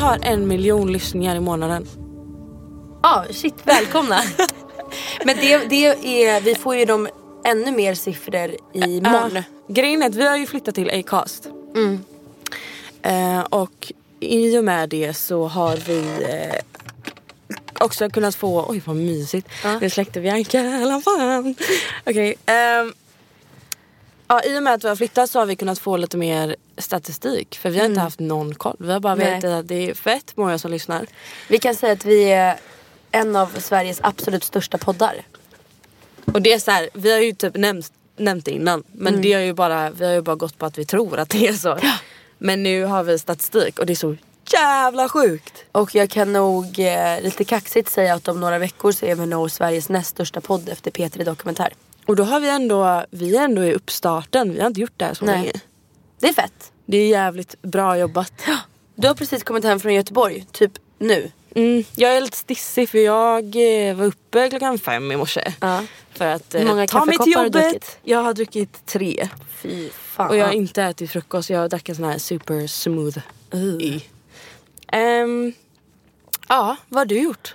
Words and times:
Har 0.00 0.18
en 0.22 0.48
miljon 0.48 0.92
lyssningar 0.92 1.36
i 1.36 1.40
månaden. 1.40 1.86
Ja, 3.02 3.24
shit 3.30 3.54
välkomna. 3.64 4.22
Men 5.24 5.36
det, 5.36 5.58
det 5.58 5.86
är, 6.24 6.40
vi 6.40 6.54
får 6.54 6.76
ju 6.76 6.84
de 6.84 7.08
ännu 7.44 7.70
mer 7.70 7.94
siffror 7.94 8.50
imorgon. 8.72 9.36
Uh, 9.36 9.42
grejen 9.68 10.02
är 10.02 10.06
att 10.06 10.14
vi 10.14 10.26
har 10.26 10.36
ju 10.36 10.46
flyttat 10.46 10.74
till 10.74 10.90
Acast. 10.90 11.48
Eh, 13.02 13.40
och 13.40 13.92
i 14.20 14.58
och 14.58 14.64
med 14.64 14.88
det 14.88 15.14
så 15.14 15.46
har 15.46 15.76
vi 15.76 15.98
eh, 16.28 16.84
också 17.84 18.10
kunnat 18.10 18.34
få, 18.34 18.64
oj 18.68 18.82
vad 18.84 18.96
mysigt. 18.96 19.48
Nu 19.80 19.90
släckte 19.90 20.20
Bianca 20.20 20.60
i 20.60 20.82
alla 20.82 21.00
fall. 21.00 21.54
Okej. 22.06 22.34
Ja, 24.30 24.42
I 24.44 24.58
och 24.58 24.62
med 24.62 24.74
att 24.74 24.84
vi 24.84 24.88
har 24.88 24.96
flyttat 24.96 25.30
så 25.30 25.38
har 25.38 25.46
vi 25.46 25.56
kunnat 25.56 25.78
få 25.78 25.96
lite 25.96 26.16
mer 26.16 26.56
statistik. 26.78 27.58
För 27.58 27.70
vi 27.70 27.78
har 27.78 27.86
inte 27.86 28.00
haft 28.00 28.20
någon 28.20 28.54
koll. 28.54 28.76
Vi 28.78 28.92
har 28.92 29.00
bara 29.00 29.14
Nej. 29.14 29.34
vetat 29.34 29.50
att 29.50 29.68
det 29.68 29.90
är 29.90 29.94
fett 29.94 30.36
många 30.36 30.58
som 30.58 30.70
lyssnar. 30.70 31.06
Vi 31.48 31.58
kan 31.58 31.74
säga 31.74 31.92
att 31.92 32.04
vi 32.04 32.32
är 32.32 32.56
en 33.10 33.36
av 33.36 33.46
Sveriges 33.58 34.00
absolut 34.02 34.44
största 34.44 34.78
poddar. 34.78 35.22
Och 36.24 36.42
det 36.42 36.52
är 36.52 36.58
så 36.58 36.70
här, 36.70 36.90
vi 36.94 37.12
har 37.12 37.18
ju 37.18 37.32
typ 37.32 37.56
nämnt, 37.56 37.92
nämnt 38.16 38.44
det 38.44 38.50
innan. 38.50 38.84
Men 38.92 39.22
det 39.22 39.32
har 39.32 39.40
ju 39.40 39.52
bara, 39.52 39.90
vi 39.90 40.06
har 40.06 40.12
ju 40.12 40.22
bara 40.22 40.36
gått 40.36 40.58
på 40.58 40.66
att 40.66 40.78
vi 40.78 40.84
tror 40.84 41.18
att 41.18 41.28
det 41.28 41.48
är 41.48 41.52
så. 41.52 41.78
Men 42.38 42.62
nu 42.62 42.84
har 42.84 43.02
vi 43.02 43.18
statistik 43.18 43.78
och 43.78 43.86
det 43.86 43.92
är 43.92 43.94
så 43.94 44.16
jävla 44.52 45.08
sjukt. 45.08 45.64
Och 45.72 45.94
jag 45.94 46.10
kan 46.10 46.32
nog 46.32 46.78
eh, 46.78 47.22
lite 47.22 47.44
kaxigt 47.44 47.90
säga 47.90 48.14
att 48.14 48.28
om 48.28 48.40
några 48.40 48.58
veckor 48.58 48.92
så 48.92 49.06
är 49.06 49.14
vi 49.14 49.26
nog 49.26 49.50
Sveriges 49.50 49.88
näst 49.88 50.10
största 50.10 50.40
podd 50.40 50.68
efter 50.68 50.90
P3 50.90 51.24
Dokumentär. 51.24 51.72
Och 52.10 52.16
då 52.16 52.22
har 52.22 52.40
vi 52.40 52.48
ändå, 52.48 53.04
vi 53.10 53.36
är 53.36 53.44
ändå 53.44 53.64
i 53.64 53.74
uppstarten. 53.74 54.52
Vi 54.52 54.60
har 54.60 54.66
inte 54.66 54.80
gjort 54.80 54.92
det 54.96 55.04
här 55.04 55.14
så 55.14 55.24
Nej. 55.24 55.34
länge. 55.34 55.52
Det 56.18 56.28
är 56.28 56.32
fett. 56.32 56.72
Det 56.86 56.96
är 56.96 57.08
jävligt 57.08 57.62
bra 57.62 57.98
jobbat. 57.98 58.32
Du 58.94 59.08
har 59.08 59.14
precis 59.14 59.42
kommit 59.42 59.64
hem 59.64 59.80
från 59.80 59.94
Göteborg, 59.94 60.46
typ 60.52 60.72
nu. 60.98 61.30
Mm, 61.54 61.84
jag 61.96 62.16
är 62.16 62.20
lite 62.20 62.36
stissig 62.36 62.88
för 62.88 62.98
jag 62.98 63.44
eh, 63.44 63.96
var 63.96 64.06
uppe 64.06 64.48
klockan 64.48 64.78
fem 64.78 65.12
i 65.12 65.16
morse. 65.16 65.52
Ja. 65.60 65.84
För 66.10 66.26
att 66.26 66.54
Hur 66.54 66.66
många 66.66 66.86
ta 66.86 67.04
mig 67.04 67.18
till 67.18 67.34
kaffekoppar 67.34 67.42
har 67.42 67.50
du 67.50 67.68
jobbet. 67.68 67.98
Jag 68.02 68.22
har 68.22 68.34
druckit 68.34 68.86
tre. 68.86 69.28
Fy 69.56 69.88
fan. 69.90 70.28
Och 70.28 70.36
jag 70.36 70.46
har 70.46 70.52
inte 70.52 70.82
ätit 70.82 71.10
frukost. 71.10 71.50
Jag 71.50 71.70
drack 71.70 71.88
en 71.88 71.96
sån 71.96 72.04
här 72.04 72.18
super 72.18 72.66
smooth. 72.66 73.18
Y. 73.52 74.00
Ehm, 74.86 75.52
ja, 76.48 76.76
vad 76.88 77.00
har 77.00 77.06
du 77.06 77.22
gjort? 77.22 77.54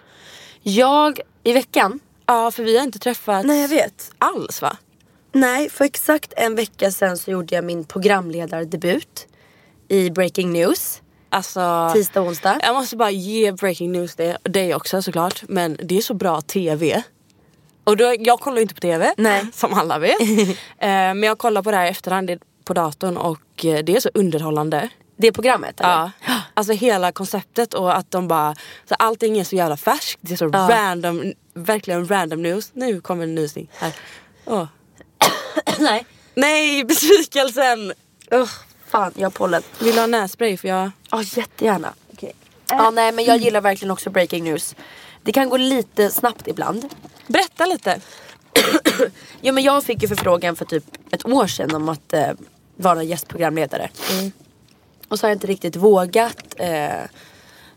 Jag, 0.63 1.19
i 1.43 1.53
veckan, 1.53 1.99
Ja, 2.25 2.51
för 2.51 2.63
vi 2.63 2.77
har 2.77 2.83
inte 2.83 2.99
träffats 2.99 3.47
Nej, 3.47 3.61
jag 3.61 3.67
vet. 3.67 4.11
alls 4.17 4.61
va? 4.61 4.77
nej 5.31 5.69
för 5.69 5.85
exakt 5.85 6.33
en 6.37 6.55
vecka 6.55 6.91
sedan 6.91 7.17
så 7.17 7.31
gjorde 7.31 7.55
jag 7.55 7.63
min 7.63 7.83
programledardebut 7.83 9.27
i 9.87 10.09
Breaking 10.09 10.53
News. 10.53 11.01
Alltså, 11.29 11.89
Tisdag 11.93 12.21
och 12.21 12.27
onsdag. 12.27 12.59
jag 12.63 12.75
måste 12.75 12.95
bara 12.95 13.11
ge 13.11 13.51
breaking 13.51 13.91
news 13.91 14.15
det, 14.15 14.37
dig 14.43 14.75
också 14.75 15.01
såklart. 15.01 15.43
Men 15.47 15.77
det 15.83 15.97
är 15.97 16.01
så 16.01 16.13
bra 16.13 16.41
TV. 16.41 17.03
Och 17.83 17.97
då, 17.97 18.15
jag 18.19 18.39
kollar 18.39 18.57
ju 18.57 18.61
inte 18.61 18.73
på 18.75 18.81
TV, 18.81 19.13
Nej. 19.17 19.45
som 19.53 19.73
alla 19.73 19.99
vet. 19.99 20.21
eh, 20.49 20.55
men 20.79 21.23
jag 21.23 21.37
kollar 21.37 21.61
på 21.61 21.71
det 21.71 21.77
här 21.77 21.85
i 21.85 21.89
efterhand 21.89 22.31
på 22.63 22.73
datorn 22.73 23.17
och 23.17 23.65
eh, 23.65 23.83
det 23.83 23.95
är 23.95 23.99
så 23.99 24.09
underhållande. 24.13 24.89
Det 25.17 25.31
programmet 25.31 25.79
eller? 25.79 26.11
Ja. 26.27 26.41
Alltså 26.53 26.73
hela 26.73 27.11
konceptet 27.11 27.73
och 27.73 27.97
att 27.97 28.11
de 28.11 28.27
bara, 28.27 28.55
så 28.89 28.95
allting 28.99 29.37
är 29.37 29.43
så 29.43 29.55
jävla 29.55 29.77
färskt. 29.77 30.19
Det 30.21 30.33
är 30.33 30.37
så 30.37 30.49
Ja. 30.53 30.67
random, 30.71 31.33
verkligen 31.55 32.07
random 32.07 32.41
news. 32.41 32.71
Nu 32.73 33.01
kommer 33.01 33.23
en 33.23 33.35
nysning. 33.35 33.69
Här. 33.73 33.93
Åh. 34.45 34.67
nej. 35.79 36.05
Nej, 36.33 36.83
besvikelsen! 36.83 37.93
Usch, 38.33 38.63
fan 38.87 39.13
jag 39.15 39.25
har 39.25 39.31
pollen. 39.31 39.63
Vill 39.79 39.93
du 39.95 39.99
ha 39.99 40.07
nässpray? 40.07 40.57
För 40.57 40.67
jag... 40.67 40.91
Ja 41.11 41.21
jättegärna. 41.23 41.93
Ja 42.69 42.91
nej 42.91 43.11
men 43.11 43.25
jag 43.25 43.37
gillar 43.37 43.61
verkligen 43.61 43.91
också 43.91 44.09
breaking 44.09 44.43
news. 44.43 44.75
Det 45.23 45.31
kan 45.31 45.49
gå 45.49 45.57
lite 45.57 46.09
snabbt 46.09 46.47
ibland. 46.47 46.93
Berätta 47.27 47.65
lite. 47.65 48.01
Ja 49.41 49.51
men 49.51 49.63
jag 49.63 49.83
fick 49.83 50.01
ju 50.01 50.07
förfrågan 50.07 50.55
för 50.55 50.65
typ 50.65 50.83
ett 51.11 51.25
år 51.25 51.47
sedan 51.47 51.75
om 51.75 51.89
att 51.89 52.13
eh, 52.13 52.31
vara 52.75 53.03
gästprogramledare. 53.03 53.89
Och 55.07 55.19
så 55.19 55.25
har 55.25 55.29
jag 55.29 55.35
inte 55.35 55.47
riktigt 55.47 55.75
vågat. 55.75 56.55
Eh, 56.57 57.03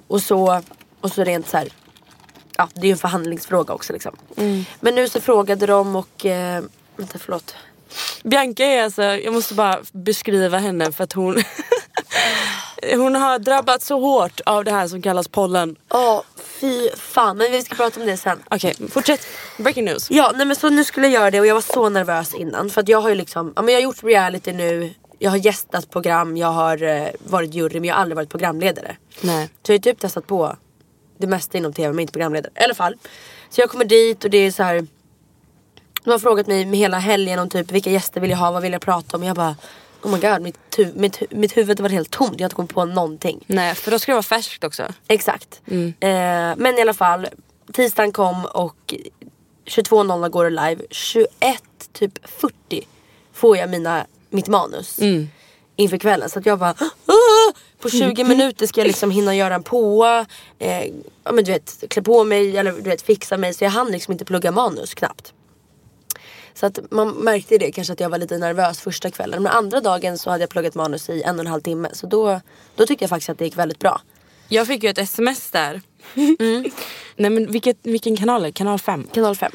och, 0.06 0.22
så, 0.22 0.62
och 1.00 1.12
så 1.12 1.24
rent 1.24 1.48
så 1.48 1.56
här. 1.56 1.68
Ja 2.58 2.68
det 2.74 2.80
är 2.80 2.84
ju 2.84 2.92
en 2.92 2.98
förhandlingsfråga 2.98 3.74
också 3.74 3.92
liksom. 3.92 4.16
Men 4.80 4.94
nu 4.94 5.08
så 5.08 5.20
frågade 5.20 5.66
de 5.66 5.96
och, 5.96 6.26
eh, 6.26 6.64
vänta 6.96 7.18
förlåt. 7.18 7.54
Bianca 8.22 8.64
är 8.64 8.84
alltså, 8.84 9.02
jag 9.02 9.34
måste 9.34 9.54
bara 9.54 9.78
beskriva 9.92 10.58
henne 10.58 10.92
för 10.92 11.04
att 11.04 11.12
hon 11.12 11.36
Hon 12.94 13.14
har 13.14 13.38
drabbats 13.38 13.86
så 13.86 14.00
hårt 14.00 14.40
av 14.46 14.64
det 14.64 14.70
här 14.70 14.88
som 14.88 15.02
kallas 15.02 15.28
pollen. 15.28 15.76
Åh 15.90 16.22
fy 16.60 16.88
fan 16.96 17.36
men 17.36 17.52
vi 17.52 17.62
ska 17.62 17.74
prata 17.74 18.00
om 18.00 18.06
det 18.06 18.16
sen. 18.16 18.38
Okej, 18.50 18.74
fortsätt. 18.90 19.26
Breaking 19.58 19.84
news. 19.84 20.10
Ja 20.10 20.32
nej 20.34 20.46
men 20.46 20.56
så 20.56 20.70
nu 20.70 20.84
skulle 20.84 21.06
jag 21.06 21.14
göra 21.14 21.30
det 21.30 21.40
och 21.40 21.46
jag 21.46 21.54
var 21.54 21.60
så 21.60 21.88
nervös 21.88 22.34
innan. 22.34 22.70
För 22.70 22.80
att 22.80 22.88
jag 22.88 23.00
har 23.00 23.08
ju 23.08 23.14
liksom, 23.14 23.52
ja 23.56 23.62
men 23.62 23.74
jag 23.74 23.80
har 23.80 23.84
gjort 23.84 24.02
reality 24.02 24.52
nu. 24.52 24.94
Jag 25.18 25.30
har 25.30 25.36
gästat 25.36 25.90
program, 25.90 26.36
jag 26.36 26.48
har 26.48 26.82
eh, 26.82 27.08
varit 27.18 27.54
jury 27.54 27.80
men 27.80 27.88
jag 27.88 27.94
har 27.94 28.02
aldrig 28.02 28.16
varit 28.16 28.30
programledare. 28.30 28.96
Nej. 29.20 29.46
Så 29.46 29.72
jag 29.72 29.74
har 29.74 29.78
ju 29.78 29.92
typ 29.92 30.00
testat 30.00 30.26
på 30.26 30.56
det 31.18 31.26
mesta 31.26 31.58
inom 31.58 31.72
tv 31.72 31.88
men 31.92 32.00
inte 32.00 32.12
programledare. 32.12 32.52
I 32.60 32.64
alla 32.64 32.74
fall. 32.74 32.94
Så 33.50 33.60
jag 33.60 33.70
kommer 33.70 33.84
dit 33.84 34.24
och 34.24 34.30
det 34.30 34.38
är 34.38 34.50
så 34.50 34.62
här. 34.62 34.86
De 36.04 36.10
har 36.10 36.18
frågat 36.18 36.46
mig 36.46 36.64
med 36.66 36.78
hela 36.78 36.98
helgen 36.98 37.38
om 37.38 37.48
typ 37.48 37.70
vilka 37.70 37.90
gäster 37.90 38.20
vill 38.20 38.30
jag 38.30 38.38
ha, 38.38 38.50
vad 38.50 38.62
vill 38.62 38.72
jag 38.72 38.80
prata 38.82 39.16
om. 39.16 39.22
Jag 39.24 39.36
bara 39.36 39.56
oh 40.02 40.12
my 40.12 40.18
god 40.18 40.40
mitt, 40.42 40.56
hu- 40.76 40.92
mitt, 40.98 41.18
hu- 41.20 41.26
mitt 41.36 41.56
huvud 41.56 41.80
var 41.80 41.88
helt 41.88 42.10
tomt. 42.10 42.32
Jag 42.32 42.40
har 42.40 42.46
inte 42.46 42.54
kommit 42.56 42.74
på 42.74 42.84
någonting. 42.84 43.44
Nej, 43.46 43.74
för 43.74 43.90
då 43.90 43.98
ska 43.98 44.12
det 44.12 44.16
vara 44.16 44.22
färskt 44.22 44.64
också. 44.64 44.82
Exakt. 45.08 45.60
Eh, 46.00 46.08
men 46.56 46.78
i 46.78 46.80
alla 46.80 46.94
fall. 46.94 47.26
Tisdagen 47.72 48.12
kom 48.12 48.44
och 48.44 48.94
22.00 49.66 50.28
går 50.28 50.44
det 50.44 50.50
live. 50.50 50.82
21 50.90 51.28
typ 51.92 52.12
40 52.28 52.86
får 53.32 53.56
jag 53.56 53.70
mina, 53.70 54.06
mitt 54.30 54.48
manus. 54.48 54.98
Inför 55.80 55.98
kvällen. 55.98 56.30
Så 56.30 56.38
att 56.38 56.46
jag 56.46 56.58
bara 56.58 56.70
"Ah!" 57.06 57.52
På 57.80 57.90
20 57.90 58.24
minuter 58.24 58.66
ska 58.66 58.80
jag 58.80 58.86
liksom 58.86 59.10
hinna 59.10 59.34
göra 59.36 59.54
en 59.54 59.62
påa. 59.62 60.26
Eh, 60.58 60.84
ja, 61.24 61.32
men 61.32 61.44
du 61.44 61.52
vet, 61.52 61.84
klä 61.90 62.02
på 62.02 62.24
mig 62.24 62.56
eller 62.56 62.72
du 62.72 62.90
vet, 62.90 63.02
fixa 63.02 63.36
mig. 63.36 63.54
Så 63.54 63.64
jag 63.64 63.70
hann 63.70 63.90
liksom 63.92 64.12
inte 64.12 64.24
plugga 64.24 64.50
manus 64.52 64.94
knappt. 64.94 65.32
Så 66.54 66.66
att 66.66 66.78
man 66.90 67.08
märkte 67.10 67.58
det 67.58 67.72
kanske 67.72 67.92
att 67.92 68.00
jag 68.00 68.08
var 68.08 68.18
lite 68.18 68.38
nervös 68.38 68.80
första 68.80 69.10
kvällen. 69.10 69.42
Men 69.42 69.52
andra 69.52 69.80
dagen 69.80 70.18
så 70.18 70.30
hade 70.30 70.42
jag 70.42 70.50
pluggat 70.50 70.74
manus 70.74 71.08
i 71.10 71.22
en 71.22 71.34
och 71.34 71.40
en 71.40 71.46
halv 71.46 71.60
timme. 71.60 71.88
Så 71.92 72.06
då, 72.06 72.40
då 72.76 72.86
tyckte 72.86 73.02
jag 73.02 73.10
faktiskt 73.10 73.28
att 73.30 73.38
det 73.38 73.44
gick 73.44 73.56
väldigt 73.58 73.78
bra. 73.78 74.00
Jag 74.48 74.66
fick 74.66 74.82
ju 74.82 74.88
ett 74.90 74.98
sms 74.98 75.50
där. 75.50 75.82
Nej 77.16 77.30
men 77.30 77.52
vilket, 77.52 77.76
vilken 77.82 78.16
kanal 78.16 78.42
är 78.42 78.46
det? 78.46 78.52
Kanal 78.52 78.78
5. 78.78 79.06
Kanal 79.12 79.36
5. 79.36 79.52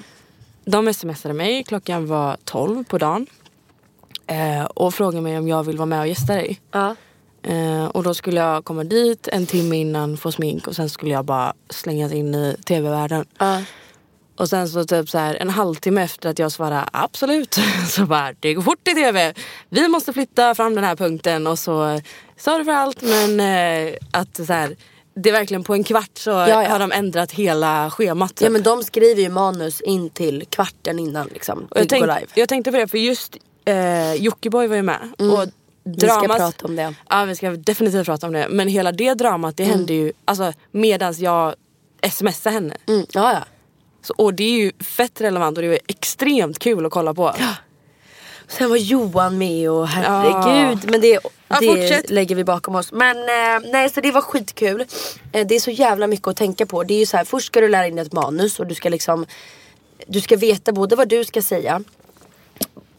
De 0.66 0.94
smsade 0.94 1.34
mig, 1.34 1.64
klockan 1.64 2.08
var 2.08 2.38
12 2.44 2.84
på 2.84 2.98
dagen. 2.98 3.28
Eh, 4.28 4.64
och 4.64 4.94
frågade 4.94 5.22
mig 5.22 5.38
om 5.38 5.48
jag 5.48 5.64
vill 5.64 5.78
vara 5.78 5.86
med 5.86 6.00
och 6.00 6.08
gästa 6.08 6.34
dig. 6.34 6.62
Ja. 6.72 6.96
Eh, 7.44 7.86
och 7.86 8.04
då 8.04 8.14
skulle 8.14 8.40
jag 8.40 8.66
komma 8.66 8.84
dit 8.84 9.28
en 9.28 9.46
timme 9.46 9.78
innan, 9.78 10.18
få 10.18 10.32
smink 10.32 10.68
och 10.68 10.76
sen 10.76 10.90
skulle 10.90 11.12
jag 11.12 11.26
bara 11.26 11.54
slängas 11.70 12.12
in 12.12 12.36
i 12.36 12.56
tv-världen. 12.66 13.26
Ja. 13.38 13.62
Och 14.36 14.50
sen 14.50 14.70
så 14.70 14.84
typ 14.84 15.10
så 15.10 15.18
här 15.18 15.36
en 15.36 15.50
halvtimme 15.50 16.04
efter 16.04 16.30
att 16.30 16.40
jag 16.40 16.52
svarade 16.52 16.86
absolut 16.94 17.60
så 17.90 18.06
bara 18.06 18.34
det 18.40 18.54
går 18.54 18.62
fort 18.62 18.88
i 18.88 18.94
tv. 18.94 19.34
Vi 19.70 19.88
måste 19.88 20.14
flytta 20.14 20.56
fram 20.56 20.76
den 20.76 20.84
här 20.84 20.96
punkten 20.96 21.48
och 21.48 21.60
så 21.60 22.02
sa 22.38 22.58
det 22.58 22.66
för 22.66 22.72
allt 22.72 23.02
men 23.02 23.40
eh, 23.40 23.94
att 24.12 24.36
så 24.36 24.54
här, 24.54 24.76
det 25.16 25.30
är 25.30 25.34
verkligen 25.34 25.64
på 25.64 25.74
en 25.74 25.84
kvart 25.84 26.18
så 26.18 26.30
ja. 26.30 26.70
har 26.70 26.80
de 26.80 26.92
ändrat 26.92 27.32
hela 27.32 27.92
schemat. 27.92 28.32
ja 28.36 28.46
typ. 28.46 28.52
men 28.52 28.64
de 28.64 28.84
skriver 28.84 29.22
ju 29.22 29.30
manus 29.30 29.82
in 29.82 30.10
till 30.10 30.46
kvarten 30.50 31.00
innan 31.00 31.28
liksom. 31.28 31.68
Och 31.72 31.80
jag, 31.80 31.90
tänk, 31.90 32.02
live. 32.02 32.28
jag 32.34 32.50
tänkte 32.50 32.72
på 32.72 32.78
det 32.78 32.88
för 32.88 32.98
just 32.98 33.38
eh, 33.66 34.14
Jockiboi 34.14 34.68
var 34.68 34.76
ju 34.76 34.82
med. 34.82 35.00
Och 35.18 35.48
Vi 35.84 36.00
ska 36.00 36.28
prata 36.28 36.66
om 36.66 36.76
det. 36.76 36.94
Ja 37.10 37.26
vi 37.26 37.36
ska 37.36 37.50
definitivt 37.52 38.06
prata 38.06 38.28
om 38.28 38.34
det. 38.34 38.48
Men 38.50 38.68
hela 38.68 38.92
det 38.92 39.14
dramat 39.14 39.58
det 39.58 39.64
hände 39.64 39.94
ju 39.94 40.12
alltså, 40.26 40.54
medans 40.72 41.20
jag 41.20 41.56
smsade 42.12 42.54
henne. 42.54 42.76
Mm. 42.88 43.06
Ja, 43.12 43.34
ja. 43.34 43.44
Så, 44.02 44.14
och 44.18 44.34
det 44.34 44.44
är 44.44 44.52
ju 44.52 44.72
fett 44.84 45.22
relevant 45.22 45.58
och 45.58 45.62
det 45.62 45.68
är 45.68 45.72
ju 45.72 45.80
extremt 45.88 46.60
kul 46.60 46.86
att 46.86 46.92
kolla 46.92 47.14
på. 47.14 47.36
Sen 48.48 48.70
var 48.70 48.78
Johan 48.78 49.38
med 49.38 49.70
och 49.72 49.88
herregud. 49.88 50.92
Men 50.92 51.02
det, 51.02 51.20
Ja, 51.48 51.60
det 51.60 51.68
fortsätt. 51.68 52.10
lägger 52.10 52.36
vi 52.36 52.44
bakom 52.44 52.76
oss. 52.76 52.92
Men 52.92 53.18
eh, 53.18 53.72
nej 53.72 53.90
så 53.90 54.02
det 54.02 54.12
var 54.12 54.22
skitkul. 54.22 54.86
Eh, 55.32 55.48
det 55.48 55.56
är 55.56 55.60
så 55.60 55.72
jävla 55.72 56.08
mycket 56.08 56.28
att 56.28 56.38
tänka 56.38 56.66
på. 56.66 56.84
Det 56.84 56.94
är 56.94 57.00
ju 57.00 57.06
så 57.06 57.18
här, 57.18 57.24
först 57.26 57.48
ska 57.48 57.62
du 57.62 57.68
lära 57.68 57.88
in 57.88 58.00
ett 58.00 58.14
manus 58.14 58.60
och 58.60 58.68
du 58.68 58.76
ska 58.76 58.90
liksom 58.90 59.26
Du 60.08 60.22
ska 60.22 60.38
veta 60.38 60.72
både 60.72 60.96
vad 60.96 61.08
du 61.10 61.26
ska 61.26 61.42
säga 61.42 61.82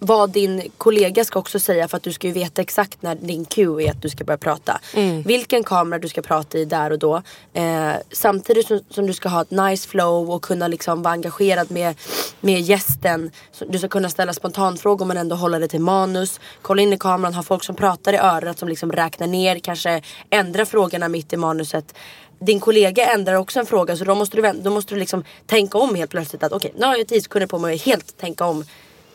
vad 0.06 0.30
din 0.30 0.70
kollega 0.78 1.24
ska 1.24 1.38
också 1.38 1.60
säga 1.60 1.88
för 1.88 1.96
att 1.96 2.02
du 2.02 2.12
ska 2.12 2.26
ju 2.26 2.32
veta 2.32 2.62
exakt 2.62 3.02
när 3.02 3.14
din 3.14 3.44
cue 3.44 3.84
är 3.84 3.90
att 3.90 4.02
du 4.02 4.08
ska 4.08 4.24
börja 4.24 4.38
prata. 4.38 4.80
Vilken 5.24 5.64
kamera 5.64 5.98
du 5.98 6.08
ska 6.08 6.22
prata 6.22 6.58
i 6.58 6.64
där 6.64 6.90
och 6.90 6.98
då. 6.98 7.22
Eh, 7.52 7.92
samtidigt 8.12 8.66
som, 8.66 8.80
som 8.90 9.06
du 9.06 9.12
ska 9.12 9.28
ha 9.28 9.42
ett 9.42 9.50
nice 9.50 9.88
flow 9.88 10.30
och 10.30 10.42
kunna 10.42 10.68
liksom 10.68 11.02
vara 11.02 11.12
engagerad 11.12 11.70
med, 11.70 11.96
med 12.40 12.60
gästen. 12.60 13.30
Du 13.68 13.78
ska 13.78 13.88
kunna 13.88 14.08
ställa 14.08 14.32
spontanfrågor 14.32 15.06
men 15.06 15.16
ändå 15.16 15.36
hålla 15.36 15.58
det 15.58 15.68
till 15.68 15.80
manus. 15.80 16.40
Kolla 16.62 16.82
in 16.82 16.92
i 16.92 16.98
kameran, 16.98 17.34
ha 17.34 17.42
folk 17.42 17.64
som 17.64 17.76
pratar 17.76 18.12
i 18.12 18.16
örat 18.16 18.58
som 18.58 18.68
liksom 18.68 18.92
räknar 18.92 19.26
ner, 19.26 19.58
kanske 19.58 20.02
ändra 20.30 20.66
frågorna 20.66 21.08
mitt 21.08 21.32
i 21.32 21.36
manuset 21.36 21.94
din 22.38 22.60
kollega 22.60 23.06
ändrar 23.06 23.34
också 23.34 23.60
en 23.60 23.66
fråga 23.66 23.96
så 23.96 24.04
då 24.04 24.14
måste 24.14 24.36
du, 24.36 24.52
då 24.62 24.70
måste 24.70 24.94
du 24.94 25.00
liksom 25.00 25.24
tänka 25.46 25.78
om 25.78 25.94
helt 25.94 26.10
plötsligt 26.10 26.42
att 26.42 26.52
okej 26.52 26.72
nu 26.76 26.86
har 26.86 26.96
jag 26.96 27.06
10 27.06 27.20
sekunder 27.20 27.46
på 27.46 27.58
mig 27.58 27.74
att 27.74 27.82
helt 27.82 28.16
tänka 28.16 28.44
om 28.44 28.64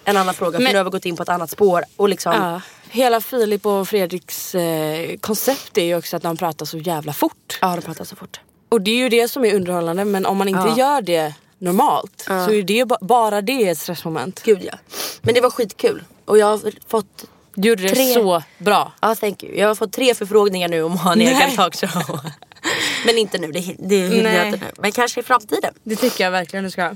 en 0.06 0.18
annan 0.18 0.34
fråga 0.34 0.58
för 0.58 0.64
Men- 0.64 0.72
nu 0.72 0.78
har 0.78 0.84
vi 0.86 0.90
gått 0.92 1.06
in 1.06 1.16
på 1.16 1.24
ett 1.24 1.30
annat 1.30 1.50
spår 1.52 1.84
och 1.98 2.10
liksom 2.10 2.34
Ja. 2.34 2.62
Hela 2.92 3.22
Filip 3.22 3.66
och 3.66 3.88
Fredriks 3.90 4.56
eh, 4.56 5.18
koncept 5.18 5.78
är 5.78 5.84
ju 5.84 5.96
också 5.98 6.16
att 6.18 6.24
de 6.24 6.38
pratar 6.38 6.66
så 6.66 6.78
jävla 6.78 7.14
fort. 7.14 7.58
Ja 7.62 7.76
de 7.76 7.82
pratar 7.82 8.06
så 8.06 8.16
fort. 8.16 8.40
Och 8.70 8.82
det 8.82 8.92
är 8.92 8.96
ju 8.98 9.10
det 9.10 9.28
som 9.28 9.46
är 9.46 9.56
underhållande 9.56 10.06
men 10.06 10.26
om 10.26 10.38
man 10.38 10.48
inte 10.48 10.62
Ja. 10.68 10.78
gör 10.78 11.02
det 11.02 11.34
normalt 11.58 12.22
så 12.26 12.52
är 12.52 12.64
det 12.64 12.86
ba- 12.88 12.98
bara 13.02 13.42
det 13.42 13.70
ett 13.70 13.78
stressmoment. 13.78 14.42
Gud 14.44 14.60
ja. 14.64 14.74
Men 15.22 15.34
det 15.34 15.42
var 15.42 15.50
skitkul 15.50 16.04
och 16.26 16.38
jag 16.38 16.46
har 16.46 16.62
fått 16.88 17.26
Du 17.56 17.68
gjorde 17.70 17.84
det 17.84 17.90
Tre. 17.90 18.14
så 18.14 18.44
bra. 18.58 18.92
Ja 19.02 19.16
thank 19.16 19.44
you. 19.44 19.56
Jag 19.56 19.68
har 19.68 19.76
fått 19.76 19.94
tre 19.94 20.16
förfrågningar 20.16 20.68
nu 20.68 20.84
om 20.84 20.94
att 20.94 21.02
ha 21.04 21.14
en 21.14 21.22
egen 21.22 21.56
talkshow. 21.56 22.20
Men 23.06 23.18
inte 23.18 23.38
nu, 23.38 23.52
det, 23.52 23.76
det 23.80 23.96
hinner 23.98 24.24
Nej. 24.24 24.46
inte 24.48 24.60
nu. 24.66 24.72
Men 24.78 24.92
kanske 24.92 25.20
i 25.20 25.24
framtiden. 25.24 25.74
Det 25.84 25.96
tycker 25.96 26.24
jag 26.24 26.32
verkligen 26.32 26.64
du 26.66 26.72
ska. 26.72 26.92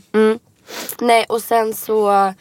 Nej 0.99 1.25
och 1.29 1.41
sen 1.41 1.73
så 1.73 2.33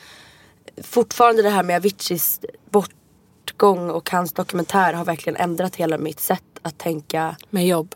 fortfarande 0.82 1.42
det 1.42 1.50
här 1.50 1.62
med 1.62 1.76
Aviciis 1.76 2.40
bortgång 2.70 3.90
och 3.90 4.10
hans 4.10 4.32
dokumentär 4.32 4.92
har 4.92 5.04
verkligen 5.04 5.36
ändrat 5.36 5.76
hela 5.76 5.98
mitt 5.98 6.20
sätt 6.20 6.42
att 6.62 6.78
tänka. 6.78 7.36
Med 7.50 7.66
jobb. 7.66 7.94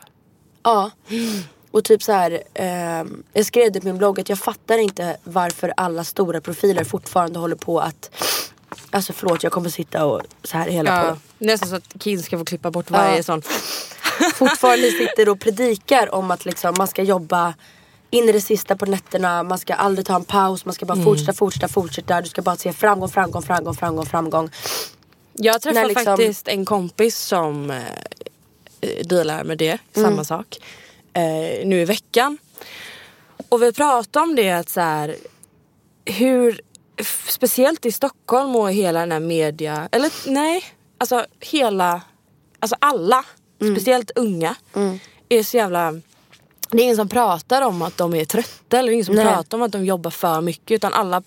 Ja. 0.63 0.91
Och 1.71 1.85
typ 1.85 2.03
så 2.03 2.13
här, 2.13 2.43
ehm, 2.55 3.23
jag 3.33 3.47
skrev 3.47 3.73
det 3.73 3.81
på 3.81 3.87
min 3.87 3.99
blogg 3.99 4.21
att 4.21 4.29
jag 4.29 4.39
fattar 4.39 4.79
inte 4.79 5.17
varför 5.25 5.73
alla 5.77 6.05
stora 6.05 6.41
profiler 6.41 6.85
fortfarande 6.85 7.39
håller 7.39 7.57
på 7.57 7.81
att 7.81 8.11
Alltså 8.91 9.13
förlåt 9.13 9.43
jag 9.43 9.53
kommer 9.53 9.71
sitta 9.71 10.05
och 10.07 10.23
så 10.45 10.57
här 10.59 10.69
hela 10.71 10.91
Ja. 11.07 11.11
på. 11.13 11.19
Nästan 11.45 11.69
så 11.69 11.77
att 11.77 11.95
Kid 11.99 12.25
ska 12.25 12.39
få 12.39 12.45
klippa 12.45 12.71
bort 12.71 12.91
varje 12.91 13.17
Ja. 13.17 13.23
sån. 13.23 13.43
Fortfarande 14.35 14.91
sitter 14.91 15.29
och 15.29 15.41
predikar 15.41 16.15
om 16.15 16.31
att 16.31 16.45
liksom 16.45 16.75
man 16.79 16.89
ska 16.89 17.03
jobba 17.03 17.55
in 18.11 18.29
i 18.29 18.33
det 18.33 18.41
sista 18.41 18.77
på 18.77 18.87
nätterna, 18.87 19.43
man 19.43 19.59
ska 19.59 19.75
aldrig 19.75 20.07
ta 20.07 20.15
en 20.15 20.25
paus, 20.25 20.65
man 20.65 20.75
ska 20.75 20.87
bara 20.87 21.03
fortsätta, 21.05 21.33
fortsätta, 21.33 21.69
fortsätta. 21.69 22.21
Du 22.21 22.29
ska 22.29 22.43
bara 22.43 22.57
se 22.57 22.73
framgång, 22.73 23.09
framgång, 23.09 23.43
framgång, 23.43 23.75
framgång, 23.75 24.07
framgång. 24.07 24.51
Jag 25.33 25.63
träffade 25.63 25.87
liksom- 25.87 26.05
faktiskt 26.05 26.49
en 26.49 26.65
kompis 26.65 27.19
som 27.19 27.71
eh, 27.71 27.81
dealar 29.05 29.45
med 29.45 29.59
det, 29.59 29.79
Mm. 29.95 30.11
samma 30.11 30.25
sak. 30.25 30.59
Eh, 31.13 31.67
nu 31.67 31.81
i 31.81 31.85
veckan. 31.85 32.39
Och 33.49 33.63
vi 33.63 33.73
pratade 33.73 34.23
om 34.25 34.37
det 34.37 34.51
att 34.51 34.69
så 34.69 34.81
här, 34.81 35.17
hur, 36.05 36.61
speciellt 37.29 37.87
i 37.87 37.93
Stockholm 37.93 38.57
och 38.57 38.73
hela 38.73 39.01
den 39.01 39.13
här 39.13 39.21
media, 39.21 39.89
eller 39.93 40.13
nej, 40.27 40.65
alltså 40.99 41.27
hela, 41.41 42.01
alltså 42.61 42.77
alla, 42.79 43.25
Mm. 43.61 43.75
speciellt 43.77 44.11
unga, 44.15 44.55
är 45.29 45.43
så 45.43 45.57
jävla 45.57 46.01
det 46.71 46.79
är 46.79 46.83
ingen 46.83 46.97
som 46.97 47.09
pratar 47.09 47.63
om 47.63 47.83
att 47.83 47.97
de 47.97 48.15
är 48.15 48.25
trötta 48.25 48.79
eller 48.79 48.93
ingen 48.93 49.05
som 49.05 49.15
Nej. 49.15 49.25
pratar 49.25 49.59
om 49.59 49.63
att 49.63 49.73
de 49.73 49.85
jobbar 49.85 50.11
för 50.11 50.41
mycket 50.41 50.71
utan 50.71 50.93
alla 50.93 51.23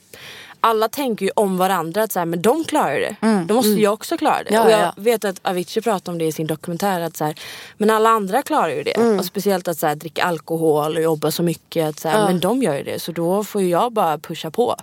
alla 0.61 0.87
tänker 0.89 1.25
ju 1.25 1.31
om 1.35 1.57
varandra 1.57 2.03
att 2.03 2.11
så 2.11 2.19
här, 2.19 2.25
men 2.25 2.41
de 2.41 2.63
klarar 2.63 2.99
det. 2.99 3.15
Då 3.45 3.53
måste 3.53 3.69
jag 3.69 3.93
också 3.93 4.17
klara 4.17 4.43
det. 4.43 4.49
Mm, 4.49 4.61
Ja, 4.61 4.65
och 4.65 4.71
jag 4.71 4.79
ja. 4.79 4.93
vet 4.97 5.25
att 5.25 5.39
Avicii 5.41 5.81
pratade 5.81 6.11
om 6.11 6.17
det 6.17 6.25
i 6.25 6.31
sin 6.31 6.47
dokumentär. 6.47 7.01
Att 7.01 7.17
så 7.17 7.25
här, 7.25 7.35
men 7.77 7.89
alla 7.89 8.09
andra 8.09 8.41
klarar 8.41 8.69
ju 8.69 8.83
det. 8.83 8.97
Mm. 8.97 9.19
Och 9.19 9.25
speciellt 9.25 9.67
att 9.67 9.77
så 9.77 9.87
här, 9.87 9.95
dricka 9.95 10.23
alkohol 10.23 10.95
och 10.95 11.01
jobba 11.01 11.31
så 11.31 11.43
mycket. 11.43 11.89
Att, 11.89 11.99
så 11.99 12.07
här, 12.09 12.25
Men 12.25 12.39
de 12.39 12.63
gör 12.63 12.75
ju 12.75 12.83
det. 12.83 12.99
Så 12.99 13.11
då 13.11 13.43
får 13.43 13.61
jag 13.61 13.93
bara 13.93 14.17
pusha 14.17 14.51
på. 14.51 14.75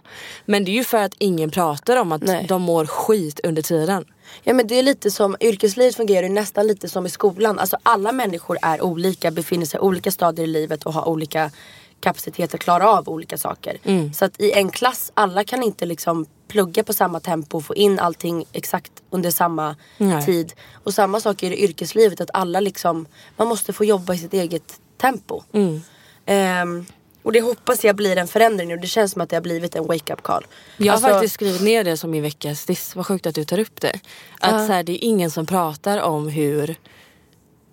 Men 0.45 0.65
det 0.65 0.71
är 0.71 0.75
ju 0.77 0.85
för 0.85 0.99
att 0.99 1.15
ingen 1.19 1.51
pratar 1.51 1.97
om 1.97 2.13
att 2.13 2.23
Nej. 2.23 2.47
de 2.49 2.63
mår 2.63 2.87
skit 2.87 3.41
under 3.45 3.63
tiden. 3.63 4.05
Ja 4.43 4.55
men 4.55 4.67
det 4.67 4.79
är 4.79 4.83
lite 4.83 5.11
som, 5.11 5.37
yrkeslivet 5.41 5.97
fungerar 5.97 6.23
ju 6.23 6.29
nästan 6.29 6.67
lite 6.67 6.89
som 6.89 7.07
i 7.07 7.11
skolan. 7.11 7.59
Alltså 7.59 7.77
alla 7.83 8.13
människor 8.13 8.59
är 8.63 8.85
olika, 8.85 9.31
befinner 9.31 9.67
sig 9.67 9.79
i 9.79 9.81
olika 9.81 10.11
stadier 10.11 10.45
i 10.45 10.51
livet 10.51 10.85
och 10.87 10.93
har 10.93 11.09
olika 11.09 11.51
kapacitet 12.01 12.55
att 12.55 12.61
klara 12.61 12.89
av 12.91 13.09
olika 13.09 13.39
saker. 13.39 13.79
Så 14.15 14.25
att 14.25 14.41
i 14.41 14.53
en 14.53 14.71
klass, 14.71 15.13
alla 15.15 15.45
kan 15.45 15.63
inte 15.63 15.87
liksom 15.87 16.27
plugga 16.49 16.85
på 16.85 16.93
samma 16.93 17.21
tempo 17.21 17.57
och 17.57 17.65
få 17.65 17.75
in 17.75 17.99
allting 17.99 18.45
exakt 18.53 18.93
under 19.11 19.31
samma 19.31 19.77
Nej. 19.99 20.25
tid. 20.27 20.53
Och 20.85 20.95
samma 20.95 21.21
sak 21.21 21.43
är 21.43 21.51
det 21.51 21.57
i 21.57 21.65
yrkeslivet, 21.65 22.21
att 22.21 22.31
alla 22.33 22.61
liksom, 22.61 23.07
man 23.37 23.49
måste 23.49 23.73
få 23.73 23.85
jobba 23.85 24.15
i 24.15 24.19
sitt 24.19 24.35
eget 24.35 24.81
tempo. 24.97 25.43
Ehm, 26.27 26.87
och 27.23 27.33
det 27.33 27.41
hoppas 27.41 27.85
jag 27.85 27.97
blir 27.97 28.17
en 28.19 28.29
förändring 28.29 28.73
och 28.73 28.79
det 28.81 28.87
känns 28.87 29.13
som 29.13 29.21
att 29.23 29.31
det 29.31 29.37
har 29.37 29.41
blivit 29.41 29.75
en 29.77 29.87
wake-up 29.87 30.23
call. 30.23 30.47
Jag 30.77 30.87
har 30.87 30.93
Alltså- 30.93 31.09
faktiskt 31.09 31.35
skrivit 31.35 31.63
ner 31.63 31.85
det 31.85 31.97
som 31.97 32.11
min 32.11 32.23
veckas 32.23 32.65
diss. 32.65 32.97
Vad 32.97 33.07
sjukt 33.07 33.27
att 33.27 33.35
du 33.35 33.45
tar 33.45 33.59
upp 33.59 33.81
det. 33.81 34.01
Att 34.41 34.67
så 34.67 34.73
här, 34.73 34.83
det 34.83 34.93
är 34.93 35.05
ingen 35.09 35.31
som 35.31 35.47
pratar 35.47 35.99
om 36.03 36.29
hur, 36.29 36.77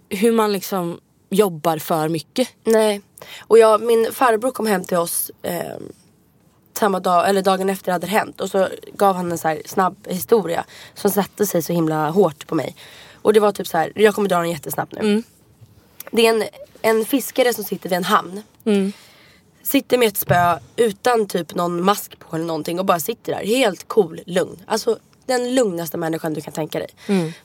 hur 0.10 0.32
man 0.32 0.52
liksom 0.54 1.00
jobbar 1.34 1.78
för 1.78 2.10
mycket. 2.10 2.48
Nej. 2.64 3.02
Och 3.40 3.58
jag, 3.58 3.82
min 3.82 4.12
farbror 4.14 4.52
kom 4.52 4.66
hem 4.68 4.84
till 4.84 4.98
oss 4.98 5.32
eh, 5.42 5.78
samma 6.74 7.00
dag, 7.00 7.30
eller 7.30 7.42
dagen 7.42 7.70
efter 7.70 7.86
det 7.86 7.92
hade 7.92 8.08
hänt. 8.08 8.42
Och 8.42 8.50
så 8.50 8.68
gav 8.94 9.16
han 9.16 9.32
en 9.32 9.38
så 9.38 9.48
här 9.48 9.62
snabb 9.66 10.08
historia 10.10 10.66
som 10.94 11.12
satte 11.12 11.46
sig 11.46 11.62
så 11.62 11.74
himla 11.74 12.10
hårt 12.10 12.48
på 12.48 12.56
mig. 12.56 12.76
Och 13.22 13.34
det 13.34 13.40
var 13.40 13.52
typ 13.52 13.68
så 13.68 13.78
här, 13.78 13.92
jag 13.96 14.16
kommer 14.16 14.30
dra 14.30 14.38
den 14.38 14.50
jättesnabbt 14.50 14.94
nu. 14.94 15.24
Det 16.12 16.28
är 16.28 16.34
en, 16.34 16.44
en 16.82 17.06
fiskare 17.06 17.54
som 17.54 17.64
sitter 17.64 17.90
vid 17.90 17.98
en 17.98 18.04
hamn. 18.04 18.42
Sitter 19.64 19.98
med 19.98 20.08
ett 20.08 20.18
spö 20.18 20.60
utan 20.76 21.28
typ 21.28 21.56
någon 21.56 21.84
mask 21.84 22.20
på 22.20 22.36
eller 22.36 22.46
någonting 22.46 22.80
och 22.80 22.86
bara 22.86 23.00
sitter 23.00 23.34
där 23.34 23.46
helt 23.46 23.88
cool, 23.88 24.22
lugn. 24.26 24.64
Alltså 24.66 25.00
den 25.26 25.56
lugnaste 25.56 25.98
människan 25.98 26.34
du 26.34 26.42
kan 26.42 26.54
tänka 26.54 26.80
dig. 26.80 26.88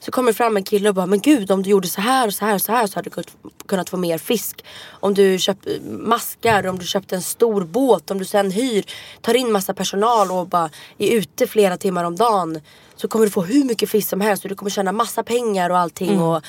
Så 0.00 0.10
kommer 0.10 0.32
fram 0.32 0.56
en 0.56 0.62
kille 0.64 0.88
och 0.88 0.94
bara, 0.94 1.06
men 1.06 1.20
gud 1.20 1.50
om 1.50 1.62
du 1.62 1.70
gjorde 1.70 1.88
så 1.88 2.00
här 2.00 2.26
och 2.26 2.34
så 2.34 2.44
här 2.44 2.54
och 2.54 2.60
så 2.62 2.72
här 2.72 2.86
så 2.86 2.94
hade 2.98 3.10
du 3.10 3.22
kunnat- 3.66 3.88
få 3.90 3.96
mer 3.96 4.18
fisk. 4.18 4.64
Om 4.90 5.14
du 5.14 5.38
köpte 5.38 5.78
maskar, 5.90 6.66
om 6.66 6.78
du 6.78 6.86
köpte 6.86 7.14
en 7.14 7.22
stor 7.22 7.64
båt, 7.64 8.10
om 8.10 8.18
du 8.18 8.24
sen 8.24 8.50
hyr, 8.50 8.84
tar 9.20 9.34
in 9.36 9.52
massa 9.52 9.74
personal 9.74 10.30
och 10.30 10.46
bara 10.48 10.70
är 10.98 11.10
ute 11.10 11.46
flera 11.46 11.76
timmar 11.76 12.04
om 12.04 12.16
dagen. 12.16 12.60
Så 12.96 13.08
kommer 13.08 13.24
du 13.24 13.30
få 13.30 13.42
hur 13.42 13.64
mycket 13.64 13.90
fisk 13.90 14.08
som 14.08 14.20
helst 14.20 14.44
och 14.44 14.48
du 14.48 14.54
kommer 14.54 14.70
tjäna 14.70 14.92
massa 14.92 15.22
pengar 15.22 15.70
och 15.70 15.78
allting. 15.78 16.20
Och, 16.22 16.42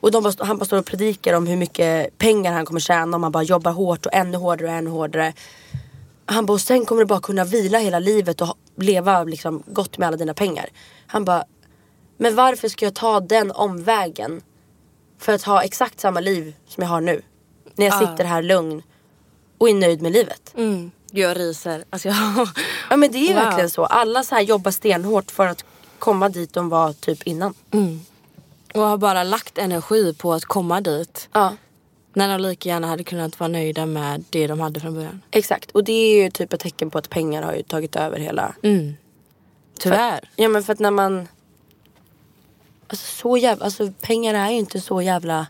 och 0.00 0.10
de 0.10 0.22
bara, 0.22 0.32
han 0.44 0.58
bara 0.58 0.64
står 0.64 0.78
och 0.78 0.86
predikar 0.86 1.34
om 1.34 1.46
hur 1.46 1.56
mycket 1.56 2.18
pengar 2.18 2.52
han 2.52 2.66
kommer 2.66 2.80
tjäna 2.80 3.16
om 3.16 3.22
han 3.22 3.32
bara 3.32 3.42
jobbar 3.42 3.72
hårt 3.72 4.06
och 4.06 4.14
ännu 4.14 4.36
hårdare 4.38 4.68
och 4.68 4.74
ännu 4.74 4.90
hårdare. 4.90 5.32
Han 6.26 6.46
bara, 6.46 6.52
och 6.52 6.60
sen 6.60 6.84
kommer 6.86 7.02
du 7.02 7.06
bara 7.06 7.20
kunna 7.20 7.44
vila 7.44 7.78
hela 7.78 7.98
livet 7.98 8.40
och 8.40 8.54
leva 8.76 9.24
liksom 9.24 9.62
gott 9.66 9.98
med 9.98 10.08
alla 10.08 10.16
dina 10.16 10.34
pengar. 10.34 10.68
Han 11.06 11.24
bara, 11.24 11.44
men 12.16 12.34
varför 12.34 12.68
ska 12.68 12.84
jag 12.84 12.94
ta 12.94 13.20
den 13.20 13.50
omvägen 13.52 14.40
för 15.18 15.32
att 15.32 15.42
ha 15.42 15.62
exakt 15.62 16.00
samma 16.00 16.20
liv 16.20 16.54
som 16.68 16.82
jag 16.82 16.88
har 16.90 17.00
nu? 17.00 17.22
När 17.74 17.86
jag 17.86 17.98
sitter 17.98 18.24
här 18.24 18.42
lugn 18.42 18.82
och 19.58 19.68
är 19.70 19.74
nöjd 19.74 20.02
med 20.02 20.12
livet. 20.12 20.52
Mm. 20.56 20.90
Jag 21.10 21.36
ryser. 21.40 21.84
Alltså 21.90 22.08
jag... 22.08 22.16
Ja 22.90 22.96
men 22.96 23.12
det 23.12 23.18
är 23.18 23.34
Wow. 23.34 23.44
verkligen 23.44 23.70
så. 23.70 23.84
Alla 23.84 24.22
så 24.22 24.34
här 24.34 24.42
jobbar 24.42 24.70
stenhårt 24.70 25.30
för 25.30 25.46
att 25.46 25.64
komma 25.98 26.28
dit 26.28 26.52
de 26.52 26.68
var 26.68 26.92
typ 26.92 27.22
innan. 27.22 27.54
Och 28.74 28.80
har 28.82 28.96
bara 28.96 29.22
lagt 29.22 29.58
energi 29.58 30.14
på 30.14 30.32
att 30.32 30.44
komma 30.44 30.80
dit. 30.80 31.28
Ja. 31.32 31.52
När 32.14 32.28
de 32.28 32.48
lika 32.48 32.68
gärna 32.68 32.86
hade 32.86 33.04
kunnat 33.04 33.40
vara 33.40 33.48
nöjda 33.48 33.86
med 33.86 34.24
det 34.30 34.46
de 34.46 34.60
hade 34.60 34.80
från 34.80 34.94
början. 34.94 35.22
Exakt. 35.30 35.70
Och 35.70 35.84
det 35.84 35.92
är 35.92 36.22
ju 36.22 36.30
typ 36.30 36.52
ett 36.52 36.60
tecken 36.60 36.90
på 36.90 36.98
att 36.98 37.10
pengar 37.10 37.42
har 37.42 37.54
ju 37.54 37.62
tagit 37.62 37.96
över 37.96 38.18
hela... 38.18 38.54
Tyvärr. 39.78 40.30
Ja 40.36 40.48
men 40.48 40.62
för 40.62 40.72
att 40.72 40.78
när 40.78 40.90
man... 40.90 41.28
Alltså 42.86 43.06
så 43.06 43.36
jävla... 43.36 43.64
Alltså 43.64 43.92
pengar 44.00 44.34
är 44.34 44.50
ju 44.50 44.56
inte 44.56 44.80
så 44.80 45.02
jävla 45.02 45.46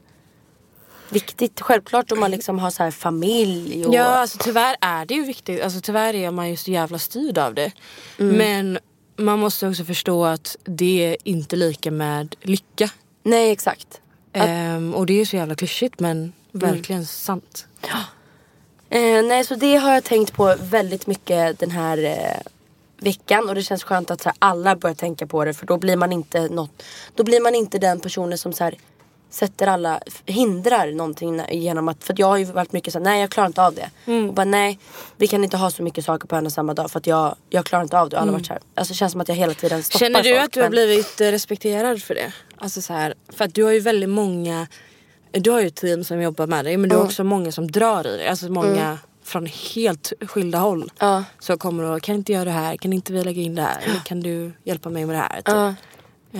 viktigt. 1.09 1.61
Självklart 1.61 2.13
om 2.13 2.21
man 2.21 2.31
liksom 2.31 2.59
har 2.59 2.71
så 2.71 2.83
här 2.83 2.91
familj 2.91 3.87
och... 3.87 3.95
Ja, 3.95 4.05
alltså 4.05 4.39
tyvärr 4.41 4.77
är 4.81 5.07
det 5.07 5.15
ju 5.15 5.25
viktigt. 5.25 5.63
Alltså 5.63 5.81
tyvärr 5.81 6.15
är 6.15 6.31
man 6.31 6.51
ju 6.51 6.57
så 6.57 6.71
jävla 6.71 6.99
styrd 6.99 7.39
av 7.39 7.55
det. 7.55 7.73
Men 8.17 8.79
man 9.17 9.39
måste 9.39 9.69
också 9.69 9.85
förstå 9.85 10.25
att 10.25 10.57
det 10.65 11.05
är 11.05 11.17
inte 11.25 11.57
lika 11.57 11.91
med 11.91 12.37
lycka. 12.43 12.91
Nej 13.23 13.51
exakt. 13.51 14.01
Ehm, 14.33 14.95
och 14.95 15.07
det 15.07 15.13
är 15.13 15.19
ju 15.19 15.27
så 15.27 15.37
jävla 15.37 15.55
klyschigt 15.55 16.01
men 16.01 16.33
verkligen 16.55 17.07
sant. 17.07 17.67
Eh, 18.91 19.23
nej 19.25 19.45
så 19.45 19.55
det 19.55 19.77
har 19.77 19.93
jag 19.95 20.05
tänkt 20.05 20.33
på 20.33 20.55
väldigt 20.61 21.07
mycket 21.07 21.59
den 21.59 21.71
här 21.71 21.99
eh, 22.05 22.41
veckan. 22.99 23.49
Och 23.49 23.55
det 23.55 23.63
känns 23.63 23.85
skönt 23.85 24.11
att 24.11 24.23
så 24.23 24.29
här, 24.29 24.37
alla 24.39 24.77
börjar 24.77 24.95
tänka 24.95 25.27
på 25.27 25.45
det. 25.45 25.55
För 25.55 25.67
då 25.67 25.77
blir 25.79 25.97
man 25.97 26.13
inte, 26.13 26.49
något, 26.49 26.83
då 27.15 27.25
blir 27.25 27.41
man 27.41 27.55
inte 27.55 27.79
den 27.79 28.01
personen 28.01 28.39
som 28.39 28.53
så 28.53 28.65
här, 28.65 28.75
sätter 29.31 29.67
alla, 29.67 30.01
hindrar 30.27 30.93
någonting 30.93 31.43
genom 31.51 31.89
att, 31.89 32.05
för 32.05 32.15
jag 32.19 32.27
har 32.27 32.37
ju 32.37 32.45
varit 32.45 32.73
mycket 32.73 32.93
så 32.93 32.99
här, 32.99 33.05
nej 33.05 33.21
jag 33.21 33.31
klarar 33.31 33.47
inte 33.47 33.63
av 33.63 33.75
det. 33.75 33.91
Och 34.29 34.35
bara 34.35 34.45
nej, 34.45 34.79
vi 35.17 35.27
kan 35.27 35.45
inte 35.45 35.57
ha 35.57 35.71
så 35.71 35.83
mycket 35.83 36.05
saker 36.05 36.29
på 36.29 36.37
en 36.37 36.47
och 36.47 36.53
samma 36.53 36.75
dag 36.75 36.91
för 36.91 36.99
att 36.99 37.07
jag, 37.07 37.37
jag 37.51 37.67
klarar 37.67 37.83
inte 37.83 37.99
av 37.99 38.09
det. 38.09 38.17
Och 38.17 38.23
alla 38.23 38.33
har 38.33 38.39
varit 38.39 38.47
så 38.47 38.53
här, 38.53 38.63
alltså 38.75 38.93
det 38.93 38.97
känns 38.97 39.13
som 39.13 39.21
att 39.21 39.29
jag 39.29 39.35
hela 39.37 39.55
tiden 39.55 39.83
stoppar 39.83 39.99
Känner 39.99 40.23
du 40.23 40.31
folk, 40.31 40.45
att 40.45 40.53
du 40.53 40.61
har 40.61 40.65
men- 40.65 40.71
blivit 40.71 41.21
eh, 41.21 41.25
respekterad 41.27 42.03
för 42.03 42.15
det? 42.15 42.33
Alltså 42.57 42.83
så 42.83 42.93
här, 42.93 43.15
för 43.29 43.45
att 43.45 43.55
du 43.55 43.65
har 43.65 43.73
ju 43.73 43.81
väldigt 43.81 44.11
många, 44.11 44.67
du 45.41 45.51
har 45.51 45.61
ju 45.61 45.67
ett 45.67 45.75
team 45.75 46.05
som 46.05 46.23
jobbar 46.23 46.47
med 46.47 46.65
dig 46.65 46.77
men 46.77 46.91
du 46.91 46.97
har 46.97 47.05
också 47.05 47.25
många 47.25 47.53
som 47.53 47.71
drar 47.71 48.07
i 48.07 48.17
dig. 48.17 48.29
Alltså 48.29 48.49
många 48.49 48.99
från 49.23 49.47
helt 49.47 50.13
skilda 50.27 50.59
håll. 50.59 50.91
Ja. 50.99 51.25
Så 51.41 51.57
kommer 51.57 51.85
och 51.85 52.03
kan 52.03 52.15
inte 52.15 52.33
göra 52.33 52.45
det 52.45 52.51
här, 52.51 52.77
kan 52.77 52.93
inte 52.93 53.13
vi 53.13 53.25
lägga 53.25 53.43
in 53.43 53.55
det 53.55 53.63
här? 53.63 53.83
Eller 53.85 54.01
kan 54.01 54.21
du 54.21 54.53
hjälpa 54.65 54.89
mig 54.91 55.07
med 55.07 55.17
det 55.17 55.21
här? 55.21 55.37
Typ. 55.37 55.45
Ja. 55.49 55.75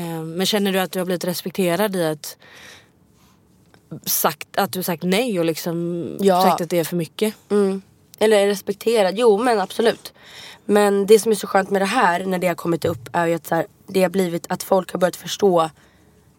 Ehm, 0.01 0.33
Men 0.33 0.47
känner 0.47 0.73
du 0.73 0.79
att 0.79 0.93
du 0.93 0.99
har 0.99 1.07
blivit 1.07 1.25
respekterad 1.25 1.97
i 1.97 2.05
att 2.05 2.37
sagt, 4.05 4.57
att 4.57 4.73
du 4.73 4.83
sagt 4.83 5.03
nej 5.03 5.39
och 5.39 5.45
liksom 5.45 6.07
Ja. 6.21 6.43
sagt 6.43 6.61
att 6.61 6.71
det 6.71 6.79
är 6.79 6.85
för 6.85 6.97
mycket? 6.97 7.35
Mm. 7.51 7.83
Eller 8.19 8.47
respekterad, 8.47 9.15
jo 9.19 9.39
men 9.39 9.61
absolut. 9.61 10.13
Men 10.65 11.07
det 11.07 11.19
som 11.19 11.33
är 11.33 11.37
så 11.37 11.47
skönt 11.47 11.71
med 11.71 11.83
det 11.83 11.87
här 11.87 12.25
när 12.25 12.39
det 12.39 12.47
har 12.47 12.55
kommit 12.55 12.85
upp 12.85 13.09
är 13.13 13.27
ju 13.27 13.35
att 13.35 13.51
här, 13.51 13.67
det 13.87 14.03
har 14.03 14.11
blivit 14.11 14.47
att 14.49 14.63
folk 14.63 14.93
har 14.93 14.99
börjat 14.99 15.17
förstå 15.17 15.71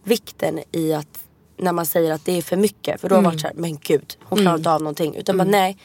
vikten 0.04 0.60
i 0.72 0.94
att 0.94 1.20
när 1.58 1.72
man 1.72 1.86
säger 1.86 2.12
att 2.12 2.26
det 2.26 2.38
är 2.38 2.42
för 2.42 2.58
mycket. 2.58 3.02
För 3.02 3.10
då 3.10 3.16
har 3.16 3.22
det 3.22 3.28
varit 3.28 3.42
så 3.42 3.48
här, 3.48 3.56
men 3.56 3.78
gud 3.78 4.18
hon 4.24 4.40
klarar 4.40 4.58
inte 4.58 4.72
av 4.72 4.82
någonting. 4.82 5.16
Utan 5.16 5.38
bara 5.38 5.44
nej. 5.44 5.78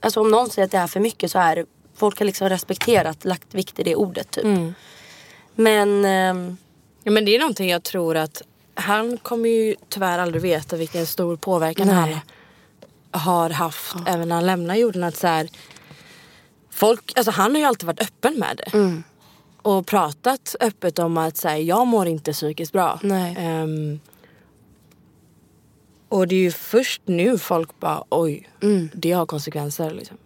Alltså 0.00 0.20
om 0.20 0.30
någon 0.30 0.50
säger 0.50 0.66
att 0.66 0.72
det 0.72 0.78
är 0.78 0.86
för 0.86 1.00
mycket 1.00 1.30
så 1.30 1.38
är 1.38 1.56
det, 1.56 1.66
folk 1.94 2.18
har 2.18 2.26
liksom 2.26 2.48
respekterat, 2.48 3.24
lagt 3.24 3.54
vikt 3.54 3.78
i 3.78 3.82
det 3.82 3.96
ordet 3.96 4.30
typ. 4.30 4.44
Men 5.54 6.04
ehm, 6.04 6.56
Ja, 7.04 7.10
men 7.10 7.24
det 7.24 7.36
är 7.36 7.38
någonting 7.38 7.70
jag 7.70 7.82
tror 7.82 8.16
att 8.16 8.42
han 8.74 9.18
kommer 9.18 9.48
ju 9.48 9.74
tyvärr 9.88 10.18
aldrig 10.18 10.42
veta 10.42 10.76
vilken 10.76 11.06
stor 11.06 11.36
påverkan 11.36 11.86
Nej. 11.86 11.96
han 13.10 13.20
har 13.20 13.50
haft 13.50 13.96
även 14.06 14.28
när 14.28 14.36
han 14.36 14.46
lämnar 14.46 14.74
jorden. 14.74 15.04
Att 15.04 15.16
så 15.16 15.26
här, 15.26 15.48
folk, 16.70 17.12
alltså 17.16 17.30
han 17.30 17.50
har 17.50 17.58
ju 17.58 17.64
alltid 17.64 17.86
varit 17.86 18.00
öppen 18.00 18.38
med 18.38 18.56
det. 18.56 18.76
Mm. 18.76 19.02
Och 19.62 19.86
pratat 19.86 20.56
öppet 20.60 20.98
om 20.98 21.18
att 21.18 21.36
så 21.36 21.48
här, 21.48 21.56
jag 21.56 21.86
mår 21.86 22.06
inte 22.06 22.32
psykiskt 22.32 22.72
bra. 22.72 23.00
Nej. 23.02 23.36
Och 26.12 26.28
det 26.28 26.34
är 26.34 26.40
ju 26.40 26.50
först 26.50 27.02
nu 27.04 27.38
folk 27.38 27.80
bara 27.80 28.04
oj, 28.10 28.48
Mm. 28.62 28.88
det 28.94 29.12
har 29.12 29.26
konsekvenser. 29.26 29.90
Liksom. 29.90 30.16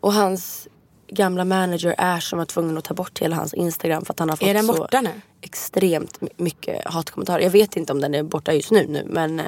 och 0.00 0.12
hans 0.12 0.68
gamla 1.08 1.44
manager 1.44 1.94
är 1.98 2.20
som 2.20 2.38
var 2.38 2.46
tvungen 2.46 2.78
att 2.78 2.84
ta 2.84 2.94
bort 2.94 3.18
hela 3.18 3.36
hans 3.36 3.54
Instagram 3.54 4.04
för 4.04 4.12
att 4.12 4.18
han 4.18 4.28
har 4.28 4.36
fått 4.36 4.48
Är 4.48 4.54
den 4.54 4.66
så 4.66 4.72
borta 4.72 5.00
nu? 5.00 5.10
extremt 5.40 6.20
my- 6.20 6.28
mycket 6.36 6.84
hatkommentarer. 6.86 7.42
Jag 7.42 7.50
vet 7.50 7.76
inte 7.76 7.92
om 7.92 8.00
den 8.00 8.14
är 8.14 8.22
borta 8.22 8.52
just 8.52 8.70
nu 8.70 8.86
nu 8.88 9.04
men 9.06 9.40
eh, 9.40 9.46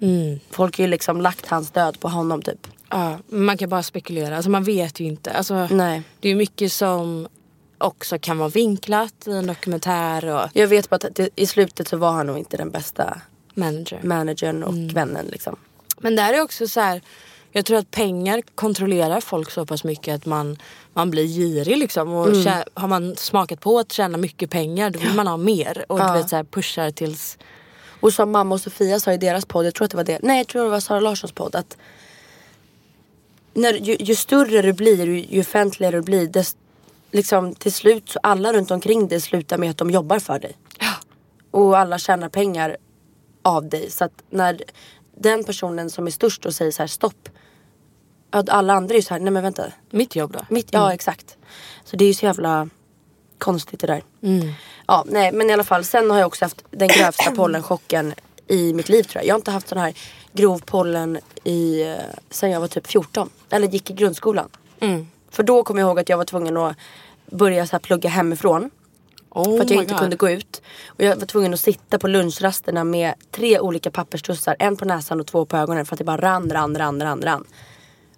Mm. 0.00 0.40
folk 0.50 0.78
har 0.78 0.84
ju 0.84 0.90
liksom 0.90 1.20
lagt 1.20 1.46
hans 1.46 1.70
död 1.70 2.00
på 2.00 2.08
honom 2.08 2.42
typ. 2.42 2.66
Ja, 2.90 3.18
man 3.28 3.58
kan 3.58 3.68
bara 3.68 3.82
spekulera. 3.82 4.36
Alltså 4.36 4.50
man 4.50 4.64
vet 4.64 5.00
ju 5.00 5.04
inte. 5.04 5.30
Alltså, 5.32 5.66
Nej. 5.70 6.02
Det 6.20 6.28
är 6.28 6.34
mycket 6.34 6.72
som 6.72 7.28
också 7.78 8.18
kan 8.18 8.38
vara 8.38 8.48
vinklat 8.48 9.14
i 9.26 9.30
en 9.32 9.46
dokumentär 9.46 10.24
och 10.26 10.48
Jag 10.52 10.66
vet 10.68 10.90
bara 10.90 10.96
att 10.96 11.14
det, 11.14 11.28
i 11.36 11.46
slutet 11.46 11.88
så 11.88 11.96
var 11.96 12.12
han 12.12 12.26
nog 12.26 12.38
inte 12.38 12.56
den 12.56 12.70
bästa 12.70 13.20
manager. 13.56 14.00
managern 14.02 14.62
och 14.62 14.72
Mm. 14.72 14.88
vännen 14.88 15.26
liksom. 15.26 15.56
Men 16.00 16.16
där 16.16 16.32
är 16.34 16.40
också 16.42 16.68
så 16.68 16.80
här. 16.80 17.00
Jag 17.52 17.64
tror 17.64 17.78
att 17.78 17.90
pengar 17.90 18.42
kontrollerar 18.54 19.20
folk 19.20 19.50
så 19.50 19.66
pass 19.66 19.84
mycket 19.84 20.14
att 20.14 20.26
man, 20.26 20.56
man 20.92 21.10
blir 21.10 21.26
girig 21.26 21.76
liksom. 21.78 22.12
Och 22.14 22.28
Mm. 22.28 22.62
har 22.74 22.88
man 22.88 23.16
smakat 23.16 23.60
på 23.60 23.78
att 23.78 23.92
tjäna 23.92 24.18
mycket 24.18 24.50
pengar 24.50 24.90
då 24.90 24.98
vill 24.98 25.14
man 25.14 25.26
ha 25.26 25.36
mer. 25.36 25.84
Och 25.88 26.00
Ja. 26.00 26.12
du 26.12 26.18
vet 26.18 26.28
så 26.30 26.36
här, 26.36 26.44
pushar 26.44 26.90
tills... 26.90 27.38
Och 28.00 28.12
som 28.12 28.30
mamma 28.30 28.54
och 28.54 28.60
Sofia 28.60 29.00
sa 29.00 29.12
i 29.12 29.16
deras 29.18 29.44
podd, 29.44 29.66
jag 29.66 29.74
tror 29.74 29.84
att 29.84 29.90
det 29.90 29.96
var 29.96 30.04
det, 30.04 30.18
nej 30.22 30.36
jag 30.38 30.46
tror 30.48 30.64
det 30.64 30.70
var 30.70 30.80
Sara 30.80 31.00
Larssons 31.00 31.32
podd 31.32 31.54
att 31.56 31.76
när, 33.54 33.72
ju, 33.72 33.96
ju 34.00 34.14
större 34.14 34.62
du 34.62 34.72
blir, 34.72 35.06
ju, 35.06 35.20
ju 35.30 35.40
offentligare 35.40 35.96
du 35.96 36.02
blir, 36.02 36.26
dess, 36.26 36.56
liksom 37.10 37.54
till 37.54 37.72
slut 37.72 38.08
så 38.08 38.18
alla 38.22 38.52
runt 38.52 38.70
omkring 38.70 39.08
dig 39.08 39.20
slutar 39.20 39.58
med 39.58 39.70
att 39.70 39.76
de 39.78 39.90
jobbar 39.90 40.18
för 40.18 40.38
dig. 40.38 40.56
Och 41.50 41.78
alla 41.78 41.98
tjänar 41.98 42.28
pengar 42.28 42.76
av 43.46 43.68
dig. 43.68 43.90
Så 43.90 44.04
att 44.04 44.22
när 44.30 44.62
den 45.16 45.44
personen 45.44 45.90
som 45.90 46.06
är 46.06 46.10
störst 46.10 46.46
och 46.46 46.54
säger 46.54 46.70
så 46.70 46.82
här 46.82 46.86
stopp. 46.86 47.28
Alla 48.30 48.72
andra 48.72 48.94
är 48.94 48.96
ju 48.96 49.02
så 49.02 49.14
här, 49.14 49.20
nej 49.20 49.30
men 49.30 49.42
vänta. 49.42 49.72
Mitt 49.90 50.16
jobb 50.16 50.32
då? 50.32 50.40
Mitt, 50.48 50.68
ja 50.72 50.92
exakt. 50.92 51.36
Så 51.84 51.96
det 51.96 52.04
är 52.04 52.06
ju 52.06 52.14
så 52.14 52.26
jävla 52.26 52.68
konstigt 53.38 53.80
det 53.80 53.86
där. 53.86 54.02
Ja 54.86 55.04
nej 55.06 55.32
men 55.32 55.50
i 55.50 55.52
alla 55.52 55.64
fall. 55.64 55.84
Sen 55.84 56.10
har 56.10 56.18
jag 56.18 56.26
också 56.26 56.44
haft 56.44 56.64
den 56.70 56.88
grövsta 56.88 57.30
pollenchocken 57.36 58.14
i 58.46 58.72
mitt 58.72 58.88
liv 58.88 59.02
tror 59.02 59.20
jag. 59.20 59.26
Jag 59.26 59.34
har 59.34 59.38
inte 59.38 59.50
haft 59.50 59.68
sån 59.68 59.78
här 59.78 59.94
grov 60.32 60.62
pollen 60.66 61.18
i, 61.44 61.82
eh, 61.82 61.96
sen 62.30 62.50
jag 62.50 62.60
var 62.60 62.68
typ 62.68 62.86
14. 62.86 63.30
Eller 63.50 63.68
gick 63.68 63.90
i 63.90 63.92
grundskolan. 63.92 64.48
För 65.30 65.42
då 65.42 65.62
kommer 65.64 65.80
jag 65.80 65.88
ihåg 65.88 65.98
att 65.98 66.08
jag 66.08 66.16
var 66.16 66.24
tvungen 66.24 66.56
att 66.56 66.76
börja 67.26 67.66
så 67.66 67.72
här 67.72 67.78
plugga 67.80 68.10
hemifrån. 68.10 68.70
Oh 69.36 69.56
För 69.56 69.64
att 69.64 69.70
jag 69.70 69.76
my 69.76 69.82
inte 69.82 69.94
God. 69.94 70.00
kunde 70.00 70.16
gå 70.16 70.30
ut. 70.30 70.62
Och 70.86 71.04
jag 71.04 71.16
var 71.16 71.26
tvungen 71.26 71.54
att 71.54 71.60
sitta 71.60 71.98
på 71.98 72.08
lunchrasterna 72.08 72.84
med 72.84 73.14
tre 73.30 73.60
olika 73.60 73.90
papperstussar. 73.90 74.56
En 74.58 74.76
på 74.76 74.84
näsan 74.84 75.20
och 75.20 75.26
två 75.26 75.44
på 75.44 75.56
ögonen. 75.56 75.86
För 75.86 75.94
att 75.94 75.98
det 75.98 76.04
bara 76.04 76.16
rann, 76.16 76.50
rann, 76.50 76.78
rann, 76.78 77.02
rann, 77.02 77.22
rann. 77.22 77.44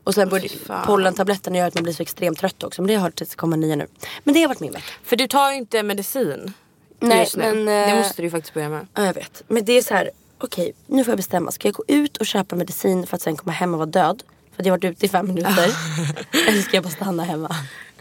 Och 0.04 0.14
sen 0.14 0.28
började 0.28 0.48
fan. 0.48 0.87
pollentabletterna 0.87 1.56
göra 1.56 1.68
att 1.68 1.75
man 1.75 1.82
blir 1.82 1.92
så 1.92 2.02
extremt 2.02 2.38
trött 2.38 2.62
också. 2.62 2.82
Men 2.82 2.87
det 2.87 2.94
har 2.94 3.02
hört 3.02 3.22
att 3.22 3.30
det 3.30 3.37
kommer 3.37 3.56
nya 3.56 3.76
nu. 3.76 3.87
Men 4.25 4.34
det 4.34 4.40
har 4.40 4.48
varit 4.48 4.60
min 4.60 4.72
vecka. 4.72 4.92
För 5.04 5.16
du 5.16 5.26
tar 5.26 5.50
ju 5.50 5.56
inte 5.56 5.82
medicin 5.82 6.52
Nej, 7.00 7.28
men, 7.37 7.64
Det 7.64 7.72
eh, 7.72 7.96
måste 7.96 8.22
du 8.22 8.26
ju 8.26 8.30
faktiskt 8.30 8.54
börja 8.54 8.68
med. 8.68 8.87
Ja 8.94 9.04
jag 9.04 9.14
vet. 9.14 9.42
Men 9.48 9.64
det 9.64 9.72
är 9.72 9.82
så 9.82 9.94
här. 9.94 10.10
Okej 10.38 10.72
nu 10.87 11.04
får 11.04 11.12
jag 11.12 11.18
bestämma. 11.18 11.50
Ska 11.50 11.68
jag 11.68 11.75
gå 11.75 11.84
ut 11.88 12.16
och 12.16 12.26
köpa 12.26 12.56
medicin 12.56 13.06
för 13.06 13.16
att 13.16 13.22
sen 13.22 13.37
komma 13.37 13.52
hem 13.52 13.75
och 13.75 13.78
vara 13.78 13.90
död? 13.90 14.22
För 14.54 14.62
att 14.62 14.66
jag 14.66 14.72
har 14.72 14.78
varit 14.78 14.84
ute 14.84 15.06
i 15.06 15.08
fem 15.08 15.26
minuter. 15.26 15.75
Eller 16.48 16.62
ska 16.62 16.76
jag 16.76 16.84
bara 16.84 16.90
stanna 16.90 17.22
hemma? 17.25 17.56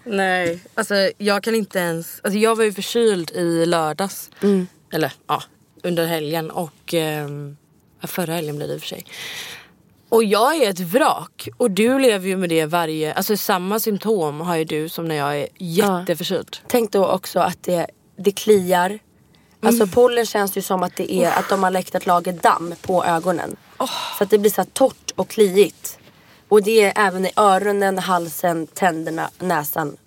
Nej, 0.07 0.59
alltså 0.73 0.95
jag 1.17 1.43
kan 1.43 1.55
inte 1.55 1.79
ens... 1.79 2.19
Alltså 2.23 2.39
jag 2.39 2.55
var 2.55 2.63
ju 2.63 2.73
förkyld 2.73 3.31
i 3.31 3.65
lördags. 3.65 4.29
Eller 4.93 5.11
ja, 5.27 5.43
under 5.83 6.05
helgen 6.05 6.51
och 6.51 6.93
ja, 8.01 8.07
förra 8.07 8.33
helgen 8.33 8.55
blev 8.55 8.67
det 8.67 8.73
i 8.73 8.77
och 8.77 8.81
för 8.81 8.87
sig. 8.87 9.05
Och 10.09 10.23
jag 10.23 10.55
är 10.55 10.69
ett 10.69 10.79
vrak 10.79 11.49
och 11.57 11.71
du 11.71 11.99
lever 11.99 12.27
ju 12.27 12.37
med 12.37 12.49
det 12.49 12.65
varje... 12.65 13.13
Alltså 13.13 13.37
samma 13.37 13.79
symptom 13.79 14.41
har 14.41 14.55
ju 14.55 14.63
du 14.63 14.89
som 14.89 15.07
när 15.07 15.15
jag 15.15 15.39
är 15.39 15.47
jätteförkyld. 15.57 16.57
Tänk 16.67 16.91
då 16.91 17.07
också 17.07 17.39
att 17.39 17.63
det, 17.63 17.87
det 18.17 18.31
kliar. 18.31 18.99
Alltså 19.61 19.87
pollen 19.87 20.25
känns 20.25 20.57
ju 20.57 20.61
som 20.61 20.83
att 20.83 20.95
det 20.95 21.13
är 21.13 21.31
att 21.31 21.49
de 21.49 21.63
har 21.63 21.71
läckt 21.71 21.95
ett 21.95 22.05
lager 22.05 22.33
damm 22.33 22.75
på 22.81 23.05
ögonen. 23.05 23.55
Så 24.17 24.23
att 24.23 24.29
det 24.29 24.37
blir 24.37 24.51
så 24.51 24.65
torrt 24.65 25.11
och 25.15 25.29
kliigt. 25.29 25.96
Och 26.49 26.63
det 26.63 26.83
är 26.83 26.93
även 27.07 27.25
i 27.25 27.31
öronen, 27.35 27.97
halsen, 27.99 28.67
tänderna, 28.67 29.29
näsan 29.39 29.97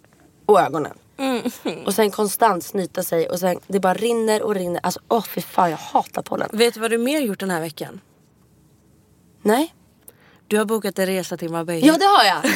och 0.47 0.61
ögonen. 0.61 0.93
Och 1.87 1.95
sen 1.95 2.11
konstant 2.11 2.65
snyta 2.65 3.03
sig 3.03 3.29
och 3.29 3.41
sen 3.41 3.61
det 3.67 3.81
bara 3.81 3.95
rinner 3.95 4.43
och 4.43 4.55
rinner. 4.55 4.81
Alltså 4.83 5.01
åh 5.09 5.25
fy 5.25 5.41
fan 5.41 5.71
jag 5.71 5.79
hatar 5.79 6.23
pollen. 6.23 6.49
Vet 6.53 6.75
du 6.75 6.81
vad 6.81 6.91
du 6.91 6.99
mer 6.99 7.21
gjort 7.21 7.41
den 7.41 7.51
här 7.51 7.61
veckan? 7.61 8.01
Nej? 9.43 9.75
Du 10.47 10.59
har 10.59 10.65
bokat 10.65 10.99
en 10.99 11.07
resa 11.07 11.37
till 11.37 11.51
Marbella. 11.51 11.87
Ja 11.87 11.97
det 11.99 12.05
har 12.05 12.25
jag. 12.25 12.53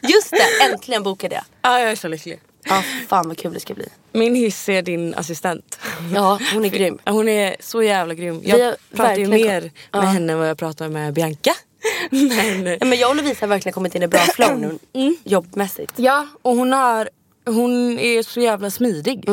Just 0.10 0.30
det, 0.30 0.64
äntligen 0.72 1.02
bokade 1.02 1.34
jag. 1.34 1.44
Ja, 1.62 1.80
jag 1.80 1.90
är 1.90 1.96
så 1.96 2.08
lycklig. 2.08 2.40
Ja 2.64 2.82
fan 3.08 3.28
vad 3.28 3.38
kul 3.38 3.52
det 3.54 3.60
ska 3.60 3.74
bli. 3.74 3.88
Min 4.12 4.34
hiss 4.34 4.68
är 4.68 4.82
din 4.82 5.14
assistent. 5.14 5.78
Ja 6.14 6.38
hon 6.54 6.64
är 6.64 6.68
grym. 6.68 6.98
Hon 7.06 7.28
är 7.28 7.56
så 7.60 7.82
jävla 7.82 8.14
grym. 8.14 8.40
Jag 8.44 8.74
pratar 8.96 9.16
ju 9.16 9.26
mer 9.28 9.60
med 9.60 9.70
Ja. 9.92 10.00
henne 10.00 10.32
än 10.32 10.38
vad 10.38 10.48
jag 10.48 10.58
pratar 10.58 10.88
med 10.88 11.12
Bianca. 11.14 11.54
Men, 12.10 12.66
Ja, 12.80 12.86
men 12.86 12.98
jag 12.98 13.10
och 13.10 13.16
Lovisa 13.16 13.46
har 13.46 13.48
verkligen 13.48 13.72
kommit 13.72 13.94
in 13.94 14.02
i 14.02 14.08
bra 14.08 14.20
flow 14.20 14.58
nu. 14.58 14.78
Jobbmässigt. 15.24 15.92
ja, 15.96 16.26
och 16.42 16.56
hon, 16.56 16.72
har, 16.72 17.08
hon 17.46 17.98
är 17.98 18.22
så 18.22 18.40
jävla 18.40 18.70
smidig. 18.70 19.24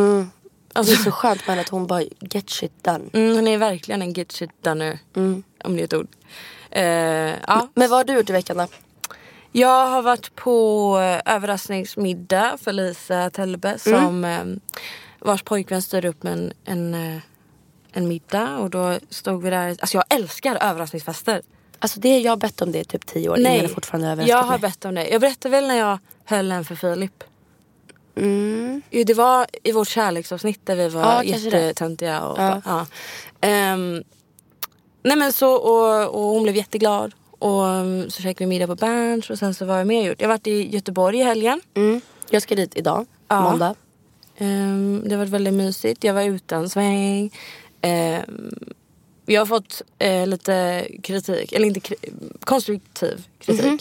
Alltså, 0.73 0.93
Det 0.93 0.99
är 0.99 1.03
så 1.03 1.11
skönt 1.11 1.39
med 1.39 1.47
henne 1.47 1.61
att 1.61 1.69
hon 1.69 1.87
bara 1.87 2.03
get 2.19 2.49
shit 2.49 2.83
done. 2.83 2.99
mm, 3.13 3.35
hon 3.35 3.47
är 3.47 3.57
verkligen 3.57 4.01
en 4.01 4.13
get 4.13 4.31
shit 4.31 4.49
doner. 4.63 4.99
Mm. 5.15 5.43
Om 5.63 5.75
det 5.75 5.81
är 5.81 5.85
ett 5.85 5.93
ord. 5.93 6.07
Eh, 6.71 6.83
ja. 7.47 7.67
Men 7.73 7.89
vad 7.89 7.97
har 7.99 8.03
du 8.03 8.13
gjort 8.13 8.29
i 8.29 8.33
veckan 8.33 8.57
då? 8.57 8.67
Jag 9.51 9.87
har 9.87 10.01
varit 10.01 10.35
på 10.35 10.97
eh, 11.25 11.33
överraskningsmiddag 11.35 12.57
för 12.61 12.73
Lisa 12.73 13.29
Tellbe 13.29 13.79
som 13.79 14.25
eh, 14.25 14.43
vars 15.19 15.43
pojkvän 15.43 15.81
styrde 15.81 16.07
upp 16.07 16.25
en, 16.25 16.53
en, 16.65 16.93
eh, 16.93 17.21
en 17.91 18.07
middag 18.07 18.57
och 18.57 18.69
då 18.69 18.99
stod 19.09 19.43
vi 19.43 19.49
där. 19.49 19.69
Alltså 19.69 19.97
jag 19.97 20.05
älskar 20.09 20.55
överraskningsfester. 20.61 21.41
Alltså 21.79 21.99
det 21.99 22.19
jag 22.19 22.31
har 22.31 22.37
bett 22.37 22.61
om 22.61 22.71
det 22.71 22.79
i 22.79 22.85
typ 22.85 23.05
tio 23.05 23.29
år. 23.29 23.39
Ingen 23.39 23.51
är 23.65 23.67
fortfarande 23.67 24.25
jag 24.25 24.37
har 24.43 24.49
mig. 24.51 24.59
bett 24.59 24.85
om 24.85 24.95
det. 24.95 25.07
Jag 25.07 25.21
berättade 25.21 25.49
väl 25.51 25.67
när 25.67 25.75
jag 25.77 25.99
höll 26.25 26.51
en 26.51 26.65
för 26.65 26.75
Filip. 26.75 27.23
Mm. 28.17 28.81
Jo, 28.91 29.03
det 29.03 29.13
var 29.13 29.45
i 29.63 29.71
vårt 29.71 29.87
kärleksavsnitt 29.87 30.65
där 30.65 30.75
vi 30.75 30.89
var 30.89 31.01
Ja, 31.01 31.23
jättetöntiga. 31.23 32.21
Och, 32.25 32.39
Ja. 32.39 32.61
ja. 32.65 32.85
Ehm, 33.41 34.03
nej 35.03 35.17
men 35.17 35.33
så, 35.33 35.53
och, 35.53 36.09
och 36.15 36.21
hon 36.29 36.43
blev 36.43 36.55
jätteglad. 36.55 37.13
Och 37.39 37.61
um, 37.61 38.09
så 38.09 38.21
käkade 38.21 38.39
vi 38.45 38.45
middag 38.45 38.67
på 38.67 38.75
Berns 38.75 39.29
och 39.29 39.39
sen 39.39 39.53
så 39.53 39.65
var 39.65 39.77
jag 39.77 39.87
med 39.87 40.03
gjort. 40.05 40.21
Jag 40.21 40.27
varit 40.27 40.47
i 40.47 40.69
Göteborg 40.75 41.19
i 41.19 41.23
helgen. 41.23 41.61
Mm. 41.73 42.01
Jag 42.29 42.41
ska 42.41 42.55
dit 42.55 42.75
idag, 42.75 43.05
Ja. 43.27 43.41
måndag. 43.41 43.75
Ehm, 44.37 45.03
det 45.05 45.17
varit 45.17 45.29
väldigt 45.29 45.53
mysigt. 45.53 46.03
Jag 46.03 46.13
var 46.13 46.21
utan 46.23 46.69
sväng. 46.69 47.31
Ehm, 47.81 48.23
jag 49.25 49.41
har 49.41 49.45
fått 49.45 49.81
eh, 49.99 50.27
lite 50.27 50.87
kritik, 51.03 51.53
eller 51.53 51.67
inte 51.67 51.79
kri- 51.79 52.11
konstruktiv 52.39 53.27
kritik. 53.39 53.65
Mhm. 53.65 53.79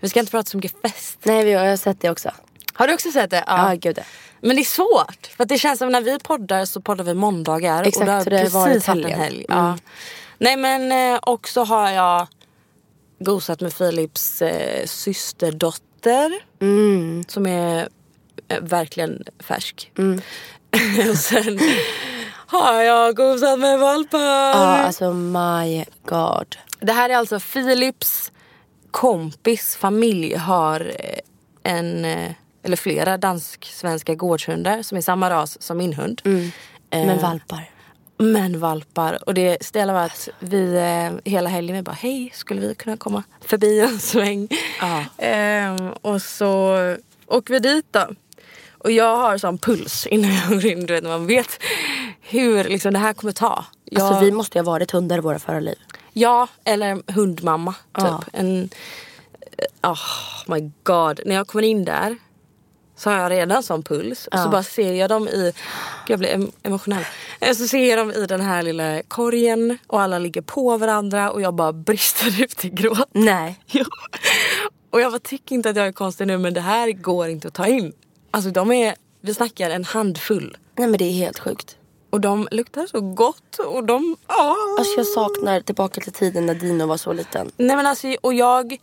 Vi 0.00 0.08
ska 0.08 0.20
inte 0.20 0.30
prata 0.30 0.50
så 0.50 0.56
mycket 0.56 0.80
fest. 0.82 1.18
Nej 1.22 1.44
vi 1.44 1.52
har, 1.52 1.64
jag 1.64 1.72
har 1.72 1.76
sett 1.76 2.00
det 2.00 2.10
också. 2.10 2.30
Har 2.72 2.86
du 2.88 2.94
också 2.94 3.10
sett 3.12 3.30
det? 3.30 3.44
Ja, 3.46 3.74
gud 3.80 3.96
det. 3.96 4.04
Men 4.40 4.56
det 4.56 4.62
är 4.62 4.64
svårt. 4.64 5.26
För 5.36 5.42
att 5.42 5.48
det 5.48 5.58
känns 5.58 5.78
som 5.78 5.88
när 5.92 6.00
vi 6.00 6.18
poddar 6.18 6.64
så 6.64 6.80
poddar 6.80 7.04
vi 7.04 7.14
måndagar. 7.14 7.82
Exakt, 7.84 7.98
och 8.00 8.04
det 8.06 8.12
har 8.12 8.24
så 8.24 8.30
det 8.30 8.38
precis 8.38 8.54
varit 8.54 8.88
varit 8.88 8.88
en 8.88 8.94
helgen. 9.04 9.20
helg. 9.20 9.46
Mm. 9.48 9.64
Ja. 9.64 9.78
Nej 10.38 10.56
men 10.56 10.92
eh, 11.14 11.18
också 11.22 11.64
har 11.64 11.90
jag 11.90 12.26
gosat 13.18 13.60
med 13.60 13.78
Philips 13.78 14.42
eh, 14.42 14.86
systerdotter. 14.86 16.32
Mm. 16.60 17.24
Som 17.28 17.46
är 17.46 17.88
eh, 18.48 18.60
verkligen 18.60 19.24
färsk. 19.38 19.90
Mm. 19.98 20.20
och 21.10 21.16
sen 21.18 21.60
har 22.46 22.82
jag 22.82 23.16
gosat 23.16 23.58
med 23.58 23.78
valpar. 23.78 24.18
Ja 24.18 24.78
alltså 24.78 25.12
my 25.12 25.84
god. 26.04 26.56
Det 26.80 26.92
här 26.92 27.10
är 27.10 27.16
alltså 27.16 27.40
Philips 27.40 28.32
kompis 28.90 29.76
familj 29.76 30.34
har 30.34 30.80
eh, 30.80 31.18
en, 31.62 32.04
eh, 32.04 32.30
eller 32.62 32.76
flera 32.76 33.16
dansk-svenska 33.18 34.14
gårdshundar 34.14 34.82
som 34.82 34.98
är 34.98 35.02
samma 35.02 35.30
ras 35.30 35.62
som 35.62 35.76
min 35.78 35.92
hund. 35.92 36.22
Mm. 36.24 36.50
Eh, 36.90 37.06
Men 37.06 37.18
valpar. 37.18 37.70
Men 38.18 38.60
valpar. 38.60 39.18
Och 39.26 39.34
det 39.34 39.64
ställer 39.64 39.92
var 39.92 40.04
att 40.04 40.28
vi 40.38 40.76
eh, 40.76 41.32
hela 41.32 41.50
helgen 41.50 41.76
vi 41.76 41.82
bara 41.82 41.92
hej, 42.00 42.30
skulle 42.34 42.60
vi 42.60 42.74
kunna 42.74 42.96
komma 42.96 43.22
förbi 43.40 43.80
en 43.80 43.98
sväng? 43.98 44.48
Ja. 44.80 45.04
Ehm, 45.18 45.90
och 46.02 46.22
så 46.22 46.76
åker 47.26 47.54
vi 47.54 47.60
dit 47.60 47.86
då. 47.90 48.06
Och 48.86 48.92
jag 48.92 49.16
har 49.16 49.38
sån 49.38 49.58
puls 49.58 50.06
innan 50.06 50.34
jag 50.34 50.48
går 50.48 50.66
in. 50.66 50.86
Du 50.86 50.94
vet, 50.94 51.04
man 51.04 51.26
vet 51.26 51.62
hur 52.20 52.64
liksom, 52.64 52.92
det 52.92 52.98
här 52.98 53.12
kommer 53.12 53.32
ta. 53.32 53.64
Jag, 53.84 54.02
Alltså 54.02 54.24
vi 54.24 54.32
måste 54.32 54.58
ju 54.58 54.64
ha 54.64 54.72
varit 54.72 54.90
hundar 54.90 55.18
i 55.18 55.20
våra 55.20 55.38
förra 55.38 55.60
liv. 55.60 55.78
Ja, 56.12 56.48
eller 56.64 57.12
hundmamma 57.12 57.72
typ. 57.72 58.04
Ja. 58.06 58.22
En, 58.32 58.68
oh 59.82 59.98
my 60.46 60.70
god. 60.82 61.20
När 61.26 61.34
jag 61.34 61.46
kommer 61.46 61.62
in 61.64 61.84
där 61.84 62.16
så 62.96 63.10
har 63.10 63.16
jag 63.18 63.30
redan 63.32 63.62
sån 63.62 63.82
puls. 63.82 64.26
Och 64.26 64.38
så 64.38 64.44
Ja. 64.44 64.48
bara 64.50 64.62
ser 64.62 64.92
jag 64.92 65.08
dem 65.10 65.28
i, 65.28 65.42
Gud, 65.42 65.54
jag 66.12 66.18
blir 66.18 66.28
em- 66.36 66.52
emotionell. 66.62 67.04
Eh, 67.40 67.54
Så 67.54 67.68
ser 67.68 67.88
jag 67.90 67.98
dem 67.98 68.12
i 68.12 68.26
den 68.26 68.40
här 68.40 68.62
lilla 68.62 69.02
korgen 69.08 69.78
och 69.86 70.00
alla 70.02 70.18
ligger 70.18 70.42
på 70.42 70.76
varandra 70.78 71.30
och 71.30 71.40
jag 71.42 71.54
bara 71.54 71.72
brister 71.72 72.42
ut 72.42 72.64
i 72.64 72.68
gråt. 72.70 73.08
Nej. 73.12 73.60
Ja. 73.66 73.84
Och 74.90 75.00
jag 75.00 75.12
bara, 75.12 75.18
tycker 75.18 75.54
inte 75.54 75.70
att 75.70 75.76
jag 75.76 75.86
är 75.86 75.92
konstig 75.92 76.26
nu 76.26 76.38
men 76.38 76.54
det 76.54 76.60
här 76.60 76.92
går 76.92 77.28
inte 77.28 77.48
att 77.48 77.54
ta 77.54 77.66
in. 77.66 77.92
Alltså 78.36 78.50
de 78.50 78.72
är, 78.72 78.94
vi 79.20 79.34
snackar 79.34 79.70
en 79.70 79.84
handfull. 79.84 80.56
Nej 80.76 80.88
men 80.88 80.98
det 80.98 81.04
är 81.04 81.12
helt 81.12 81.38
sjukt. 81.38 81.76
Och 82.10 82.20
de 82.20 82.48
luktar 82.50 82.86
så 82.86 83.00
gott 83.00 83.58
och 83.58 83.84
de, 83.84 84.16
ja. 84.28 84.56
Alltså 84.78 84.96
jag 84.96 85.06
saknar 85.06 85.60
tillbaka 85.60 86.00
till 86.00 86.12
tiden 86.12 86.46
när 86.46 86.54
Dino 86.54 86.86
var 86.86 86.96
så 86.96 87.12
liten. 87.12 87.50
Nej 87.56 87.76
men 87.76 87.86
alltså, 87.86 88.16
och 88.20 88.34
jag 88.34 88.76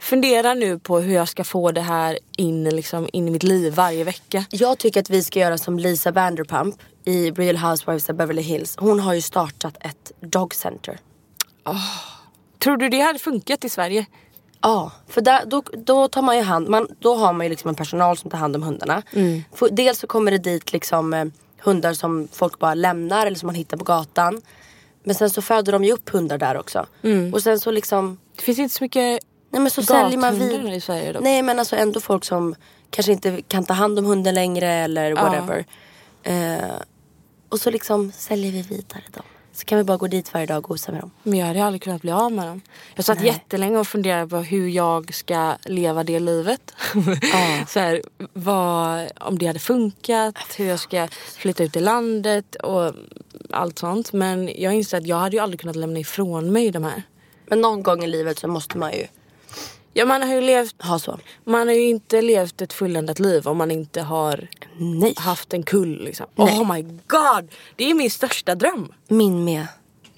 funderar 0.00 0.54
nu 0.54 0.78
på 0.78 0.98
hur 0.98 1.14
jag 1.14 1.28
ska 1.28 1.44
få 1.44 1.72
det 1.72 1.80
här 1.80 2.18
in, 2.36 2.64
liksom, 2.64 3.08
in 3.12 3.28
i 3.28 3.30
mitt 3.30 3.42
liv 3.42 3.74
varje 3.74 4.04
vecka. 4.04 4.44
Jag 4.50 4.78
tycker 4.78 5.00
att 5.00 5.10
vi 5.10 5.22
ska 5.22 5.38
göra 5.38 5.58
som 5.58 5.78
Lisa 5.78 6.10
Vanderpump 6.10 6.74
i 7.04 7.30
Real 7.30 7.56
Housewives 7.56 8.08
of 8.08 8.16
Beverly 8.16 8.42
Hills. 8.42 8.76
Hon 8.78 9.00
har 9.00 9.14
ju 9.14 9.20
startat 9.20 9.76
ett 9.80 10.12
dog 10.20 10.54
center. 10.54 10.98
Tror 12.58 12.76
du 12.76 12.88
det 12.88 13.00
hade 13.00 13.18
funkat 13.18 13.64
i 13.64 13.68
Sverige? 13.68 14.06
Ja, 14.62 14.92
för 15.08 15.20
där, 15.20 15.44
då, 15.46 15.62
då 15.72 16.08
tar 16.08 16.22
man 16.22 16.36
ju 16.36 16.42
hand, 16.42 16.68
man, 16.68 16.88
då 16.98 17.14
har 17.14 17.32
man 17.32 17.46
ju 17.46 17.50
liksom 17.50 17.68
en 17.68 17.74
personal 17.74 18.16
som 18.16 18.30
tar 18.30 18.38
hand 18.38 18.56
om 18.56 18.62
hundarna. 18.62 19.02
För, 19.54 19.68
dels 19.70 19.98
så 19.98 20.06
kommer 20.06 20.30
det 20.30 20.38
dit 20.38 20.72
liksom 20.72 21.14
eh, 21.14 21.24
hundar 21.58 21.92
som 21.92 22.28
folk 22.32 22.58
bara 22.58 22.74
lämnar 22.74 23.26
eller 23.26 23.36
som 23.36 23.46
man 23.46 23.54
hittar 23.54 23.76
på 23.76 23.84
gatan. 23.84 24.42
Men 25.04 25.14
sen 25.14 25.30
så 25.30 25.42
föder 25.42 25.72
de 25.72 25.84
ju 25.84 25.92
upp 25.92 26.08
hundar 26.08 26.38
där 26.38 26.56
också. 26.58 26.86
Och 27.32 27.42
sen 27.42 27.60
så 27.60 27.70
liksom, 27.70 28.18
Det 28.36 28.42
finns 28.42 28.58
inte 28.58 28.74
så 28.74 28.84
mycket 28.84 29.22
nej 29.50 29.62
men 29.62 29.70
så 29.70 29.82
säljer 29.82 30.18
man 30.18 30.38
vid. 30.38 30.72
i 30.74 30.80
Sverige 30.80 31.12
dock. 31.12 31.22
Nej 31.22 31.42
men 31.42 31.58
alltså 31.58 31.76
ändå 31.76 32.00
folk 32.00 32.24
som 32.24 32.54
kanske 32.90 33.12
inte 33.12 33.42
kan 33.42 33.64
ta 33.64 33.74
hand 33.74 33.98
om 33.98 34.04
hunden 34.04 34.34
längre 34.34 34.68
eller 34.68 35.12
whatever. 35.14 35.64
Eh, 36.22 36.74
och 37.48 37.60
så 37.60 37.70
liksom 37.70 38.12
säljer 38.12 38.52
vi 38.52 38.62
vidare 38.62 39.02
dem. 39.10 39.24
Så 39.60 39.66
kan 39.66 39.78
vi 39.78 39.84
bara 39.84 39.96
gå 39.96 40.06
dit 40.06 40.34
varje 40.34 40.46
dag 40.46 40.56
och 40.56 40.64
gosa 40.64 40.92
med 40.92 41.00
dem. 41.00 41.10
Men 41.22 41.38
jag 41.38 41.46
hade 41.46 41.64
aldrig 41.64 41.82
kunnat 41.82 42.02
bli 42.02 42.10
av 42.10 42.32
med 42.32 42.46
dem. 42.46 42.60
Jag 42.94 43.04
satt 43.04 43.18
Nej. 43.18 43.26
jättelänge 43.26 43.78
och 43.78 43.86
funderade 43.86 44.28
på 44.28 44.36
hur 44.36 44.68
jag 44.68 45.14
ska 45.14 45.54
leva 45.64 46.04
det 46.04 46.20
livet. 46.20 46.74
Ja. 47.32 47.64
så 47.68 47.80
här, 47.80 48.02
vad, 48.32 49.08
om 49.20 49.38
det 49.38 49.46
hade 49.46 49.58
funkat, 49.58 50.36
hur 50.56 50.66
jag 50.66 50.80
ska 50.80 51.08
flytta 51.36 51.64
ut 51.64 51.76
i 51.76 51.80
landet 51.80 52.54
och 52.54 52.92
allt 53.50 53.78
sånt. 53.78 54.12
Men 54.12 54.50
jag 54.56 54.74
inser 54.74 54.98
att 54.98 55.06
jag 55.06 55.16
hade 55.16 55.36
ju 55.36 55.42
aldrig 55.42 55.60
kunnat 55.60 55.76
lämna 55.76 55.98
ifrån 55.98 56.52
mig 56.52 56.70
de 56.70 56.84
här. 56.84 57.02
Men 57.46 57.60
någon 57.60 57.82
gång 57.82 58.04
i 58.04 58.06
livet 58.06 58.38
så 58.38 58.48
måste 58.48 58.78
man 58.78 58.92
ju 58.92 59.06
Ja, 59.92 60.04
man 60.04 60.22
har 60.22 60.34
ju 60.34 60.40
levt 60.40 60.82
ha 60.82 60.98
så. 60.98 61.18
Man 61.44 61.68
har 61.68 61.74
ju 61.74 61.88
inte 61.88 62.22
levt 62.22 62.60
ett 62.62 62.72
fulländat 62.72 63.18
liv 63.18 63.48
om 63.48 63.56
man 63.56 63.70
inte 63.70 64.00
har 64.02 64.48
Nej. 64.78 65.14
haft 65.16 65.52
en 65.54 65.62
kull. 65.62 66.04
Liksom. 66.04 66.26
Nej. 66.34 66.58
Oh 66.60 66.72
my 66.74 66.82
god! 66.82 67.50
Det 67.76 67.90
är 67.90 67.94
min 67.94 68.10
största 68.10 68.54
dröm. 68.54 68.92
Min 69.08 69.44
med. 69.44 69.66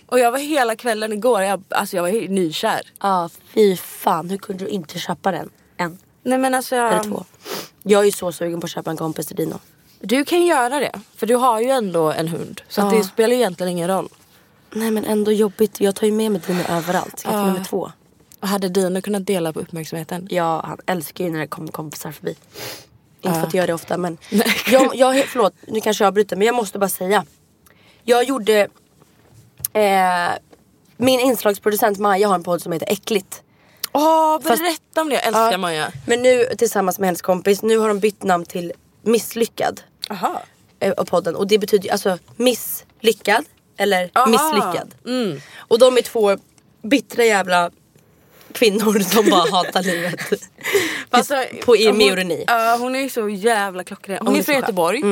Och 0.06 0.18
jag 0.18 0.32
var 0.32 0.38
hela 0.38 0.76
kvällen 0.76 1.12
igår, 1.12 1.42
jag, 1.42 1.62
alltså 1.68 1.96
jag 1.96 2.02
var 2.02 2.10
helt 2.10 2.30
nykär. 2.30 2.80
Ja, 3.00 3.28
fy 3.54 3.76
fan. 3.76 4.30
Hur 4.30 4.38
kunde 4.38 4.64
du 4.64 4.70
inte 4.70 4.98
köpa 4.98 5.30
den? 5.32 5.50
En 5.76 5.98
Nej 6.22 6.38
men 6.38 6.54
alltså, 6.54 6.74
eller 6.76 6.92
jag, 6.92 7.04
två. 7.04 7.24
Jag 7.82 8.00
är 8.00 8.04
ju 8.04 8.12
så 8.12 8.32
sugen 8.32 8.60
på 8.60 8.64
att 8.64 8.70
köpa 8.70 8.90
en 8.90 8.96
kompis 8.96 9.26
till 9.26 9.36
Dino. 9.36 9.58
du 10.00 10.24
kan 10.24 10.46
göra 10.46 10.80
det. 10.80 11.00
För 11.16 11.26
du 11.26 11.34
har 11.36 11.60
ju 11.60 11.70
ändå 11.70 12.12
en 12.12 12.28
hund. 12.28 12.60
Så 12.68 12.80
Ja. 12.80 12.84
det 12.90 13.04
spelar 13.04 13.34
ju 13.34 13.40
egentligen 13.40 13.72
ingen 13.72 13.88
roll. 13.88 14.08
Nej 14.72 14.90
men 14.90 15.04
ändå 15.04 15.32
jobbigt. 15.32 15.80
Jag 15.80 15.94
tar 15.94 16.06
ju 16.06 16.12
med 16.12 16.32
mig 16.32 16.40
Dino 16.46 16.62
överallt. 16.68 17.20
Jag 17.24 17.32
tar 17.32 17.44
med 17.44 17.54
mig 17.54 17.64
två. 17.64 17.92
Och 18.42 18.48
hade 18.48 18.68
Dino 18.68 19.00
kunnat 19.02 19.26
dela 19.26 19.52
på 19.52 19.60
uppmärksamheten? 19.60 20.28
Ja, 20.30 20.62
han 20.66 20.78
älskar 20.86 21.24
ju 21.24 21.30
när 21.30 21.40
det 21.40 21.46
kommer 21.46 21.68
kompisar 21.72 22.12
förbi. 22.12 22.36
Inte 23.22 23.40
för 23.40 23.46
att 23.46 23.54
jag 23.54 23.62
gör 23.62 23.66
det 23.66 23.72
ofta 23.74 23.96
men. 23.96 24.18
jag, 24.70 24.94
jag, 24.96 25.24
förlåt, 25.24 25.54
nu 25.66 25.80
kanske 25.80 26.04
jag 26.04 26.08
avbryter 26.08 26.36
men 26.36 26.46
jag 26.46 26.54
måste 26.54 26.78
bara 26.78 26.88
säga. 26.88 27.24
Jag 28.04 28.24
gjorde... 28.24 28.68
Eh, 29.72 30.30
min 30.96 31.20
inslagsproducent 31.20 31.98
Maja 31.98 32.28
har 32.28 32.34
en 32.34 32.42
podd 32.42 32.62
som 32.62 32.72
heter 32.72 32.92
Äckligt. 32.92 33.42
Åh, 33.92 34.40
Fast- 34.40 34.62
berätta 34.62 35.00
om 35.00 35.08
det. 35.08 35.14
Jag 35.14 35.24
älskar 35.26 35.52
Ja. 35.52 35.58
Maja. 35.58 35.92
Men 36.06 36.22
nu 36.22 36.44
tillsammans 36.58 36.98
med 36.98 37.06
hennes 37.06 37.22
kompis, 37.22 37.62
nu 37.62 37.78
har 37.78 37.88
de 37.88 37.98
bytt 37.98 38.22
namn 38.22 38.44
till 38.44 38.72
Misslyckad. 39.02 39.80
Aha. 40.10 40.42
eh, 40.80 40.92
av 40.92 41.04
podden 41.04 41.36
och 41.36 41.46
det 41.46 41.58
betyder 41.58 41.92
alltså 41.92 42.18
misslyckad 42.36 43.44
eller 43.76 44.10
Aha. 44.14 44.26
misslyckad. 44.26 44.94
Mm. 45.06 45.40
Och 45.56 45.78
de 45.78 45.96
är 45.98 46.02
två 46.02 46.36
bittra 46.82 47.24
jävla 47.24 47.70
kvinnor 48.52 48.98
som 49.00 49.30
bara 49.30 49.50
hatar 49.50 49.82
livet. 49.82 50.20
Alltså, 51.10 51.34
på 51.64 51.76
i 51.76 51.86
hon- 51.86 51.96
med 51.98 52.06
ironi. 52.06 52.44
Ja, 52.46 52.76
hon 52.80 52.94
är 52.94 53.00
ju 53.00 53.08
så 53.10 53.28
jävla 53.28 53.84
klockren. 53.84 54.18
Hon, 54.18 54.26
Hon 54.26 54.36
är 54.36 54.42
från. 54.42 54.54
Göteborg 54.54 55.02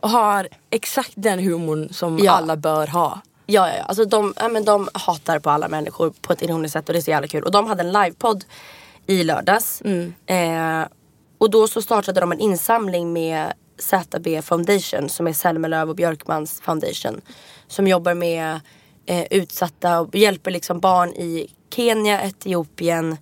och 0.00 0.10
har 0.10 0.48
exakt 0.70 1.12
den 1.14 1.38
humorn 1.38 1.88
som 1.92 2.18
Ja. 2.18 2.32
alla 2.32 2.56
bör 2.56 2.86
ha. 2.86 3.20
Ja, 3.46 3.68
ja, 3.68 3.76
ja. 3.76 3.82
Alltså 3.82 4.04
de, 4.04 4.34
ja, 4.36 4.48
men 4.48 4.64
de 4.64 4.88
hatar 4.94 5.38
på 5.38 5.50
alla 5.50 5.68
människor 5.68 6.12
på 6.20 6.32
ett 6.32 6.42
ironiskt 6.42 6.72
sätt 6.72 6.88
och 6.88 6.92
det 6.92 6.98
är 6.98 7.02
så 7.02 7.10
jävla 7.10 7.28
kul. 7.28 7.42
Och 7.44 7.50
de 7.50 7.66
hade 7.66 7.80
en 7.82 7.92
livepodd 7.92 8.44
i 9.06 9.24
lördags. 9.24 9.80
Eh, 10.26 10.84
och 11.38 11.50
då 11.50 11.68
så 11.68 11.82
startade 11.82 12.20
de 12.20 12.32
en 12.32 12.40
insamling 12.40 13.12
med 13.12 13.52
ZB 13.78 14.42
Foundation 14.42 15.08
som 15.08 15.26
är 15.26 15.32
Selmelöv 15.32 15.88
och 15.90 15.96
Björkmans 15.96 16.60
foundation. 16.60 17.20
Som 17.68 17.86
jobbar 17.86 18.14
med 18.14 18.60
eh, 19.06 19.24
utsatta 19.30 20.00
och 20.00 20.14
hjälper 20.16 20.50
liksom 20.50 20.80
barn 20.80 21.08
i 21.08 21.50
Kenya, 21.76 22.22
Etiopien, 22.22 23.16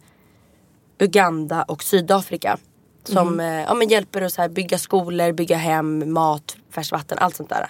Uganda 0.99 1.63
och 1.63 1.83
Sydafrika. 1.83 2.59
Som 3.05 3.41
eh, 3.41 3.47
ja, 3.47 3.75
men 3.75 3.89
hjälper 3.89 4.21
här 4.39 4.49
bygga 4.49 4.79
skolor, 4.79 5.33
bygga 5.33 5.57
hem, 5.57 6.13
mat, 6.13 6.57
färskt 6.71 6.93
vatten, 6.93 7.19
allt 7.19 7.37
sånt 7.37 7.49
där. 7.49 7.67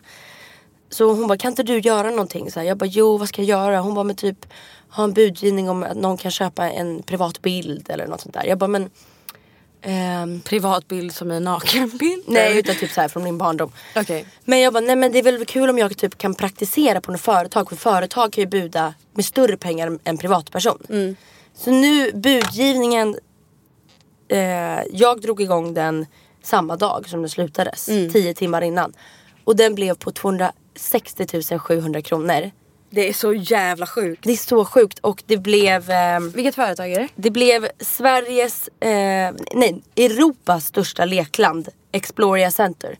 så 0.90 1.12
hon 1.12 1.26
bara, 1.26 1.38
kan 1.38 1.52
inte 1.52 1.62
du 1.62 1.78
göra 1.78 2.10
någonting? 2.10 2.50
Så 2.50 2.60
här, 2.60 2.66
jag 2.66 2.78
bara, 2.78 2.86
jo 2.86 3.16
vad 3.16 3.28
ska 3.28 3.42
jag 3.42 3.48
göra? 3.48 3.80
Hon 3.80 3.94
bara, 3.94 4.04
men 4.04 4.16
typ 4.16 4.46
ha 4.90 5.04
en 5.04 5.12
budgivning 5.12 5.70
om 5.70 5.82
att 5.82 5.96
någon 5.96 6.16
kan 6.16 6.30
köpa 6.30 6.70
en 6.70 7.02
privat 7.02 7.42
bild 7.42 7.90
eller 7.90 8.06
något 8.06 8.20
sånt 8.20 8.34
där. 8.34 8.44
Jag 8.44 8.58
bara, 8.58 8.68
men 8.68 8.90
ehm, 9.82 10.40
Privat 10.40 10.88
bild 10.88 11.14
som 11.14 11.30
en 11.30 11.44
nakenbild? 11.44 12.24
Nej 12.26 12.58
utan 12.58 12.76
typ 12.76 12.90
så 12.90 13.00
här 13.00 13.08
från 13.08 13.22
min 13.22 13.38
barndom. 13.38 13.72
Okej. 13.96 14.26
Men 14.44 14.60
jag 14.60 14.72
bara, 14.72 14.80
nej 14.80 14.96
men 14.96 15.12
det 15.12 15.18
är 15.18 15.22
väl 15.22 15.44
kul 15.44 15.70
om 15.70 15.78
jag 15.78 15.96
typ 15.96 16.18
kan 16.18 16.34
praktisera 16.34 17.00
på 17.00 17.12
något 17.12 17.20
företag. 17.20 17.68
För 17.68 17.76
företag 17.76 18.32
kan 18.32 18.42
ju 18.42 18.48
buda 18.48 18.94
med 19.12 19.24
större 19.24 19.56
pengar 19.56 19.98
än 20.04 20.18
privatperson. 20.18 20.78
Så 21.54 21.70
nu 21.70 22.12
budgivningen. 22.12 23.16
Eh, 24.28 24.38
jag 24.92 25.20
drog 25.20 25.40
igång 25.40 25.74
den 25.74 26.06
samma 26.42 26.76
dag 26.76 27.08
som 27.08 27.20
den 27.20 27.30
slutades. 27.30 27.84
Tio 27.86 28.34
timmar 28.34 28.62
innan. 28.62 28.92
Och 29.44 29.56
den 29.56 29.74
blev 29.74 29.94
på 29.94 30.10
260 30.10 31.58
700 31.58 32.02
kronor. 32.02 32.50
Det 32.94 33.08
är 33.08 33.12
så 33.12 33.32
jävla 33.34 33.86
sjukt. 33.86 34.24
Det 34.24 34.32
är 34.32 34.36
så 34.36 34.64
sjukt 34.64 34.98
och 34.98 35.22
det 35.26 35.36
blev 35.36 35.90
ehm, 35.90 36.30
Vilket 36.30 36.54
företag 36.54 36.92
är 36.92 37.00
det? 37.00 37.08
det 37.14 37.30
blev 37.30 37.68
Sveriges, 37.80 38.68
eh, 38.68 39.34
nej 39.54 39.82
Europas 39.96 40.66
största 40.66 41.04
lekland. 41.04 41.68
Exploria 41.92 42.50
Center. 42.50 42.96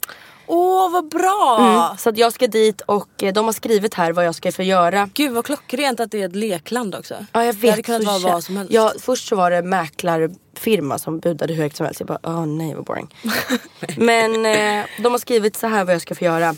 Åh 0.46 0.92
vad 0.92 1.08
bra! 1.08 1.58
Mm. 1.60 1.96
Så 1.98 2.08
att 2.08 2.18
jag 2.18 2.32
ska 2.32 2.46
dit 2.46 2.80
och 2.80 3.22
eh, 3.22 3.32
de 3.32 3.44
har 3.44 3.52
skrivit 3.52 3.94
här 3.94 4.12
vad 4.12 4.24
jag 4.24 4.34
ska 4.34 4.52
få 4.52 4.62
göra. 4.62 5.10
Gud 5.14 5.32
vad 5.32 5.44
klockrent 5.44 6.00
att 6.00 6.10
det 6.10 6.22
är 6.22 6.26
ett 6.26 6.36
lekland 6.36 6.94
också. 6.94 7.14
Ja 7.32 7.44
jag 7.44 7.52
vet. 7.52 7.62
Det 7.62 7.70
hade 7.70 7.82
kunnat 7.82 8.04
vara 8.04 8.32
vad 8.32 8.44
som 8.44 8.56
helst. 8.56 8.72
Ja, 8.72 8.92
först 8.98 9.28
så 9.28 9.36
var 9.36 9.50
det 9.50 9.62
mäklarfirma 9.62 10.98
som 10.98 11.20
budade 11.20 11.54
hur 11.54 11.62
högt 11.62 11.76
som 11.76 11.86
helst. 11.86 12.00
Jag 12.00 12.06
bara, 12.06 12.18
åh 12.22 12.46
nej 12.46 12.74
vad 12.74 12.84
boring. 12.84 13.14
Men 13.96 14.46
eh, 14.46 14.84
de 15.02 15.12
har 15.12 15.18
skrivit 15.18 15.56
så 15.56 15.66
här 15.66 15.84
vad 15.84 15.94
jag 15.94 16.02
ska 16.02 16.14
få 16.14 16.24
göra. 16.24 16.54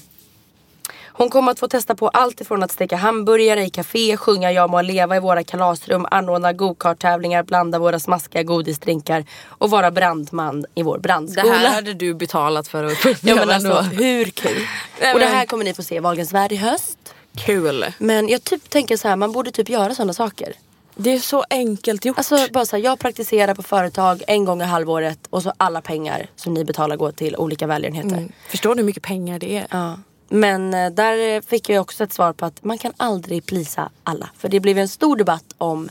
Hon 1.16 1.30
kommer 1.30 1.52
att 1.52 1.58
få 1.58 1.68
testa 1.68 1.94
på 1.94 2.08
allt 2.08 2.40
ifrån 2.40 2.62
att 2.62 2.72
steka 2.72 2.96
hamburgare 2.96 3.64
i 3.64 3.70
café, 3.70 4.16
sjunga 4.16 4.52
Jag 4.52 4.70
må 4.70 4.82
leva 4.82 5.16
i 5.16 5.20
våra 5.20 5.44
kalasrum, 5.44 6.06
anordna 6.10 6.52
go-kart-tävlingar, 6.52 7.42
blanda 7.42 7.78
våra 7.78 7.98
smaskiga 7.98 8.42
godisdrinkar 8.42 9.24
och 9.48 9.70
vara 9.70 9.90
brandman 9.90 10.66
i 10.74 10.82
vår 10.82 10.96
Det 10.96 11.00
brandskola. 11.02 11.52
här 11.54 11.74
hade 11.74 11.94
du 11.94 12.14
betalat 12.14 12.68
för 12.68 12.84
att 12.84 13.04
Ja 13.04 13.14
göra 13.22 13.46
men 13.46 13.50
alltså 13.50 13.80
hur 13.80 14.24
kul? 14.24 14.66
Och 15.14 15.20
det 15.20 15.26
här 15.26 15.46
kommer 15.46 15.64
ni 15.64 15.74
få 15.74 15.82
se 15.82 15.96
i 15.96 15.98
Wahlgrens 15.98 16.32
värld 16.32 16.52
i 16.52 16.56
höst. 16.56 16.98
Kul. 17.36 17.84
Men 17.98 18.28
jag 18.28 18.44
typ 18.44 18.70
tänker 18.70 18.96
så 18.96 19.08
här, 19.08 19.16
man 19.16 19.32
borde 19.32 19.50
typ 19.50 19.68
göra 19.68 19.94
sådana 19.94 20.12
saker. 20.12 20.52
Det 20.96 21.10
är 21.10 21.18
så 21.18 21.44
enkelt 21.50 22.04
gjort. 22.04 22.18
Alltså 22.18 22.38
bara 22.52 22.66
så 22.66 22.76
här, 22.76 22.84
jag 22.84 22.98
praktiserar 22.98 23.54
på 23.54 23.62
företag 23.62 24.22
en 24.26 24.44
gång 24.44 24.62
i 24.62 24.64
halvåret 24.64 25.18
och 25.30 25.42
så 25.42 25.52
alla 25.56 25.80
pengar 25.80 26.26
som 26.36 26.54
ni 26.54 26.64
betalar 26.64 26.96
går 26.96 27.12
till 27.12 27.36
olika 27.36 27.66
välgörenheter. 27.66 28.16
Mm. 28.16 28.32
Förstår 28.48 28.74
du 28.74 28.80
hur 28.80 28.86
mycket 28.86 29.02
pengar 29.02 29.38
det 29.38 29.56
är? 29.56 29.66
Ja. 29.70 29.96
Men 30.28 30.74
eh, 30.74 30.90
där 30.90 31.40
fick 31.40 31.68
jag 31.68 31.80
också 31.80 32.04
ett 32.04 32.12
svar 32.12 32.32
på 32.32 32.46
att 32.46 32.64
man 32.64 32.78
kan 32.78 32.92
aldrig 32.96 33.46
plisa 33.46 33.90
alla. 34.04 34.30
För 34.36 34.48
det 34.48 34.60
blev 34.60 34.78
en 34.78 34.88
stor 34.88 35.16
debatt 35.16 35.54
om 35.58 35.90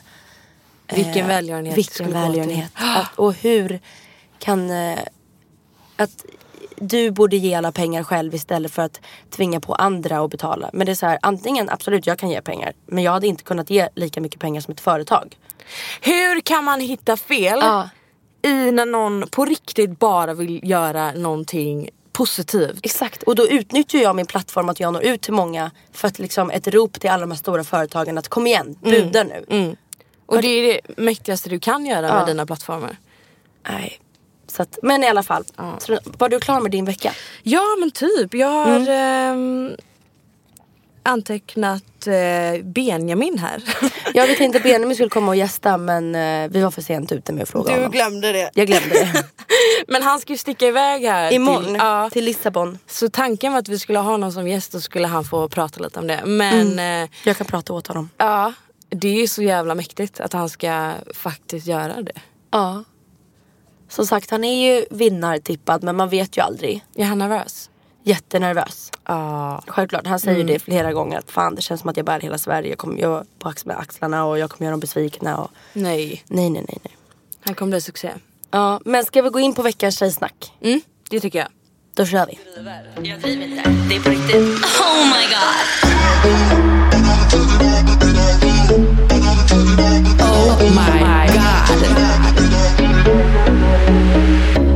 Vilken 0.94 1.28
välgörenhet 1.28 1.78
vilken 1.78 2.12
välgörenhet. 2.12 2.72
Att, 2.74 3.16
och 3.16 3.34
hur 3.34 3.80
kan... 4.40 4.70
Eh, 4.70 5.00
att 5.96 6.26
du 6.76 7.12
borde 7.12 7.38
ge 7.38 7.54
alla 7.54 7.72
pengar 7.72 8.04
själv 8.04 8.36
istället 8.36 8.72
för 8.72 8.82
att 8.82 9.02
tvinga 9.30 9.60
på 9.60 9.76
andra 9.76 10.20
att 10.20 10.32
betala. 10.32 10.70
Men 10.74 10.86
det 10.86 10.92
är 10.92 10.96
så 10.96 11.06
här, 11.06 11.20
antingen 11.22 11.70
absolut 11.70 12.08
jag 12.08 12.20
kan 12.20 12.30
ge 12.30 12.42
pengar. 12.42 12.74
Men 12.86 13.04
jag 13.04 13.12
hade 13.12 13.28
inte 13.28 13.44
kunnat 13.44 13.70
ge 13.70 13.90
lika 13.96 14.22
mycket 14.22 14.40
pengar 14.40 14.62
som 14.62 14.72
ett 14.72 14.82
företag. 14.82 15.38
Hur 16.02 16.42
kan 16.42 16.64
man 16.64 16.80
hitta 16.80 17.18
fel 17.18 17.60
Ja. 17.62 17.90
i 18.42 18.72
när 18.72 18.86
någon 18.86 19.28
på 19.32 19.46
riktigt 19.46 20.00
bara 20.00 20.34
vill 20.34 20.70
göra 20.70 21.12
någonting 21.12 21.90
positivt? 22.14 22.80
Exakt, 22.84 23.24
och 23.24 23.36
då 23.36 23.48
utnyttjar 23.48 24.00
jag 24.00 24.16
min 24.16 24.26
plattform 24.26 24.70
att 24.70 24.80
jag 24.80 24.94
når 24.94 25.04
ut 25.04 25.22
till 25.22 25.34
många 25.34 25.72
för 25.92 26.08
att 26.08 26.20
liksom 26.20 26.52
ett 26.52 26.68
rop 26.68 27.00
till 27.00 27.10
alla 27.10 27.22
de 27.22 27.32
här 27.32 27.38
stora 27.38 27.64
företagen 27.64 28.18
att 28.18 28.28
kom 28.28 28.48
igen, 28.48 28.76
buda 28.82 29.24
nu. 29.24 29.76
Och 30.26 30.42
det 30.42 30.48
är 30.48 30.64
det 30.74 31.02
mäktigaste 31.02 31.50
du 31.50 31.60
kan 31.60 31.86
göra 31.86 32.08
Ja. 32.08 32.16
med 32.16 32.28
dina 32.28 32.46
plattformar. 32.46 32.98
Nej. 33.70 34.00
Så 34.48 34.62
att, 34.62 34.80
men 34.84 35.04
i 35.04 35.08
alla 35.08 35.24
fall, 35.24 35.44
så, 35.80 36.00
var 36.18 36.30
du 36.30 36.40
klar 36.40 36.60
med 36.60 36.72
din 36.72 36.86
vecka? 36.86 37.14
Ja 37.44 37.64
men 37.80 37.92
typ. 37.92 38.34
Jag 38.34 38.48
har 38.48 38.90
ehm, 38.90 39.72
antecknat 41.04 42.08
eh, 42.08 42.64
Benjamin 42.64 43.38
här. 43.38 43.64
Jag 44.14 44.28
vet 44.28 44.40
inte 44.40 44.60
Benjamin 44.60 44.96
skulle 44.96 45.10
komma 45.10 45.28
och 45.32 45.36
gästa 45.36 45.78
men 45.78 46.16
eh, 46.16 46.50
vi 46.52 46.62
var 46.62 46.72
för 46.72 46.82
sent 46.82 47.12
ute 47.12 47.34
med 47.34 47.44
att 47.44 47.50
fråga 47.50 47.76
honom. 47.76 47.92
glömde 47.92 48.32
det. 48.32 48.50
Jag 48.54 48.68
glömde 48.68 48.90
det. 48.90 49.24
Men 49.88 50.04
han 50.04 50.20
ska 50.20 50.34
ju 50.34 50.38
sticka 50.38 50.68
iväg 50.68 51.02
här. 51.06 51.34
Imorgon 51.34 51.64
Till, 51.66 51.76
ja. 51.76 52.10
till 52.10 52.24
Lissabon. 52.26 52.78
Så 52.88 53.10
tanken 53.10 53.52
var 53.52 53.60
att 53.60 53.68
vi 53.68 53.80
skulle 53.80 54.00
ha 54.00 54.12
honom 54.12 54.32
som 54.32 54.48
gäst 54.48 54.74
och 54.76 54.84
skulle 54.84 55.08
han 55.08 55.24
få 55.24 55.50
prata 55.50 55.80
lite 55.84 56.00
om 56.00 56.08
det. 56.08 56.22
Men 56.26 56.80
eh, 56.80 57.10
Jag 57.24 57.38
kan 57.38 57.48
prata 57.48 57.74
åt 57.74 57.88
honom. 57.88 58.10
ja, 58.18 58.54
det 58.90 59.22
är 59.24 59.28
så 59.28 59.42
jävla 59.44 59.76
mäktigt 59.76 60.20
att 60.20 60.34
han 60.34 60.50
ska 60.50 60.92
faktiskt 61.14 61.68
göra 61.68 62.02
det. 62.02 62.22
Ja. 62.52 62.84
Som 63.90 64.06
sagt 64.06 64.32
han 64.32 64.44
är 64.44 64.74
ju 64.76 64.86
vinnartippad 64.92 65.84
men 65.84 65.96
man 65.96 66.10
vet 66.10 66.38
ju 66.38 66.42
aldrig. 66.42 66.84
Är 66.96 67.04
han 67.06 67.18
nervös? 67.18 67.70
Jättenervös. 68.04 68.92
Ja. 69.06 69.64
Självklart, 69.68 70.08
han 70.08 70.20
säger 70.20 70.38
ju 70.38 70.44
det 70.44 70.60
flera 70.60 70.94
gånger. 70.94 71.18
Att 71.20 71.32
fan 71.32 71.56
det 71.56 71.62
känns 71.62 71.82
som 71.82 71.90
att 71.90 71.98
jag 71.98 72.06
bär 72.06 72.20
hela 72.20 72.38
Sverige. 72.38 72.70
Jag 72.70 72.78
kommer 72.78 73.02
jag 73.02 73.26
på 73.40 73.50
ax- 73.50 73.66
med 73.66 73.78
axlarna 73.80 74.26
och 74.26 74.40
jag 74.40 74.50
kommer 74.50 74.66
göra 74.66 74.72
dem 74.74 74.80
besvikna. 74.80 75.38
Och... 75.38 75.52
Nej, 75.74 76.24
Nej 76.28 76.50
nej 76.50 76.64
nej 76.68 76.78
nej. 76.84 76.96
han 77.46 77.56
kommer 77.56 77.70
bli 77.70 77.82
succé. 77.82 78.12
Ja, 78.52 78.80
men 78.86 79.06
ska 79.06 79.22
vi 79.22 79.30
gå 79.30 79.40
in 79.40 79.54
på 79.54 79.62
veckans 79.62 79.98
tjejsnack? 79.98 80.54
Mm, 80.62 80.82
det 81.10 81.20
tycker 81.20 81.40
jag. 81.40 81.48
Då 81.94 82.06
kör 82.06 82.26
vi. 82.26 82.40
Jag 83.10 83.20
driver 83.22 83.46
inte. 83.46 83.70
Det 83.90 83.96
är 83.96 84.00
på 84.04 84.10
riktigt. 84.10 84.36
Oh 84.80 85.06
my 85.06 85.28
god. 85.28 86.74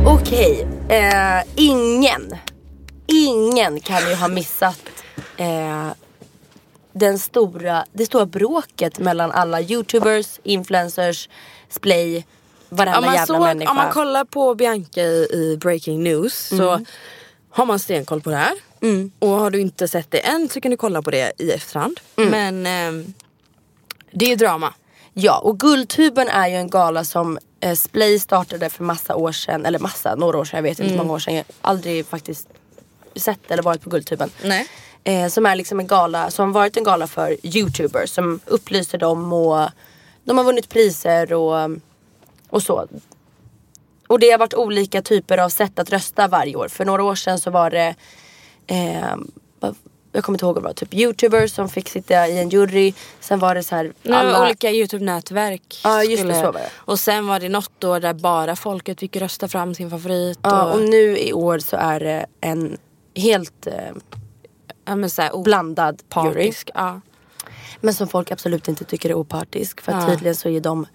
Okej, 0.06 0.66
eh, 0.88 1.42
ingen, 1.56 2.34
ingen 3.08 3.80
kan 3.80 4.08
ju 4.08 4.14
ha 4.14 4.28
missat 4.28 4.80
eh, 5.36 5.88
den 6.92 7.18
stora, 7.18 7.84
det 7.92 8.06
stora 8.06 8.26
bråket 8.26 8.98
mellan 8.98 9.30
alla 9.32 9.60
youtubers, 9.60 10.40
influencers, 10.42 11.28
splay, 11.68 12.24
varenda 12.68 12.98
Om 12.98 13.04
man, 13.04 13.14
jävla 13.14 13.26
såg, 13.34 13.40
människa. 13.42 13.70
om 13.70 13.76
man 13.76 13.92
kollar 13.92 14.24
på 14.24 14.54
Bianca 14.54 15.00
i, 15.00 15.28
i 15.32 15.56
Breaking 15.60 16.02
News 16.02 16.34
så 16.48 16.80
har 17.50 17.66
man 17.66 17.78
stenkoll 17.78 18.20
på 18.20 18.30
det 18.30 18.36
här. 18.36 18.54
Och 19.18 19.28
har 19.28 19.50
du 19.50 19.60
inte 19.60 19.88
sett 19.88 20.10
det 20.10 20.18
än 20.26 20.48
så 20.48 20.60
kan 20.60 20.70
du 20.70 20.76
kolla 20.76 21.02
på 21.02 21.10
det 21.10 21.32
i 21.38 21.50
efterhand. 21.52 22.00
Men 22.16 22.66
ehm, 22.66 23.14
det 24.10 24.32
är 24.32 24.36
drama. 24.36 24.74
Ja, 25.14 25.38
och 25.38 25.58
Guldtuben 25.60 26.28
är 26.28 26.48
ju 26.48 26.54
en 26.54 26.70
gala 26.70 27.04
som 27.04 27.38
eh, 27.60 27.74
Splay 27.74 28.18
startade 28.18 28.70
för 28.70 28.84
massa 28.84 29.16
år 29.16 29.32
sedan, 29.32 29.66
eller 29.66 29.78
massa, 29.78 30.14
några 30.14 30.38
år 30.38 30.44
sedan, 30.44 30.56
jag 30.56 30.62
vet 30.62 30.80
inte 30.80 30.90
hur 30.90 30.98
många 30.98 31.12
år 31.12 31.18
sedan. 31.18 31.34
Jag 31.34 31.44
har 31.60 31.70
aldrig 31.70 32.06
faktiskt 32.06 32.48
sett 33.20 33.50
eller 33.50 33.62
varit 33.62 33.82
på 33.82 33.90
Guldtuben. 33.90 34.30
Nej. 34.42 34.68
Eh, 35.04 35.28
som 35.28 35.46
är 35.46 35.56
liksom 35.56 35.80
en 35.80 35.86
gala, 35.86 36.30
som 36.30 36.52
varit 36.52 36.76
en 36.76 36.84
gala 36.84 37.06
för 37.06 37.36
youtubers 37.42 38.10
som 38.10 38.40
upplyser 38.46 38.98
dem 38.98 39.32
och 39.32 39.68
de 40.24 40.38
har 40.38 40.44
vunnit 40.44 40.68
priser 40.68 41.32
och, 41.32 41.70
och 42.50 42.62
så. 42.62 42.86
Och 44.06 44.18
det 44.18 44.30
har 44.30 44.38
varit 44.38 44.54
olika 44.54 45.02
typer 45.02 45.38
av 45.38 45.48
sätt 45.48 45.78
att 45.78 45.90
rösta 45.90 46.28
varje 46.28 46.56
år. 46.56 46.68
För 46.68 46.84
några 46.84 47.02
år 47.04 47.14
sedan 47.14 47.38
så 47.38 47.50
var 47.50 47.70
det 47.70 47.94
eh, 48.66 49.16
jag 50.12 50.24
kommer 50.24 50.36
inte 50.36 50.44
ihåg 50.44 50.54
vad 50.54 50.62
det 50.64 50.68
var, 50.68 50.72
typ 50.74 50.94
youtubers 50.94 51.52
som 51.54 51.68
fick 51.68 51.88
sitta 51.88 52.28
i 52.28 52.38
en 52.38 52.48
jury. 52.48 52.92
Sen 53.20 53.38
var 53.38 53.54
det 53.54 53.62
så 53.62 53.74
här 53.74 53.92
Alla... 54.10 54.42
Olika 54.42 54.70
Youtube-nätverk. 54.70 55.80
Ja, 55.84 56.04
just 56.04 56.10
det, 56.10 56.28
skulle- 56.28 56.34
så 56.34 56.52
var 56.52 56.60
det. 56.60 56.70
Och 56.74 57.00
sen 57.00 57.26
var 57.26 57.40
det 57.40 57.48
något 57.48 57.84
år 57.84 58.00
där 58.00 58.12
bara 58.12 58.56
folket 58.56 59.00
fick 59.00 59.16
rösta 59.16 59.48
fram 59.48 59.74
sin 59.74 59.90
favorit. 59.90 60.38
Ja, 60.42 60.64
och, 60.64 60.74
och 60.74 60.88
nu 60.88 61.18
i 61.18 61.32
år 61.32 61.58
så 61.58 61.76
är 61.76 62.00
det 62.00 62.26
en 62.40 62.78
helt 63.18 63.66
eh, 63.66 64.94
men 64.96 65.10
så 65.10 65.22
här, 65.22 65.42
blandad 65.42 66.02
jury. 66.16 66.28
opartisk. 66.28 66.70
Ja. 66.74 67.00
Men 67.80 67.94
som 67.94 68.08
folk 68.08 68.30
absolut 68.30 68.68
inte 68.68 68.84
tycker 68.84 69.10
är 69.10 69.14
opartisk. 69.14 69.80
För 69.80 69.92
Ja. 69.92 70.06
tydligen 70.08 70.34
så 70.36 70.48
är 70.48 70.60
de 70.60 70.86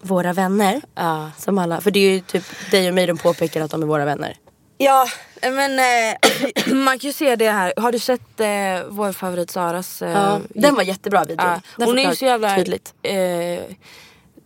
våra 0.00 0.32
vänner. 0.32 0.80
Ja. 0.94 1.30
Som 1.38 1.58
alla, 1.58 1.80
för 1.80 1.90
det 1.90 2.00
är 2.00 2.10
ju 2.12 2.20
typ 2.20 2.44
dig 2.70 2.88
och 2.88 2.94
mig 2.94 3.06
de 3.06 3.18
påpekar 3.18 3.60
att 3.60 3.70
de 3.70 3.82
är 3.82 3.86
våra 3.86 4.04
vänner. 4.04 4.36
Ja, 4.78 5.06
men 5.42 5.78
eh, 5.78 6.74
man 6.74 6.98
kan 6.98 7.08
ju 7.08 7.12
se 7.12 7.36
det 7.36 7.50
här. 7.50 7.72
Har 7.76 7.92
du 7.92 7.98
sett 7.98 8.40
eh, 8.40 8.46
vår 8.88 9.12
favorit 9.12 9.50
Saras? 9.50 10.02
Eh, 10.02 10.10
Ja, 10.10 10.40
den 10.48 10.74
var 10.74 10.82
jättebra 10.82 11.24
video. 11.24 11.46
ja. 11.46 11.60
Hon 11.84 11.98
är 11.98 12.08
ju 12.10 12.16
så 12.16 12.24
jävla... 12.24 12.56
tydligt. 12.56 12.94
Eh, 13.02 13.12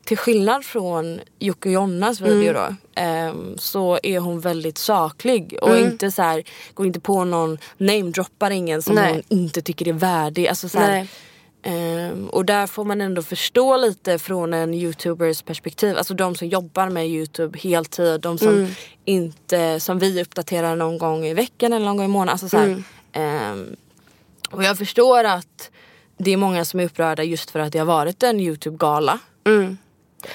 till 0.06 0.16
skillnad 0.18 0.64
från 0.64 1.20
Jocke 1.38 1.68
och 1.68 1.72
Jonnas 1.72 2.20
video 2.20 2.50
Mm. 2.50 2.76
då. 2.94 3.00
Eh, 3.00 3.56
så 3.58 3.98
är 4.02 4.18
hon 4.18 4.40
väldigt 4.40 4.78
saklig. 4.78 5.58
Och 5.62 5.76
Mm. 5.76 5.84
inte 5.90 6.10
så 6.10 6.22
här, 6.22 6.42
går 6.74 6.86
inte 6.86 7.00
på 7.00 7.24
någon, 7.24 7.58
namedroppar 7.78 8.50
ingen 8.50 8.82
som 8.82 8.94
Nej. 8.94 9.12
hon 9.12 9.22
inte 9.38 9.62
tycker 9.62 9.88
är 9.88 9.92
värdig. 9.92 10.48
Alltså 10.48 10.68
så 10.68 10.78
här. 10.78 11.06
Ehm, 11.62 12.28
och 12.28 12.44
där 12.44 12.66
får 12.66 12.84
man 12.84 13.00
ändå 13.00 13.22
förstå 13.22 13.76
lite 13.76 14.18
från 14.18 14.54
en 14.54 14.74
youtubers 14.74 15.42
perspektiv. 15.42 15.96
Alltså 15.96 16.14
de 16.14 16.34
som 16.34 16.48
jobbar 16.48 16.88
med 16.88 17.06
youtube 17.08 17.58
heltid. 17.58 18.20
De 18.20 18.38
som 18.38 18.48
Mm. 18.48 18.70
inte, 19.04 19.80
som 19.80 19.98
vi 19.98 20.22
uppdaterar 20.22 20.76
någon 20.76 20.98
gång 20.98 21.26
i 21.26 21.34
veckan 21.34 21.72
eller 21.72 21.86
någon 21.86 21.96
gång 21.96 22.04
i 22.06 22.08
månaden. 22.08 22.32
Alltså 22.32 22.48
så 22.48 22.56
här, 22.56 22.66
Mm. 22.66 22.84
ehm, 23.12 23.76
Och 24.50 24.64
jag 24.64 24.78
förstår 24.78 25.24
att 25.24 25.70
det 26.18 26.30
är 26.32 26.36
många 26.36 26.64
som 26.64 26.80
är 26.80 26.84
upprörda 26.84 27.22
just 27.24 27.50
för 27.50 27.60
att 27.60 27.72
det 27.72 27.78
har 27.78 27.86
varit 27.86 28.22
en 28.22 28.40
YouTube-gala. 28.40 29.18
Men, 29.44 29.78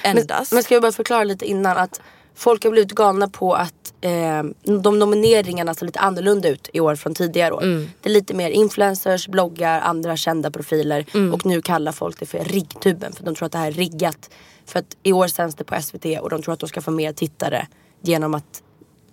Endast. 0.02 0.52
men 0.52 0.62
ska 0.62 0.74
jag 0.74 0.82
bara 0.82 0.92
förklara 0.92 1.24
lite 1.24 1.44
innan 1.46 1.76
att 1.76 2.00
folk 2.34 2.64
har 2.64 2.70
blivit 2.70 2.92
galna 2.92 3.28
på 3.28 3.54
att 3.54 3.94
eh, 4.00 4.42
de 4.82 4.98
nomineringarna 4.98 5.74
ser 5.74 5.86
lite 5.86 6.00
annorlunda 6.00 6.48
ut 6.48 6.68
i 6.72 6.80
år 6.80 6.96
från 6.96 7.14
tidigare 7.14 7.54
år. 7.54 7.62
Mm. 7.62 7.90
Det 8.00 8.08
är 8.08 8.12
lite 8.12 8.34
mer 8.34 8.50
influencers, 8.50 9.28
bloggar, 9.28 9.80
andra 9.80 10.16
kända 10.16 10.50
profiler 10.50 11.06
Mm. 11.14 11.34
och 11.34 11.46
nu 11.46 11.62
kallar 11.62 11.92
folk 11.92 12.20
det 12.20 12.26
för 12.26 12.38
riggtuben 12.44 13.12
för 13.12 13.24
de 13.24 13.34
tror 13.34 13.46
att 13.46 13.52
det 13.52 13.58
här 13.58 13.66
är 13.66 13.72
riggat. 13.72 14.30
För 14.66 14.78
att 14.78 14.96
i 15.02 15.12
år 15.12 15.26
sänds 15.28 15.54
det 15.56 15.64
på 15.64 15.82
SVT 15.82 16.04
och 16.20 16.30
de 16.30 16.42
tror 16.42 16.54
att 16.54 16.60
de 16.60 16.68
ska 16.68 16.80
få 16.80 16.90
mer 16.90 17.12
tittare 17.12 17.66
genom 18.00 18.34
att 18.34 18.62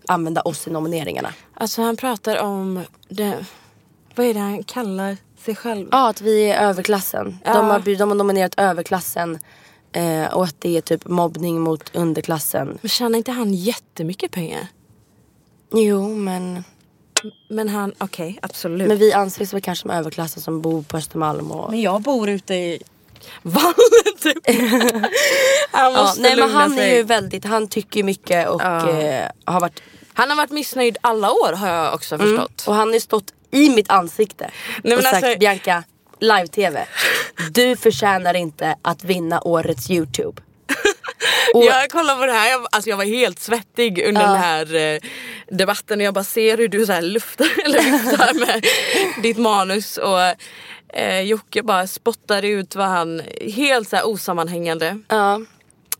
använda 0.08 0.42
oss 0.42 0.68
i 0.68 0.72
nomineringarna. 0.72 1.34
Alltså 1.54 1.82
han 1.82 1.96
pratar 1.98 2.38
om 2.38 2.84
det, 3.10 3.46
vad 4.16 4.26
är 4.26 4.34
det 4.34 4.40
han 4.40 4.64
kallar 4.64 5.18
sig 5.46 5.56
själv? 5.56 5.88
Ja, 5.92 6.10
att 6.10 6.22
vi 6.22 6.52
är 6.52 6.68
överklassen. 6.68 7.38
Ja. 7.46 7.54
De, 7.54 7.66
har, 7.66 7.98
de 7.98 8.10
har 8.10 8.16
nominerat 8.16 8.54
överklassen 8.58 9.40
eh, 9.92 10.34
och 10.34 10.44
att 10.44 10.56
det 10.62 10.78
är 10.78 10.82
typ 10.82 11.08
mobbning 11.08 11.62
mot 11.62 11.96
underklassen. 11.96 12.78
Men 12.82 12.90
tjänar 12.90 13.18
inte 13.18 13.32
han 13.32 13.54
jättemycket 13.54 14.32
pengar? 14.32 14.68
Jo, 15.74 16.16
men, 16.16 16.64
Men 17.50 17.70
han, 17.70 17.94
okej 17.98 18.40
absolut. 18.42 18.88
men 18.88 18.98
vi 18.98 19.14
anses 19.14 19.54
väl 19.54 19.62
kanske 19.62 19.82
som 19.82 19.92
överklassen 19.92 20.42
som 20.44 20.62
bor 20.62 20.82
på 20.82 20.98
Östermalm. 20.98 21.52
Och, 21.52 21.72
Men 21.72 21.82
jag 21.82 22.02
bor 22.02 22.30
ute 22.30 22.54
i 22.56 22.82
vallen 23.42 23.74
typ. 24.22 24.38
han 25.72 25.94
ja, 25.94 26.02
måste 26.04 26.22
nej 26.22 26.36
men 26.36 26.50
han 26.52 26.76
sig. 26.76 26.92
är 26.92 26.96
ju 26.96 27.04
väldigt, 27.04 27.46
han 27.46 27.68
tycker 27.68 28.04
mycket 28.04 28.50
och 28.50 28.62
Ja. 28.62 28.90
eh, 28.90 29.26
har 29.46 29.60
varit 29.60 29.82
Han 30.14 30.30
har 30.30 30.38
varit 30.38 30.52
missnöjd 30.52 30.98
alla 31.02 31.32
år 31.32 31.54
har 31.54 31.68
jag 31.68 31.94
också 31.94 32.18
förstått. 32.18 32.64
och 32.68 32.74
han 32.76 32.92
har 32.92 33.00
stått 33.00 33.34
i 33.52 33.70
mitt 33.70 33.90
ansikte 33.90 34.52
men 34.84 34.98
och 34.98 35.04
sagt 35.04 35.16
alltså- 35.24 35.40
Bianca, 35.40 35.84
live-tv. 36.20 36.86
Du 37.52 37.76
förtjänar 37.76 38.34
inte 38.34 38.76
att 38.82 39.04
vinna 39.04 39.42
årets 39.42 39.90
YouTube. 39.92 40.42
Och- 41.54 41.66
Jag 41.66 41.90
kollar 41.90 42.16
på 42.18 42.26
det 42.26 42.32
här, 42.32 42.52
jag, 42.52 42.68
alltså 42.72 42.90
jag 42.90 42.98
var 42.98 43.06
helt 43.06 43.40
svettig 43.40 44.04
under 44.08 44.22
den 44.22 44.38
här 44.38 44.76
eh, 44.76 45.00
debatten 45.48 46.00
och 46.00 46.06
jag 46.06 46.14
bara 46.14 46.24
ser 46.24 46.58
hur 46.58 46.68
du 46.68 46.86
så 46.86 46.92
här 46.92 47.02
luftar, 47.02 47.48
eller 47.66 47.80
viftar 47.80 48.34
med 48.46 48.66
ditt 49.24 49.38
manus 49.38 49.98
och 49.98 50.20
eh, 51.00 51.22
Jocke 51.22 51.64
bara 51.64 51.88
spottar 51.88 52.46
ut 52.46 52.76
vad 52.76 52.88
han, 52.88 53.22
helt 53.56 53.90
så 53.90 53.96
här 53.96 54.08
osammanhängande. 54.08 55.00
Ja. 55.08 55.42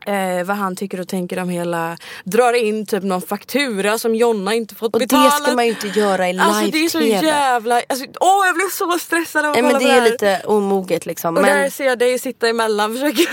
Eh, 0.10 0.44
vad 0.44 0.58
han 0.58 0.76
tycker 0.76 1.00
och 1.00 1.08
tänker 1.08 1.40
om 1.40 1.50
hela, 1.50 1.98
drar 2.24 2.54
in 2.54 2.86
typ 2.86 3.04
någon 3.04 3.22
faktura 3.22 3.98
som 3.98 4.16
Jonna 4.16 4.54
inte 4.54 4.76
fått 4.76 4.94
Och 4.94 5.00
betala. 5.00 5.24
det 5.24 5.32
ska 5.32 5.56
man 5.56 5.66
ju 5.66 5.72
inte 5.72 5.88
göra 5.88 6.30
i 6.30 6.40
Alltså 6.40 6.72
det 6.72 6.86
är 6.86 6.90
så 6.90 7.00
live-tv. 7.00 7.28
jävla, 7.28 7.82
alltså, 7.90 8.06
åh 8.20 8.46
jag 8.46 8.56
blev 8.56 8.70
så 8.70 9.00
stressad 9.00 9.46
av 9.46 9.52
att 9.52 9.56
Nej 9.56 9.64
men 9.64 9.72
kolla 9.72 9.94
det 9.94 10.00
på 10.00 10.06
är 10.06 10.12
lite 10.12 10.42
omoget 10.46 11.06
liksom. 11.06 11.38
Och 11.38 11.42
Men, 11.42 11.58
där 11.58 11.70
ser 11.70 11.86
jag 11.86 12.00
dig 12.00 12.20
sitta 12.20 12.48
emellan, 12.50 12.94
försöker 13.00 13.28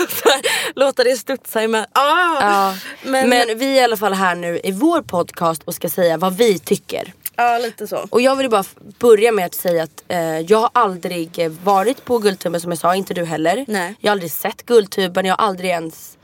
låta 0.78 1.04
det 1.04 1.16
studsa 1.16 1.62
emellan. 1.62 1.86
Ah! 1.92 2.40
ja. 2.40 2.74
Men, 3.02 3.28
men, 3.28 3.58
vi 3.58 3.66
är 3.66 3.80
i 3.80 3.84
alla 3.84 3.96
fall 3.96 4.12
här 4.12 4.34
nu 4.34 4.60
i 4.64 4.72
vår 4.72 5.02
podcast 5.02 5.62
och 5.64 5.74
ska 5.74 5.88
säga 5.88 6.16
vad 6.16 6.36
vi 6.36 6.58
tycker. 6.58 7.12
ja 7.36 7.58
lite 7.58 7.86
så. 7.86 8.06
Och 8.10 8.20
jag 8.20 8.36
vill 8.36 8.50
bara 8.50 8.64
börja 8.98 9.32
med 9.32 9.46
att 9.46 9.54
säga 9.54 9.82
att 9.82 10.04
eh, 10.08 10.38
jag 10.40 10.58
har 10.58 10.70
aldrig 10.72 11.50
varit 11.64 12.04
på 12.04 12.18
Guldtuben 12.18 12.60
som 12.60 12.70
jag 12.70 12.78
sa, 12.78 12.94
inte 12.94 13.14
du 13.14 13.24
heller. 13.24 13.64
Nej. 13.68 13.94
Jag 14.00 14.10
har 14.10 14.12
aldrig 14.12 14.32
sett 14.32 14.66
Guldtuben, 14.66 15.24
jag 15.24 15.36
har 15.36 15.46
aldrig 15.46 15.70
ens 15.70 16.16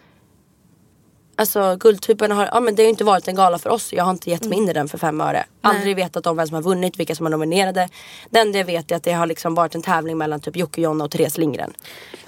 Alltså 1.42 1.76
Guldtuben 1.76 2.30
har, 2.30 2.48
ja 2.52 2.60
men 2.60 2.74
det 2.74 2.82
har 2.82 2.84
ju 2.84 2.90
inte 2.90 3.04
varit 3.04 3.28
en 3.28 3.34
gala 3.34 3.58
för 3.58 3.70
oss. 3.70 3.92
Jag 3.92 4.04
har 4.04 4.10
inte 4.10 4.30
gett 4.30 4.44
mig 4.44 4.58
in 4.58 4.68
i 4.68 4.72
den 4.72 4.88
för 4.88 4.98
fem 4.98 5.20
öre. 5.20 5.44
Aldrig 5.60 5.96
vetat 5.96 6.26
om 6.26 6.36
vem 6.36 6.46
som 6.46 6.54
har 6.54 6.62
vunnit, 6.62 6.98
vilka 7.00 7.14
som 7.14 7.26
är 7.26 7.30
nominerade. 7.30 7.88
Det 8.30 8.38
enda 8.38 8.58
jag 8.58 8.64
vet 8.64 8.90
är 8.90 8.96
att 8.96 9.02
det 9.02 9.12
har 9.12 9.26
liksom 9.26 9.54
varit 9.54 9.74
en 9.74 9.82
tävling 9.82 10.18
mellan 10.18 10.40
typ 10.40 10.56
Jocke, 10.56 10.80
Jonna 10.80 11.04
och 11.04 11.10
Therese 11.10 11.38
Lindgren. 11.38 11.72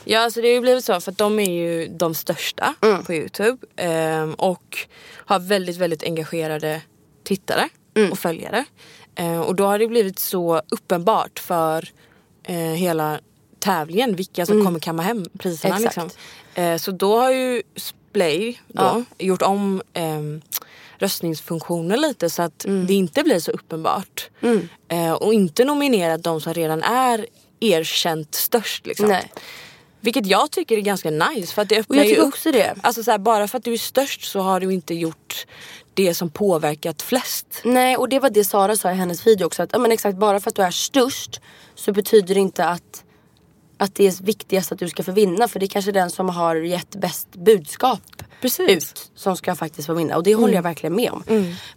Ja 0.05 0.21
alltså 0.21 0.41
det 0.41 0.49
har 0.49 0.55
ju 0.55 0.61
blivit 0.61 0.85
så 0.85 1.01
för 1.01 1.11
att 1.13 1.19
de 1.19 1.39
är 1.41 1.51
ju 1.51 1.89
de 1.89 2.15
största 2.15 2.75
Mm. 2.83 3.05
på 3.05 3.13
Youtube. 3.15 3.67
ehm, 3.77 4.35
och 4.35 4.79
har 5.15 5.39
väldigt 5.39 5.77
väldigt 5.77 6.03
engagerade 6.03 6.81
tittare 7.25 7.69
Mm. 7.97 8.13
och 8.13 8.19
följare. 8.19 8.65
Ehm, 9.15 9.41
och 9.41 9.55
då 9.55 9.65
har 9.67 9.79
det 9.79 9.87
blivit 9.89 10.19
så 10.19 10.63
uppenbart 10.69 11.39
för 11.39 11.89
eh, 12.45 12.57
hela 12.57 13.19
tävlingen 13.59 14.17
vilka 14.17 14.47
som 14.47 14.65
kommer 14.65 14.81
kamma 14.81 15.03
hem 15.03 15.25
priserna. 15.39 15.77
Mm. 15.77 15.87
Exakt. 15.89 16.05
Liksom. 16.07 16.21
Eh, 16.65 16.77
så 16.79 16.91
då 16.91 17.19
har 17.21 17.31
ju 17.31 17.63
Splay 18.15 18.61
då, 18.69 18.83
Ja. 18.83 19.03
gjort 19.19 19.43
om 19.43 19.83
ehm, 19.95 20.41
röstningsfunktionen 20.99 22.01
lite 22.01 22.31
så 22.31 22.43
att 22.43 22.65
Mm. 22.65 22.87
det 22.87 22.95
inte 22.95 23.23
blir 23.23 23.39
så 23.39 23.51
uppenbart. 23.51 24.31
Eh, 24.89 25.13
och 25.13 25.35
inte 25.35 25.65
nominerat 25.65 26.23
de 26.23 26.41
som 26.41 26.55
redan 26.55 26.83
är 26.83 27.27
erkänt 27.61 28.35
störst. 28.35 28.87
Liksom. 28.87 29.07
Nej. 29.09 29.33
Vilket 30.01 30.27
jag 30.27 30.51
tycker 30.51 30.77
är 30.77 30.81
ganska 30.81 31.11
nice 31.11 31.55
för 31.55 31.63
att 31.63 31.69
det 31.69 31.75
Och 31.75 31.81
öppnar 31.81 31.97
jag 31.97 32.05
ju 32.07 32.11
tycker 32.11 32.23
upp. 32.23 32.29
också 32.29 32.53
det. 32.53 32.75
Alltså 32.83 33.03
så 33.03 33.11
här, 33.11 33.19
bara 33.19 33.49
för 33.49 33.59
att 33.59 33.65
du 33.65 33.73
är 33.73 33.79
störst 33.79 34.25
så 34.25 34.41
har 34.41 34.61
du 34.61 34.73
inte 34.75 34.95
gjort 34.95 35.47
det 35.95 36.15
som 36.15 36.31
påverkat 36.31 37.03
flest. 37.03 37.47
Nej 37.65 37.97
och 37.97 38.09
det 38.09 38.19
var 38.19 38.31
det 38.31 38.45
Sara 38.45 38.77
sa 38.77 38.91
i 38.91 38.95
hennes 38.95 39.27
video 39.27 39.47
också. 39.47 39.63
Att, 39.63 39.71
ja, 39.73 39.79
men 39.79 39.93
exakt, 39.93 40.19
bara 40.19 40.41
för 40.41 40.51
att 40.51 40.57
du 40.57 40.63
är 40.63 40.71
störst 40.71 41.41
så 41.75 41.93
betyder 41.93 42.35
det 42.35 42.41
inte 42.41 42.65
att, 42.65 43.04
att 43.79 43.95
det 43.95 44.07
är 44.07 44.25
viktigast 44.25 44.73
att 44.73 44.79
du 44.79 44.89
ska 44.89 45.03
få 45.03 45.13
vinna. 45.13 45.49
För 45.49 45.61
det 45.61 45.67
är 45.67 45.69
kanske 45.69 45.93
den 45.93 46.11
som 46.11 46.29
har 46.29 46.57
gett 46.57 46.97
bäst 46.97 47.29
budskap 47.33 48.23
Precis. 48.41 48.69
ut 48.69 49.11
som 49.15 49.37
ska 49.37 49.55
faktiskt 49.55 49.87
få 49.87 49.95
vinna. 49.95 50.17
Och 50.17 50.23
det 50.23 50.35
håller 50.35 50.55
jag 50.55 50.63
verkligen 50.63 50.97
med 50.97 51.11
om. 51.11 51.23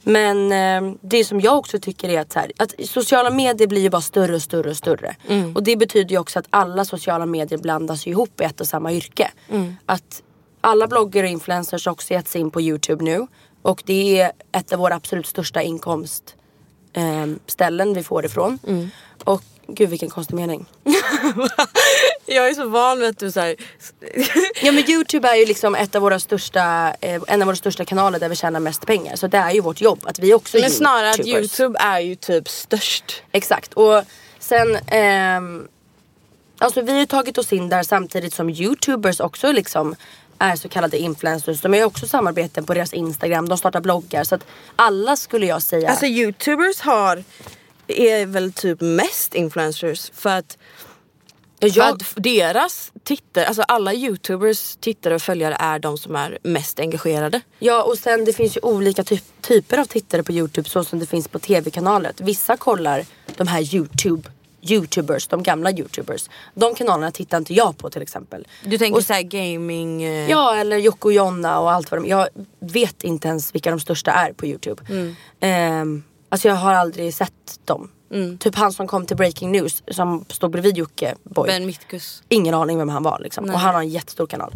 Men 0.04 0.52
eh, 0.52 0.96
det 1.02 1.26
som 1.26 1.42
jag 1.42 1.58
också 1.58 1.80
tycker 1.80 2.10
är 2.10 2.20
att, 2.20 2.34
här, 2.34 2.52
att 2.58 2.74
sociala 2.86 3.30
medier 3.30 3.68
blir 3.68 3.82
ju 3.82 3.90
bara 3.90 4.02
större 4.02 4.36
och 4.36 4.42
större 4.42 4.70
och 4.70 4.78
större. 4.78 5.16
Och 5.56 5.64
det 5.64 5.76
betyder 5.76 6.12
ju 6.12 6.18
också 6.18 6.40
att 6.40 6.48
alla 6.50 6.86
sociala 6.86 7.26
medier 7.26 7.60
blandas 7.60 8.08
ihop 8.08 8.42
i 8.42 8.44
ett 8.44 8.62
och 8.62 8.68
samma 8.68 8.94
yrke. 8.94 9.32
Att 9.86 10.24
alla 10.62 10.88
bloggar 10.88 11.24
och 11.24 11.30
influencers 11.30 11.88
också 11.88 12.14
gett 12.14 12.28
sig 12.28 12.42
in 12.42 12.52
på 12.52 12.62
Youtube 12.62 13.04
nu. 13.04 13.28
Och 13.62 13.84
det 13.86 14.20
är 14.20 14.32
ett 14.52 14.74
av 14.74 14.80
våra 14.80 14.96
absolut 14.96 15.28
största 15.28 15.62
inkomstställen 15.62 17.40
ställen 17.48 17.94
vi 17.94 18.04
får 18.04 18.26
ifrån. 18.26 18.60
Och 19.24 19.44
gud 19.68 19.90
vilken 19.90 20.10
konstig 20.10 20.36
mening. 20.36 20.66
Jag 22.26 22.50
är 22.50 22.54
så 22.54 22.68
van 22.68 23.00
vid 23.00 23.10
att 23.10 23.20
du 23.20 23.32
såhär... 23.32 23.56
Ja 24.62 24.72
men 24.72 24.90
Youtube 24.90 25.28
är 25.28 25.36
ju 25.36 25.46
liksom 25.46 25.76
ett 25.76 25.96
av 25.96 26.02
våra 26.02 26.20
största, 26.20 26.94
eh, 27.02 27.22
en 27.28 27.42
av 27.42 27.46
våra 27.46 27.56
största 27.56 27.86
kanaler 27.86 28.20
där 28.20 28.30
vi 28.30 28.36
tjänar 28.36 28.60
mest 28.60 28.86
pengar. 28.86 29.16
Så 29.16 29.28
det 29.28 29.38
är 29.38 29.52
ju 29.52 29.62
vårt 29.62 29.82
jobb 29.82 30.00
att 30.04 30.20
vi 30.20 30.34
också 30.34 30.58
är 30.58 30.62
Men 30.62 30.72
snarare 30.72 31.10
att 31.10 31.20
YouTubers. 31.20 31.60
Youtube 31.60 31.80
är 31.80 32.00
ju 32.00 32.16
typ 32.16 32.50
störst. 32.50 33.24
Exakt 33.32 33.74
och 33.74 34.04
sen 34.40 34.76
ehm, 34.88 35.68
Alltså 36.60 36.82
vi 36.82 37.00
har 37.00 37.06
tagit 37.06 37.38
oss 37.38 37.54
in 37.54 37.70
där 37.70 37.84
samtidigt 37.84 38.34
som 38.34 38.50
Youtubers 38.50 39.20
också 39.20 39.52
liksom 39.52 39.96
är 40.40 40.56
så 40.56 40.70
kallade 40.70 40.98
influencers. 40.98 41.62
De 41.62 41.72
har 41.72 41.80
ju 41.80 41.86
också 41.86 42.08
samarbeten 42.08 42.66
på 42.66 42.74
deras 42.74 42.94
Instagram, 42.94 43.50
de 43.50 43.58
startar 43.58 43.82
bloggar. 43.82 44.24
Så 44.24 44.36
att 44.36 44.46
alla 44.76 45.16
skulle 45.16 45.46
jag 45.46 45.62
säga 45.62 45.90
Alltså 45.90 46.06
Youtubers 46.06 46.80
har 46.80 47.24
är 47.88 48.26
väl 48.26 48.52
typ 48.54 48.82
mest 48.82 49.36
influencers 49.36 50.12
för 50.16 50.30
att, 50.30 50.58
jag, 51.60 52.02
deras 52.16 52.92
tittare, 53.04 53.46
alltså 53.48 53.62
alla 53.62 53.94
Youtubers 53.94 54.76
tittare 54.80 55.16
och 55.16 55.22
följare 55.22 55.56
är 55.60 55.80
de 55.80 55.98
som 55.98 56.16
är 56.16 56.38
mest 56.44 56.80
engagerade. 56.80 57.42
Ja 57.60 57.84
och 57.84 57.98
sen 57.98 58.26
det 58.26 58.34
finns 58.34 58.58
ju 58.58 58.62
olika 58.62 59.04
typ, 59.04 59.24
typer 59.42 59.78
av 59.78 59.86
tittare 59.86 60.24
på 60.24 60.32
Youtube 60.32 60.70
så 60.70 60.84
som 60.84 61.00
det 61.00 61.06
finns 61.06 61.28
på 61.28 61.40
tv-kanaler. 61.40 62.12
Vissa 62.18 62.58
kollar 62.58 63.06
de 63.38 63.48
här 63.48 63.76
Youtube 63.76 64.30
Youtubers, 64.62 65.28
de 65.28 65.44
gamla 65.44 65.72
Youtubers. 65.72 66.30
De 66.54 66.76
kanalerna 66.76 67.12
tittar 67.12 67.38
inte 67.38 67.54
jag 67.54 67.78
på 67.78 67.90
till 67.90 68.02
exempel. 68.02 68.48
Du 68.66 68.78
tänker 68.78 68.98
Och- 69.00 69.06
såhär 69.06 69.22
gaming... 69.22 70.04
eh, 70.04 70.30
Ja 70.30 70.56
eller 70.56 70.78
Jocke 70.78 71.08
och 71.08 71.14
Jonna 71.14 71.60
och 71.60 71.72
allt 71.72 71.92
vad 71.92 72.02
de 72.02 72.08
Jag 72.10 72.28
vet 72.60 73.04
inte 73.04 73.28
ens 73.28 73.56
vilka 73.56 73.70
de 73.72 73.80
största 73.80 74.12
är 74.12 74.34
på 74.34 74.46
Youtube. 74.46 74.84
Ehm, 75.40 76.04
alltså 76.30 76.48
jag 76.48 76.56
har 76.56 76.74
aldrig 76.74 77.14
sett 77.14 77.60
dem. 77.66 77.90
Typ 78.40 78.56
han 78.56 78.74
som 78.74 78.88
kom 78.88 79.06
till 79.06 79.18
Breaking 79.18 79.52
News 79.52 79.84
som 79.92 80.26
stod 80.30 80.52
bredvid 80.52 80.78
Jocke 80.78 81.16
Boy. 81.24 81.48
Ben 81.48 81.66
Mitkus. 81.66 82.24
Ingen 82.30 82.54
aning 82.54 82.78
vem 82.78 82.90
han 82.90 83.04
var 83.04 83.20
liksom. 83.20 83.44
Och 83.50 83.60
han 83.60 83.76
har 83.76 83.82
en 83.82 83.90
jättestor 83.90 84.28
kanal. 84.28 84.52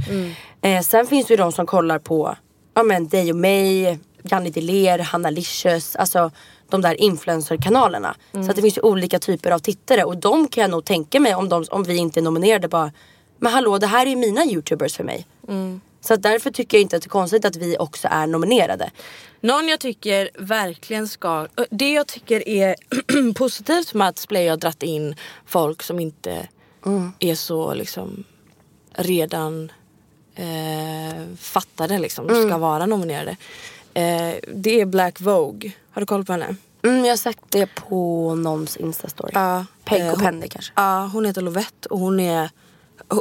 Eh, 0.62 0.81
sen 0.81 1.07
finns 1.07 1.27
det 1.27 1.34
ju 1.34 1.38
de 1.38 1.51
som 1.51 1.65
kollar 1.65 1.99
på 1.99 2.36
ja, 2.73 2.84
men 2.84 3.07
dig 3.07 3.31
och 3.31 3.38
mig, 3.38 3.99
Janni 4.23 4.49
Deler, 4.49 4.99
Hanna 4.99 5.29
Licious. 5.29 5.95
Alltså 5.95 6.31
de 6.69 6.81
där 6.81 7.01
influencer-kanalerna. 7.01 8.15
Så 8.31 8.49
att 8.49 8.55
det 8.55 8.62
finns 8.62 8.77
ju 8.77 8.81
olika 8.81 9.19
typer 9.19 9.51
av 9.51 9.60
tittare. 9.60 10.03
Och 10.03 10.17
de 10.17 10.47
kan 10.47 10.62
jag 10.62 10.71
nog 10.71 10.86
tänka 10.86 11.19
mig 11.19 11.36
om, 11.36 11.49
de, 11.49 11.65
om 11.71 11.84
vi 11.84 11.97
inte 11.97 12.19
är 12.19 12.21
nominerade 12.21 12.67
bara. 12.67 12.91
Men 13.38 13.53
hallå 13.53 13.77
det 13.77 13.88
här 13.88 14.05
är 14.05 14.10
ju 14.10 14.15
mina 14.15 14.45
youtubers 14.45 14.95
för 14.95 15.03
mig. 15.03 15.27
Så 16.01 16.15
därför 16.15 16.51
tycker 16.51 16.77
jag 16.77 16.81
inte 16.81 16.95
att 16.95 17.01
det 17.01 17.07
är 17.07 17.09
konstigt 17.09 17.45
att 17.45 17.55
vi 17.55 17.77
också 17.77 18.07
är 18.11 18.27
nominerade. 18.27 18.91
Någon 19.41 19.67
jag 19.67 19.79
tycker 19.79 20.29
verkligen 20.37 21.07
ska... 21.07 21.47
Det 21.69 21.91
jag 21.93 22.07
tycker 22.07 22.47
är 22.47 22.75
positivt 23.33 23.93
med 23.93 24.07
att 24.07 24.17
Splay 24.17 24.47
har 24.47 24.57
dratt 24.57 24.83
in 24.83 25.15
folk 25.45 25.83
som 25.83 25.99
inte 25.99 26.47
är 27.19 27.35
så 27.35 27.73
liksom 27.73 28.23
redan 28.93 29.71
eh, 30.35 31.35
fattade 31.39 31.99
liksom, 31.99 32.25
ska 32.47 32.57
vara 32.57 32.85
nominerade. 32.85 33.31
Eh, 33.93 34.35
det 34.53 34.81
är 34.81 34.85
Black 34.85 35.21
Vogue. 35.21 35.71
Har 35.91 35.99
du 36.01 36.05
koll 36.05 36.25
på 36.25 36.31
henne? 36.31 36.55
Mm, 36.83 37.05
jag 37.05 37.11
har 37.11 37.17
sett 37.17 37.37
det 37.49 37.65
på 37.75 38.35
någons 38.35 38.77
instastory. 38.77 39.31
Ja, 39.33 39.65
Peg 39.85 40.01
eh, 40.01 40.07
och 40.07 40.13
hon- 40.13 40.25
Penny 40.25 40.47
kanske. 40.47 40.73
Ja, 40.75 41.09
hon 41.13 41.25
heter 41.25 41.41
Lovette 41.41 41.89
och 41.89 41.99
hon 41.99 42.19
är 42.19 42.49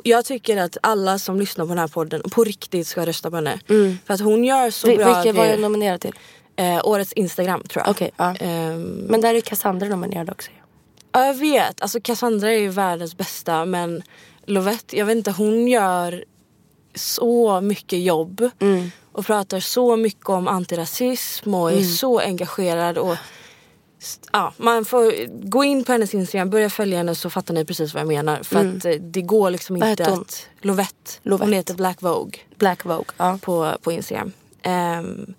jag 0.05 0.25
tycker 0.25 0.57
att 0.57 0.77
alla 0.83 1.19
som 1.19 1.39
lyssnar 1.41 1.65
på 1.65 1.69
den 1.69 1.79
här 1.79 1.89
podden 1.89 2.23
på 2.31 2.45
riktigt 2.45 2.87
ska 2.87 3.07
rösta 3.07 3.31
på 3.31 3.37
henne. 3.37 3.59
För 4.07 4.15
att 4.15 4.21
hon 4.21 4.45
gör 4.45 4.71
så 4.71 4.87
Mm. 4.87 4.99
Vi- 4.99 5.05
bra 5.05 5.23
Vilka 5.23 5.39
var 5.39 5.47
jag 5.47 5.61
nominerad 5.61 6.01
till? 6.01 6.15
eh, 6.57 6.81
årets 6.85 7.13
Instagram 7.13 7.63
tror 7.63 7.83
jag. 7.87 7.91
Okej, 7.91 8.11
ja. 8.17 8.35
Ehm, 8.41 8.83
Men 8.83 9.21
där 9.21 9.35
är 9.35 9.41
Cassandra 9.41 9.89
nominerad 9.89 10.31
också. 10.31 10.51
Ja, 11.13 11.27
jag 11.27 11.35
vet. 11.35 11.83
Alltså 11.83 12.01
Cassandra 12.01 12.53
är 12.53 12.59
ju 12.59 12.69
världens 12.69 13.17
bästa 13.17 13.65
men 13.65 14.03
Lovette, 14.47 14.97
jag 14.99 15.07
vet 15.07 15.17
inte, 15.17 15.31
hon 15.31 15.69
gör 15.69 16.25
så 16.95 17.61
mycket 17.61 18.03
jobb 18.03 18.51
Mm. 18.61 18.91
och 19.13 19.27
pratar 19.27 19.61
så 19.61 19.97
mycket 19.97 20.29
om 20.29 20.49
antirasism 20.49 21.55
och 21.55 21.71
är 21.71 21.77
Mm. 21.77 21.89
så 21.89 22.19
engagerad. 22.21 22.99
Och, 22.99 23.17
ja, 24.33 24.53
man 24.57 24.85
får 24.85 25.27
gå 25.51 25.65
in 25.65 25.85
på 25.85 25.93
hennes 25.93 26.15
Instagram, 26.15 26.51
börja 26.51 26.71
följa 26.71 26.99
henne 26.99 27.15
så 27.15 27.31
fattar 27.31 27.55
ni 27.55 27.65
precis 27.65 27.95
vad 27.95 28.01
jag 28.01 28.09
menar. 28.09 28.43
För 28.43 28.57
att 28.77 28.85
eh, 28.85 28.93
det 28.93 29.23
går 29.23 29.51
liksom 29.51 29.77
Mm. 29.77 29.89
Inte 29.91 30.07
att... 30.07 30.49
Lovette. 30.61 31.11
Lovette. 31.23 31.45
Hon 31.45 31.53
heter 31.53 31.75
Black 31.75 32.03
Vogue 32.03 32.39
Black 32.59 32.85
Vogue. 32.85 33.05
Ja. 33.17 33.39
på, 33.43 33.77
på 33.83 33.93
Instagram. 33.93 34.33
Ehm, 34.63 35.35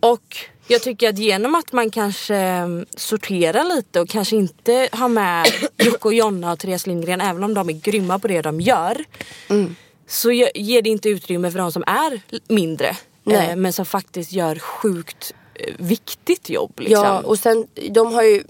och 0.00 0.36
jag 0.68 0.82
tycker 0.82 1.08
att 1.08 1.18
genom 1.18 1.54
att 1.54 1.72
man 1.72 1.90
kanske 1.90 2.36
ehm, 2.36 2.86
sorterar 2.96 3.76
lite 3.76 4.00
och 4.00 4.08
kanske 4.08 4.36
inte 4.36 4.88
har 4.92 5.08
med 5.08 5.46
Jocke 5.76 6.08
och 6.08 6.14
Jonna 6.14 6.52
och 6.52 6.58
Therese 6.58 6.86
Lindgren 6.86 7.20
även 7.20 7.44
om 7.44 7.54
de 7.54 7.68
är 7.68 7.72
grymma 7.72 8.18
på 8.18 8.28
det 8.28 8.42
de 8.42 8.60
gör. 8.60 9.04
Mm. 9.48 9.76
Så 10.06 10.30
ge- 10.32 10.50
ger 10.54 10.82
det 10.82 10.90
inte 10.90 11.08
utrymme 11.08 11.50
för 11.50 11.58
de 11.58 11.72
som 11.72 11.84
är 11.86 12.20
mindre. 12.48 12.96
Nej. 13.24 13.50
eh, 13.50 13.56
men 13.56 13.72
som 13.72 13.86
faktiskt 13.86 14.32
gör 14.32 14.58
sjukt 14.58 15.34
viktigt 15.78 16.48
jobb. 16.50 16.72
Liksom. 16.80 17.04
Ja 17.04 17.20
och 17.20 17.38
sen 17.38 17.66
de 17.90 18.14
har 18.14 18.22
ju 18.22 18.44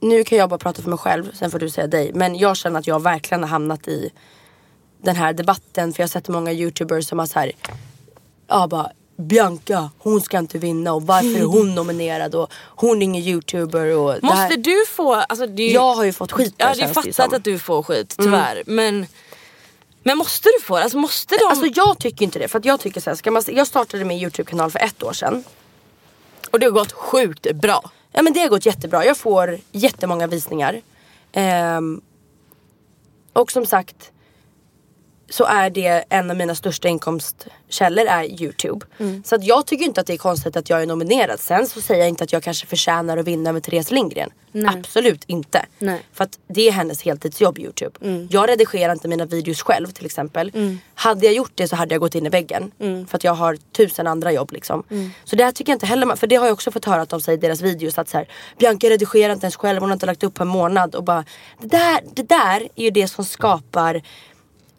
Nu 0.00 0.24
kan 0.24 0.38
jag 0.38 0.48
bara 0.50 0.58
prata 0.58 0.82
för 0.82 0.90
mig 0.90 0.98
själv, 0.98 1.30
sen 1.34 1.50
får 1.50 1.58
du 1.58 1.70
säga 1.70 1.86
dig. 1.86 2.10
Men 2.14 2.38
jag 2.38 2.56
känner 2.56 2.80
att 2.80 2.86
jag 2.86 3.02
verkligen 3.02 3.42
har 3.42 3.48
hamnat 3.50 3.88
i 3.88 4.10
den 5.02 5.16
här 5.16 5.32
debatten. 5.32 5.92
För 5.92 6.00
jag 6.00 6.04
har 6.06 6.10
sett 6.10 6.28
många 6.28 6.52
youtubers 6.52 7.08
som 7.08 7.18
har 7.18 7.26
så 7.26 7.38
här, 7.38 7.52
ja 8.48 8.66
bara 8.66 8.90
Bianca, 9.16 9.90
hon 9.98 10.20
ska 10.20 10.38
inte 10.38 10.58
vinna 10.58 10.92
och 10.92 11.02
varför 11.02 11.40
är 11.40 11.44
hon 11.44 11.74
nominerad 11.74 12.34
och 12.34 12.52
hon 12.66 12.98
är 12.98 13.02
ingen 13.02 13.22
youtuber 13.22 13.96
och 13.96 14.22
Måste 14.22 14.36
här. 14.38 14.56
du 14.56 14.84
få... 14.88 15.14
Alltså 15.14 15.46
det 15.46 15.62
är 15.62 15.68
ju, 15.68 15.74
Jag 15.74 15.94
har 15.94 16.04
ju 16.04 16.12
fått 16.12 16.32
skit 16.32 16.54
Ja 16.56 16.66
där, 16.66 16.74
det 16.74 16.80
är 16.80 16.84
känns 16.84 16.94
det 17.04 17.08
ju 17.08 17.12
fattat 17.12 17.30
som. 17.30 17.36
att 17.36 17.44
du 17.44 17.58
får 17.58 17.82
skit 17.82 18.14
tyvärr. 18.18 18.62
Men, 18.66 19.06
men 20.02 20.18
måste 20.18 20.48
du 20.48 20.64
få 20.64 20.76
det? 20.76 20.82
Alltså 20.82 20.98
måste 20.98 21.36
de... 21.36 21.44
Alltså 21.44 21.66
jag 21.66 21.98
tycker 21.98 22.24
inte 22.24 22.38
det. 22.38 22.48
För 22.48 22.58
att 22.58 22.64
jag 22.64 22.80
tycker 22.80 23.00
så 23.00 23.10
här, 23.10 23.14
ska 23.14 23.30
man, 23.30 23.42
jag 23.46 23.66
startade 23.66 24.04
min 24.04 24.18
YouTube-kanal 24.18 24.70
för 24.70 24.78
ett 24.78 25.02
år 25.02 25.12
sedan. 25.12 25.44
och 26.50 26.60
det 26.60 26.66
har 26.66 26.72
gått 26.72 26.92
sjukt 26.92 27.52
bra. 27.52 27.90
Ja 28.12 28.22
men 28.22 28.32
det 28.32 28.40
har 28.40 28.48
gått 28.48 28.66
jättebra. 28.66 29.04
Jag 29.04 29.16
får 29.16 29.58
jättemånga 29.72 30.26
visningar. 30.26 30.80
Ehm, 31.32 32.00
och 33.32 33.52
som 33.52 33.66
sagt 33.66 34.12
så 35.30 35.44
är 35.44 35.70
det 35.70 36.04
en 36.08 36.30
av 36.30 36.36
mina 36.36 36.54
största 36.54 36.88
inkomstkällor 36.88 38.06
är 38.06 38.42
Youtube. 38.42 38.86
Mm. 38.98 39.22
Så 39.26 39.34
att 39.34 39.44
jag 39.44 39.66
tycker 39.66 39.84
inte 39.84 40.00
att 40.00 40.06
det 40.06 40.12
är 40.12 40.18
konstigt 40.18 40.56
att 40.56 40.70
jag 40.70 40.82
är 40.82 40.86
nominerad. 40.86 41.40
Sen 41.40 41.66
så 41.66 41.80
säger 41.80 42.00
jag 42.00 42.08
inte 42.08 42.24
att 42.24 42.32
jag 42.32 42.42
kanske 42.42 42.66
förtjänar 42.66 43.16
att 43.16 43.26
vinna 43.26 43.52
med 43.52 43.62
Therese 43.62 43.90
Lindgren. 43.90 44.30
Absolut 44.66 45.24
inte. 45.26 45.66
Nej. 45.78 45.94
Mm. 45.94 46.02
För 46.12 46.24
att 46.24 46.38
det 46.48 46.68
är 46.68 46.72
hennes 46.72 47.02
heltidsjobb 47.02 47.58
Youtube. 47.58 48.26
Jag 48.30 48.48
redigerar 48.48 48.92
inte 48.92 49.08
mina 49.08 49.24
videos 49.24 49.62
själv 49.62 49.86
till 49.86 50.06
exempel. 50.06 50.52
Hade 50.94 51.26
jag 51.26 51.34
gjort 51.34 51.52
det 51.54 51.68
så 51.68 51.76
hade 51.76 51.94
jag 51.94 52.00
gått 52.00 52.14
in 52.14 52.26
i 52.26 52.28
väggen. 52.28 52.72
Mm. 52.80 53.06
För 53.06 53.16
att 53.16 53.24
jag 53.24 53.34
har 53.34 53.56
tusen 53.72 54.06
andra 54.06 54.32
jobb 54.32 54.52
liksom. 54.52 54.84
Så 55.24 55.36
det 55.36 55.44
här 55.44 55.52
tycker 55.52 55.72
jag 55.72 55.76
inte 55.76 55.86
heller, 55.86 56.16
för 56.16 56.26
det 56.26 56.36
har 56.36 56.46
jag 56.46 56.52
också 56.52 56.70
fått 56.70 56.84
höra 56.84 57.02
att 57.02 57.08
de 57.08 57.20
säger 57.20 57.38
i 57.38 57.40
deras 57.40 57.60
videos 57.60 57.98
att 57.98 58.08
så 58.08 58.16
här, 58.16 58.28
Bianca 58.58 58.90
redigerar 58.90 59.32
inte 59.32 59.44
ens 59.44 59.56
själv, 59.56 59.80
hon 59.80 59.90
har 59.90 59.94
inte 59.94 60.06
lagt 60.06 60.22
upp 60.22 60.34
på 60.34 60.42
en 60.42 60.48
månad. 60.48 60.94
Och 60.94 61.04
bara, 61.04 61.24
det, 61.60 61.66
där, 61.66 62.00
det 62.14 62.22
där 62.22 62.68
är 62.76 62.84
ju 62.84 62.90
det 62.90 63.08
som 63.08 63.24
skapar 63.24 64.02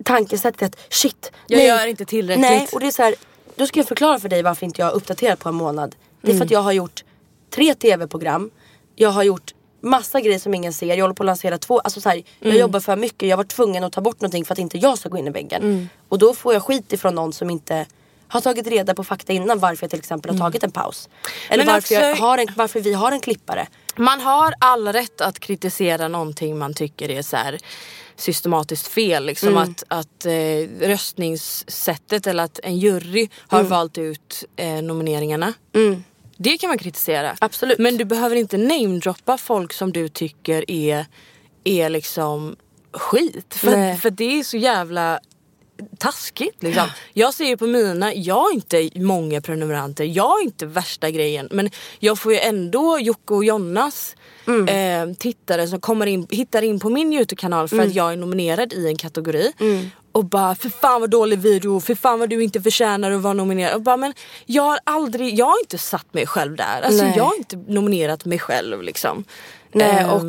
tankesättet 0.04 0.76
att 0.76 0.94
shit. 0.94 1.32
Jag 1.48 1.64
gör 1.66 1.88
inte 1.88 2.06
tillräckligt. 2.06 2.42
Nej, 2.50 2.68
och 2.74 2.80
det 2.80 2.88
är 2.88 2.92
så 2.92 3.04
här, 3.04 3.16
då 3.56 3.68
ska 3.68 3.80
jag 3.80 3.88
förklara 3.88 4.20
för 4.20 4.30
dig 4.30 4.44
varför 4.44 4.66
inte 4.66 4.82
jag 4.82 4.86
har 4.88 4.94
uppdaterat 4.94 5.40
på 5.40 5.50
en 5.50 5.56
månad. 5.56 5.96
Det 6.22 6.28
är 6.28 6.32
Mm. 6.32 6.38
för 6.40 6.46
att 6.46 6.52
jag 6.52 6.62
har 6.62 6.72
gjort 6.72 7.04
tre 7.50 7.76
tv-program. 7.76 8.52
Jag 8.96 9.10
har 9.10 9.24
gjort 9.24 9.54
massa 9.82 10.22
grejer 10.22 10.40
som 10.40 10.54
ingen 10.54 10.74
ser. 10.74 10.88
Jag 10.96 11.04
håller 11.04 11.14
på 11.16 11.24
att 11.24 11.28
lansera 11.28 11.58
två. 11.58 11.80
Alltså 11.80 12.02
så 12.02 12.10
här, 12.10 12.16
Jag 12.40 12.48
Mm. 12.48 12.60
jobbar 12.62 12.80
för 12.80 12.96
mycket. 12.96 13.30
Jag 13.30 13.38
var 13.38 13.44
tvungen 13.44 13.84
att 13.84 13.94
ta 13.94 14.02
bort 14.02 14.22
någonting 14.22 14.46
för 14.46 14.54
att 14.54 14.60
inte 14.60 14.78
jag 14.78 14.98
ska 14.98 15.10
gå 15.10 15.18
in 15.18 15.28
i 15.28 15.32
väggen. 15.32 15.62
Mm. 15.64 15.90
Och 16.10 16.20
då 16.20 16.34
får 16.34 16.54
jag 16.54 16.64
skit 16.64 16.94
ifrån 16.94 17.16
någon 17.16 17.34
som 17.34 17.50
inte 17.50 17.86
har 18.28 18.42
tagit 18.42 18.68
reda 18.68 18.94
på 18.96 19.04
fakta 19.04 19.34
innan 19.34 19.60
varför 19.60 19.84
jag 19.84 19.90
till 19.90 20.00
exempel 20.00 20.32
har 20.32 20.38
tagit 20.38 20.64
en 20.64 20.72
paus. 20.72 21.10
Eller 21.50 21.64
Mm. 21.64 21.74
Varför, 21.74 21.94
jag 21.96 22.04
alltså- 22.04 22.24
har 22.24 22.38
en, 22.38 22.48
varför 22.56 22.80
vi 22.80 22.94
har 22.94 23.12
en 23.12 23.20
klippare. 23.20 23.68
Man 23.98 24.22
har 24.22 24.54
all 24.60 24.88
rätt 24.94 25.22
att 25.22 25.40
kritisera 25.40 26.08
någonting 26.08 26.58
man 26.58 26.74
tycker 26.74 27.12
är 27.12 27.22
så 27.22 27.38
här 27.38 27.58
systematiskt 28.16 28.88
fel. 28.88 29.26
Liksom 29.26 29.50
Mm. 29.50 29.64
att, 29.64 29.84
att 29.88 30.26
eh, 30.26 30.88
röstningssättet 30.88 32.28
eller 32.28 32.44
att 32.44 32.60
en 32.64 32.78
jury 32.78 33.30
har 33.48 33.60
Mm. 33.60 33.70
valt 33.70 33.98
ut 33.98 34.44
eh, 34.56 34.82
nomineringarna. 34.82 35.54
Det 36.38 36.58
kan 36.58 36.68
man 36.68 36.78
kritisera. 36.78 37.36
Absolut. 37.42 37.80
Men 37.80 37.98
du 37.98 38.06
behöver 38.06 38.36
inte 38.36 38.58
namedroppa 38.58 39.38
folk 39.38 39.74
som 39.74 39.92
du 39.92 40.08
tycker 40.10 40.72
är, 40.72 41.06
är 41.64 41.90
liksom 41.90 42.56
skit. 42.94 43.56
För, 43.56 43.72
Nej. 43.72 43.98
för 43.98 44.10
det 44.10 44.40
är 44.40 44.44
så 44.44 44.58
jävla 44.58 45.20
taskigt 45.98 46.64
liksom. 46.64 46.88
Jag 47.14 47.34
ser 47.34 47.46
ju 47.46 47.58
på 47.58 47.68
mina, 47.68 48.14
jag 48.14 48.36
har 48.36 48.54
inte 48.54 48.90
många 48.96 49.42
prenumeranter, 49.42 50.04
jag 50.04 50.28
har 50.28 50.44
inte 50.44 50.66
värsta 50.66 51.12
grejen 51.12 51.48
men 51.52 51.70
jag 52.00 52.20
får 52.20 52.34
ju 52.34 52.40
ändå 52.40 53.00
Jocke 53.00 53.34
och 53.34 53.46
Jonnas 53.46 54.16
eh, 54.48 55.14
tittare 55.20 55.68
som 55.68 55.82
kommer 55.82 56.06
in, 56.06 56.28
hittar 56.30 56.62
in 56.62 56.80
på 56.80 56.90
min 56.90 57.14
Youtube-kanal 57.14 57.68
för 57.68 57.80
att 57.80 57.94
jag 57.94 58.14
är 58.14 58.18
nominerad 58.18 58.74
i 58.74 58.88
en 58.88 58.98
kategori. 58.98 59.54
Och 60.14 60.26
bara 60.26 60.56
för 60.56 60.70
fan 60.70 61.02
vad 61.02 61.10
dålig 61.10 61.40
video, 61.40 61.80
för 61.80 61.96
fan 61.96 62.20
vad 62.20 62.30
du 62.30 62.44
inte 62.44 62.62
förtjänar 62.62 63.12
att 63.12 63.22
vara 63.22 63.34
nominerad. 63.34 63.76
Och 63.76 63.82
bara, 63.82 63.98
men 63.98 64.14
jag 64.46 64.64
har 64.64 64.80
aldrig, 64.84 65.40
jag 65.40 65.46
har 65.46 65.60
inte 65.62 65.78
satt 65.78 66.14
mig 66.14 66.28
själv 66.28 66.56
där. 66.56 66.82
Alltså 66.82 67.04
Nej. 67.04 67.14
jag 67.18 67.24
har 67.24 67.38
inte 67.38 67.56
nominerat 67.68 68.26
mig 68.26 68.40
själv 68.40 68.82
liksom. 68.84 69.24
Nej, 69.74 70.04
Ehm, 70.04 70.10
och 70.10 70.22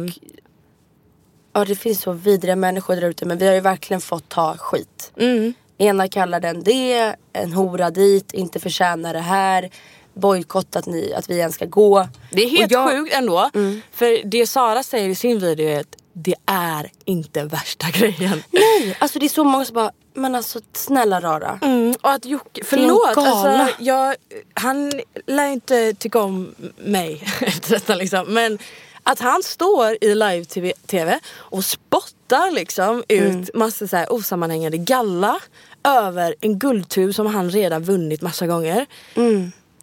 ja, 1.53 1.65
det 1.65 1.75
finns 1.75 2.01
så 2.01 2.13
vidriga 2.13 2.57
människor 2.57 2.97
där 2.97 3.03
ute 3.09 3.25
men 3.27 3.39
vi 3.39 3.47
har 3.47 3.55
ju 3.55 3.61
verkligen 3.61 4.01
fått 4.01 4.29
ta 4.29 4.57
skit. 4.57 5.13
Mm. 5.17 5.55
Ena 5.79 6.09
kallar 6.09 6.41
den 6.41 6.63
det, 6.63 7.17
en 7.33 7.53
hora 7.53 7.91
dit, 7.91 8.33
inte 8.33 8.61
förtjänar 8.61 9.13
det 9.15 9.21
här, 9.21 9.71
bojkott 10.15 10.77
att, 10.77 10.87
ni, 10.87 11.13
att 11.15 11.31
vi 11.31 11.39
ens 11.39 11.55
ska 11.55 11.65
gå. 11.67 12.09
Det 12.31 12.43
är 12.43 12.49
helt 12.51 12.73
jag- 12.73 12.91
sjukt 12.91 13.15
ändå. 13.15 13.51
För 13.93 14.25
det 14.25 14.47
Sara 14.47 14.83
säger 14.83 15.09
i 15.09 15.15
sin 15.15 15.39
video 15.39 15.69
är 15.69 15.81
att 15.81 15.97
det 16.13 16.35
är 16.47 16.91
inte 17.05 17.45
värsta 17.45 17.87
grejen. 17.93 18.43
Nej, 18.51 18.97
alltså 18.99 19.19
det 19.19 19.27
är 19.27 19.29
så 19.29 19.45
många 19.45 19.65
som 19.65 19.75
bara, 19.75 19.91
men 20.15 20.35
alltså 20.35 20.61
snälla 20.73 21.21
rara. 21.21 21.59
Mm, 21.63 21.95
och 22.03 22.11
att 22.11 22.25
Jocke, 22.27 22.65
förlåt, 22.65 23.17
alltså, 23.17 23.75
jag, 23.79 24.15
han 24.55 24.93
lär 25.27 25.47
inte 25.47 25.95
tycka 25.95 26.21
om 26.21 26.55
mig 26.77 27.25
efter 27.41 27.71
detta 27.71 27.95
liksom. 27.95 28.25
Men 28.35 28.59
att 29.03 29.19
han 29.21 29.43
står 29.43 29.97
i 30.01 30.15
live-tv 30.15 31.21
och 31.35 31.65
spottar 31.65 32.51
liksom 32.51 33.05
ut 33.09 33.55
massa 33.55 33.89
så 33.89 33.97
här 33.97 34.13
osammanhängande 34.13 34.79
galla 34.79 35.41
över 35.85 36.35
en 36.41 36.59
guldtub 36.59 37.15
som 37.15 37.27
han 37.27 37.51
redan 37.51 37.83
vunnit 37.83 38.23
massa 38.23 38.47
gånger. 38.47 38.87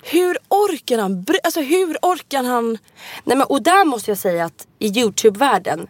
Hur 0.01 0.37
orkar 0.47 0.97
han? 0.97 1.25
Alltså 1.43 1.61
hur 1.61 1.97
orkar 2.01 2.43
han? 2.43 2.77
Nej 3.23 3.37
men 3.37 3.47
och 3.47 3.61
där 3.61 3.85
måste 3.85 4.11
jag 4.11 4.17
säga 4.17 4.45
att 4.45 4.67
i 4.79 4.87
Youtube-världen, 4.99 5.87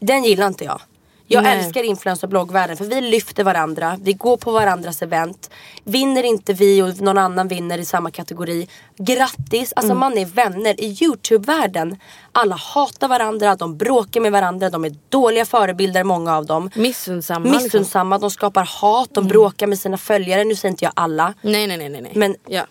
den 0.00 0.24
gillar 0.24 0.46
inte 0.46 0.64
jag. 0.64 0.80
Jag 1.28 1.42
Nej. 1.44 1.58
älskar 1.58 1.82
influencer 1.82 2.26
och 2.26 2.30
bloggvärlden 2.30 2.76
för 2.76 2.84
vi 2.84 3.00
lyfter 3.00 3.44
varandra, 3.44 3.98
vi 4.02 4.12
går 4.12 4.36
på 4.36 4.52
varandras 4.52 5.02
event. 5.02 5.50
Vinner 5.84 6.22
inte 6.22 6.52
vi 6.52 6.82
och 6.82 7.00
någon 7.00 7.18
annan 7.18 7.48
vinner 7.48 7.78
i 7.78 7.84
samma 7.84 8.10
kategori, 8.10 8.68
grattis! 8.96 9.72
Alltså 9.76 9.92
Mm. 9.92 10.00
man 10.00 10.18
är 10.18 10.24
vänner. 10.26 10.80
I 10.80 10.96
Youtube-världen, 11.02 11.96
alla 12.32 12.54
hatar 12.56 13.08
varandra, 13.08 13.56
de 13.56 13.76
bråkar 13.76 14.20
med 14.20 14.32
varandra, 14.32 14.70
de 14.70 14.84
är 14.84 14.94
dåliga 15.08 15.44
förebilder 15.44 16.04
många 16.04 16.36
av 16.36 16.46
dem. 16.46 16.70
Missunnsamma. 16.74 17.44
Liksom. 17.44 17.62
Missunnsamma, 17.64 18.18
de 18.18 18.30
skapar 18.30 18.64
hat, 18.64 19.08
de 19.12 19.26
bråkar 19.28 19.66
med 19.66 19.78
sina 19.78 19.98
följare. 19.98 20.44
Nu 20.44 20.54
säger 20.56 20.70
inte 20.70 20.84
jag 20.84 20.92
alla. 20.96 21.34
Nej 21.42 21.66
nej 21.66 21.76
nej 21.76 21.88
nej. 21.90 22.12
Men 22.14 22.36
ja. 22.48 22.66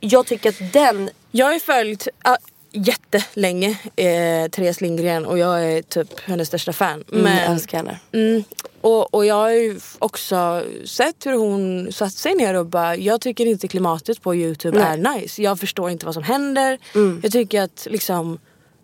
jag 0.00 0.26
tycker 0.26 0.48
att 0.48 0.72
den 0.72 1.10
Jag 1.30 1.46
har 1.46 1.52
ju 1.52 1.60
följt 1.60 2.08
jättelänge 2.72 3.68
eh, 3.96 4.48
Therese 4.50 4.80
Lindgren 4.80 5.26
och 5.26 5.38
jag 5.38 5.72
är 5.72 5.82
typ 5.82 6.20
hennes 6.20 6.48
största 6.48 6.72
fan. 6.72 7.04
men, 7.06 7.22
Men, 7.22 7.36
jag 7.36 7.46
älskar 7.46 7.78
henne. 7.78 8.00
mm, 8.12 8.44
och, 8.80 9.14
och 9.14 9.26
jag 9.26 9.34
har 9.34 9.50
ju 9.50 9.80
också 9.98 10.64
sett 10.84 11.26
hur 11.26 11.32
hon 11.32 11.92
satt 11.92 12.12
sig 12.12 12.34
ner 12.34 12.54
och 12.54 12.66
bara 12.66 12.96
jag 12.96 13.20
tycker 13.20 13.46
inte 13.46 13.68
klimatet 13.68 14.22
på 14.22 14.34
youtube 14.34 14.78
Nej. 14.78 14.86
är 14.86 15.14
nice. 15.14 15.42
Jag 15.42 15.60
förstår 15.60 15.90
inte 15.90 16.06
vad 16.06 16.14
som 16.14 16.22
händer. 16.22 16.78
Jag 17.22 17.32
tycker 17.32 17.62
att 17.62 17.86
liksom 17.90 18.38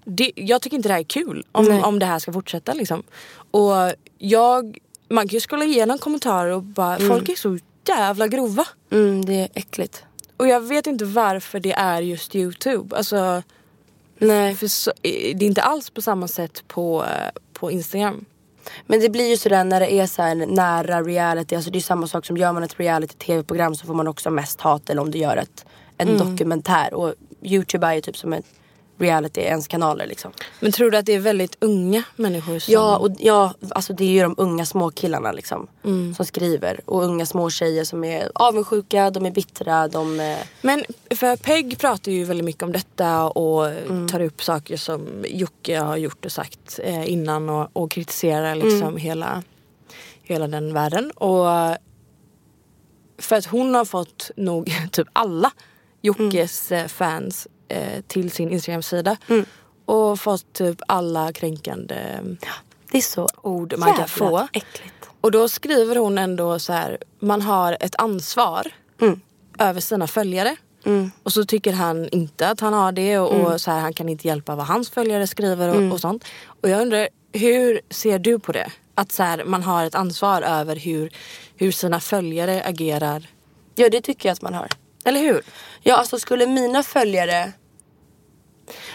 det, 0.05 0.33
jag 0.35 0.63
tycker 0.63 0.77
inte 0.77 0.89
det 0.89 0.93
här 0.93 1.01
är 1.01 1.05
kul 1.05 1.45
om, 1.53 1.65
Nej. 1.65 1.83
om 1.83 1.99
det 1.99 2.07
här 2.07 2.19
ska 2.19 2.33
fortsätta 2.33 2.73
liksom. 2.73 3.03
Och 3.51 3.93
jag, 4.19 4.79
man 5.09 5.29
kan 5.29 5.35
ju 5.35 5.41
scrolla 5.41 5.65
igenom 5.65 5.99
kommentarer 5.99 6.51
och 6.51 6.63
bara 6.63 6.99
folk 6.99 7.29
är 7.29 7.35
så 7.35 7.59
jävla 7.89 8.29
grova. 8.29 8.67
Mm, 8.91 9.25
det 9.25 9.35
är 9.35 9.49
äckligt. 9.55 10.03
Och 10.37 10.49
jag 10.49 10.61
vet 10.61 10.87
inte 10.87 11.05
varför 11.05 11.61
det 11.61 11.73
är 11.73 12.03
just 12.03 12.35
Youtube. 12.37 12.97
Alltså, 12.97 13.43
Nej. 14.19 14.55
för 14.55 14.67
så, 14.67 14.93
det 15.03 15.33
är 15.33 15.43
inte 15.43 15.63
alls 15.63 15.91
på 15.91 16.03
samma 16.03 16.29
sätt 16.29 16.65
på, 16.69 17.05
eh, 17.05 17.31
på 17.53 17.71
Instagram. 17.71 18.25
Men 18.87 19.01
det 19.01 19.09
blir 19.09 19.29
ju 19.31 19.37
sådär 19.37 19.65
när 19.65 19.81
det 19.81 19.93
är 19.93 20.07
så 20.07 20.35
nära 20.35 21.03
reality. 21.03 21.55
Alltså 21.57 21.71
det 21.71 21.79
är 21.79 21.81
samma 21.81 22.07
sak 22.07 22.27
som 22.27 22.37
gör 22.37 22.53
man 22.53 22.63
ett 22.63 22.81
reality-tv-program 22.81 23.75
så 23.75 23.87
får 23.87 23.95
man 23.95 24.09
också 24.09 24.31
mest 24.31 24.61
hat 24.61 24.91
eller 24.91 25.03
om 25.03 25.11
du 25.11 25.19
gör 25.19 25.37
ett, 25.37 25.65
en 25.99 26.09
Mm. 26.09 26.31
dokumentär. 26.31 26.95
Och 26.95 27.15
Youtube 27.43 27.87
är 27.87 27.95
ju 27.95 28.01
typ 28.01 28.17
som 28.17 28.33
ett 28.33 28.45
reality, 28.99 29.41
ens 29.41 29.69
kanaler 29.69 30.07
liksom. 30.07 30.33
Men 30.61 30.73
tror 30.73 30.91
du 30.91 30.99
att 30.99 31.07
det 31.07 31.13
är 31.13 31.19
väldigt 31.19 31.57
unga 31.61 32.03
människor 32.17 32.59
som... 32.59 32.75
Ja, 32.75 32.97
och 32.97 33.11
ja, 33.19 33.55
alltså 33.71 33.93
det 33.93 34.05
är 34.05 34.09
ju 34.09 34.23
de 34.23 34.35
unga 34.39 34.67
små 34.67 34.91
killarna 34.91 35.33
liksom. 35.33 35.67
Mm. 35.85 36.15
Som 36.15 36.27
skriver. 36.27 36.81
Och 36.85 37.03
unga 37.05 37.27
små 37.27 37.51
tjejer 37.51 37.85
som 37.85 38.05
är 38.05 38.31
avundsjuka, 38.35 39.11
de 39.11 39.27
är 39.27 39.31
bittra, 39.31 39.89
de... 39.89 40.21
eh, 40.21 40.37
Men 40.63 40.85
för 41.11 41.37
Peg 41.37 41.79
pratar 41.79 42.13
ju 42.13 42.25
väldigt 42.25 42.45
mycket 42.45 42.63
om 42.63 42.73
detta 42.73 43.25
och 43.25 43.71
tar 44.11 44.21
upp 44.21 44.43
saker 44.43 44.77
som 44.77 45.25
Jocke 45.29 45.79
har 45.81 45.97
gjort 45.97 46.25
och 46.25 46.33
sagt 46.33 46.81
eh, 46.83 47.13
innan 47.13 47.49
och, 47.49 47.69
och 47.73 47.91
kritiserar 47.91 48.55
liksom 48.55 48.97
hela, 48.97 49.43
hela 50.23 50.47
den 50.49 50.75
världen. 50.75 51.11
Och 51.11 51.47
för 53.19 53.37
att 53.37 53.47
hon 53.47 53.75
har 53.75 53.85
fått 53.85 54.31
nog 54.37 54.73
typ 54.93 55.09
alla 55.13 55.51
Jockes 56.03 56.73
eh, 56.73 56.87
fans 56.87 57.49
eh, 57.69 58.01
till 58.07 58.31
sin 58.31 58.51
Instagram-sida. 58.51 59.17
Och 59.87 60.21
fått 60.21 60.53
typ 60.53 60.79
alla 60.89 61.33
kränkande 61.33 61.97
Det 62.91 62.99
är 62.99 63.03
så 63.03 63.29
ord 63.43 63.75
man 63.79 63.89
kan 63.89 63.95
jävla 63.99 64.07
få. 64.07 64.49
äckligt. 64.53 64.93
Och 65.21 65.31
då 65.31 65.49
skriver 65.49 65.97
hon 65.97 66.19
ändå 66.19 66.59
så 66.59 66.73
här, 66.73 66.99
man 67.19 67.43
har 67.43 67.77
ett 67.81 67.95
ansvar 67.99 68.67
Mm. 69.01 69.21
över 69.59 69.81
sina 69.81 70.07
följare. 70.07 70.57
Och 71.23 71.33
så 71.33 71.45
tycker 71.45 71.73
han 71.73 72.09
inte 72.09 72.49
att 72.49 72.61
han 72.61 72.73
har 72.73 72.93
det 72.93 73.19
och, 73.19 73.33
och 73.53 73.61
så 73.61 73.71
här, 73.71 73.81
han 73.81 73.93
kan 73.93 74.09
inte 74.09 74.29
hjälpa 74.29 74.55
vad 74.57 74.67
hans 74.67 74.91
följare 74.91 75.27
skriver 75.27 75.69
och, 75.69 75.93
och 75.93 76.01
sånt. 76.01 76.25
Och 76.63 76.69
jag 76.69 76.81
undrar, 76.83 77.09
hur 77.33 77.81
ser 77.91 78.19
du 78.19 78.39
på 78.39 78.53
det? 78.53 78.71
Att 78.95 79.13
så 79.13 79.23
här, 79.23 79.45
man 79.45 79.63
har 79.63 79.85
ett 79.85 79.95
ansvar 79.95 80.43
över 80.43 80.77
hur, 80.77 81.11
hur 81.57 81.73
sina 81.73 82.01
följare 82.01 82.63
agerar. 82.65 83.27
Ja 83.75 83.89
det 83.89 84.01
tycker 84.01 84.29
jag 84.29 84.33
att 84.35 84.43
man 84.43 84.55
har. 84.55 84.69
Eller 85.05 85.21
hur? 85.21 85.43
Ja 85.89 85.97
alltså 85.97 86.19
skulle 86.19 86.47
mina 86.47 86.83
följare 86.83 87.53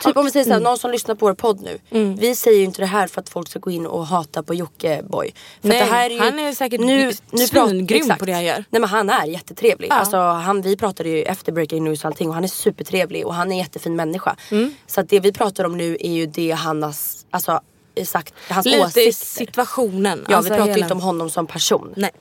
Typ 0.04 0.18
om 0.18 0.26
vi 0.26 0.32
säger 0.32 0.46
såhär, 0.46 0.60
någon 0.60 0.78
som 0.78 0.92
lyssnar 0.92 1.16
på 1.16 1.26
vår 1.26 1.34
podd 1.34 1.62
nu. 1.62 1.80
Vi 2.20 2.36
säger 2.36 2.58
ju 2.58 2.64
inte 2.64 2.82
det 2.82 2.86
här 2.86 3.08
för 3.08 3.22
att 3.22 3.30
folk 3.30 3.48
ska 3.50 3.60
gå 3.60 3.72
in 3.72 3.86
och 3.86 4.06
hata 4.08 4.44
på 4.44 4.54
Jockiboi. 4.54 5.34
För 5.62 5.68
Nej, 5.68 5.80
det 5.80 5.86
här 5.86 6.06
är 6.10 6.14
ju, 6.14 6.20
han 6.20 6.40
är 6.40 6.54
säkert 6.54 6.82
prat- 6.82 7.48
svingrym 7.50 8.02
exakt. 8.02 8.20
på 8.20 8.26
det 8.26 8.32
han 8.32 8.44
gör. 8.44 8.64
Nej 8.70 8.80
men 8.82 8.84
han 8.90 9.10
är 9.10 9.26
jättetrevlig. 9.26 9.88
Ja. 9.90 9.96
Alltså, 9.96 10.18
han, 10.18 10.62
vi 10.62 10.78
pratade 10.78 11.10
ju 11.10 11.22
efter 11.24 11.52
Breaking 11.52 11.84
News 11.84 12.00
och 12.00 12.06
allting 12.06 12.28
och 12.30 12.34
han 12.36 12.44
är 12.44 12.48
supertrevlig 12.48 13.26
och 13.26 13.34
han 13.34 13.48
är 13.48 13.52
en 13.52 13.58
jättefin 13.58 13.96
människa. 13.96 14.36
Mm. 14.52 14.76
Så 14.88 15.02
att 15.02 15.10
det 15.10 15.20
vi 15.20 15.32
pratar 15.34 15.64
om 15.64 15.78
nu 15.78 15.98
är 16.00 16.12
ju 16.12 16.26
det 16.26 16.52
han 16.52 16.84
har 16.84 16.94
alltså, 17.32 17.62
sagt, 18.06 18.34
hans 18.50 18.66
Lite 18.66 18.86
åsikter. 18.86 19.12
situationen. 19.12 20.26
Ja 20.30 20.36
Alltså 20.36 20.54
vi 20.54 20.58
pratar 20.58 20.68
ju 20.68 20.74
hela- 20.74 20.86
inte 20.86 20.94
om 20.94 21.02
honom 21.02 21.30
som 21.30 21.48
person. 21.48 21.94
Nej. 21.98 22.12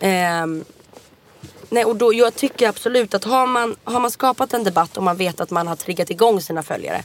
Ehm, 0.00 0.64
nej 1.70 1.84
och 1.84 1.96
då, 1.96 2.14
jag 2.14 2.34
tycker 2.34 2.68
absolut 2.68 3.14
att 3.14 3.24
har 3.24 3.46
man, 3.46 3.76
har 3.84 4.00
man 4.00 4.10
skapat 4.10 4.54
en 4.54 4.64
debatt 4.64 4.96
och 4.96 5.02
man 5.02 5.16
vet 5.16 5.40
att 5.40 5.50
man 5.50 5.66
har 5.68 5.76
triggat 5.76 6.10
igång 6.10 6.40
sina 6.40 6.62
följare. 6.62 7.02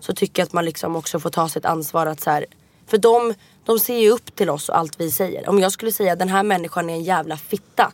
Så 0.00 0.12
tycker 0.14 0.42
jag 0.42 0.46
att 0.46 0.52
man 0.52 0.64
liksom 0.64 0.96
också 0.96 1.20
får 1.20 1.30
ta 1.30 1.48
sitt 1.48 1.64
ansvar 1.64 2.06
att 2.06 2.20
så 2.20 2.30
här, 2.30 2.46
För 2.86 2.98
de, 2.98 3.34
de 3.64 3.78
ser 3.78 3.98
ju 3.98 4.10
upp 4.10 4.34
till 4.36 4.50
oss 4.50 4.68
och 4.68 4.78
allt 4.78 5.00
vi 5.00 5.10
säger. 5.10 5.48
Om 5.48 5.58
jag 5.58 5.72
skulle 5.72 5.92
säga 5.92 6.16
den 6.16 6.28
här 6.28 6.42
människan 6.42 6.90
är 6.90 6.94
en 6.94 7.02
jävla 7.04 7.36
fitta. 7.36 7.92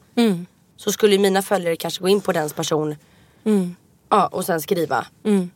Så 0.77 0.93
skulle 0.93 1.19
mina 1.19 1.43
följare 1.43 1.77
kanske 1.77 2.01
gå 2.03 2.09
in 2.09 2.21
på 2.21 2.33
dens 2.33 2.53
person. 2.53 2.97
Ja, 4.11 4.27
och 4.27 4.45
sen 4.45 4.61
skriva 4.61 5.07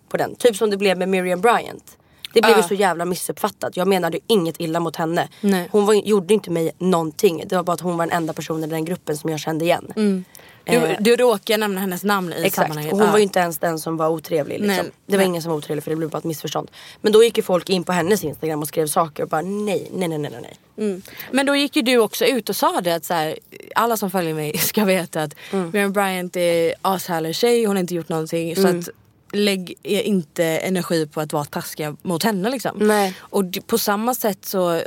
på 0.08 0.16
den. 0.16 0.34
Typ 0.34 0.56
som 0.56 0.70
det 0.70 0.76
blev 0.76 0.98
med 0.98 1.08
Miriam 1.08 1.40
Bryant. 1.40 1.96
Det 2.34 2.40
blev 2.42 2.56
ju 2.56 2.62
Ja. 2.62 2.68
så 2.68 2.74
jävla 2.74 3.04
missuppfattat. 3.04 3.76
Jag 3.76 3.88
menade 3.88 4.16
ju 4.16 4.22
inget 4.26 4.60
illa 4.60 4.80
mot 4.80 4.96
henne. 4.96 5.28
Nej. 5.40 5.68
Hon 5.72 5.86
var, 5.86 5.94
gjorde 5.94 6.34
inte 6.34 6.50
mig 6.50 6.72
någonting. 6.78 7.44
Det 7.46 7.56
var 7.56 7.62
bara 7.62 7.72
att 7.72 7.80
hon 7.80 7.96
var 7.96 8.06
den 8.06 8.16
enda 8.16 8.32
personen 8.32 8.64
i 8.64 8.66
den 8.72 8.84
gruppen 8.84 9.16
som 9.16 9.30
jag 9.30 9.40
kände 9.40 9.64
igen. 9.64 10.24
Du, 10.64 10.72
Eh, 10.72 10.96
du 11.00 11.16
råkar 11.16 11.58
nämna 11.58 11.80
hennes 11.80 12.04
namn 12.04 12.32
i 12.32 12.36
Exakt. 12.36 12.54
sammanhanget. 12.54 12.92
Och 12.92 12.98
hon 12.98 13.10
var 13.10 13.18
ju 13.18 13.22
inte 13.22 13.38
ens 13.38 13.58
den 13.58 13.78
som 13.78 13.96
var 13.96 14.08
otrevlig. 14.08 14.60
Liksom. 14.60 14.76
Nej. 14.76 14.90
Det 15.06 15.12
var 15.12 15.18
Nej. 15.18 15.26
ingen 15.26 15.42
som 15.42 15.50
var 15.50 15.58
otrevlig 15.58 15.84
för 15.84 15.90
det 15.90 15.96
blev 15.96 16.10
bara 16.10 16.18
ett 16.18 16.24
missförstånd. 16.24 16.70
Men 17.00 17.12
då 17.12 17.24
gick 17.24 17.36
ju 17.36 17.42
folk 17.42 17.70
in 17.70 17.84
på 17.84 17.92
hennes 17.92 18.24
Instagram 18.24 18.62
och 18.62 18.68
skrev 18.68 18.86
saker 18.86 19.22
och 19.22 19.28
bara 19.28 19.40
nej, 19.42 19.88
nej, 19.92 20.08
nej, 20.08 20.18
nej, 20.18 20.30
nej. 20.42 20.56
nej. 20.76 21.00
Men 21.30 21.46
då 21.46 21.56
gick 21.56 21.76
ju 21.76 21.82
du 21.82 21.98
också 21.98 22.24
ut 22.24 22.48
och 22.48 22.56
sa 22.56 22.80
det 22.80 22.92
att 22.94 23.04
så 23.04 23.14
här, 23.14 23.38
alla 23.74 23.96
som 23.96 24.10
följer 24.10 24.34
mig 24.34 24.58
ska 24.58 24.84
veta 24.84 25.22
att 25.22 25.34
Mm. 25.52 25.70
Miriam 25.70 25.92
Bryant 25.92 26.36
är 26.36 26.74
ashärlig 26.82 27.34
tjej, 27.36 27.64
hon 27.64 27.76
har 27.76 27.80
inte 27.80 27.94
gjort 27.94 28.08
någonting. 28.08 28.56
Så 28.56 28.62
Mm. 28.68 28.78
att 28.80 28.88
lägg 29.34 29.74
inte 29.82 30.44
energi 30.44 31.06
på 31.06 31.20
att 31.20 31.32
vara 31.32 31.44
taskiga 31.44 31.96
mot 32.02 32.22
henne 32.22 32.50
liksom. 32.50 32.76
Nej. 32.78 33.14
Och 33.20 33.44
på 33.66 33.78
samma 33.78 34.14
sätt 34.14 34.44
så 34.44 34.82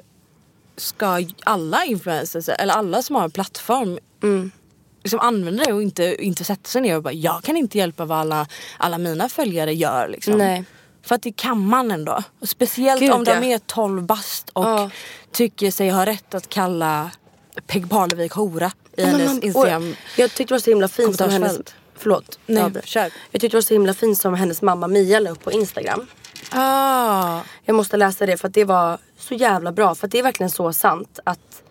ska 0.78 1.23
alla 1.43 1.86
influencers, 1.86 2.49
eller 2.49 2.73
alla 2.73 3.01
som 3.01 3.15
har 3.15 3.23
en 3.23 3.32
plattform 3.32 3.99
Mm. 4.23 4.51
Liksom 5.06 5.20
använda 5.20 5.64
det 5.64 5.74
och 5.74 5.82
inte, 5.84 6.16
inte 6.26 6.43
sätta 6.43 6.70
sig 6.70 6.82
ner 6.82 6.95
och 6.95 7.03
bara 7.03 7.14
jag 7.14 7.43
kan 7.43 7.58
inte 7.58 7.78
hjälpa 7.78 8.06
vad 8.06 8.18
alla, 8.18 8.47
alla 8.78 8.97
mina 8.97 9.30
följare 9.30 9.74
gör. 9.74 10.08
Liksom. 10.08 10.38
Nej. 10.38 10.64
För 11.03 11.16
att 11.16 11.22
det 11.22 11.32
kan 11.32 11.66
man 11.68 11.91
ändå. 11.91 12.24
Och 12.41 12.49
speciellt 12.49 13.01
Gud, 13.01 13.12
om 13.12 13.24
de 13.24 13.32
ja. 13.32 13.43
är 13.56 13.60
12 13.60 14.03
bast 14.03 14.49
och 14.49 14.66
Ja. 14.66 14.89
tycker 15.32 15.72
sig 15.72 15.89
ha 15.89 16.06
rätt 16.06 16.34
att 16.34 16.49
kalla 16.49 17.12
Peg 17.68 17.89
Parnevik 17.89 18.32
hora 18.32 18.72
i 18.97 19.01
Men 19.01 19.06
hennes 19.12 19.28
man- 19.28 19.43
Instagram. 19.43 19.95
Jag 20.18 20.30
tyckte 20.30 20.43
det 20.43 20.56
var 20.56 20.60
så 20.60 20.70
himla 20.70 20.88
fint 20.88 21.18
som 21.18 21.30
hennes... 21.30 21.60
Förlåt. 21.97 22.39
Nej, 22.45 22.64
jag 22.74 22.88
kör. 22.88 23.01
Jag 23.32 23.41
tyckte 23.41 23.47
det 23.47 23.58
var 23.58 23.62
så 23.62 23.74
himla 23.74 23.93
fint 23.93 24.18
som 24.18 24.34
hennes 24.34 24.62
mamma 24.62 24.88
Mia 24.88 25.20
la 25.20 25.30
upp 25.30 25.43
på 25.43 25.51
Instagram. 25.51 26.08
Ah. 26.51 27.39
Jag 27.66 27.76
måste 27.76 27.97
läsa 27.97 28.26
det 28.26 28.38
för 28.38 28.47
att 28.47 28.53
det 28.53 28.64
var 28.64 28.97
så 29.20 29.34
jävla 29.34 29.72
bra. 29.72 29.95
För 29.95 30.08
att 30.08 30.12
det 30.12 30.20
är 30.20 30.24
verkligen 30.24 30.49
så 30.49 30.74
sant 30.74 31.20
att 31.24 31.62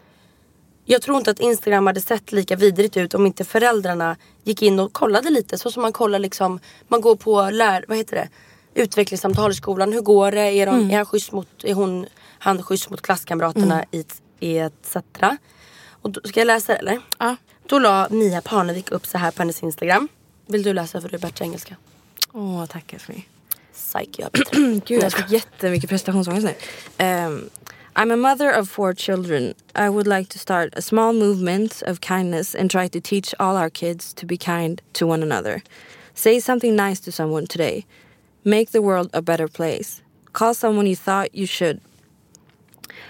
jag 0.85 1.03
tror 1.03 1.18
inte 1.18 1.30
att 1.30 1.41
Instagram 1.41 1.87
hade 1.87 2.01
sett 2.01 2.32
lika 2.32 2.57
vidrigt 2.57 2.97
ut 2.97 3.14
om 3.14 3.26
inte 3.26 3.45
föräldrarna 3.45 4.16
gick 4.43 4.62
in 4.62 4.80
och 4.80 4.93
kollade 4.93 5.30
lite. 5.30 5.59
Så 5.59 5.70
som 5.70 5.82
man 5.82 5.93
kollar 5.93 6.18
liksom, 6.18 6.61
man 6.89 7.01
går 7.01 7.16
på 7.16 7.51
lär, 7.51 7.85
vad 7.89 7.97
heter 7.97 8.16
det? 8.16 8.28
utvecklingssamtal 8.74 9.51
i 9.51 9.55
skolan. 9.55 9.93
Hur 9.93 10.01
går 10.01 10.30
det? 10.32 10.41
Är, 10.41 10.66
de, 10.66 10.91
är 10.91 10.97
han 10.97 11.07
schysst 11.07 11.32
mot, 11.32 11.64
är 11.64 11.74
hon, 11.74 12.07
han 12.39 12.62
schysst 12.62 12.91
mot 12.91 13.03
klasskamraterna 13.03 13.85
i, 13.91 14.05
i 14.41 14.59
etc. 14.59 14.97
Och 15.89 16.11
då, 16.11 16.20
ska 16.24 16.41
jag 16.41 16.47
läsa 16.47 16.72
det 16.72 16.78
eller? 16.78 17.01
Ja. 17.18 17.37
Då 17.66 17.78
la 17.78 18.09
Mia 18.11 18.41
Parnevik 18.41 18.91
upp 18.91 19.07
så 19.07 19.18
här 19.18 19.30
på 19.30 19.43
hennes 19.43 19.62
Instagram. 19.62 20.09
Vill 20.47 20.62
du 20.62 20.72
läsa 20.72 21.01
för 21.01 21.09
du 21.09 21.16
är 21.16 21.20
bättre 21.20 21.45
engelska? 21.45 21.76
Åh, 22.32 22.66
tack 22.66 22.93
älskling. 22.93 23.28
Psych, 23.72 24.09
jag 24.18 24.28
är 24.32 24.39
bättre. 24.39 24.80
Gud, 24.87 25.03
jag 25.03 25.12
fick 25.12 25.30
jättemycket 25.30 25.91
prestationsångest 25.91 26.49
nu. 26.99 27.07
Um, 27.07 27.51
I'm 27.97 28.11
a 28.11 28.16
mother 28.16 28.51
of 28.51 28.68
four 28.68 28.92
children. 28.92 29.55
I 29.76 29.88
would 29.88 30.09
like 30.09 30.28
to 30.30 30.38
start 30.40 30.74
a 30.76 30.82
small 30.82 31.12
movement 31.12 31.80
of 31.86 32.01
kindness 32.01 32.53
and 32.53 32.68
try 32.68 32.88
to 32.88 33.01
teach 33.01 33.32
all 33.38 33.57
our 33.57 33.70
kids 33.70 34.12
to 34.14 34.26
be 34.26 34.36
kind 34.36 34.82
to 34.95 35.07
one 35.07 35.22
another. 35.22 35.62
Say 36.12 36.40
something 36.40 36.74
nice 36.74 36.99
to 37.01 37.12
someone 37.12 37.47
today. 37.47 37.86
Make 38.42 38.72
the 38.72 38.82
world 38.82 39.11
a 39.14 39.22
better 39.22 39.47
place. 39.47 40.03
Call 40.32 40.55
someone 40.55 40.86
you 40.86 40.97
thought 40.97 41.36
you 41.36 41.47
should. 41.47 41.80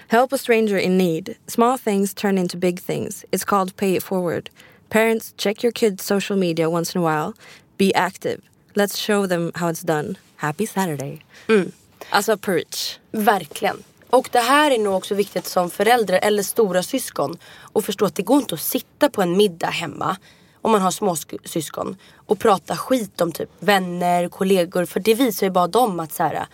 Help 0.09 0.31
a 0.31 0.37
stranger 0.37 0.77
in 0.77 0.97
need. 0.97 1.35
Small 1.47 1.77
things 1.77 2.13
turn 2.13 2.37
into 2.37 2.55
big 2.55 2.79
things. 2.79 3.25
It's 3.31 3.43
called 3.43 3.75
pay 3.77 3.95
it 3.95 4.03
forward. 4.03 4.51
Parents, 4.91 5.33
check 5.35 5.63
your 5.63 5.71
kids' 5.71 6.03
social 6.03 6.37
media 6.37 6.69
once 6.69 6.93
in 6.93 7.01
a 7.01 7.03
while. 7.03 7.33
Be 7.79 7.91
active. 7.95 8.39
Let's 8.75 8.99
show 8.99 9.25
them 9.25 9.51
how 9.55 9.69
it's 9.69 9.81
done. 9.81 10.17
Happy 10.37 10.67
Saturday. 10.67 11.23
Mm. 11.47 11.71
Alltså 12.11 12.37
preach. 12.39 12.99
Verkligen. 13.13 13.83
Och 14.15 14.29
det 14.31 14.39
här 14.39 14.71
är 14.71 14.79
nog 14.79 14.93
också 14.95 15.15
viktigt 15.15 15.45
som 15.45 15.69
förälder 15.69 16.19
eller 16.23 16.43
stora 16.43 16.83
syskon 16.83 17.37
och 17.73 17.85
förstå 17.85 18.05
att 18.05 18.15
det 18.15 18.23
går 18.23 18.37
inte 18.39 18.55
att 18.55 18.61
sitta 18.61 19.09
på 19.09 19.21
en 19.21 19.37
middag 19.37 19.67
hemma 19.67 20.17
om 20.61 20.71
man 20.71 20.81
har 20.81 20.91
små 20.91 21.13
sk- 21.13 21.47
syskon 21.47 21.97
och 22.15 22.39
prata 22.39 22.77
skit 22.77 23.21
om 23.21 23.31
typ 23.31 23.49
vänner, 23.59 24.27
kollegor. 24.27 24.85
För 24.85 24.99
det 24.99 25.13
visar 25.13 25.45
ju 25.47 25.51
bara 25.51 25.67
dem 25.67 25.99
att 25.99 26.13
så 26.13 26.23
här, 26.23 26.47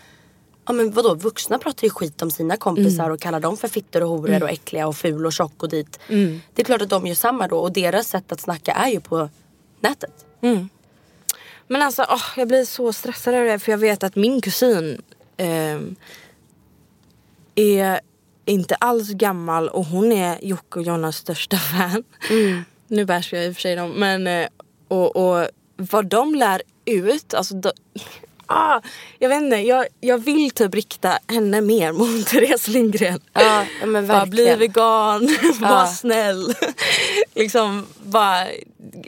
ja 0.66 0.74
men 0.74 0.92
vadå 0.92 1.14
vuxna 1.16 1.58
pratar 1.58 1.84
ju 1.84 1.90
skit 1.90 2.22
om 2.22 2.32
sina 2.32 2.58
kompisar 2.58 3.10
och 3.10 3.20
kallar 3.22 3.40
dem 3.40 3.58
för 3.58 3.68
fittor 3.68 4.04
och 4.04 4.10
horor 4.10 4.44
och 4.44 4.50
äckliga 4.50 4.88
och 4.88 4.96
ful 4.96 5.26
och 5.26 5.34
tjock 5.34 5.64
och 5.64 5.70
dit. 5.70 6.00
Det 6.54 6.62
är 6.62 6.66
klart 6.66 6.82
att 6.82 6.90
de 6.90 7.08
gör 7.08 7.16
samma 7.16 7.48
då 7.48 7.58
och 7.60 7.72
deras 7.72 8.08
sätt 8.08 8.32
att 8.32 8.42
snacka 8.42 8.72
är 8.72 8.90
ju 8.90 9.00
på 9.00 9.30
nätet. 9.80 10.26
Men 11.68 11.82
alltså 11.82 12.06
åh, 12.10 12.24
jag 12.38 12.48
blir 12.48 12.66
så 12.66 12.94
stressad 12.94 13.34
över 13.34 13.46
det 13.52 13.60
för 13.60 13.72
jag 13.72 13.80
vet 13.80 14.04
att 14.04 14.16
min 14.16 14.42
kusin 14.42 15.02
ehm, 15.38 15.96
är 17.62 18.00
inte 18.46 18.76
alls 18.76 19.10
gammal 19.10 19.70
och 19.70 19.86
hon 19.86 20.12
är 20.12 20.40
Jocke 20.42 20.80
och 20.80 20.86
Jonas 20.86 21.18
största 21.18 21.58
fan. 21.58 22.04
Nu 22.88 23.06
bärs 23.06 23.34
jag 23.34 23.46
i 23.46 23.50
och 23.50 23.56
för 23.56 23.62
sig 23.62 23.76
dem 23.76 23.92
men 23.92 24.28
eh, 24.28 24.48
och, 24.88 25.16
och 25.16 25.48
vad 25.76 26.06
de 26.06 26.36
lär 26.36 26.62
ut, 26.86 27.34
alltså 27.34 27.56
de, 27.56 27.72
ah, 28.52 28.82
jag 29.20 29.30
vet 29.30 29.42
inte, 29.42 29.56
jag, 29.58 29.86
jag 30.00 30.18
vill 30.18 30.52
typ 30.52 30.76
rikta 30.76 31.18
henne 31.28 31.62
mer 31.62 31.92
mot 32.00 32.28
Therese 32.28 32.68
Lindgren. 32.68 33.20
Ja, 33.34 33.66
men 33.86 34.08
Bara 34.08 34.26
bli 34.26 34.56
vegan, 34.56 35.26
var 35.60 35.70
Ja. 35.70 35.88
snäll. 35.88 36.54
liksom 37.36 37.86
bara 38.04 38.48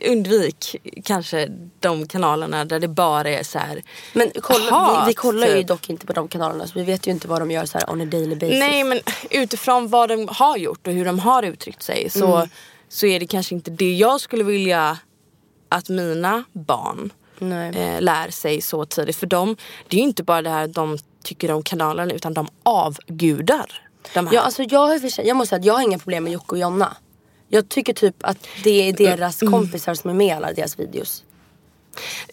undvik 0.10 0.76
kanske 1.04 1.48
de 1.80 2.08
kanalerna 2.08 2.66
där 2.66 2.80
det 2.80 2.88
bara 2.88 3.30
är 3.30 3.44
så 3.44 3.60
här 3.60 3.82
Men 4.14 4.32
kolla, 4.42 4.72
hat, 4.72 5.04
vi, 5.08 5.10
vi 5.10 5.14
kollar 5.14 5.48
ju 5.48 5.54
typ. 5.54 5.68
dock 5.68 5.90
inte 5.90 6.06
på 6.06 6.14
de 6.14 6.28
kanalerna 6.28 6.68
så 6.68 6.74
vi 6.80 6.84
vet 6.86 7.08
ju 7.08 7.12
inte 7.12 7.28
vad 7.28 7.42
de 7.42 7.52
gör 7.52 7.66
så 7.66 7.78
här 7.78 7.90
on 7.90 8.02
a 8.02 8.06
daily 8.06 8.36
basis. 8.36 8.60
Nej 8.60 8.84
men 8.84 9.00
utifrån 9.30 9.88
vad 9.88 10.10
de 10.10 10.28
har 10.32 10.58
gjort 10.58 10.88
och 10.88 10.94
hur 10.94 11.06
de 11.06 11.20
har 11.20 11.44
uttryckt 11.44 11.84
sig 11.84 12.10
så, 12.10 12.36
Mm. 12.36 12.50
så 12.90 13.06
är 13.06 13.20
det 13.20 13.28
kanske 13.28 13.56
inte 13.56 13.72
det 13.72 13.94
jag 13.94 14.22
skulle 14.22 14.44
vilja 14.44 14.98
att 15.70 15.90
mina 15.90 16.44
barn. 16.54 17.12
Eh, 17.52 18.02
lär 18.02 18.30
sig 18.30 18.62
så 18.62 18.86
tidigt. 18.86 19.16
För 19.16 19.28
de, 19.28 19.56
det 19.88 19.96
är 19.98 20.00
ju 20.00 20.08
inte 20.08 20.24
bara 20.24 20.42
det 20.42 20.50
här 20.50 20.64
att 20.64 20.74
de 20.74 20.98
tycker 21.24 21.52
om 21.52 21.64
kanalen 21.64 22.12
utan 22.12 22.34
de 22.34 22.48
avgudar 22.64 23.82
de 24.14 24.28
här. 24.28 24.34
Ja, 24.36 24.42
alltså 24.42 24.64
jag, 24.64 24.80
har 24.80 25.00
jag 25.26 25.38
måste 25.38 25.50
säga 25.50 25.60
att 25.60 25.66
jag 25.66 25.74
har 25.74 25.82
inga 25.82 26.00
problem 26.00 26.24
med 26.24 26.34
Jocke 26.34 26.52
och 26.52 26.58
Jonna. 26.58 26.98
Jag 27.48 27.70
tycker 27.70 27.94
typ 27.94 28.16
att 28.22 28.38
det 28.64 28.90
är 28.90 28.94
deras 28.94 29.42
Mm. 29.42 29.52
kompisar 29.54 29.94
som 29.94 30.10
är 30.10 30.14
med 30.14 30.28
i 30.28 30.32
alla 30.32 30.54
deras 30.54 30.80
videos. 30.80 31.24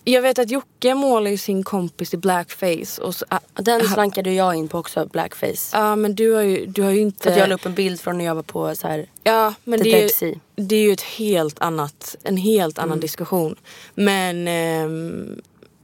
Jag 0.05 0.23
vet 0.23 0.39
att 0.39 0.51
Jocke 0.51 0.95
målar 0.95 1.31
ju 1.31 1.39
sin 1.39 1.63
kompis 1.63 2.15
i 2.15 2.17
blackface. 2.17 3.03
Och 3.03 3.15
så, 3.15 3.25
ah, 3.29 3.39
Den 3.55 3.89
slankade 3.89 4.33
jag 4.33 4.55
in 4.55 4.69
på 4.69 4.79
också, 4.79 5.07
blackface. 5.07 5.77
Ja 5.79 5.97
men 5.97 6.15
du 6.15 6.33
har 6.33 6.43
ju, 6.43 6.67
du 6.67 6.83
har 6.83 6.91
ju 6.91 7.01
inte... 7.01 7.23
För 7.23 7.31
att 7.31 7.37
jag 7.39 7.49
la 7.49 7.55
upp 7.55 7.67
en 7.67 7.75
bild 7.75 8.01
från 8.01 8.19
när 8.19 8.25
jag 8.25 8.35
var 8.35 8.43
på 8.43 8.75
så 8.75 8.89
här. 8.89 9.07
Ja 9.23 9.55
men 9.65 9.83
det 9.83 10.05
är, 10.05 10.25
ju, 10.25 10.35
det 10.57 10.77
är 10.77 10.83
ju 10.83 10.93
ett 10.93 11.01
helt 11.03 11.61
annat, 11.61 12.17
en 12.23 12.37
helt 12.37 12.79
annan 12.79 12.89
Mm. 12.91 13.01
diskussion. 13.01 13.57
Men, 13.95 14.49
ehm, 14.49 15.41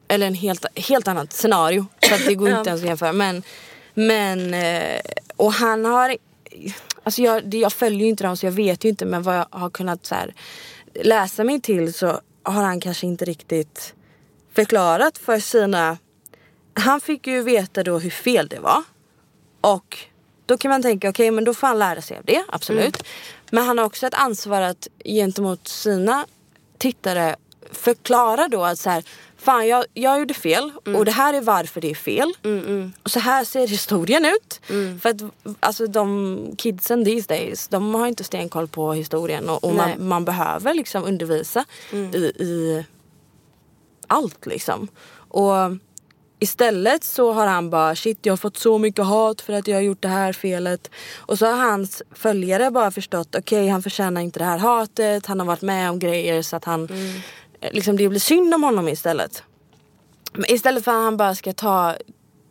eller 0.09 0.27
en 0.27 0.35
helt, 0.35 0.79
helt 0.79 1.09
annat 1.09 1.33
scenario. 1.33 1.87
Så 2.09 2.15
att 2.15 2.27
det 2.27 2.35
går 2.35 2.49
inte 2.59 2.71
ens 2.71 2.83
att 2.83 2.89
jämföra. 2.89 3.13
Men, 3.13 3.43
men 3.95 4.55
eh, 4.55 5.01
och 5.37 5.53
han 5.53 5.85
har, 5.85 6.17
alltså 7.03 7.23
jag, 7.23 7.55
jag 7.55 7.73
följer 7.73 8.01
ju 8.01 8.07
inte 8.09 8.25
dem 8.25 8.37
så 8.37 8.47
jag 8.47 8.53
vet 8.53 8.85
ju 8.85 8.89
inte 8.89 9.05
men 9.07 9.23
vad 9.23 9.37
jag 9.37 9.47
har 9.51 9.71
kunnat 9.71 10.07
så 10.07 10.15
här, 10.15 10.35
läsa 11.03 11.45
mig 11.45 11.61
till 11.61 11.95
så 11.95 12.21
har 12.47 12.63
han 12.63 12.81
kanske 12.81 13.07
inte 13.07 13.25
riktigt 13.25 13.95
förklarat 14.53 15.19
för 15.19 15.39
sina, 15.39 15.99
han 16.75 17.01
fick 17.01 17.27
ju 17.27 17.43
veta 17.43 17.83
då 17.83 17.99
hur 17.99 18.11
fel 18.11 18.49
det 18.49 18.59
var. 18.59 18.83
Och 19.61 19.99
då 20.47 20.57
kan 20.57 20.69
man 20.71 20.83
tänka, 20.83 21.09
okej 21.09 21.31
men 21.31 21.45
då 21.45 21.55
får 21.55 21.67
han 21.67 21.79
lära 21.79 22.03
sig 22.03 22.19
av 22.19 22.25
det, 22.25 22.45
absolut. 22.49 23.03
Men 23.51 23.67
han 23.67 23.79
har 23.79 23.85
också 23.85 24.07
ett 24.07 24.15
ansvar 24.15 24.61
att 24.61 24.89
gentemot 25.05 25.69
sina 25.69 26.27
tittare 26.79 27.37
förklara 27.73 28.49
då 28.49 28.65
att 28.65 28.79
så 28.79 28.91
här, 28.91 29.05
fan 29.47 29.69
jag, 29.69 29.85
jag 29.95 30.19
gjorde 30.19 30.35
fel 30.35 30.73
och 30.97 31.05
det 31.05 31.11
här 31.11 31.35
är 31.35 31.41
varför 31.41 31.81
det 31.81 31.91
är 31.91 31.95
fel. 31.95 32.33
Och 33.03 33.11
så 33.11 33.21
här 33.21 33.45
ser 33.45 33.67
historien 33.67 34.25
ut. 34.25 34.61
För 35.01 35.09
att 35.09 35.23
alltså 35.61 35.87
de 35.87 36.55
kidsen 36.59 37.05
these 37.05 37.29
days, 37.29 37.69
de 37.69 37.95
har 37.95 38.07
inte 38.07 38.25
stenkoll 38.25 38.69
på 38.69 38.93
historien 38.93 39.49
och, 39.49 39.65
och 39.65 39.75
man, 39.75 40.09
man 40.09 40.25
behöver 40.25 40.75
liksom 40.75 41.05
undervisa 41.05 41.65
i, 41.93 42.19
i 42.19 42.85
allt 44.07 44.47
liksom. 44.47 44.89
Och 45.29 45.55
istället 46.39 47.05
så 47.05 47.33
har 47.33 47.47
han 47.47 47.71
bara 47.71 47.95
shit 47.95 48.19
jag 48.23 48.33
har 48.33 48.37
fått 48.37 48.57
så 48.57 48.79
mycket 48.79 49.05
hat 49.05 49.41
för 49.41 49.53
att 49.53 49.69
jag 49.69 49.77
har 49.77 49.83
gjort 49.83 50.03
det 50.03 50.09
här 50.09 50.33
felet. 50.33 50.91
Och 51.17 51.39
så 51.39 51.47
har 51.47 51.71
hans 51.71 52.03
följare 52.13 52.71
bara 52.71 52.91
förstått 52.91 53.35
okej 53.35 53.69
han 53.69 53.83
förtjänar 53.83 54.21
inte 54.21 54.39
det 54.39 54.45
här 54.45 54.59
hatet. 54.59 55.27
Han 55.27 55.41
har 55.41 55.47
varit 55.47 55.63
med 55.63 55.91
om 55.91 55.99
grejer 55.99 56.43
så 56.43 56.57
att 56.57 56.65
han 56.65 56.85
eh, 56.85 57.21
liksom 57.61 57.97
det 57.97 58.09
blir 58.09 58.21
synd 58.21 58.55
om 58.55 58.63
honom 58.63 58.89
istället. 58.89 59.43
Istället 60.49 60.85
för 60.85 60.91
att 60.91 61.03
han 61.03 61.17
bara 61.17 61.35
ska 61.35 61.53
ta, 61.53 61.95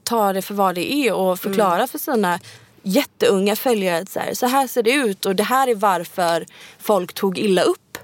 ta 0.04 0.34
det 0.34 0.42
för 0.42 0.54
vad 0.54 0.76
det 0.76 0.94
är 0.94 1.14
och 1.14 1.40
förklara 1.40 1.88
för 1.88 1.98
sina 1.98 2.40
jätteunga 2.84 3.56
följare 3.56 3.98
att 4.02 4.10
så 4.10 4.20
här, 4.20 4.34
så 4.34 4.46
här 4.46 4.68
ser 4.68 4.84
det 4.84 4.92
ut 4.92 5.26
och 5.26 5.36
det 5.36 5.44
här 5.44 5.68
är 5.68 5.76
varför 5.76 6.46
folk 6.80 7.14
tog 7.14 7.38
illa 7.38 7.62
upp 7.62 7.98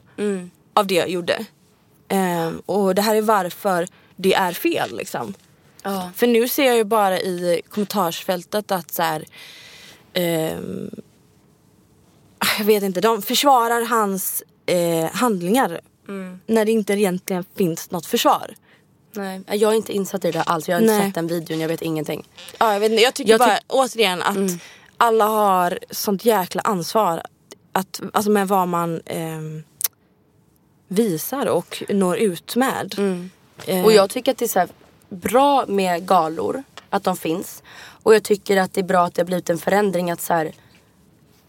av 0.73 0.87
det 0.87 0.95
jag 0.95 1.09
gjorde. 1.09 1.45
Ehm, 2.07 2.61
och 2.65 2.95
det 2.95 3.01
här 3.01 3.15
är 3.15 3.21
varför 3.21 3.87
det 4.15 4.33
är 4.33 4.53
fel 4.53 4.97
liksom. 4.97 5.33
Ja. 5.83 6.11
För 6.15 6.27
nu 6.27 6.47
ser 6.47 6.65
jag 6.65 6.75
ju 6.75 6.83
bara 6.83 7.19
i 7.19 7.61
kommentarsfältet 7.69 8.71
att 8.71 8.91
så 8.91 9.01
här, 9.01 9.25
ehm, 10.13 10.89
jag 12.57 12.65
vet 12.65 12.83
inte, 12.83 13.01
de 13.01 13.21
försvarar 13.21 13.85
hans 13.85 14.43
eh, 14.65 15.11
handlingar 15.11 15.81
när 16.45 16.65
det 16.65 16.71
inte 16.71 16.93
egentligen 16.93 17.45
finns 17.55 17.91
något 17.91 18.05
försvar. 18.05 18.53
Nej, 19.13 19.41
jag 19.47 19.71
är 19.71 19.75
inte 19.75 19.93
insatt 19.93 20.25
i 20.25 20.31
det 20.31 20.41
alls. 20.41 20.67
Jag 20.69 20.75
har 20.75 20.81
inte 20.81 20.93
Nej. 20.93 21.05
sett 21.05 21.15
den 21.15 21.27
videon, 21.27 21.59
jag 21.59 21.67
vet 21.67 21.81
ingenting. 21.81 22.27
Ja, 22.59 22.73
jag, 22.73 22.79
vet 22.79 22.91
inte, 22.91 23.03
jag 23.03 23.13
tycker 23.13 23.31
Jag 23.31 23.39
bara 23.39 23.57
tyck- 23.57 23.63
återigen 23.67 24.21
att 24.21 24.37
alla 24.97 25.25
har 25.25 25.79
sånt 25.89 26.25
jäkla 26.25 26.61
ansvar 26.61 27.21
att, 27.71 28.01
alltså 28.13 28.31
med 28.31 28.47
vad 28.47 28.67
man 28.67 29.01
ehm, 29.05 29.63
visar 30.87 31.45
och 31.45 31.83
når 31.89 32.17
ut 32.17 32.55
med. 32.55 32.95
Eh, 33.65 33.85
Och 33.85 33.91
jag 33.91 34.09
tycker 34.09 34.31
att 34.31 34.37
det 34.37 34.55
är 34.55 34.59
här 34.59 34.69
bra 35.09 35.65
med 35.67 36.07
galor, 36.07 36.63
att 36.89 37.03
de 37.03 37.17
finns. 37.17 37.63
Och 38.03 38.15
jag 38.15 38.23
tycker 38.23 38.57
att 38.57 38.73
det 38.73 38.81
är 38.81 38.85
bra 38.85 39.05
att 39.05 39.13
det 39.15 39.21
har 39.21 39.25
blivit 39.25 39.49
en 39.49 39.57
förändring 39.57 40.11
att 40.11 40.21
så 40.21 40.33
här, 40.33 40.51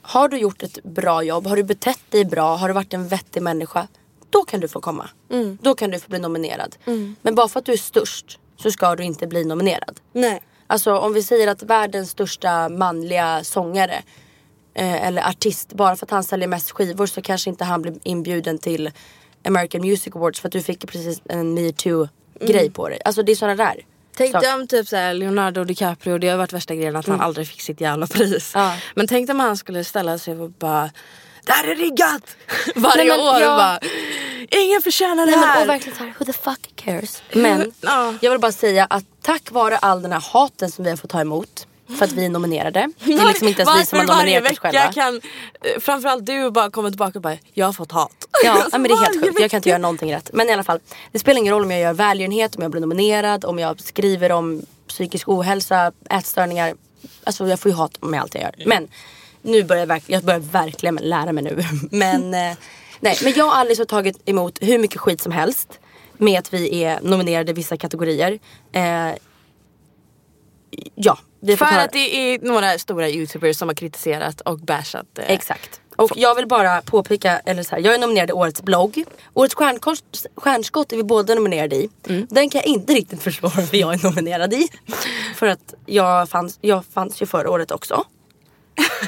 har 0.03 0.29
du 0.29 0.39
gjort 0.39 0.63
ett 0.63 0.83
bra 0.83 1.23
jobb, 1.23 1.47
har 1.47 1.57
du 1.57 1.63
betett 1.63 2.01
dig 2.11 2.25
bra, 2.25 2.57
har 2.57 2.69
du 2.69 2.75
varit 2.75 2.95
en 2.95 3.09
vettig 3.09 3.43
människa, 3.43 3.89
då 4.33 4.45
kan 4.45 4.61
du 4.61 4.69
få 4.69 4.81
komma. 4.81 5.11
Då 5.61 5.75
kan 5.75 5.91
du 5.91 5.99
få 5.99 6.09
bli 6.09 6.19
nominerad. 6.19 6.77
Men 7.23 7.35
bara 7.35 7.49
för 7.49 7.61
att 7.61 7.67
du 7.67 7.73
är 7.73 7.77
störst 7.77 8.39
så 8.57 8.71
ska 8.71 8.97
du 8.97 9.05
inte 9.05 9.27
bli 9.27 9.45
nominerad. 9.45 10.01
Nej. 10.13 10.43
Alltså 10.67 10.97
om 10.97 11.13
vi 11.13 11.23
säger 11.23 11.49
att 11.49 11.63
världens 11.63 12.11
största 12.11 12.69
manliga 12.69 13.45
sångare 13.45 14.03
eh, 14.75 15.07
eller 15.07 15.29
artist, 15.29 15.73
bara 15.73 15.97
för 15.97 16.07
att 16.07 16.11
han 16.11 16.25
säljer 16.25 16.49
mest 16.49 16.71
skivor 16.71 17.07
så 17.07 17.23
kanske 17.23 17.51
inte 17.51 17.65
han 17.65 17.83
blir 17.83 17.95
inbjuden 18.03 18.59
till 18.59 18.91
American 19.45 19.81
Music 19.81 20.17
Awards 20.17 20.41
för 20.41 20.49
att 20.49 20.53
du 20.53 20.63
fick 20.63 20.87
precis 20.89 21.21
en 21.29 21.55
metoo 21.55 22.09
grej 22.41 22.71
på 22.71 22.89
dig. 22.89 22.99
Alltså 23.05 23.23
det 23.23 23.33
är 23.33 23.37
sådana 23.37 23.65
där. 23.65 23.85
Tänk 24.17 24.41
dig 24.41 24.55
om 24.55 24.67
typ 24.67 24.89
såhär 24.89 25.15
Leonardo 25.15 25.65
DiCaprio, 25.65 26.19
det 26.19 26.29
har 26.29 26.39
varit 26.39 26.53
värsta 26.53 26.75
grejen 26.75 26.97
att 26.97 27.07
han 27.07 27.21
aldrig 27.21 27.49
fick 27.49 27.61
sitt 27.61 27.81
jävla 27.81 28.07
pris. 28.07 28.53
Ja. 28.55 28.77
Men 28.95 29.07
tänk 29.07 29.27
dig 29.27 29.35
om 29.35 29.41
han 29.41 29.57
skulle 29.57 29.85
ställa 29.85 30.19
sig 30.19 30.41
och 30.41 30.51
bara 30.51 30.91
Det 31.47 31.53
här 31.53 31.69
är 31.69 31.75
riggat! 31.75 32.23
Varje 32.75 32.97
Nej, 33.05 33.07
men 33.19 33.21
år 33.21 33.51
och 33.51 33.57
bara 33.57 33.79
Ingen 34.51 34.83
förtjänar 34.83 35.27
det 35.27 35.33
Nej, 35.33 35.41
här! 35.41 35.55
men, 35.55 35.63
och 35.63 35.69
verkligen 35.69 35.99
såhär, 35.99 36.15
who 36.19 36.25
the 36.25 36.33
fuck 36.33 36.73
cares? 36.77 37.23
Men 37.33 37.73
Ja. 37.81 38.15
jag 38.21 38.31
vill 38.31 38.41
bara 38.41 38.53
säga 38.53 38.87
att 38.91 39.05
tack 39.23 39.51
vare 39.51 39.77
all 39.79 40.03
den 40.03 40.13
här 40.13 40.25
haten 40.33 40.71
som 40.71 40.85
vi 40.85 40.91
har 40.91 40.97
fått 40.97 41.11
ta 41.11 41.21
emot 41.21 41.67
för 41.99 42.05
att 42.05 42.13
vi 42.13 42.25
är 42.25 42.29
nominerade. 42.29 42.89
Det 43.05 43.13
är 43.13 43.27
liksom 43.27 43.49
inte 43.49 43.63
ens 43.63 43.81
vi 43.81 43.87
som 43.87 43.99
har 43.99 44.07
nominerat 44.17 44.53
oss 44.53 44.59
själva. 44.59 44.93
kan 44.93 45.21
eh, 45.65 45.81
framförallt 45.81 46.27
du 46.27 46.51
bara 46.51 46.71
komma 46.71 46.89
tillbaka 46.89 47.19
och 47.19 47.23
bara 47.23 47.37
Jag 47.53 47.67
har 47.67 47.73
fått 47.73 47.93
hat. 47.93 48.13
Ja, 48.45 48.67
ja 48.73 48.79
men 48.79 48.83
det 48.83 48.95
är 48.95 48.99
helt 48.99 49.25
sjukt. 49.27 49.41
Jag 49.41 49.51
kan 49.51 49.59
inte 49.59 49.69
göra 49.69 49.79
någonting 49.79 50.15
rätt. 50.15 50.31
Men 50.33 50.49
i 50.49 50.53
alla 50.53 50.65
fall. 50.65 50.81
Det 51.13 51.19
spelar 51.19 51.39
ingen 51.41 51.53
roll 51.55 51.63
om 51.63 51.71
jag 51.71 51.81
gör 51.81 51.93
välgörenhet, 51.93 52.57
om 52.57 52.63
jag 52.63 52.71
blir 52.71 52.81
nominerad, 52.81 53.45
om 53.45 53.59
jag 53.59 53.81
skriver 53.81 54.33
om 54.33 54.63
psykisk 54.89 55.29
ohälsa, 55.29 55.93
ätstörningar. 56.11 56.75
Alltså 57.25 57.47
jag 57.49 57.61
får 57.61 57.71
ju 57.71 57.77
hat 57.77 58.03
med 58.03 58.21
allt 58.21 58.35
jag 58.35 58.43
gör. 58.43 58.55
Men 58.67 58.89
nu 59.43 59.63
börjar 59.65 59.81
jag, 59.83 59.87
verk- 59.87 60.05
jag 60.07 60.23
börjar 60.25 60.41
verkligen 60.41 60.95
lära 60.97 61.33
mig 61.33 61.45
nu. 61.45 61.65
Men, 61.91 62.35
eh, 62.35 62.57
nej, 63.01 63.19
men 63.25 63.33
jag 63.37 63.47
och 63.47 63.57
Alice 63.57 63.81
har 63.81 63.87
tagit 63.87 64.29
emot 64.29 64.59
hur 64.61 64.79
mycket 64.79 65.01
skit 65.01 65.21
som 65.21 65.33
helst. 65.33 65.79
Med 66.17 66.39
att 66.39 66.55
vi 66.55 66.85
är 66.85 67.01
nominerade 67.03 67.51
i 67.51 67.55
vissa 67.55 67.77
kategorier. 67.77 68.39
Eh, 68.73 69.11
ja, 70.95 71.19
vi 71.41 71.57
För 71.57 71.65
att 71.67 71.93
det 71.93 72.17
är 72.35 72.39
några 72.39 72.79
stora 72.79 73.09
youtubers 73.09 73.57
som 73.57 73.69
har 73.69 73.75
kritiserat 73.75 74.41
och 74.41 74.59
bashat. 74.59 75.19
eh, 75.19 75.31
Exakt. 75.31 75.81
Och 75.97 76.11
jag 76.17 76.35
vill 76.35 76.47
bara 76.49 76.83
påpeka, 76.83 77.39
eller 77.39 77.63
så 77.63 77.75
här, 77.75 77.83
jag 77.83 77.95
är 77.95 77.99
nominerad 77.99 78.31
i 78.31 78.33
årets 78.33 78.63
blogg. 78.63 79.05
Årets 79.35 79.55
stjärnkost, 79.55 80.27
stjärnskott 80.37 80.93
är 80.93 80.97
vi 80.97 81.03
båda 81.03 81.35
nominerade 81.35 81.77
i. 81.77 81.89
Den 82.31 82.51
kan 82.51 82.59
jag 82.59 82.67
inte 82.67 82.93
riktigt 82.95 83.23
förstå 83.29 83.49
varför 83.57 83.77
jag 83.77 83.95
är 83.95 84.05
nominerad 84.05 84.53
i. 84.55 84.69
För 85.37 85.47
att 85.47 85.75
jag 85.87 86.29
fanns, 86.29 86.59
jag 86.61 86.85
fanns 86.85 87.23
ju 87.23 87.27
förra 87.27 87.51
året 87.51 87.71
också. 87.71 88.05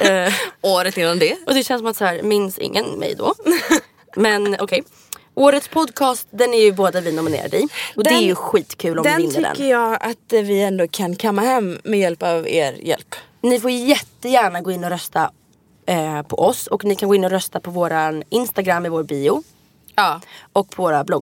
Eh, 0.01 0.33
Året 0.61 0.97
innan 0.99 1.19
det. 1.19 1.37
och 1.47 1.55
det 1.55 1.63
känns 1.65 1.81
som 1.81 1.87
att 1.87 1.97
så 1.97 2.05
här, 2.05 2.23
minns 2.23 2.59
ingen 2.59 2.87
mig 2.87 3.15
då. 3.15 3.35
Men 4.17 4.57
okej. 4.61 4.83
Årets 5.35 5.69
podcast, 5.69 6.29
den 6.31 6.55
är 6.55 6.59
ju 6.63 6.73
båda 6.73 7.01
vi 7.01 7.13
nominerade 7.13 7.57
i. 7.59 7.69
Och 7.97 8.05
det 8.05 8.11
är 8.11 8.15
Den- 8.15 8.23
ju 8.25 8.35
skitkul 8.35 8.99
om 8.99 9.03
vi 9.05 9.11
Den 9.11 9.19
vinner 9.19 9.33
tycker 9.35 9.55
den. 9.63 9.69
jag 9.69 9.99
att 10.03 10.33
vi 10.33 10.63
ändå 10.63 10.89
kan 10.89 11.17
kamma 11.17 11.43
hem 11.43 11.79
med 11.85 12.01
hjälp 12.01 12.23
av 12.23 12.49
er 12.49 12.73
hjälp. 12.83 13.15
Ni 13.43 13.61
får 13.61 13.71
jättegärna 13.71 14.61
gå 14.61 14.71
in 14.71 14.85
och 14.85 14.91
rösta 14.91 15.31
eh, 15.87 16.23
på 16.23 16.39
oss. 16.39 16.67
Och 16.67 16.85
ni 16.85 16.97
kan 16.97 17.09
gå 17.09 17.15
in 17.15 17.25
och 17.25 17.31
rösta 17.31 17.61
på 17.61 17.71
våran 17.71 18.23
Instagram 18.31 18.87
i 18.87 18.89
vår 18.89 19.03
bio. 19.03 19.43
Ja. 19.95 20.21
Och 20.53 20.71
på 20.71 20.83
våra 20.83 21.05
bloggar. 21.05 21.21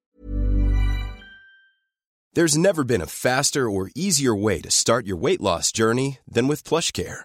There's 2.37 2.59
never 2.59 2.83
been 2.85 3.03
a 3.03 3.07
faster 3.07 3.61
or 3.67 3.91
easier 3.95 4.45
way 4.45 4.63
to 4.63 4.71
start 4.71 5.05
your 5.07 5.21
weight 5.27 5.41
loss 5.41 5.73
journey 5.79 6.19
than 6.35 6.49
with 6.49 6.69
PlushCare. 6.69 7.25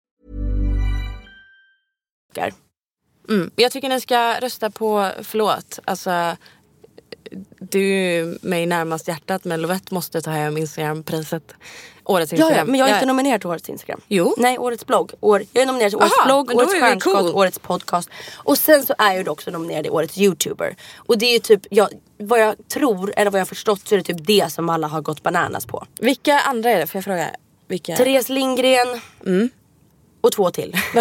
Mm. 3.29 3.51
Jag 3.55 3.71
tycker 3.71 3.89
ni 3.89 4.01
ska 4.01 4.39
rösta 4.39 4.69
på 4.69 5.11
Förlåt. 5.21 5.79
Alltså, 5.85 6.35
du 7.59 7.93
är 7.93 8.37
mig 8.47 8.65
närmast 8.65 9.07
hjärtat 9.07 9.43
men 9.45 9.61
Lovette 9.61 9.93
måste 9.93 10.21
ta 10.21 10.31
hem 10.31 10.57
Instagram-priset. 10.57 11.53
Årets 12.03 12.31
Ja, 12.31 12.35
Instagram. 12.35 12.57
ja, 12.57 12.71
men 12.71 12.79
jag 12.79 12.89
är 12.89 12.93
inte 12.93 13.05
Ja. 13.05 13.07
nominerad 13.07 13.41
till 13.41 13.49
årets 13.49 13.69
Instagram. 13.69 14.01
Jo. 14.07 14.35
Nej, 14.37 14.57
årets 14.57 14.85
blogg. 14.85 15.11
År, 15.21 15.43
jag 15.53 15.61
är 15.61 15.65
nominerad 15.65 15.91
till 15.91 15.97
årets 15.97 16.13
Aha, 16.19 16.25
blogg, 16.25 16.55
årets 16.55 16.73
stjärnskott, 16.73 17.17
cool. 17.17 17.31
årets 17.35 17.59
podcast. 17.59 18.09
Och 18.35 18.57
sen 18.57 18.83
så 18.85 18.93
är 18.97 19.13
jag 19.13 19.27
också 19.27 19.51
nominerad 19.51 19.83
till 19.83 19.91
årets 19.91 20.17
youtuber. 20.17 20.75
Och 20.95 21.17
det 21.17 21.25
är 21.25 21.33
ju 21.33 21.39
typ, 21.39 21.61
jag, 21.69 21.89
vad 22.17 22.39
jag 22.39 22.55
tror, 22.67 23.13
eller 23.17 23.31
vad 23.31 23.39
jag 23.39 23.45
har 23.45 23.49
förstått 23.49 23.87
så 23.87 23.95
är 23.95 23.97
det 23.97 24.03
typ 24.03 24.27
det 24.27 24.51
som 24.51 24.69
alla 24.69 24.87
har 24.87 25.01
gått 25.01 25.23
bananas 25.23 25.65
på. 25.65 25.85
Vilka 25.99 26.39
andra 26.39 26.69
är 26.71 26.79
det? 26.79 26.87
Får 26.87 26.97
jag 26.97 27.05
fråga? 27.05 27.29
Vilka? 27.67 27.95
Therese 27.95 28.29
Lindgren 28.29 29.01
och 30.21 30.31
två 30.31 30.51
till. 30.51 30.75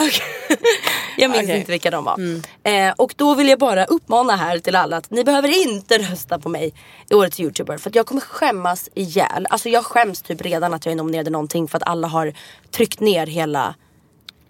jag 1.16 1.30
minns 1.30 1.42
Okej. 1.44 1.58
inte 1.58 1.72
vilka 1.72 1.90
de 1.90 2.04
var. 2.04 2.20
Eh, 2.62 2.92
och 2.96 3.14
då 3.16 3.34
vill 3.34 3.48
jag 3.48 3.58
bara 3.58 3.84
uppmana 3.84 4.36
här 4.36 4.58
till 4.58 4.76
alla 4.76 4.96
att 4.96 5.10
ni 5.10 5.24
behöver 5.24 5.62
inte 5.68 5.98
rösta 5.98 6.38
på 6.38 6.48
mig 6.48 6.74
i 7.10 7.14
årets 7.14 7.40
youtuber. 7.40 7.78
För 7.78 7.90
att 7.90 7.96
jag 7.96 8.06
kommer 8.06 8.20
skämmas 8.20 8.88
ihjäl. 8.94 9.46
Alltså 9.50 9.68
jag 9.68 9.84
skäms 9.84 10.22
typ 10.22 10.42
redan 10.42 10.74
att 10.74 10.86
jag 10.86 10.92
är 10.92 10.96
nominerad 10.96 11.28
i 11.28 11.30
någonting 11.30 11.68
för 11.68 11.76
att 11.76 11.88
alla 11.88 12.08
har 12.08 12.32
tryckt 12.70 13.00
ner 13.00 13.26
hela 13.26 13.74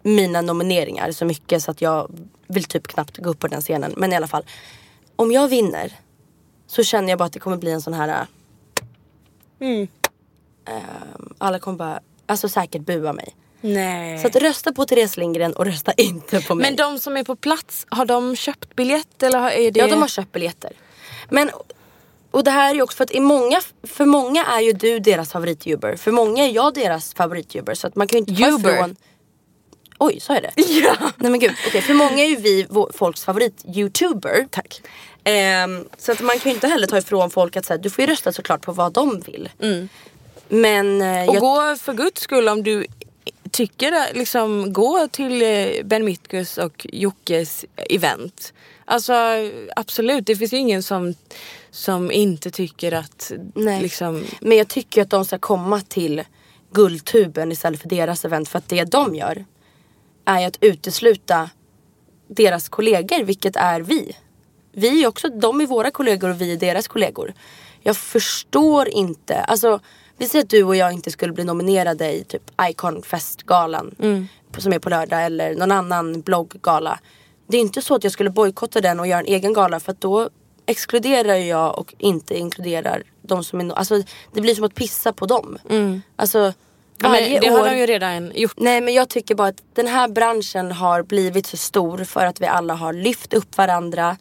mina 0.03 0.41
nomineringar 0.41 1.13
så 1.13 1.25
mycket 1.25 1.63
så 1.63 1.71
att 1.71 1.83
jag 1.83 2.11
vill 2.47 2.65
typ 2.65 2.87
knappt 2.87 3.17
gå 3.17 3.31
upp 3.31 3.39
på 3.39 3.49
den 3.49 3.61
scenen. 3.61 3.95
Men 3.97 4.13
i 4.13 4.17
alla 4.17 4.29
fall. 4.29 4.45
Om 5.17 5.33
jag 5.33 5.49
vinner 5.49 5.93
så 6.67 6.85
känner 6.85 7.09
jag 7.09 7.19
bara 7.19 7.25
att 7.25 7.33
det 7.33 7.39
kommer 7.39 7.57
bli 7.57 7.71
en 7.71 7.83
sån 7.83 7.95
här... 7.95 8.27
ehm, 10.65 11.35
alla 11.39 11.59
kommer 11.59 11.79
bara, 11.79 12.01
alltså 12.27 12.49
säkert 12.49 12.83
bua 12.83 13.13
mig. 13.13 13.37
Nej. 13.61 14.19
Så 14.19 14.27
att 14.27 14.37
rösta 14.37 14.73
på 14.73 14.85
Therese 14.85 15.17
Lindgren 15.17 15.53
och 15.53 15.67
rösta 15.67 15.93
inte 15.93 16.41
på 16.41 16.55
mig. 16.55 16.67
Men 16.67 16.77
de 16.77 16.99
som 16.99 17.17
är 17.17 17.25
på 17.25 17.37
plats, 17.37 17.87
har 17.89 18.05
de 18.05 18.37
köpt 18.37 18.77
biljett 18.77 19.23
eller 19.23 19.51
är 19.51 19.71
det? 19.71 19.81
Ja 19.81 19.87
de 19.87 20.01
har 20.01 20.09
köpt 20.09 20.33
biljetter. 20.33 20.73
Men 21.29 21.51
och 22.31 22.45
det 22.45 22.51
här 22.51 22.71
är 22.71 22.75
ju 22.75 22.83
också 22.83 22.97
för 22.97 23.05
att 23.05 23.11
i 23.11 23.21
många, 23.21 23.61
för 23.83 24.05
många 24.05 24.45
är 24.45 24.61
ju 24.61 24.73
du 24.73 24.99
deras 24.99 25.33
favoritjuber. 25.33 25.97
För 25.97 26.11
många 26.13 26.45
är 26.45 26.51
jag 26.51 26.75
deras 26.75 27.15
favoritjuber. 27.15 27.75
Så 27.75 27.87
att 27.87 27.97
man 27.97 28.07
kan 28.07 28.17
ju 28.17 28.19
inte 28.19 28.43
ta 28.43 28.71
ifrån... 28.71 28.97
Oj, 29.99 30.21
sa 30.21 30.35
jag 30.35 30.43
det? 30.43 30.53
Ja. 30.85 30.97
Nej 31.17 31.31
men 31.31 31.41
gud. 31.41 31.53
Okej, 31.67 31.81
för 31.81 31.95
många 31.95 32.25
är 32.25 32.29
ju 32.29 32.37
vi 32.37 32.67
folks 32.95 33.25
favorit-youtuber. 33.25 34.47
Tack. 34.51 34.83
Ehm, 35.25 35.89
så 35.99 36.13
att 36.13 36.21
man 36.21 36.39
kan 36.39 36.51
ju 36.51 36.55
inte 36.55 36.69
heller 36.69 36.87
ta 36.87 36.99
ifrån 36.99 37.31
folk 37.31 37.57
att 37.57 37.65
säga, 37.65 37.79
du 37.79 37.91
får 37.91 38.05
ju 38.05 38.11
rösta 38.11 38.33
såklart 38.33 38.63
på 38.63 38.73
vad 38.73 38.93
de 38.93 39.21
vill. 39.21 39.49
Men 40.49 41.03
eh, 41.03 41.29
Och 41.29 41.35
jag, 41.35 41.41
gå 41.41 41.77
för 41.77 41.93
guds 41.93 42.23
skull 42.23 42.49
om 42.49 42.63
du 42.63 42.87
tycker 43.51 44.15
liksom 44.15 44.73
gå 44.73 45.09
till 45.09 45.43
eh, 45.43 45.85
Ben 45.85 46.05
Mitkus 46.05 46.59
och 46.59 46.87
Jockes 46.93 47.65
event. 47.77 48.53
Alltså 48.85 49.15
absolut, 49.77 50.27
det 50.27 50.37
finns 50.37 50.53
ju 50.53 50.57
ingen 50.57 50.83
som, 50.83 51.15
som 51.71 52.11
inte 52.11 52.51
tycker 52.51 52.93
att 52.93 53.33
Nej. 53.55 53.83
liksom 53.83 54.25
Men 54.41 54.59
jag 54.59 54.69
tycker 54.69 55.03
att 55.03 55.11
de 55.11 55.25
ska 55.25 55.39
komma 55.39 55.81
till 55.81 56.23
Guldtuben 56.73 57.53
istället 57.53 57.81
för 57.81 57.89
deras 57.89 58.25
event. 58.25 58.49
För 58.49 58.59
att 58.59 58.69
det 58.69 58.85
de 58.85 59.15
gör 59.15 59.45
är 60.25 60.47
att 60.47 60.59
utesluta 60.61 61.51
deras 62.29 62.69
kollegor, 62.69 63.25
vilket 63.25 63.57
är 63.57 63.81
vi. 63.81 64.17
Vi 64.73 65.03
är 65.03 65.07
också, 65.07 65.29
de 65.29 65.61
är 65.61 65.67
våra 65.67 65.91
kollegor 65.91 66.31
och 66.31 66.41
vi 66.41 66.53
är 66.53 66.57
deras 66.57 66.89
kollegor. 66.89 67.35
Jag 67.83 67.97
förstår 67.97 68.89
inte, 68.89 69.41
alltså 69.41 69.81
vi 70.21 70.29
säger 70.29 70.45
att 70.45 70.51
du 70.51 70.63
och 70.65 70.77
jag 70.77 70.93
inte 70.93 71.11
skulle 71.11 71.33
bli 71.33 71.45
nominerade 71.45 72.13
i 72.13 72.25
typ 72.25 72.43
Icon-festgalan 72.71 73.95
på- 74.53 74.61
som 74.61 74.73
är 74.73 74.79
på 74.79 74.91
lördag 74.91 75.25
eller 75.25 75.55
någon 75.55 75.73
annan 75.73 76.21
blogggala. 76.21 76.99
Det 77.47 77.57
är 77.57 77.61
inte 77.61 77.83
så 77.83 77.95
att 77.95 78.05
jag 78.05 78.13
skulle 78.13 78.31
bojkotta 78.31 78.81
den 78.81 79.01
och 79.01 79.07
göra 79.07 79.21
en 79.21 79.27
egen 79.27 79.53
gala 79.53 79.81
för 79.81 79.93
att 79.93 80.01
då 80.01 80.29
exkluderar 80.67 81.35
jag 81.35 81.79
och 81.79 81.95
inte 81.99 82.39
inkluderar 82.39 83.03
de 83.23 83.45
som 83.45 83.61
är 83.61 83.65
no- 83.65 83.73
Alltså 83.75 84.03
det 84.33 84.41
blir 84.41 84.55
som 84.55 84.65
att 84.65 84.75
pissa 84.75 85.13
på 85.13 85.27
dem. 85.27 85.59
Alltså 86.17 86.39
Ja, 87.03 87.09
men 87.09 87.11
varje 87.13 87.41
det 87.41 87.51
år... 87.51 87.59
har 87.59 87.71
de 87.71 87.79
ju 87.79 87.87
redan 87.87 88.33
gjort. 88.35 88.55
Nej 88.57 88.81
men 88.81 88.95
jag 88.95 89.09
tycker 89.09 89.35
bara 89.35 89.49
att 89.49 89.63
den 89.75 89.87
här 89.87 90.09
branschen 90.09 90.73
har 90.73 91.03
blivit 91.03 91.47
så 91.47 91.57
stor 91.57 92.05
för 92.05 92.27
att 92.27 92.41
vi 92.41 92.47
alla 92.47 92.75
har 92.75 92.93
lyft 92.93 93.35
upp 93.35 93.57
varandra. 93.59 94.17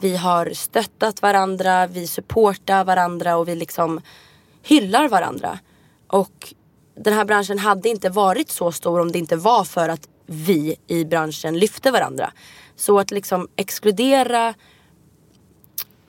Vi 0.00 0.16
har 0.16 0.50
stöttat 0.54 1.22
varandra, 1.22 1.86
vi 1.86 2.06
supportar 2.06 2.84
varandra 2.84 3.36
och 3.36 3.48
vi 3.48 3.54
liksom 3.54 4.00
hyllar 4.62 5.08
varandra. 5.08 5.58
Och 6.06 6.54
den 6.94 7.14
här 7.14 7.24
branschen 7.24 7.58
hade 7.58 7.88
inte 7.88 8.08
varit 8.08 8.50
så 8.50 8.72
stor 8.72 9.00
om 9.00 9.12
det 9.12 9.18
inte 9.18 9.36
var 9.36 9.64
för 9.64 9.88
att 9.88 10.08
vi 10.26 10.76
i 10.86 11.04
branschen 11.04 11.58
lyfte 11.58 11.90
varandra. 11.90 12.32
Så 12.76 12.98
att 12.98 13.10
liksom 13.10 13.48
exkludera 13.56 14.54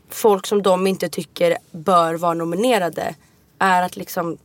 folk 0.09 0.47
som 0.47 0.61
de 0.61 0.87
inte 0.87 1.09
tycker 1.09 1.57
bör 1.71 2.13
vara 2.13 2.33
nominerade 2.33 3.15
är 3.59 3.83
att 3.83 3.95
liksom 3.95 4.37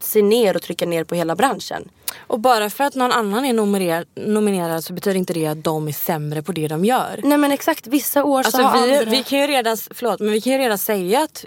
se 0.00 0.22
ner 0.22 0.56
och 0.56 0.62
trycka 0.62 0.86
ner 0.86 1.04
på 1.04 1.14
hela 1.14 1.36
branschen. 1.36 1.88
Och 2.26 2.40
bara 2.40 2.70
för 2.70 2.84
att 2.84 2.94
någon 2.94 3.12
annan 3.12 3.44
är 3.44 3.52
nominerad, 3.52 4.06
nominerad 4.14 4.84
så 4.84 4.92
betyder 4.92 5.16
inte 5.18 5.32
det 5.32 5.46
att 5.46 5.64
de 5.64 5.88
är 5.88 5.92
sämre 5.92 6.42
på 6.42 6.52
det 6.52 6.68
de 6.68 6.84
gör. 6.84 7.20
Nej 7.22 7.38
men 7.38 7.52
exakt, 7.52 7.86
vissa 7.86 8.24
år 8.24 8.42
så 8.42 8.46
Alltså 8.46 8.62
har 8.62 8.86
vi, 8.86 8.96
andra... 8.96 9.10
vi 9.10 9.22
kan 9.22 9.38
ju 9.38 9.46
redan, 9.46 9.76
förlåt, 9.76 10.20
men 10.20 10.32
vi 10.32 10.40
kan 10.40 10.52
ju 10.52 10.58
redan 10.58 10.78
säga 10.78 11.22
att 11.22 11.44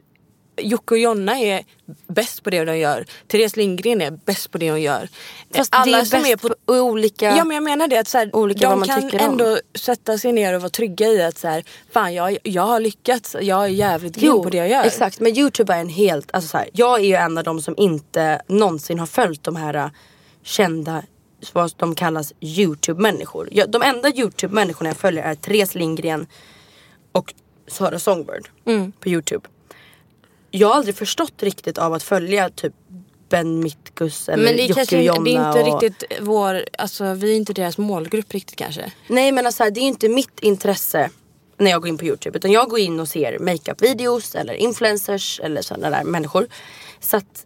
Jocke 0.61 0.93
och 0.95 0.99
Jonna 0.99 1.39
är 1.39 1.63
bäst 2.07 2.43
på 2.43 2.49
det 2.49 2.65
de 2.65 2.77
gör. 2.77 3.05
Therese 3.27 3.55
Lindgren 3.55 4.01
är 4.01 4.11
bäst 4.11 4.51
på 4.51 4.57
det 4.57 4.71
hon 4.71 4.81
gör. 4.81 5.09
Fast 5.55 5.75
Alla 5.75 5.99
är 6.01 6.05
som 6.05 6.25
är 6.25 6.35
på, 6.35 6.47
på 6.65 6.73
olika... 6.73 7.25
Ja 7.35 7.43
men 7.43 7.55
jag 7.55 7.63
menar 7.63 7.87
det 7.87 7.97
att 7.97 8.07
så 8.07 8.17
här, 8.17 8.35
Olika 8.35 8.67
vad 8.69 8.73
de 8.73 8.79
man 8.79 8.87
kan 8.87 9.01
tycker 9.09 9.25
om. 9.27 9.31
ändå 9.31 9.59
sätta 9.75 10.17
sig 10.17 10.31
ner 10.31 10.53
och 10.55 10.61
vara 10.61 10.69
trygga 10.69 11.07
i 11.07 11.21
att 11.23 11.37
så 11.37 11.47
här, 11.47 11.63
fan 11.91 12.13
jag, 12.13 12.37
jag 12.43 12.61
har 12.63 12.79
lyckats, 12.79 13.35
jag 13.41 13.63
är 13.63 13.67
jävligt 13.67 14.15
grym 14.15 14.43
på 14.43 14.49
det 14.49 14.57
jag 14.57 14.69
gör. 14.69 14.83
exakt. 14.83 15.19
Men 15.19 15.37
Youtube 15.37 15.73
är 15.73 15.79
en 15.81 15.89
helt, 15.89 16.29
alltså 16.33 16.49
så 16.49 16.57
här, 16.57 16.69
jag 16.73 16.99
är 16.99 17.03
ju 17.05 17.13
en 17.15 17.37
av 17.37 17.43
de 17.43 17.61
som 17.61 17.73
inte 17.77 18.41
någonsin 18.47 18.99
har 18.99 19.07
följt 19.07 19.43
de 19.43 19.55
här 19.55 19.73
äh, 19.73 19.87
kända, 20.43 21.03
vad 21.53 21.71
de 21.77 21.95
kallas 21.95 22.33
Youtube-människor. 22.39 23.49
Jag, 23.51 23.69
de 23.71 23.81
enda 23.81 24.09
Youtube-människorna 24.09 24.89
jag 24.89 24.97
följer 24.97 25.23
är 25.23 25.35
Therese 25.35 25.75
Lindgren 25.75 26.27
och 27.11 27.33
Sara 27.67 27.99
Songbird 27.99 28.47
Mm. 28.65 28.91
på 28.91 29.09
Youtube. 29.09 29.47
Jag 30.51 30.67
har 30.67 30.75
aldrig 30.75 30.95
förstått 30.95 31.43
riktigt 31.43 31.77
av 31.77 31.93
att 31.93 32.03
följa 32.03 32.49
typ 32.49 32.73
Ben 33.29 33.59
Mitkus 33.59 34.29
eller 34.29 34.43
Men 34.43 34.55
det 34.55 34.61
är 34.61 34.67
Jocke 34.67 34.73
kanske 34.79 34.97
och 34.97 35.03
Jonna. 35.03 35.23
det 35.23 35.31
är 35.31 35.47
inte 35.47 35.71
och... 35.71 35.81
riktigt 35.81 36.03
vår, 36.21 36.65
alltså 36.77 37.13
vi 37.13 37.31
är 37.31 37.35
inte 37.35 37.53
deras 37.53 37.77
målgrupp 37.77 38.33
riktigt 38.33 38.55
kanske. 38.55 38.91
Nej 39.07 39.31
men 39.31 39.45
alltså, 39.45 39.63
det 39.63 39.79
är 39.79 39.81
inte 39.81 40.09
mitt 40.09 40.39
intresse 40.39 41.09
när 41.57 41.71
jag 41.71 41.81
går 41.81 41.89
in 41.89 41.97
på 41.97 42.05
Youtube. 42.05 42.37
Utan 42.37 42.51
jag 42.51 42.69
går 42.69 42.79
in 42.79 42.99
och 42.99 43.07
ser 43.07 43.39
makeup-videos 43.39 44.35
eller 44.35 44.53
influencers 44.53 45.39
eller 45.43 45.61
sådana 45.61 45.89
där 45.89 46.03
människor. 46.03 46.47
Så 46.99 47.17
att 47.17 47.45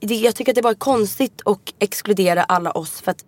det, 0.00 0.14
jag 0.14 0.34
tycker 0.34 0.52
att 0.52 0.54
det 0.54 0.60
är 0.60 0.62
bara 0.62 0.74
konstigt 0.74 1.42
att 1.44 1.58
exkludera 1.78 2.44
alla 2.44 2.70
oss 2.70 3.00
för 3.00 3.10
att 3.10 3.24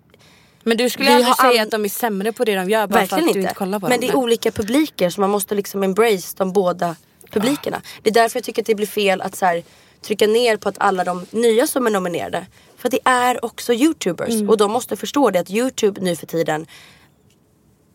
Men 0.62 0.76
du 0.76 0.90
skulle 0.90 1.14
aldrig 1.14 1.36
säga 1.36 1.61
an- 1.62 1.66
att 1.66 1.70
de 1.70 1.84
är 1.84 1.88
sämre 1.88 2.32
på 2.32 2.45
det 2.45 2.55
de 2.55 2.70
gör 2.70 2.86
bara 2.86 2.99
verkligen 3.01 3.09
för 3.09 3.16
att 3.16 3.20
inte. 3.28 3.38
du 3.38 3.43
inte 3.43 3.55
kollar 3.55 3.78
på 3.80 3.88
Men 3.88 4.01
dem. 4.01 4.09
det 4.09 4.12
är 4.12 4.16
olika 4.16 4.51
publiker 4.53 5.11
så 5.11 5.20
man 5.20 5.30
måste 5.30 5.55
liksom 5.55 5.82
embrace 5.82 6.34
de 6.36 6.53
båda 6.53 6.97
publikerna. 7.32 7.82
Det 8.02 8.10
är 8.10 8.14
därför 8.14 8.36
jag 8.38 8.44
tycker 8.44 8.62
att 8.62 8.66
det 8.66 8.74
blir 8.74 8.86
fel 8.86 9.20
att 9.20 9.36
så 9.36 9.46
här, 9.46 9.62
trycka 10.00 10.26
ner 10.26 10.56
på 10.56 10.68
att 10.68 10.74
alla 10.78 11.04
de 11.04 11.26
nya 11.30 11.66
som 11.66 11.86
är 11.86 11.90
nominerade. 11.90 12.46
För 12.76 12.88
det 12.88 12.98
är 13.04 13.44
också 13.44 13.72
youtubers 13.72 14.28
Mm. 14.34 14.48
och 14.50 14.56
de 14.56 14.70
måste 14.70 14.96
förstå 14.96 15.30
det 15.30 15.38
att 15.40 15.50
youtube 15.50 16.00
nu 16.00 16.16
för 16.16 16.26
tiden 16.26 16.66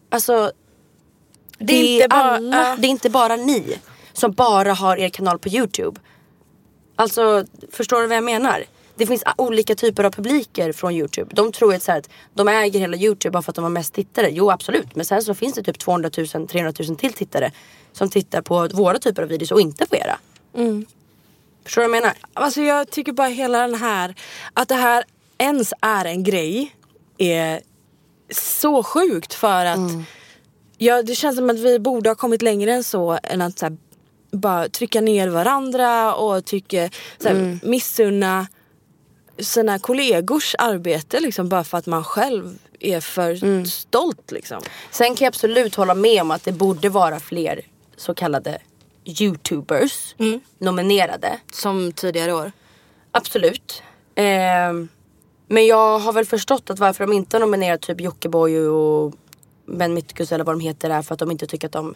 Alltså 0.09 0.51
det, 1.59 1.73
är 1.73 1.95
inte 1.95 2.07
bara- 2.07 2.21
alla, 2.21 2.75
det 2.75 2.87
är 2.87 2.89
inte 2.89 3.09
bara 3.09 3.35
ni 3.35 3.77
som 4.13 4.31
bara 4.31 4.73
har 4.73 4.97
er 4.97 5.09
kanal 5.09 5.39
på 5.39 5.49
youtube. 5.49 5.99
Alltså 6.95 7.45
förstår 7.71 8.01
du 8.01 8.07
vad 8.07 8.17
jag 8.17 8.23
menar? 8.23 8.63
Det 8.97 9.05
finns 9.05 9.23
olika 9.37 9.75
typer 9.75 10.03
av 10.03 10.11
publiker 10.11 10.71
från 10.71 10.93
youtube. 10.93 11.35
De 11.35 11.51
tror 11.51 11.73
att, 11.73 11.83
så 11.83 11.91
här, 11.91 11.99
att 11.99 12.09
de 12.33 12.47
äger 12.47 12.79
hela 12.79 12.97
youtube 12.97 13.31
bara 13.31 13.41
för 13.43 13.51
att 13.51 13.55
de 13.55 13.63
har 13.63 13.71
mest 13.71 13.93
tittare. 13.93 14.29
Jo 14.31 14.51
absolut 14.51 14.95
men 14.95 15.05
sen 15.05 15.21
så 15.21 15.33
finns 15.33 15.55
det 15.55 15.63
typ 15.63 15.79
200 15.79 16.09
000, 16.17 16.47
300 16.47 16.73
000 16.87 16.97
till 16.97 17.13
tittare 17.13 17.51
som 17.91 18.09
tittar 18.09 18.41
på 18.41 18.67
våra 18.73 18.99
typer 18.99 19.21
av 19.23 19.29
videos 19.29 19.51
och 19.51 19.61
inte 19.61 19.85
på 19.85 19.95
era. 19.95 20.19
Förstår 21.63 21.81
du 21.81 21.87
vad 21.87 21.97
jag 21.97 22.01
menar? 22.03 22.17
Alltså 22.33 22.61
jag 22.61 22.89
tycker 22.89 23.11
bara 23.11 23.27
hela 23.27 23.67
den 23.67 23.75
här, 23.75 24.15
att 24.53 24.67
det 24.67 24.75
här 24.75 25.03
ens 25.37 25.73
är 25.81 26.05
en 26.05 26.23
grej 26.23 26.75
är 27.17 27.61
så 28.31 28.83
sjukt 28.83 29.33
för 29.33 29.65
att 29.65 29.79
ja, 30.77 31.03
det 31.03 31.15
känns 31.15 31.37
som 31.37 31.49
att 31.49 31.59
vi 31.59 31.79
borde 31.79 32.09
ha 32.09 32.15
kommit 32.15 32.41
längre 32.41 32.73
än 32.73 32.83
så 32.83 33.19
än 33.23 33.41
att 33.41 33.59
så 33.59 33.65
här, 33.65 33.77
bara 34.31 34.69
trycka 34.69 35.01
ner 35.01 35.27
varandra 35.27 36.15
och 36.15 36.45
tycka, 36.45 36.89
så 37.21 37.27
här, 37.27 37.59
missunna 37.63 38.47
sina 39.39 39.79
kollegors 39.79 40.55
arbete 40.59 41.19
liksom 41.19 41.49
bara 41.49 41.63
för 41.63 41.77
att 41.77 41.85
man 41.85 42.03
själv 42.03 42.57
är 42.79 42.99
för 42.99 43.65
stolt 43.65 44.31
liksom. 44.31 44.61
Sen 44.91 45.15
kan 45.15 45.25
jag 45.25 45.31
absolut 45.31 45.75
hålla 45.75 45.95
med 45.95 46.21
om 46.21 46.31
att 46.31 46.43
det 46.43 46.51
borde 46.51 46.89
vara 46.89 47.19
fler 47.19 47.61
så 47.97 48.13
kallade 48.13 48.59
youtubers 49.05 50.15
nominerade. 50.57 51.39
Som 51.53 51.91
tidigare 51.91 52.33
år. 52.33 52.51
Absolut. 53.11 53.83
Ehm, 54.15 54.87
men 55.47 55.65
jag 55.65 55.99
har 55.99 56.13
väl 56.13 56.25
förstått 56.25 56.69
att 56.69 56.79
varför 56.79 57.07
de 57.07 57.13
inte 57.13 57.37
har 57.37 57.39
nominerat 57.41 57.81
typ 57.81 58.01
Jockiboi 58.01 58.59
och 58.67 59.13
Ben 59.65 59.93
Mitkus 59.93 60.31
eller 60.31 60.43
vad 60.43 60.55
de 60.55 60.59
heter 60.59 60.89
är 60.89 61.01
för 61.01 61.13
att 61.13 61.19
de 61.19 61.31
inte 61.31 61.47
tycker 61.47 61.67
att 61.67 61.73
de 61.73 61.95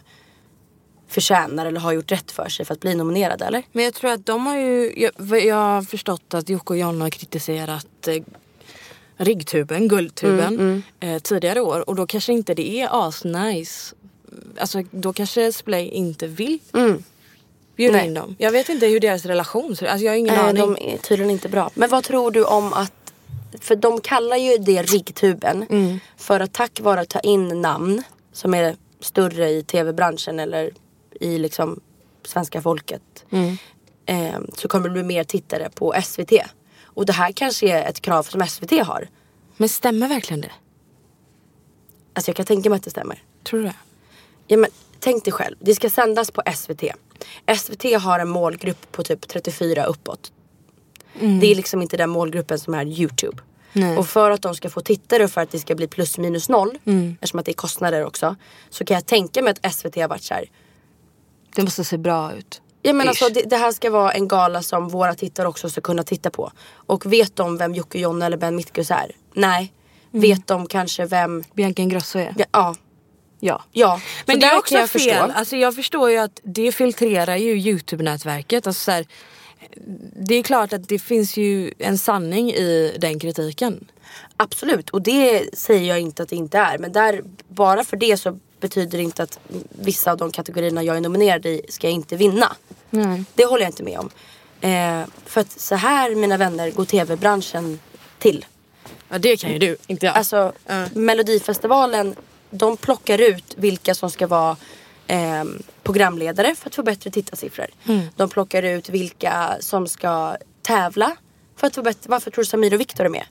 förtjänar 1.12 1.66
eller 1.66 1.80
har 1.80 1.92
gjort 1.92 2.12
rätt 2.12 2.30
för 2.30 2.48
sig 2.48 2.66
för 2.66 2.74
att 2.74 2.80
bli 2.80 2.94
nominerade 2.94 3.44
eller? 3.44 3.62
Men 3.72 3.84
jag 3.84 3.94
tror 3.94 4.10
att 4.10 4.26
de 4.26 4.46
har 4.46 4.56
ju, 4.56 4.92
jag, 4.96 5.44
jag 5.44 5.56
har 5.56 5.82
förstått 5.82 6.34
att 6.34 6.48
Jocke 6.48 6.72
och 6.72 6.78
Jonna 6.78 7.04
har 7.04 7.10
kritiserat 7.10 8.08
eh, 8.08 8.22
riggtuben, 9.16 9.88
guldtuben 9.88 10.82
Eh, 11.00 11.18
tidigare 11.18 11.60
år 11.60 11.88
och 11.88 11.94
då 11.94 12.06
kanske 12.06 12.32
inte 12.32 12.54
det 12.54 12.80
är 12.80 13.08
asnice. 13.08 13.94
Alltså 14.58 14.82
då 14.90 15.12
kanske 15.12 15.52
Splay 15.52 15.88
inte 15.88 16.26
vill 16.26 16.58
bjuda 17.76 17.96
Nej. 17.96 18.06
in 18.06 18.14
dem. 18.14 18.36
Jag 18.38 18.50
vet 18.50 18.68
inte 18.68 18.86
hur 18.86 19.00
deras 19.00 19.24
relation 19.24 19.76
ser 19.76 19.86
ut. 19.86 19.92
Alltså 19.92 20.04
jag 20.04 20.12
har 20.12 20.16
ingen 20.16 20.34
Nej, 20.34 20.44
aning. 20.44 20.74
de 20.74 20.94
är 20.94 20.98
tydligen 20.98 21.30
inte 21.30 21.48
bra. 21.48 21.70
Men 21.74 21.90
vad 21.90 22.04
tror 22.04 22.30
du 22.30 22.44
om 22.44 22.72
att 22.72 22.92
för 23.60 23.76
de 23.76 24.00
kallar 24.00 24.36
ju 24.36 24.58
det 24.58 24.82
riggtuben 24.82 25.66
för 26.16 26.40
att 26.40 26.52
tack 26.52 26.80
vare 26.80 27.00
att 27.00 27.08
ta 27.08 27.20
in 27.20 27.62
namn 27.62 28.02
som 28.32 28.54
är 28.54 28.76
större 29.00 29.50
i 29.50 29.62
tv-branschen 29.62 30.40
eller 30.40 30.70
i 31.20 31.38
liksom 31.38 31.80
svenska 32.24 32.62
folket 32.62 33.24
eh, 34.06 34.40
så 34.54 34.68
kommer 34.68 34.88
det 34.88 34.92
bli 34.92 35.02
mer 35.02 35.24
tittare 35.24 35.70
på 35.74 35.94
SVT. 36.04 36.32
Och 36.84 37.06
det 37.06 37.12
här 37.12 37.32
kanske 37.32 37.70
är 37.70 37.88
ett 37.88 38.00
krav 38.00 38.22
som 38.22 38.46
SVT 38.46 38.70
har. 38.70 39.08
Men 39.56 39.68
stämmer 39.68 40.08
verkligen 40.08 40.40
det? 40.40 40.52
Alltså 42.14 42.28
jag 42.28 42.36
kan 42.36 42.46
tänka 42.46 42.70
mig 42.70 42.76
att 42.76 42.84
det 42.84 42.90
stämmer. 42.90 43.22
Tror 43.44 43.60
du 43.60 43.66
det? 43.66 43.74
Ja, 44.46 44.56
men, 44.56 44.70
tänk 45.00 45.24
dig 45.24 45.32
själv, 45.32 45.56
det 45.60 45.74
ska 45.74 45.90
sändas 45.90 46.30
på 46.30 46.42
SVT. 46.56 46.82
SVT 47.58 47.84
har 48.00 48.18
en 48.18 48.28
målgrupp 48.28 48.92
på 48.92 49.02
typ 49.02 49.28
34 49.28 49.84
uppåt. 49.84 50.32
Det 51.40 51.46
är 51.46 51.54
liksom 51.54 51.82
inte 51.82 51.96
den 51.96 52.10
målgruppen 52.10 52.58
som 52.58 52.74
är 52.74 52.86
YouTube. 52.86 53.42
Nej. 53.72 53.96
Och 53.96 54.08
för 54.08 54.30
att 54.30 54.42
de 54.42 54.54
ska 54.54 54.70
få 54.70 54.80
tittare 54.80 55.24
och 55.24 55.30
för 55.30 55.40
att 55.40 55.50
det 55.50 55.58
ska 55.58 55.74
bli 55.74 55.86
plus 55.86 56.18
minus 56.18 56.48
noll, 56.48 56.78
eftersom 57.14 57.40
att 57.40 57.46
det 57.46 57.52
är 57.52 57.54
kostnader 57.54 58.04
också, 58.04 58.36
så 58.70 58.84
kan 58.84 58.94
jag 58.94 59.06
tänka 59.06 59.42
mig 59.42 59.54
att 59.62 59.74
SVT 59.74 59.96
har 59.96 60.08
varit 60.08 60.22
så 60.22 60.34
här. 60.34 60.44
Det 61.54 61.62
måste 61.62 61.84
se 61.84 61.98
bra 61.98 62.32
ut. 62.32 62.62
Ja 62.82 62.92
men 62.92 63.08
alltså 63.08 63.28
det, 63.28 63.42
det 63.42 63.56
här 63.56 63.72
ska 63.72 63.90
vara 63.90 64.12
en 64.12 64.28
gala 64.28 64.62
som 64.62 64.88
våra 64.88 65.14
tittare 65.14 65.48
också 65.48 65.70
ska 65.70 65.80
kunna 65.80 66.02
titta 66.02 66.30
på. 66.30 66.52
Och 66.72 67.12
vet 67.12 67.36
de 67.36 67.56
vem 67.58 67.74
Jocke 67.74 67.98
Jonna 67.98 68.26
eller 68.26 68.36
Ben 68.36 68.56
Mitkus 68.56 68.90
är? 68.90 69.12
Nej. 69.34 69.72
Vet 70.10 70.46
de 70.46 70.66
kanske 70.66 71.06
vem... 71.06 71.44
Bianca 71.54 71.82
Ingrosso 71.82 72.18
är? 72.18 72.34
Ja. 72.38 72.46
ja. 72.52 72.74
Ja. 73.40 73.62
ja. 73.72 74.00
Men 74.26 74.40
det 74.40 74.46
är 74.46 74.58
också 74.58 74.74
jag 74.74 74.90
fel. 74.90 75.00
förstå. 75.00 75.32
Alltså 75.34 75.56
jag 75.56 75.74
förstår 75.74 76.10
ju 76.10 76.16
att 76.16 76.40
det 76.42 76.72
filtrerar 76.72 77.36
ju 77.36 77.52
Youtube-nätverket. 77.52 78.66
Alltså 78.66 78.84
så 78.84 78.90
här, 78.90 79.06
det 80.16 80.34
är 80.34 80.42
klart 80.42 80.72
att 80.72 80.88
det 80.88 80.98
finns 80.98 81.36
ju 81.36 81.72
en 81.78 81.98
sanning 81.98 82.50
i 82.50 82.96
den 82.98 83.18
kritiken. 83.18 83.88
Absolut, 84.36 84.90
och 84.90 85.02
det 85.02 85.58
säger 85.58 85.88
jag 85.88 86.00
inte 86.00 86.22
att 86.22 86.28
det 86.28 86.36
inte 86.36 86.58
är. 86.58 86.78
Men 86.78 86.92
där, 86.92 87.22
bara 87.48 87.84
för 87.84 87.96
det 87.96 88.16
så 88.16 88.38
betyder 88.62 88.98
inte 88.98 89.22
att 89.22 89.38
vissa 89.70 90.10
av 90.12 90.16
de 90.16 90.32
kategorierna 90.32 90.82
jag 90.82 90.96
är 90.96 91.00
nominerad 91.00 91.46
i 91.46 91.62
ska 91.68 91.86
jag 91.86 91.94
inte 91.94 92.16
vinna. 92.16 92.56
Det 93.34 93.44
håller 93.44 93.62
jag 93.62 93.68
inte 93.68 93.82
med 93.82 93.98
om. 93.98 94.10
Eh, 94.60 95.06
för 95.26 95.40
att 95.40 95.60
så 95.60 95.74
här 95.74 96.14
mina 96.14 96.36
vänner 96.36 96.70
går 96.70 96.84
tv-branschen 96.84 97.80
till. 98.18 98.46
Ja 99.08 99.18
det 99.18 99.36
kan 99.40 99.52
ju 99.52 99.58
du, 99.58 99.76
inte 99.86 100.06
jag. 100.06 100.16
Alltså 100.16 100.52
Melodifestivalen, 100.94 102.14
de 102.50 102.76
plockar 102.76 103.20
ut 103.20 103.54
vilka 103.56 103.94
som 103.94 104.10
ska 104.10 104.26
vara 104.26 104.56
eh, 105.06 105.44
programledare 105.82 106.54
för 106.54 106.68
att 106.68 106.74
få 106.74 106.82
bättre 106.82 107.10
tittarsiffror. 107.10 107.66
De 108.16 108.28
plockar 108.28 108.62
ut 108.62 108.88
vilka 108.88 109.56
som 109.60 109.88
ska 109.88 110.36
tävla 110.62 111.16
för 111.56 111.66
att 111.66 111.74
få 111.74 111.82
bättre, 111.82 112.10
varför 112.10 112.30
tror 112.30 112.42
du 112.44 112.46
Samir 112.46 112.74
och 112.74 112.80
Viktor 112.80 113.04
är 113.04 113.08
med? 113.08 113.24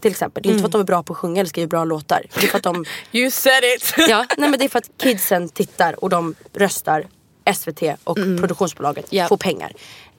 Till 0.00 0.10
exempel. 0.10 0.42
Det 0.42 0.48
är 0.48 0.50
inte 0.50 0.60
för 0.62 0.66
att 0.68 0.72
de 0.72 0.80
är 0.80 0.84
bra 0.84 1.02
på 1.02 1.12
att 1.12 1.18
sjunga 1.18 1.40
eller 1.40 1.48
skriver 1.48 1.68
bra 1.68 1.84
låtar. 1.84 2.22
Det 2.34 2.42
är 2.46 2.48
för 2.48 2.56
att 2.56 2.62
de 2.64 2.84
you 3.12 3.30
said 3.30 3.64
it! 3.76 3.94
Ja, 4.08 4.26
nej 4.38 4.50
men 4.50 4.58
det 4.58 4.64
är 4.64 4.68
för 4.68 4.78
att 4.78 4.90
kidsen 5.02 5.48
tittar 5.48 6.04
och 6.04 6.10
de 6.10 6.34
röstar 6.54 7.06
SVT 7.54 7.82
och 8.04 8.16
produktionsbolaget 8.16 9.06
Ja. 9.10 9.28
får 9.28 9.36
pengar. 9.36 9.72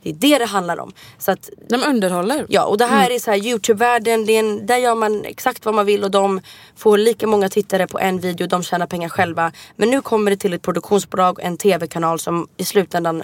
Det 0.04 0.10
är 0.10 0.14
det 0.14 0.38
det 0.38 0.46
handlar 0.46 0.80
om. 0.80 0.94
Så 1.18 1.32
att, 1.32 1.50
De 1.70 1.84
underhåller. 1.84 2.46
ja, 2.50 2.66
och 2.66 2.78
det 2.78 2.86
här 2.86 3.10
är 3.12 3.20
så 3.20 3.32
här 3.32 3.38
Youtube-världen, 3.38 4.26
det 4.26 4.34
är 4.34 4.40
en, 4.40 4.66
där 4.66 4.78
gör 4.78 4.96
man 4.96 5.26
exakt 5.26 5.66
vad 5.66 5.76
man 5.76 5.86
vill 5.86 6.04
och 6.04 6.12
de 6.12 6.42
får 6.76 6.98
lika 6.98 7.28
många 7.28 7.50
tittare 7.50 7.88
på 7.88 8.00
en 8.00 8.20
video, 8.20 8.48
de 8.48 8.64
tjänar 8.64 8.88
pengar 8.88 9.10
själva. 9.10 9.52
Men 9.76 9.90
nu 9.90 10.02
kommer 10.02 10.32
det 10.32 10.38
till 10.38 10.54
ett 10.54 10.62
produktionsbolag, 10.62 11.40
en 11.42 11.58
tv-kanal 11.58 12.20
som 12.20 12.48
i 12.58 12.66
slutändan 12.66 13.24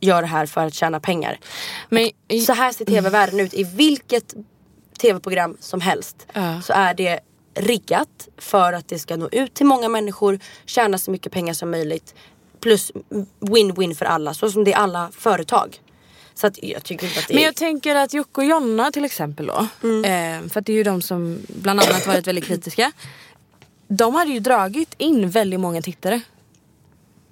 gör 0.00 0.20
det 0.22 0.28
här 0.28 0.46
för 0.46 0.66
att 0.66 0.74
tjäna 0.74 1.00
pengar. 1.00 1.38
Men 1.88 2.10
Så 2.46 2.52
här 2.52 2.72
ser 2.72 2.84
tv-världen 2.84 3.40
ut. 3.40 3.54
I 3.54 3.64
vilket 3.64 4.34
tv-program 4.98 5.56
som 5.60 5.80
helst 5.80 6.26
Ja. 6.32 6.62
så 6.62 6.72
är 6.72 6.94
det 6.94 7.20
riggat 7.54 8.28
för 8.38 8.72
att 8.72 8.88
det 8.88 8.98
ska 8.98 9.16
nå 9.16 9.28
ut 9.32 9.54
till 9.54 9.66
många 9.66 9.88
människor, 9.88 10.38
tjäna 10.66 10.98
så 10.98 11.10
mycket 11.10 11.32
pengar 11.32 11.54
som 11.54 11.70
möjligt. 11.70 12.14
Plus 12.60 12.92
win-win 13.40 13.94
för 13.94 14.04
alla, 14.04 14.34
så 14.34 14.50
som 14.50 14.64
det 14.64 14.72
är 14.72 14.76
alla 14.76 15.10
företag. 15.18 15.80
Så 16.34 16.46
att 16.46 16.62
jag 16.62 16.84
tycker 16.84 17.06
inte 17.06 17.20
att 17.20 17.28
det 17.28 17.34
Men 17.34 17.42
är... 17.42 17.46
jag 17.46 17.56
tänker 17.56 17.94
att 17.94 18.14
Jocke 18.14 18.40
och 18.40 18.44
Jonna 18.44 18.90
till 18.90 19.04
exempel 19.04 19.46
då. 19.46 19.58
Eh, 19.88 20.48
för 20.48 20.60
att 20.60 20.66
det 20.66 20.72
är 20.72 20.76
ju 20.76 20.82
de 20.82 21.02
som 21.02 21.38
bland 21.48 21.80
annat 21.80 22.06
varit 22.06 22.26
väldigt 22.26 22.44
kritiska. 22.44 22.92
De 23.88 24.14
hade 24.14 24.30
ju 24.30 24.40
dragit 24.40 24.94
in 24.98 25.30
väldigt 25.30 25.60
många 25.60 25.82
tittare. 25.82 26.20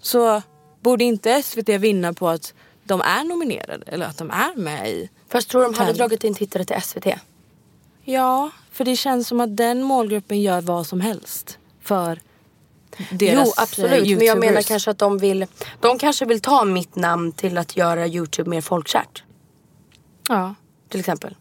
Så 0.01 0.43
borde 0.81 1.05
inte 1.05 1.43
SVT 1.43 1.69
vinna 1.69 2.13
på 2.13 2.29
att 2.29 2.55
de 2.85 3.01
är 3.01 3.25
nominerade 3.25 3.85
eller 3.87 4.07
att 4.07 4.19
de 4.19 4.31
är 4.31 4.55
med 4.57 4.89
i? 4.91 5.09
Fast 5.29 5.49
tror 5.49 5.63
de 5.63 5.75
hade 5.75 5.93
dragit 5.93 6.25
in 6.25 6.35
tittare 6.35 6.65
till 6.65 6.83
SVT? 6.83 7.07
Ja, 8.05 8.51
för 8.73 8.85
det 8.85 8.97
känns 8.97 9.29
som 9.29 9.41
att 9.41 9.57
den 9.57 9.83
målgruppen 9.83 10.41
gör 10.43 10.61
vad 10.61 10.87
som 10.87 11.01
helst 11.01 11.59
för 11.83 12.21
deras 13.11 13.47
jo 13.49 13.53
absolut, 13.57 13.91
eh, 13.93 13.99
men 13.99 14.09
jag 14.09 14.21
YouTubers. 14.21 14.39
menar 14.41 14.63
kanske 14.63 14.91
att 14.91 14.99
de 14.99 15.19
vill... 15.19 15.47
De 15.81 15.99
kanske 15.99 16.25
vill 16.25 16.41
ta 16.41 16.65
mitt 16.65 16.97
namn 16.97 17.33
till 17.33 17.59
att 17.59 17.77
göra 17.77 18.07
Youtube 18.07 18.51
mer 18.51 18.61
folkkärt. 18.61 19.23
Ja. 20.29 20.55
Till 20.89 21.01
exempel. 21.01 21.37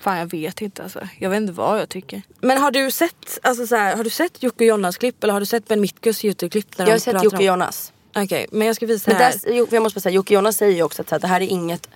Fan 0.00 0.18
jag 0.18 0.26
vet 0.30 0.60
inte 0.62 0.82
alltså. 0.82 1.08
Jag 1.18 1.30
vet 1.30 1.36
inte 1.36 1.52
vad 1.52 1.80
jag 1.80 1.88
tycker. 1.88 2.22
Men 2.40 2.58
har 2.58 2.70
du 2.70 2.90
sett, 2.90 3.38
alltså, 3.42 3.66
så 3.66 3.76
här, 3.76 3.96
har 3.96 4.04
du 4.04 4.10
sett 4.10 4.42
Jocke 4.42 4.64
och 4.64 4.68
Jonnas 4.68 4.96
klipp 4.96 5.24
eller 5.24 5.32
har 5.32 5.40
du 5.40 5.46
sett 5.46 5.68
Ben 5.68 5.80
Mitkus 5.80 6.24
YouTube-klipp? 6.24 6.66
Jag 6.76 6.86
har 6.86 6.98
sett 6.98 7.24
Jocke 7.24 7.36
om- 7.36 7.44
Jonas. 7.44 7.92
Okej, 8.14 8.46
men 8.52 8.66
jag 8.66 8.76
ska 8.76 8.86
visa 8.86 9.10
Men 9.10 9.20
här. 9.20 9.34
där, 9.44 9.74
jag 9.74 9.82
måste 9.82 9.96
bara 9.96 10.00
säga, 10.00 10.14
Jocke 10.14 10.34
Jonas 10.34 10.56
säger 10.56 10.76
ju 10.76 10.82
också 10.82 11.02
att 11.02 11.10
här, 11.10 11.18
det 11.18 11.26
här 11.26 11.40
är 11.40 11.46
inget, 11.46 11.88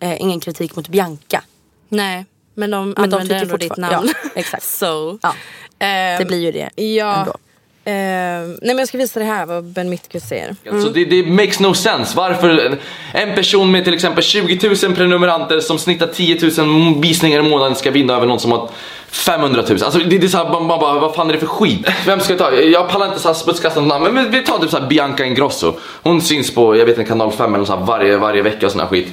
eh, 0.00 0.20
ingen 0.22 0.40
kritik 0.40 0.76
mot 0.76 0.88
Bianca. 0.88 1.42
Nej, 1.88 2.26
men 2.54 2.70
de 2.70 2.90
Men 2.90 2.94
de 2.94 3.02
använder 3.16 3.24
tycker 3.40 3.42
ändå 3.42 3.56
ditt 3.56 3.76
namn. 3.76 4.08
ja, 4.24 4.30
exakt. 4.34 4.62
so. 4.78 5.18
Ja, 5.22 5.34
Ehm, 5.78 6.18
det 6.18 6.24
blir 6.24 6.38
ju 6.40 6.52
det 6.52 6.82
Ja. 6.82 7.14
ändå. 7.14 7.34
Ehm, 7.86 8.48
nej 8.50 8.58
men 8.62 8.78
jag 8.78 8.88
ska 8.88 8.98
visa 8.98 9.20
det 9.20 9.26
här 9.26 9.46
vad 9.46 9.64
Ben 9.64 9.90
Mitkus 9.90 10.22
säger. 10.22 10.56
Så 10.82 10.88
det, 10.88 11.04
det 11.04 11.26
makes 11.26 11.60
no 11.60 11.74
sense. 11.74 12.16
Varför 12.16 12.48
en- 12.58 12.78
en 13.12 13.34
person 13.34 13.70
med 13.70 13.84
till 13.84 13.94
exempel 13.94 14.24
20 14.24 14.68
000 14.86 14.94
prenumeranter 14.96 15.60
som 15.60 15.78
snittar 15.78 16.06
10 16.06 16.64
000 16.64 17.00
visningar 17.02 17.38
i 17.40 17.42
månaden 17.42 17.74
ska 17.76 17.90
vinna 17.90 18.14
över 18.16 18.26
någon 18.26 18.40
som 18.40 18.52
har 18.52 18.68
500 19.08 19.62
000. 19.68 19.82
Alltså 19.82 19.98
det, 19.98 20.18
det 20.18 20.26
är 20.26 20.28
såhär, 20.28 20.44
man, 20.48 20.66
man 20.66 20.80
bara, 20.80 20.98
vad 20.98 21.14
fan 21.14 21.28
är 21.28 21.32
det 21.32 21.38
för 21.38 21.46
skit? 21.46 21.86
Vem 22.06 22.20
ska 22.20 22.32
jag 22.32 22.38
ta? 22.38 22.52
Jag 22.54 22.88
pallar 22.88 23.06
inte 23.06 23.18
såhär 23.20 23.34
smutskastande 23.34 23.88
namn, 23.88 24.14
men, 24.14 24.30
vi 24.30 24.42
tar 24.42 24.58
typ 24.58 24.70
såhär 24.70 24.86
Bianca 24.88 25.24
Ingrosso. 25.24 25.74
Hon 26.02 26.22
syns 26.22 26.54
på, 26.54 26.76
jag 26.76 26.86
vet 26.86 26.98
inte, 26.98 27.08
kanal 27.08 27.32
5 27.32 27.54
eller 27.54 27.64
så 27.64 27.76
här 27.76 27.84
varje, 27.84 28.16
varje 28.16 28.42
vecka 28.42 28.66
och 28.66 28.72
sån 28.72 28.80
här 28.80 28.88
skit. 28.88 29.08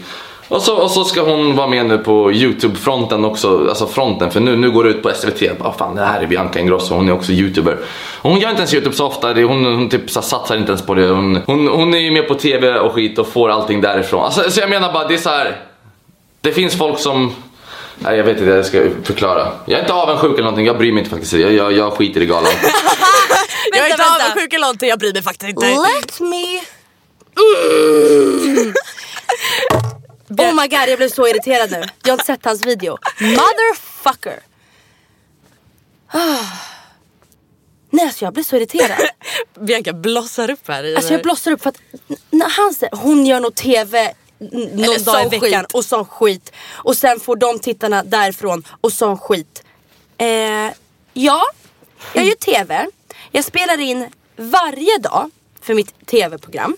Och 0.51 0.61
så, 0.61 0.75
och 0.75 0.91
så 0.91 1.05
ska 1.05 1.21
hon 1.21 1.55
vara 1.55 1.67
med 1.67 1.85
nu 1.85 1.97
på 1.97 2.31
Youtube-fronten 2.31 3.25
också, 3.25 3.67
alltså 3.69 3.87
fronten, 3.87 4.31
för 4.31 4.39
nu, 4.39 4.55
nu 4.55 4.71
går 4.71 4.83
det 4.83 4.89
ut 4.89 5.03
på 5.03 5.11
SVT. 5.15 5.59
Bara, 5.59 5.73
fan, 5.73 5.95
det 5.95 6.05
här 6.05 6.21
är 6.21 6.27
Bianca 6.27 6.59
Ingrosso, 6.59 6.95
hon 6.95 7.07
är 7.09 7.13
också 7.13 7.31
youtuber. 7.31 7.77
Och 8.21 8.29
hon 8.29 8.39
gör 8.39 8.49
inte 8.49 8.59
ens 8.59 8.73
Youtube 8.73 8.95
så 8.95 9.07
ofta, 9.07 9.33
hon, 9.33 9.65
hon 9.65 9.89
typ 9.89 10.09
så 10.09 10.19
här, 10.19 10.27
satsar 10.27 10.57
inte 10.57 10.71
ens 10.71 10.85
på 10.85 10.93
det. 10.93 11.07
Hon, 11.07 11.41
hon, 11.45 11.67
hon 11.67 11.93
är 11.93 11.97
ju 11.97 12.11
med 12.11 12.27
på 12.27 12.35
TV 12.35 12.79
och 12.79 12.93
skit 12.93 13.19
och 13.19 13.27
får 13.27 13.49
allting 13.49 13.81
därifrån. 13.81 14.23
Alltså, 14.23 14.51
så 14.51 14.59
jag 14.59 14.69
menar 14.69 14.93
bara, 14.93 15.07
det 15.07 15.13
är 15.13 15.17
så 15.17 15.29
här. 15.29 15.59
Det 16.41 16.51
finns 16.51 16.75
folk 16.75 16.99
som 16.99 17.33
Nej 17.97 18.17
jag 18.17 18.23
vet 18.23 18.37
inte, 18.37 18.51
jag 18.51 18.65
ska 18.65 18.81
förklara. 19.03 19.51
Jag 19.65 19.77
är 19.77 19.81
inte 19.81 19.93
avundsjuk 19.93 20.33
eller 20.33 20.43
någonting, 20.43 20.65
jag 20.65 20.77
bryr 20.77 20.91
mig 20.91 20.99
inte 20.99 21.09
faktiskt. 21.09 21.33
Jag, 21.33 21.53
jag, 21.53 21.73
jag 21.73 21.93
skiter 21.93 22.21
i 22.21 22.25
galan. 22.25 22.43
jag 23.71 23.85
är 23.85 23.91
inte 23.91 24.03
vänta. 24.03 24.25
avundsjuk 24.25 24.53
eller 24.53 24.65
någonting, 24.65 24.89
jag 24.89 24.99
bryr 24.99 25.13
mig 25.13 25.23
faktiskt 25.23 25.49
inte. 25.49 25.67
Let 25.67 26.19
me... 26.19 26.61
my 30.37 30.67
god 30.67 30.89
jag 30.89 30.97
blev 30.97 31.09
så 31.09 31.27
irriterad 31.27 31.71
nu. 31.71 31.83
Jag 32.03 32.17
har 32.17 32.23
sett 32.23 32.45
hans 32.45 32.65
video. 32.65 32.97
Motherfucker. 33.19 34.39
Ah. 36.07 36.37
Nej 37.89 38.05
alltså 38.05 38.25
jag 38.25 38.33
blir 38.33 38.43
så 38.43 38.55
irriterad. 38.55 38.97
Bianca 39.59 39.93
blossar 39.93 40.51
upp 40.51 40.67
här 40.67 40.83
i 40.83 40.95
Alltså 40.95 41.13
jag 41.13 41.21
blossar 41.21 41.51
upp 41.51 41.61
för 41.61 41.69
att 41.69 41.81
när 42.29 42.49
han 42.49 42.73
säger 42.73 42.95
hon 42.95 43.25
gör 43.25 43.39
nog 43.39 43.55
TV 43.55 44.13
någon 44.73 45.03
dag 45.03 45.25
i 45.25 45.29
veckan 45.39 45.63
skit. 45.63 45.73
och 45.73 45.85
sån 45.85 46.05
skit. 46.05 46.51
Och 46.71 46.97
sen 46.97 47.19
får 47.19 47.35
de 47.35 47.59
tittarna 47.59 48.03
därifrån 48.03 48.63
och 48.81 48.93
sån 48.93 49.17
skit. 49.17 49.63
Eh, 50.17 50.27
ja, 51.13 51.43
jag 52.13 52.25
gör 52.25 52.35
TV. 52.35 52.87
Jag 53.31 53.45
spelar 53.45 53.79
in 53.79 54.09
varje 54.35 54.97
dag 54.97 55.31
för 55.61 55.73
mitt 55.73 56.05
TV-program. 56.05 56.77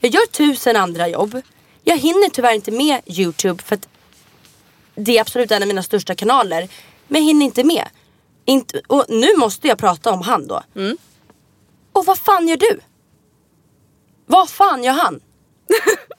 Jag 0.00 0.14
gör 0.14 0.26
tusen 0.26 0.76
andra 0.76 1.08
jobb. 1.08 1.42
Jag 1.84 1.98
hinner 1.98 2.28
tyvärr 2.28 2.54
inte 2.54 2.70
med 2.70 3.00
YouTube 3.06 3.62
för 3.62 3.74
att 3.74 3.88
det 4.94 5.16
är 5.16 5.20
absolut 5.20 5.50
en 5.50 5.62
av 5.62 5.68
mina 5.68 5.82
största 5.82 6.14
kanaler. 6.14 6.68
Men 7.08 7.20
jag 7.20 7.26
hinner 7.26 7.46
inte 7.46 7.64
med. 7.64 7.88
Inte, 8.44 8.80
och 8.86 9.04
nu 9.08 9.36
måste 9.36 9.68
jag 9.68 9.78
prata 9.78 10.12
om 10.12 10.22
han 10.22 10.46
då. 10.46 10.62
Och 11.92 12.04
vad 12.06 12.18
fan 12.18 12.48
gör 12.48 12.56
du? 12.56 12.80
Vad 14.26 14.50
fan 14.50 14.84
gör 14.84 14.92
han? 14.92 15.20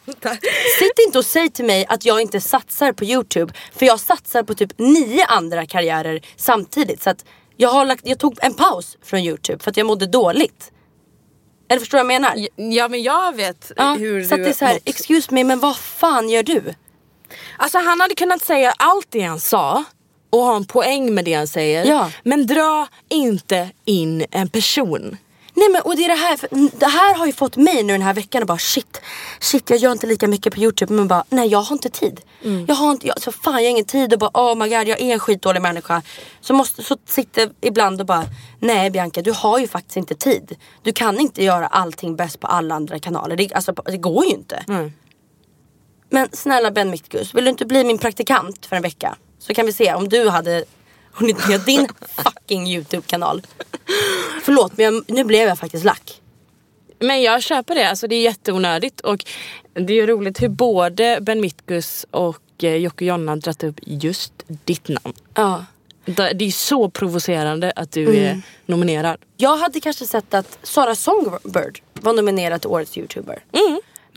Sitt 0.80 1.00
inte 1.06 1.18
och 1.18 1.26
säg 1.26 1.50
till 1.50 1.66
mig 1.66 1.86
att 1.90 2.06
jag 2.06 2.22
inte 2.22 2.42
satsar 2.42 2.92
på 2.92 3.06
YouTube. 3.06 3.54
För 3.74 3.86
jag 3.86 4.00
satsar 4.00 4.44
på 4.44 4.54
typ 4.54 4.80
nio 4.80 5.26
andra 5.26 5.66
karriärer 5.66 6.22
samtidigt. 6.36 7.04
Så 7.04 7.10
att 7.10 7.26
jag, 7.58 7.70
har 7.70 7.86
lagt, 7.86 8.08
jag 8.08 8.20
tog 8.20 8.38
en 8.42 8.54
paus 8.54 8.98
från 9.02 9.20
YouTube 9.20 9.64
för 9.64 9.72
att 9.72 9.78
jag 9.78 9.88
mådde 9.88 10.08
dåligt. 10.08 10.72
Eller 11.68 11.80
förstår 11.80 11.98
du 11.98 12.04
vad 12.04 12.14
jag 12.14 12.22
menar? 12.22 12.48
Ja 12.56 12.88
men 12.88 13.04
jag 13.04 13.36
vet 13.36 13.72
Ja, 13.78 13.94
hur 14.00 14.24
så 14.24 14.34
att 14.34 14.40
du 14.40 14.44
det 14.44 14.50
är 14.50 14.54
så 14.54 14.66
här, 14.66 14.74
mått. 14.74 14.90
excuse 14.90 15.34
me 15.34 15.44
men 15.44 15.60
vad 15.60 15.78
fan 15.78 16.30
gör 16.30 16.44
du? 16.44 16.74
Alltså 17.58 17.78
han 17.78 18.02
hade 18.02 18.16
kunnat 18.16 18.42
säga 18.46 18.74
allt 18.78 19.08
det 19.10 19.22
han 19.22 19.40
sa 19.40 19.84
och 20.30 20.40
ha 20.40 20.56
en 20.56 20.66
poäng 20.66 21.14
med 21.14 21.26
det 21.26 21.34
han 21.34 21.48
säger. 21.48 21.86
Ja. 21.86 22.12
Men 22.24 22.48
dra 22.48 22.88
inte 23.10 23.70
in 23.86 24.26
en 24.32 24.50
person. 24.50 25.18
Nej 25.58 25.70
men 25.70 25.82
och 25.82 25.96
det 25.96 26.04
är 26.04 26.08
det 26.08 26.16
här, 26.16 26.38
för 26.38 26.50
det 26.80 26.86
här 26.86 27.16
har 27.16 27.26
ju 27.26 27.34
fått 27.34 27.58
mig 27.58 27.84
nu 27.84 27.94
den 27.94 28.02
här 28.02 28.14
veckan 28.14 28.42
att 28.42 28.48
bara 28.48 28.58
shit, 28.58 29.02
shit 29.40 29.70
jag 29.70 29.80
gör 29.80 29.92
inte 29.92 30.08
lika 30.08 30.28
mycket 30.28 30.54
på 30.54 30.60
youtube 30.60 30.94
men 30.94 31.08
bara 31.08 31.24
nej 31.30 31.48
jag 31.48 31.62
har 31.62 31.76
inte 31.76 31.90
tid. 31.90 32.22
Jag 32.68 32.76
har 32.76 32.92
inte, 32.92 33.08
jag, 33.08 33.22
så 33.22 33.32
fan 33.32 33.54
jag 33.54 33.62
har 33.62 33.70
ingen 33.70 33.86
tid 33.86 34.14
och 34.14 34.20
bara 34.20 34.32
oh 34.34 34.56
my 34.56 34.70
god 34.70 34.88
jag 34.88 35.02
är 35.02 35.14
en 35.14 35.20
skitdålig 35.20 35.62
människa. 35.62 36.02
Så 36.42 36.54
måste, 36.54 36.84
så 36.84 36.98
sitter 37.06 37.50
ibland 37.62 38.02
och 38.02 38.08
bara 38.08 38.26
nej 38.60 38.90
Bianca 38.90 39.22
du 39.22 39.32
har 39.32 39.60
ju 39.60 39.68
faktiskt 39.68 39.98
inte 39.98 40.16
tid. 40.16 40.56
Du 40.84 40.94
kan 40.94 41.20
inte 41.20 41.44
göra 41.44 41.68
allting 41.68 42.16
bäst 42.16 42.40
på 42.40 42.48
alla 42.48 42.76
andra 42.76 43.00
kanaler. 43.00 43.36
Det, 43.36 43.54
alltså, 43.54 43.74
det 43.74 43.98
går 43.98 44.26
ju 44.26 44.32
inte. 44.32 44.64
Men 46.10 46.30
snälla 46.32 46.72
Ben 46.72 46.90
Mitkus, 46.90 47.36
vill 47.36 47.44
du 47.44 47.50
inte 47.50 47.66
bli 47.66 47.84
min 47.84 47.98
praktikant 47.98 48.66
för 48.66 48.76
en 48.76 48.82
vecka? 48.82 49.16
Så 49.40 49.54
kan 49.54 49.66
vi 49.66 49.74
se 49.74 49.94
om 49.94 50.10
du 50.10 50.30
hade 50.30 50.66
hunnit 51.16 51.48
med 51.48 51.62
din 51.62 51.88
fucking 52.02 52.68
YouTube-kanal. 52.68 53.42
Förlåt 54.44 54.78
men 54.78 54.84
jag, 54.86 55.04
nu 55.08 55.24
blev 55.24 55.48
jag 55.48 55.60
faktiskt 55.60 55.86
lack. 55.86 56.22
Men 57.00 57.22
jag 57.22 57.44
köper 57.44 57.76
det, 57.76 57.90
alltså 57.90 58.08
det 58.08 58.16
är 58.16 58.22
jätteonödigt 58.22 59.02
och 59.02 59.26
det 59.74 59.94
är 59.94 59.98
ju 59.98 60.08
roligt 60.08 60.42
hur 60.42 60.50
både 60.50 61.20
Ben 61.22 61.42
Mitkus 61.42 62.06
och 62.12 62.64
eh, 62.64 62.76
Jocke 62.76 63.06
Jonna 63.06 63.32
har 63.32 63.38
dragit 63.38 63.64
upp 63.64 63.80
just 63.82 64.34
ditt 64.48 64.88
namn. 64.88 65.14
Ja. 65.34 65.66
Det 66.06 66.46
är 66.46 66.52
så 66.52 66.90
provocerande 66.90 67.74
att 67.76 67.92
du 67.92 68.16
är 68.18 68.42
nominerad. 68.66 69.18
Jag 69.38 69.58
hade 69.58 69.80
kanske 69.80 70.06
sett 70.06 70.34
att 70.34 70.60
Sara 70.64 70.96
Songbird 70.96 71.82
var 71.94 72.14
nominerad 72.14 72.62
till 72.62 72.70
Årets 72.70 72.98
YouTuber. 72.98 73.44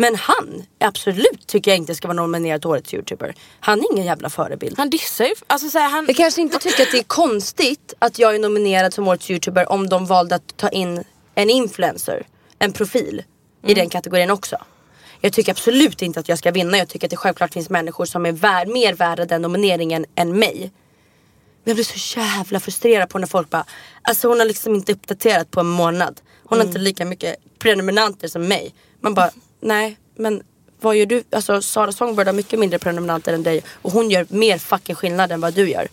Men 0.00 0.14
han, 0.14 0.62
absolut 0.80 1.46
tycker 1.46 1.70
jag 1.70 1.78
inte 1.78 1.94
ska 1.94 2.08
vara 2.08 2.16
nominerad 2.16 2.60
till 2.60 2.70
Årets 2.70 2.94
YouTuber. 2.94 3.34
Han 3.60 3.78
är 3.78 3.92
ingen 3.92 4.06
jävla 4.06 4.30
förebild. 4.30 4.78
Han 4.78 4.90
dissar 4.90 5.24
ju, 5.24 5.34
alltså 5.46 5.70
så 5.70 5.78
här, 5.78 5.90
han... 5.90 6.04
Jag 6.08 6.16
kanske 6.16 6.40
inte 6.40 6.58
tycker 6.58 6.82
att 6.82 6.92
det 6.92 6.98
är 6.98 7.02
konstigt 7.02 7.94
att 7.98 8.18
jag 8.18 8.34
är 8.34 8.38
nominerad 8.38 8.94
som 8.94 9.08
Årets 9.08 9.30
YouTuber 9.30 9.72
om 9.72 9.88
de 9.88 10.06
valde 10.06 10.34
att 10.34 10.56
ta 10.56 10.68
in 10.68 11.04
en 11.34 11.50
influencer, 11.50 12.26
en 12.58 12.72
profil 12.72 13.22
i 13.66 13.74
den 13.74 13.88
kategorin 13.88 14.30
också. 14.30 14.56
Jag 15.20 15.32
tycker 15.32 15.52
absolut 15.52 16.02
inte 16.02 16.20
att 16.20 16.28
jag 16.28 16.38
ska 16.38 16.50
vinna. 16.50 16.78
Jag 16.78 16.88
tycker 16.88 17.06
att 17.06 17.10
det 17.10 17.16
självklart 17.16 17.52
finns 17.52 17.70
människor 17.70 18.04
som 18.04 18.26
är 18.26 18.32
vär, 18.32 18.66
mer 18.66 18.94
värda 18.94 19.24
den 19.24 19.42
nomineringen 19.42 20.06
än 20.14 20.38
mig. 20.38 20.72
Men 21.64 21.70
jag 21.70 21.76
blir 21.76 21.84
så 21.84 22.18
jävla 22.20 22.60
frustrerad 22.60 23.08
på 23.08 23.18
när 23.18 23.26
folk 23.26 23.50
bara, 23.50 23.64
alltså 24.02 24.28
hon 24.28 24.38
har 24.38 24.46
liksom 24.46 24.74
inte 24.74 24.92
uppdaterat 24.92 25.50
på 25.50 25.60
en 25.60 25.66
månad. 25.66 26.20
Hon 26.44 26.58
har 26.58 26.66
inte 26.66 26.78
lika 26.78 27.04
mycket 27.04 27.36
prenumeranter 27.58 28.28
som 28.28 28.48
mig. 28.48 28.74
Man 29.00 29.14
bara, 29.14 29.30
nej 29.60 29.98
men 30.14 30.42
vad 30.80 30.96
gör 30.96 31.06
du? 31.06 31.22
Alltså 31.30 31.62
Sara 31.62 31.92
Songbird 31.92 32.26
har 32.26 32.34
mycket 32.34 32.58
mindre 32.58 32.78
prenumeranter 32.78 33.32
än 33.32 33.42
dig 33.42 33.62
och 33.82 33.92
hon 33.92 34.10
gör 34.10 34.26
mer 34.28 34.58
fucking 34.58 34.94
skillnad 34.94 35.32
än 35.32 35.40
vad 35.40 35.54
du 35.54 35.70
gör. 35.70 35.88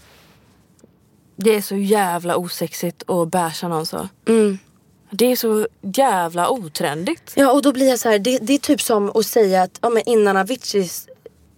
Det 1.35 1.55
är 1.55 1.61
så 1.61 1.75
jävla 1.75 2.35
osexigt 2.35 3.09
att 3.09 3.27
basha 3.27 3.67
någon 3.67 3.85
så. 3.85 4.09
Det 5.09 5.31
är 5.31 5.35
så 5.35 5.67
jävla 5.81 6.49
otrendigt. 6.49 7.33
Ja 7.35 7.51
och 7.51 7.61
då 7.61 7.71
blir 7.71 7.89
jag 7.89 7.99
så 7.99 8.09
här, 8.09 8.19
det, 8.19 8.37
det 8.37 8.53
är 8.53 8.57
typ 8.57 8.81
som 8.81 9.11
att 9.15 9.25
säga 9.25 9.63
att 9.63 9.79
ja, 9.81 9.89
men 9.89 10.03
innan 10.09 10.37
Aviciis 10.37 11.07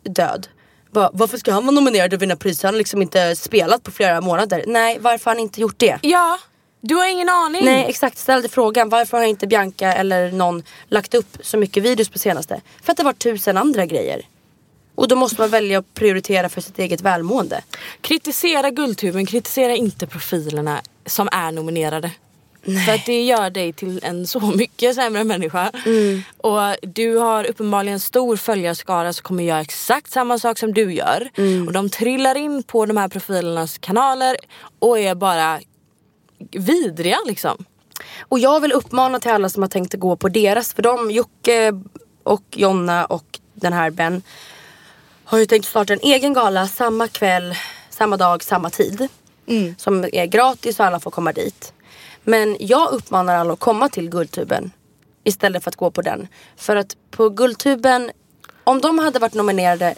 död. 0.03 0.47
Bara, 0.91 1.09
varför 1.13 1.37
ska 1.37 1.51
han 1.51 1.65
vara 1.65 1.75
nominerad 1.75 2.13
och 2.13 2.21
vinna 2.21 2.35
pris? 2.35 2.63
Han 2.63 2.73
har 2.73 2.77
liksom 2.77 3.01
inte 3.01 3.35
spelat 3.35 3.83
på 3.83 3.91
flera 3.91 4.21
månader. 4.21 4.63
Nej, 4.67 4.97
varför 4.99 5.25
har 5.25 5.35
han 5.35 5.39
inte 5.39 5.61
gjort 5.61 5.79
det? 5.79 5.99
Ja, 6.01 6.39
du 6.87 6.95
har 6.95 7.07
ingen 7.11 7.29
aning. 7.29 7.65
Nej 7.65 7.85
exakt, 7.89 8.17
ställ 8.17 8.41
dig 8.41 8.51
frågan 8.51 8.89
varför 8.89 9.17
har 9.17 9.25
inte 9.25 9.47
Bianca 9.47 9.93
eller 9.93 10.31
någon 10.31 10.63
lagt 10.87 11.13
upp 11.13 11.37
så 11.41 11.57
mycket 11.57 11.83
videos 11.83 12.09
på 12.09 12.19
senaste? 12.19 12.61
För 12.83 12.91
att 12.91 12.97
det 12.97 13.03
var 13.03 13.13
tusen 13.13 13.57
andra 13.57 13.85
grejer. 13.85 14.21
Och 14.95 15.07
då 15.07 15.15
måste 15.15 15.41
man 15.41 15.49
välja 15.49 15.79
att 15.79 15.93
prioritera 15.93 16.49
för 16.49 16.61
sitt 16.61 16.79
eget 16.79 17.01
välmående. 17.01 17.63
Kritisera 18.01 18.69
Guldtuben, 18.69 19.25
kritisera 19.25 19.75
inte 19.75 20.07
profilerna 20.07 20.81
som 21.05 21.29
är 21.31 21.51
nominerade. 21.51 22.11
För 22.85 22.93
att 22.93 23.05
det 23.05 23.23
gör 23.23 23.49
dig 23.49 23.73
till 23.73 23.99
en 24.03 24.27
så 24.27 24.39
mycket 24.39 24.95
sämre 24.95 25.23
människa. 25.23 25.71
Och 26.37 26.59
du 26.81 27.17
har 27.17 27.43
uppenbarligen 27.49 27.99
stor 27.99 28.37
följarskara 28.37 29.13
som 29.13 29.23
kommer 29.23 29.43
göra 29.43 29.61
exakt 29.61 30.11
samma 30.11 30.39
sak 30.39 30.57
som 30.57 30.73
du 30.73 30.93
gör. 30.93 31.29
Och 31.67 31.73
de 31.73 31.89
trillar 31.89 32.37
in 32.37 32.63
på 32.63 32.85
de 32.85 32.97
här 32.97 33.07
profilernas 33.07 33.77
kanaler 33.77 34.37
och 34.79 34.99
är 34.99 35.15
bara 35.15 35.59
vidriga 36.51 37.17
liksom. 37.25 37.65
Och 38.19 38.39
jag 38.39 38.59
vill 38.59 38.71
uppmana 38.71 39.19
till 39.19 39.31
alla 39.31 39.49
som 39.49 39.63
har 39.63 39.69
tänkt 39.69 39.93
att 39.93 39.99
gå 39.99 40.15
på 40.15 40.29
deras, 40.29 40.73
för 40.73 40.81
de, 40.81 41.11
Jocke 41.11 41.73
och 42.23 42.43
Jonna 42.51 43.05
och 43.05 43.39
den 43.53 43.73
här 43.73 43.89
Ben 43.91 44.21
har 45.23 45.37
ju 45.37 45.45
tänkt 45.45 45.65
starta 45.65 45.93
en 45.93 45.99
egen 45.99 46.33
gala 46.33 46.67
samma 46.67 47.07
kväll, 47.07 47.55
samma 47.89 48.17
dag, 48.17 48.43
samma 48.43 48.69
tid. 48.69 49.07
Som 49.77 50.03
är 50.03 50.25
gratis 50.25 50.79
och 50.79 50.85
alla 50.85 50.99
får 50.99 51.11
komma 51.11 51.31
dit. 51.31 51.73
Men 52.23 52.57
jag 52.59 52.91
uppmanar 52.91 53.35
alla 53.35 53.53
att 53.53 53.59
komma 53.59 53.89
till 53.89 54.09
Guldtuben 54.09 54.71
istället 55.23 55.63
för 55.63 55.71
att 55.71 55.75
gå 55.75 55.91
på 55.91 56.01
den. 56.01 56.27
För 56.55 56.75
att 56.75 56.97
på 57.11 57.29
Guldtuben, 57.29 58.11
om 58.63 58.81
de 58.81 58.99
hade 58.99 59.19
varit 59.19 59.33
nominerade, 59.33 59.95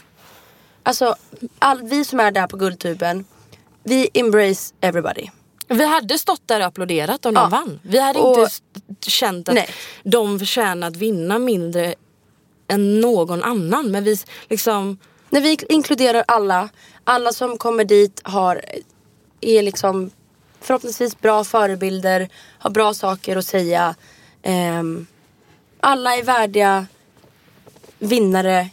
alltså 0.83 1.15
all, 1.59 1.81
vi 1.83 2.05
som 2.05 2.19
är 2.19 2.31
där 2.31 2.47
på 2.47 2.57
Guldtuben, 2.57 3.25
vi 3.83 4.09
embrace 4.13 4.73
everybody. 4.81 5.29
Vi 5.69 5.85
hade 5.85 6.19
stått 6.19 6.41
där 6.47 6.59
och 6.59 6.65
applåderat 6.65 7.25
om 7.25 7.33
de 7.33 7.39
Ja. 7.41 7.47
vann. 7.49 7.79
Vi 7.83 7.99
hade 7.99 8.19
Och- 8.19 8.39
inte 8.89 9.09
känt 9.11 9.49
att 9.49 9.55
Nej. 9.55 9.69
de 10.03 10.39
förtjänar 10.39 10.87
att 10.87 10.95
vinna 10.95 11.39
mindre 11.39 11.95
än 12.67 13.01
någon 13.01 13.43
annan. 13.43 13.91
Men 13.91 14.03
vi 14.03 14.17
liksom... 14.49 14.97
När 15.29 15.41
vi 15.41 15.57
inkluderar 15.69 16.23
alla, 16.27 16.69
alla 17.03 17.33
som 17.33 17.57
kommer 17.57 17.83
dit 17.83 18.21
har, 18.23 18.61
är 19.41 19.61
liksom 19.63 20.11
förhoppningsvis 20.61 21.19
bra 21.21 21.43
förebilder, 21.43 22.29
har 22.59 22.69
bra 22.69 22.93
saker 22.93 23.37
att 23.37 23.45
säga. 23.45 23.95
Ehm, 24.41 25.07
alla 25.79 26.15
är 26.15 26.23
värdiga 26.23 26.85
vinnare. 27.99 28.69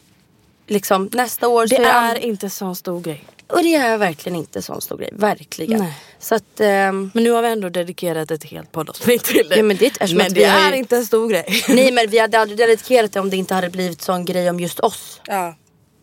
Liksom, 0.66 1.08
nästa 1.12 1.48
år 1.48 1.66
Det 1.66 1.76
så 1.76 1.82
är 1.82 2.14
är 2.14 2.18
inte 2.18 2.50
så 2.50 2.74
stor 2.74 3.00
grej. 3.00 3.24
Och 3.48 3.62
det 3.62 3.74
är 3.74 3.98
verkligen 3.98 4.36
inte 4.38 4.62
sån 4.62 4.80
stor 4.80 4.98
grej. 4.98 5.10
Verkligen. 5.12 5.78
Nej. 5.80 5.98
Så 6.18 6.34
att... 6.34 6.60
ehm, 6.60 7.10
Men 7.14 7.24
nu 7.24 7.30
har 7.30 7.42
vi 7.42 7.48
ändå 7.48 7.68
dedikerat 7.68 8.30
ett 8.30 8.44
helt 8.44 8.72
poddavsnitt 8.72 9.24
till 9.24 9.48
det. 9.48 9.56
Ja, 9.56 9.62
men 9.62 9.76
det 9.76 9.84
är 9.84 9.90
eftersom 9.90 10.18
men 10.18 10.32
det 10.32 10.44
har 10.44 10.60
ju- 10.60 10.66
är 10.66 10.72
inte 10.72 10.96
en 10.96 11.06
stor 11.06 11.28
grej. 11.28 11.64
nej 11.68 11.92
men 11.92 12.10
vi 12.10 12.18
hade 12.24 12.38
aldrig 12.38 12.58
dedikerat 12.58 13.12
det 13.12 13.20
om 13.20 13.30
det 13.30 13.36
inte 13.36 13.54
hade 13.54 13.70
blivit 13.70 14.02
sån 14.02 14.24
grej 14.24 14.50
om 14.50 14.60
just 14.60 14.80
oss. 14.80 15.20
Ja. 15.26 15.54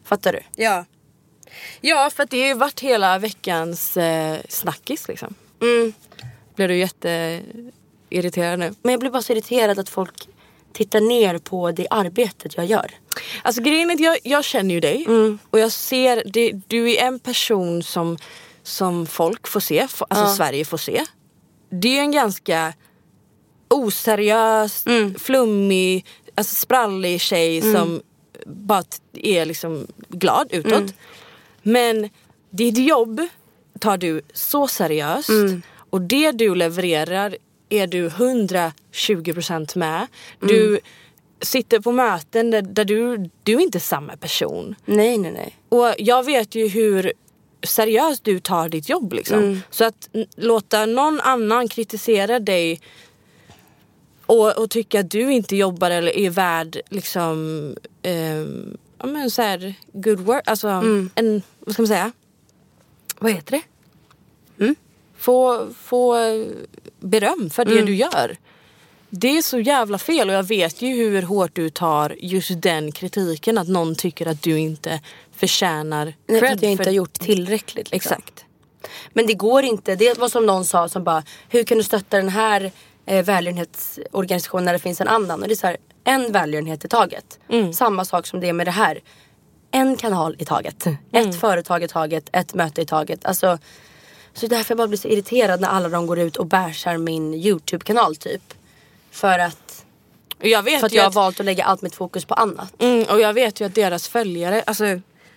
Fattar 0.06 0.34
du? 0.34 0.40
Ja. 0.64 0.86
Ja, 1.82 2.10
för 2.16 2.24
att 2.24 2.30
det 2.30 2.40
har 2.42 2.48
ju 2.48 2.54
varit 2.54 2.80
hela 2.80 3.20
veckans 3.20 3.98
eh, 3.98 4.38
snackis 4.50 5.08
liksom. 5.08 5.34
Mm. 5.62 5.94
Blir 6.56 6.68
du 6.68 6.78
jätteirriterad 6.78 8.60
nu? 8.60 8.74
Men 8.82 8.92
jag 8.92 9.00
blir 9.00 9.10
bara 9.12 9.22
så 9.22 9.34
irriterad 9.34 9.80
att 9.80 9.90
folk 9.90 10.28
tittar 10.74 11.02
ner 11.02 11.38
på 11.38 11.72
det 11.72 11.88
arbetet 11.90 12.58
jag 12.58 12.66
gör. 12.66 12.92
Alltså 13.42 13.62
grejen 13.62 13.90
är 13.90 13.94
att 13.94 14.00
jag, 14.00 14.18
jag 14.24 14.44
känner 14.44 14.74
ju 14.74 14.80
dig. 14.80 15.06
Och 15.50 15.60
jag 15.60 15.72
ser, 15.72 16.24
det, 16.26 16.52
du 16.68 16.92
är 16.92 17.04
en 17.08 17.20
person 17.20 17.84
som, 17.84 18.18
som 18.64 19.06
folk 19.06 19.48
får 19.48 19.60
se, 19.60 19.80
alltså 19.80 20.36
Sverige 20.36 20.66
får 20.66 20.78
se. 20.78 21.06
Det 21.70 21.98
är 21.98 22.02
en 22.02 22.12
ganska 22.12 22.74
oseriös, 23.68 24.86
flummig, 25.18 26.06
alltså 26.36 26.56
sprallig 26.56 27.22
tjej 27.22 27.62
som 27.74 28.02
bara 28.46 28.84
är 29.14 29.46
liksom 29.46 29.88
glad 30.10 30.48
utåt. 30.52 30.94
Men 31.64 32.10
ditt 32.50 32.78
jobb 32.78 33.22
tar 33.80 33.98
du 33.98 34.22
så 34.34 34.68
seriöst. 34.68 35.30
Och 35.90 36.02
det 36.02 36.32
du 36.32 36.56
levererar 36.56 37.38
är 37.74 37.88
du 37.88 38.10
120% 38.10 39.78
med. 39.78 40.08
Du 40.40 40.80
sitter 41.42 41.80
på 41.80 41.92
möten 41.92 42.52
där, 42.52 42.62
där 42.62 42.86
du, 42.86 43.30
du 43.44 43.54
är 43.54 43.60
inte 43.60 43.80
samma 43.80 44.18
person. 44.18 44.76
Nej, 44.86 45.18
nej, 45.18 45.32
nej. 45.32 45.58
Och 45.70 45.94
jag 45.98 46.26
vet 46.26 46.56
ju 46.56 46.68
hur 46.68 47.14
seriöst 47.64 48.24
du 48.24 48.40
tar 48.40 48.70
ditt 48.70 48.90
jobb 48.90 49.14
liksom. 49.14 49.62
Så 49.70 49.86
att 49.86 50.10
låta 50.36 50.86
någon 50.86 51.20
annan 51.20 51.68
kritisera 51.68 52.40
dig 52.40 52.82
och, 54.26 54.58
och 54.58 54.70
tycka 54.70 55.00
att 55.00 55.12
du 55.12 55.34
inte 55.34 55.56
jobbar 55.56 55.92
eller 55.92 56.18
är 56.18 56.30
värd 56.30 56.82
liksom 56.90 57.76
ehm, 58.02 58.78
ja 59.00 59.06
men 59.06 59.32
så 59.32 59.42
här 59.42 59.74
good 59.94 60.20
work, 60.20 60.48
alltså 60.48 60.68
en, 61.16 61.42
vad 61.60 61.74
ska 61.74 61.82
man 61.82 61.88
säga? 61.88 62.12
Vad 63.20 63.32
heter 63.32 63.52
det? 63.52 63.62
Få, 65.24 65.68
få 65.84 66.16
beröm 67.00 67.50
för 67.50 67.66
det 67.66 67.82
du 67.82 67.96
gör. 67.96 68.38
Det 69.10 69.38
är 69.38 69.42
så 69.42 69.60
jävla 69.60 69.98
fel 69.98 70.30
och 70.30 70.36
jag 70.36 70.44
vet 70.44 70.82
ju 70.82 70.96
hur 70.96 71.22
hårt 71.22 71.52
du 71.54 71.70
tar 71.70 72.16
just 72.20 72.62
den 72.62 72.92
kritiken 72.92 73.58
att 73.58 73.68
någon 73.68 73.96
tycker 73.96 74.28
att 74.28 74.42
du 74.42 74.60
inte 74.60 75.02
förtjänar 75.36 76.06
Nej, 76.06 76.40
för 76.40 76.48
cred 76.48 76.58
att 76.58 76.62
jag 76.62 76.72
inte 76.72 76.84
har 76.84 76.92
gjort 76.92 77.14
tillräckligt. 77.14 77.92
Liksom. 77.92 78.14
Exakt. 78.16 78.46
Men 79.14 79.28
det 79.28 79.34
går 79.34 79.64
inte. 79.64 79.96
Det 79.96 80.18
var 80.18 80.30
som 80.30 80.46
någon 80.46 80.66
sa 80.66 80.90
som 80.90 81.04
bara, 81.04 81.24
hur 81.50 81.64
kan 81.64 81.78
du 81.78 81.84
stötta 81.84 82.18
den 82.18 82.30
här 82.30 82.72
eh, 83.06 83.26
välgörenhetsorganisationen 83.26 84.66
när 84.66 84.74
det 84.74 84.80
finns 84.80 85.02
en 85.02 85.08
annan? 85.08 85.42
Och 85.42 85.48
det 85.48 85.54
är 85.54 85.56
så 85.56 85.68
här, 85.68 85.78
en 86.04 86.32
välgörenhet 86.32 86.86
i 86.86 86.88
taget. 86.88 87.40
Samma 87.74 88.06
sak 88.06 88.28
som 88.28 88.40
det 88.40 88.50
är 88.50 88.54
med 88.54 88.68
det 88.68 88.72
här. 88.72 89.00
En 89.72 89.96
kanal 89.96 90.36
i 90.40 90.46
taget. 90.46 90.88
Ett 91.12 91.40
företag 91.40 91.84
i 91.84 91.88
taget, 91.88 92.30
ett 92.32 92.54
möte 92.54 92.82
i 92.82 92.86
taget. 92.86 93.26
Alltså, 93.26 93.58
så 94.34 94.48
därför 94.48 94.72
jag 94.72 94.78
bara 94.78 94.88
blir 94.88 94.98
så 94.98 95.08
irriterad 95.08 95.62
när 95.62 95.68
alla 95.68 95.90
de 95.90 96.08
går 96.08 96.20
ut 96.20 96.38
och 96.38 96.46
bärsar 96.46 96.98
min 96.98 97.34
YouTube-kanal 97.34 98.16
typ. 98.16 98.54
För 99.12 99.40
att, 99.40 99.86
jag 100.40 100.64
vet 100.64 100.80
för 100.80 100.88
att 100.88 100.94
jag 100.94 101.04
har 101.04 101.10
att, 101.10 101.16
valt 101.16 101.40
att 101.40 101.46
lägga 101.46 101.64
allt 101.64 101.82
mitt 101.82 101.96
fokus 101.96 102.26
på 102.26 102.34
annat. 102.34 102.74
mm, 102.82 103.04
och 103.04 103.20
jag 103.20 103.34
vet 103.34 103.62
ju 103.62 103.66
att 103.66 103.76
deras 103.76 104.08
följare, 104.08 104.64
alltså 104.66 104.86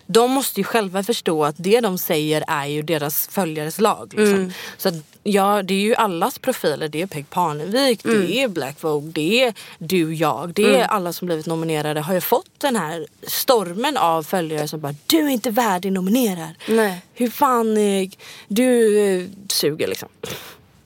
de 0.06 0.30
måste 0.30 0.60
ju 0.60 0.64
själva 0.64 1.02
förstå 1.02 1.44
att 1.44 1.54
det 1.58 1.80
de 1.80 1.98
säger 1.98 2.44
är 2.48 2.66
ju 2.66 2.82
deras 2.82 3.28
följares 3.28 3.80
lag. 3.80 4.14
Liksom. 4.16 4.52
Så 4.76 4.88
att, 4.88 4.94
ja, 5.22 5.62
det 5.62 5.74
är 5.74 5.80
ju 5.80 5.94
allas 5.94 6.38
profiler. 6.38 6.88
Det 6.88 7.02
är 7.02 7.06
Peg 7.06 7.30
Parnevik, 7.30 8.02
det 8.02 8.42
är 8.42 8.48
Black 8.48 8.82
Vogue, 8.82 9.12
det 9.12 9.44
är 9.44 9.54
du, 9.78 10.14
jag. 10.14 10.52
Det 10.54 10.76
är 10.76 10.84
alla 10.84 11.12
som 11.12 11.26
blivit 11.26 11.46
nominerade 11.46 12.00
har 12.00 12.14
ju 12.14 12.20
fått 12.20 12.50
den 12.58 12.76
här 12.76 13.06
stormen 13.22 13.96
av 13.96 14.22
följare 14.22 14.68
som 14.68 14.80
bara 14.80 14.94
du 15.06 15.18
är 15.18 15.28
inte 15.28 15.50
värdig 15.50 15.92
nominerad. 15.92 16.54
Nej. 16.68 17.02
Hur 17.14 17.30
fan, 17.30 17.76
eh, 17.76 18.08
du 18.48 18.98
eh, 18.98 19.28
suger 19.48 19.88
liksom. 19.88 20.08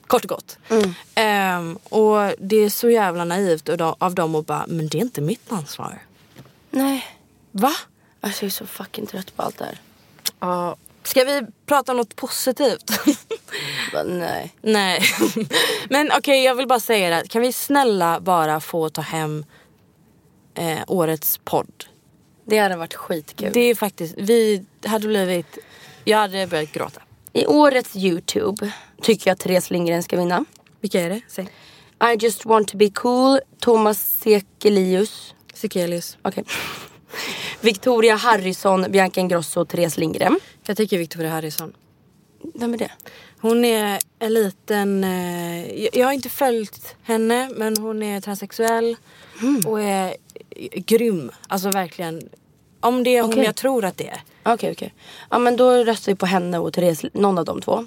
Kort 0.07 0.25
och 0.25 0.29
gott. 0.29 0.59
Ehm, 1.15 1.77
och 1.77 2.33
det 2.39 2.57
är 2.57 2.71
så 2.71 2.91
jävla 2.91 3.25
naivt 3.25 3.69
av 3.99 4.15
dem 4.15 4.35
att 4.35 4.47
bara, 4.47 4.65
men 4.69 4.89
det 4.89 4.99
är 4.99 5.03
inte 5.03 5.21
mitt 5.21 5.53
ansvar. 5.53 6.03
Nej. 6.71 7.07
Va? 7.53 7.73
Alltså 8.21 8.45
jag 8.45 8.49
är 8.49 8.53
så 8.53 8.67
fucking 8.67 9.07
trött 9.07 9.37
på 9.37 9.43
allt 9.43 9.59
det 9.59 9.65
här. 9.65 9.79
Ja. 10.41 10.77
Ska 11.03 11.25
vi 11.25 11.43
prata 11.67 11.93
om 11.93 11.99
något 11.99 12.17
positivt? 12.17 12.91
Bara, 13.93 14.03
nej. 14.03 14.55
Nej. 14.63 15.03
Men 15.91 16.11
okej, 16.19 16.45
jag 16.45 16.55
vill 16.55 16.67
bara 16.67 16.81
säga 16.81 17.09
det. 17.09 17.15
här. 17.15 17.25
Kan 17.25 17.43
vi 17.43 17.53
snälla 17.53 18.21
bara 18.21 18.61
få 18.61 18.89
ta 18.89 19.01
hem 19.01 19.45
eh, 20.55 20.79
årets 20.87 21.41
podd? 21.45 21.85
Det 22.45 22.59
hade 22.59 22.77
varit 22.77 22.95
skitkul. 22.95 23.51
Det 23.53 23.61
är 23.61 23.75
faktiskt, 23.75 24.15
vi 24.19 24.65
hade 24.85 25.09
blivit, 25.09 25.59
jag 26.05 26.19
hade 26.19 26.47
börjat 26.47 26.73
gråta. 26.73 27.01
I 27.33 27.47
årets 27.47 27.97
YouTube 27.97 28.73
tycker 29.03 29.31
jag 29.31 29.35
att 29.35 29.41
Therese 29.41 29.71
Lindgren 29.71 30.03
ska 30.03 30.17
vinna. 30.17 30.45
Vilka 30.81 31.01
är 31.01 31.11
det? 31.11 31.21
Säg. 31.29 31.49
I 32.13 32.17
just 32.19 32.45
want 32.45 32.69
to 32.69 32.77
be 32.77 32.91
cool, 32.91 33.41
Thomas 33.61 34.21
Sekelius. 34.21 35.35
Sekelius. 35.55 36.19
Okej. 36.23 36.45
Victoria 37.61 38.17
Harrison, 38.17 38.87
Bianca 38.91 39.21
Ingrosso, 39.21 39.65
Therese 39.65 39.97
Lindgren. 40.01 40.41
Jag 40.67 40.77
tycker 40.77 40.99
Victoria 40.99 41.31
Harrison. 41.31 41.73
Vem 42.55 42.75
är 42.75 42.79
det? 42.79 42.91
Hon 43.41 43.65
är 43.65 43.99
en 44.19 44.35
liten, 44.35 45.05
eh, 45.05 45.75
jag- 45.99 46.07
har 46.07 46.13
inte 46.13 46.29
följt 46.29 46.95
henne 47.03 47.51
men 47.57 47.77
hon 47.77 48.03
är 48.03 48.21
transsexuell 48.21 48.97
och 49.67 49.81
är 49.83 50.15
grym. 50.75 51.31
Alltså 51.49 51.71
verkligen. 51.71 52.29
Om 52.81 53.05
det 53.05 53.17
är 53.17 53.23
hon 53.23 53.43
jag 53.43 53.57
tror 53.57 53.85
att 53.85 53.97
det 53.97 54.07
är. 54.09 54.21
Okej 54.43 54.73
okej. 54.73 54.95
Ja 55.31 55.39
men 55.39 55.57
då 55.57 55.71
röstar 55.73 56.13
vi 56.13 56.17
på 56.17 56.27
henne 56.27 56.59
och 56.59 56.73
Therese, 56.73 57.05
någon 57.13 57.39
av 57.39 57.45
de 57.45 57.61
två. 57.61 57.87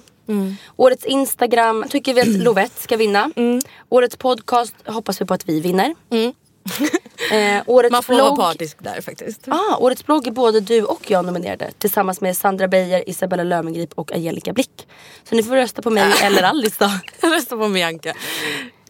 Årets 0.76 1.04
Instagram 1.04 1.84
tycker 1.90 2.14
vi 2.14 2.20
att 2.20 2.26
Lovette 2.28 2.82
ska 2.82 2.96
vinna. 2.96 3.30
Årets 3.88 4.16
podcast 4.16 4.74
hoppas 4.86 5.20
vi 5.20 5.24
på 5.24 5.34
att 5.34 5.48
vi 5.48 5.60
vinner. 5.60 5.94
eh, 7.32 7.62
årets 7.66 7.92
Man 7.92 8.02
får 8.02 8.14
blogg. 8.14 8.36
vara 8.38 8.48
partisk 8.48 8.76
där 8.80 9.00
faktiskt. 9.00 9.48
Ah, 9.48 9.76
årets 9.78 10.06
blogg 10.06 10.26
är 10.26 10.30
både 10.30 10.60
du 10.60 10.82
och 10.82 11.10
jag 11.10 11.24
nominerade 11.24 11.70
tillsammans 11.78 12.20
med 12.20 12.36
Sandra 12.36 12.68
Beijer, 12.68 13.08
Isabella 13.08 13.42
Löwengrip 13.44 13.92
och 13.94 14.12
Angelica 14.12 14.52
Blick. 14.52 14.86
Så 15.28 15.34
ni 15.34 15.42
får 15.42 15.56
rösta 15.56 15.82
på 15.82 15.90
mig 15.90 16.12
eller 16.22 16.42
Alice 16.42 16.76
då. 16.78 16.90
Jag 17.20 17.32
röstar 17.32 17.56
på 17.56 17.68
Bianca. 17.68 18.14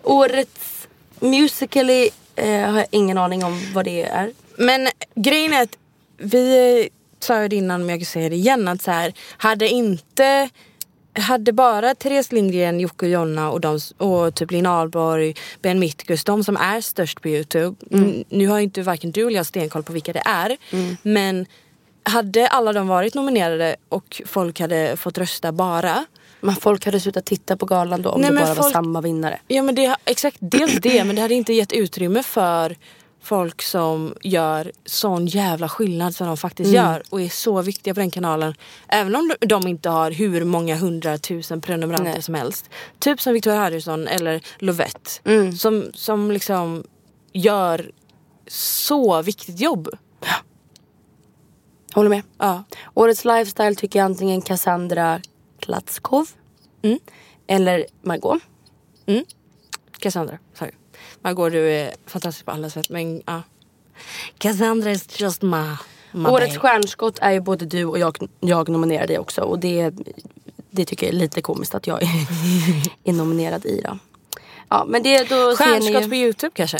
Årets 0.02 0.88
Musical.ly 1.20 2.08
eh, 2.36 2.70
har 2.70 2.78
jag 2.78 2.86
ingen 2.90 3.18
aning 3.18 3.44
om 3.44 3.60
vad 3.74 3.84
det 3.84 4.02
är. 4.02 4.32
Men 4.58 4.88
grejen 5.14 5.52
är 5.52 5.62
att 5.62 5.78
vi 6.16 6.88
sa 7.20 7.42
ju 7.42 7.48
det 7.48 7.56
innan 7.56 7.80
men 7.80 7.88
jag 7.88 8.00
kan 8.00 8.06
säga 8.06 8.28
det 8.28 8.36
igen 8.36 8.68
att 8.68 8.82
så 8.82 8.90
här, 8.90 9.12
hade 9.36 9.68
inte 9.68 10.48
hade 11.14 11.52
bara 11.52 11.94
Therese 11.94 12.32
Lindgren, 12.32 12.80
Jocke 12.80 13.06
och 13.06 13.12
Jonna 13.12 13.50
och, 13.50 13.60
de, 13.60 13.78
och 13.98 14.34
typ 14.34 14.50
Lina 14.50 14.70
Ahlborg, 14.70 15.34
Ben 15.62 15.78
Mitkus, 15.78 16.24
de 16.24 16.44
som 16.44 16.56
är 16.56 16.80
störst 16.80 17.20
på 17.22 17.28
Youtube. 17.28 17.76
N- 17.90 18.24
Nu 18.28 18.48
har 18.48 18.58
ju 18.58 18.64
inte 18.64 18.82
varken 18.82 19.10
du 19.10 19.26
eller 19.26 19.36
jag 19.36 19.46
stenkoll 19.46 19.82
på 19.82 19.92
vilka 19.92 20.12
det 20.12 20.22
är. 20.26 20.56
Men 21.02 21.46
hade 22.02 22.48
alla 22.48 22.72
de 22.72 22.88
varit 22.88 23.14
nominerade 23.14 23.76
och 23.88 24.22
folk 24.26 24.60
hade 24.60 24.96
fått 24.96 25.18
rösta 25.18 25.52
bara. 25.52 26.04
Men 26.40 26.54
folk 26.56 26.84
hade 26.84 27.00
slutat 27.00 27.24
titta 27.24 27.56
på 27.56 27.66
galan 27.66 28.02
då 28.02 28.10
om 28.10 28.20
Nej, 28.20 28.30
det 28.30 28.36
bara 28.36 28.46
var 28.46 28.54
folk- 28.54 28.72
samma 28.72 29.00
vinnare. 29.00 29.40
Ja 29.48 29.62
men 29.62 29.74
det, 29.74 29.96
exakt 30.04 30.36
dels 30.40 30.72
det 30.72 31.04
men 31.04 31.16
det 31.16 31.22
hade 31.22 31.34
inte 31.34 31.52
gett 31.52 31.72
utrymme 31.72 32.22
för 32.22 32.76
folk 33.24 33.62
som 33.62 34.14
gör 34.22 34.72
sån 34.84 35.26
jävla 35.26 35.68
skillnad 35.68 36.14
som 36.14 36.26
de 36.26 36.36
faktiskt 36.36 36.70
gör 36.70 37.02
och 37.10 37.20
är 37.22 37.28
så 37.28 37.62
viktiga 37.62 37.94
på 37.94 38.00
den 38.00 38.10
kanalen. 38.10 38.54
Även 38.88 39.16
om 39.16 39.32
de- 39.40 39.66
inte 39.68 39.88
har 39.88 40.10
hur 40.10 40.44
många 40.44 40.76
hundratusen 40.76 41.60
prenumeranter 41.60 42.12
Nej. 42.12 42.22
som 42.22 42.34
helst. 42.34 42.70
Typ 42.98 43.20
som 43.20 43.32
Victoria 43.32 43.58
Harrison 43.58 44.08
eller 44.08 44.40
Lovette. 44.58 45.10
Som, 45.58 45.90
som 45.94 46.30
liksom 46.30 46.84
gör 47.32 47.90
så 48.46 49.22
viktigt 49.22 49.60
jobb. 49.60 49.88
Håller 51.94 52.10
med. 52.10 52.22
Ja. 52.38 52.64
Årets 52.94 53.24
lifestyle 53.24 53.76
tycker 53.76 53.98
jag 53.98 54.06
antingen 54.06 54.42
Cassandra 54.42 55.20
Klatskov 55.60 56.26
eller 57.46 57.86
Margot. 58.02 58.42
Cassandra, 59.98 60.38
sorry. 60.58 60.70
Margot 61.24 61.52
du 61.52 61.70
är 61.70 61.94
fantastisk 62.06 62.46
på 62.46 62.50
alla 62.50 62.70
sätt 62.70 62.90
men 62.90 63.22
ja. 63.26 63.42
Cassandra 64.38 64.90
is 64.90 65.20
just 65.20 65.42
my, 65.42 65.64
my 66.12 66.28
Årets 66.28 66.54
babe. 66.54 66.68
stjärnskott 66.68 67.18
är 67.20 67.30
ju 67.30 67.40
både 67.40 67.66
du 67.66 67.84
och 67.84 67.98
jag, 67.98 68.18
jag 68.40 68.68
nominerade 68.68 69.14
i 69.14 69.18
också 69.18 69.40
och 69.40 69.58
det, 69.58 69.90
det 70.70 70.84
tycker 70.84 71.06
jag 71.06 71.14
är 71.14 71.18
lite 71.18 71.42
komiskt 71.42 71.74
att 71.74 71.86
jag 71.86 72.02
är, 72.02 72.08
är 73.04 73.12
nominerad 73.12 73.66
i 73.66 73.80
då. 73.84 73.98
Ja 74.68 74.84
men 74.88 75.02
det 75.02 75.28
då 75.28 75.56
Stjärnskott 75.56 76.02
ni, 76.02 76.08
på 76.08 76.14
Youtube 76.14 76.52
kanske? 76.54 76.78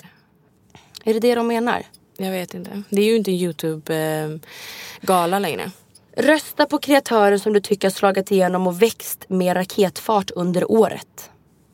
Är 1.04 1.14
det 1.14 1.20
det 1.20 1.34
de 1.34 1.46
menar? 1.46 1.82
Jag 2.16 2.30
vet 2.30 2.54
inte. 2.54 2.82
Det 2.88 3.00
är 3.00 3.06
ju 3.06 3.16
inte 3.16 3.30
en 3.30 3.36
Youtube-gala 3.36 5.38
längre. 5.38 5.70
Rösta 6.16 6.66
på 6.66 6.78
kreatören 6.78 7.40
som 7.40 7.52
du 7.52 7.60
tycker 7.60 7.88
har 7.88 7.92
slagit 7.92 8.30
igenom 8.30 8.66
och 8.66 8.82
växt 8.82 9.24
med 9.28 9.56
raketfart 9.56 10.30
under 10.30 10.70
året. 10.70 11.30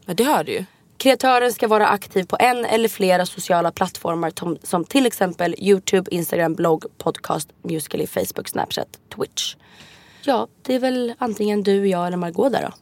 Ja, 0.07 0.15
det 0.15 0.25
har 0.25 0.45
du 0.45 0.53
ju. 0.53 0.65
Kreatören 1.01 1.53
ska 1.53 1.69
vara 1.69 1.89
aktiv 1.89 2.25
på 2.25 2.37
en 2.41 2.65
eller 2.65 2.89
flera 2.89 3.27
sociala 3.27 3.73
plattformar 3.73 4.33
som, 4.39 4.59
som 4.63 4.85
till 4.85 5.07
exempel 5.07 5.55
Youtube, 5.59 6.11
Instagram, 6.15 6.55
blogg, 6.55 6.85
podcast, 6.99 7.49
Musical.ly, 7.63 8.07
Facebook, 8.07 8.49
Snapchat, 8.49 8.89
Twitch. 9.17 9.57
Ja, 10.23 10.49
det 10.63 10.75
är 10.75 10.79
väl 10.79 11.15
antingen 11.19 11.63
du, 11.63 11.89
jag 11.89 12.07
eller 12.07 12.17
Margot 12.17 12.53
där 12.53 12.63
då. 12.63 12.75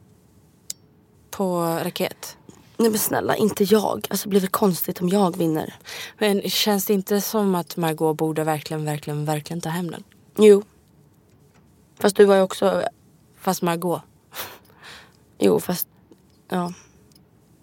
På 1.31 1.61
raket. 1.83 2.37
Nej 2.77 2.89
men 2.89 2.99
snälla, 2.99 3.35
inte 3.35 3.63
jag. 3.63 4.07
Alltså 4.09 4.25
det 4.25 4.29
blir 4.29 4.39
väl 4.39 4.49
konstigt 4.49 5.01
om 5.01 5.09
jag 5.09 5.37
vinner. 5.37 5.75
Men 6.17 6.41
känns 6.41 6.85
det 6.85 6.93
inte 6.93 7.21
som 7.21 7.55
att 7.55 7.77
Margot 7.77 8.17
borde 8.17 8.43
verkligen, 8.43 8.85
verkligen, 8.85 9.25
verkligen 9.25 9.61
ta 9.61 9.69
hem 9.69 9.91
den? 9.91 10.03
Jo. 10.37 10.63
Fast 11.99 12.15
du 12.15 12.25
var 12.25 12.35
ju 12.35 12.41
också... 12.41 12.83
Fast 13.37 13.61
Margot. 13.61 14.01
Jo 15.37 15.59
fast... 15.59 15.87
Ja. 16.49 16.73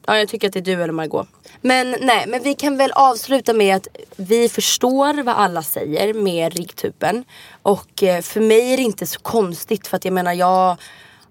Ja, 0.07 0.19
jag 0.19 0.29
tycker 0.29 0.47
att 0.47 0.53
det 0.53 0.59
är 0.59 0.77
du 0.77 0.83
eller 0.83 0.93
Margot. 0.93 1.29
Men 1.61 1.97
nej, 2.01 2.25
men 2.27 2.43
vi 2.43 2.55
kan 2.55 2.77
väl 2.77 2.93
avsluta 2.93 3.53
med 3.53 3.77
att 3.77 3.89
vi 4.17 4.49
förstår 4.49 5.23
vad 5.23 5.35
alla 5.35 5.63
säger 5.63 6.15
med 6.15 6.55
riggtuben. 6.55 7.25
Och 7.63 8.03
eh, 8.03 8.23
för 8.23 8.41
mig 8.41 8.73
är 8.73 8.77
det 8.77 8.83
inte 8.83 9.07
så 9.07 9.21
konstigt 9.21 9.87
för 9.87 9.97
att 9.97 10.05
jag 10.05 10.15
menar 10.15 10.33
jag 10.33 10.77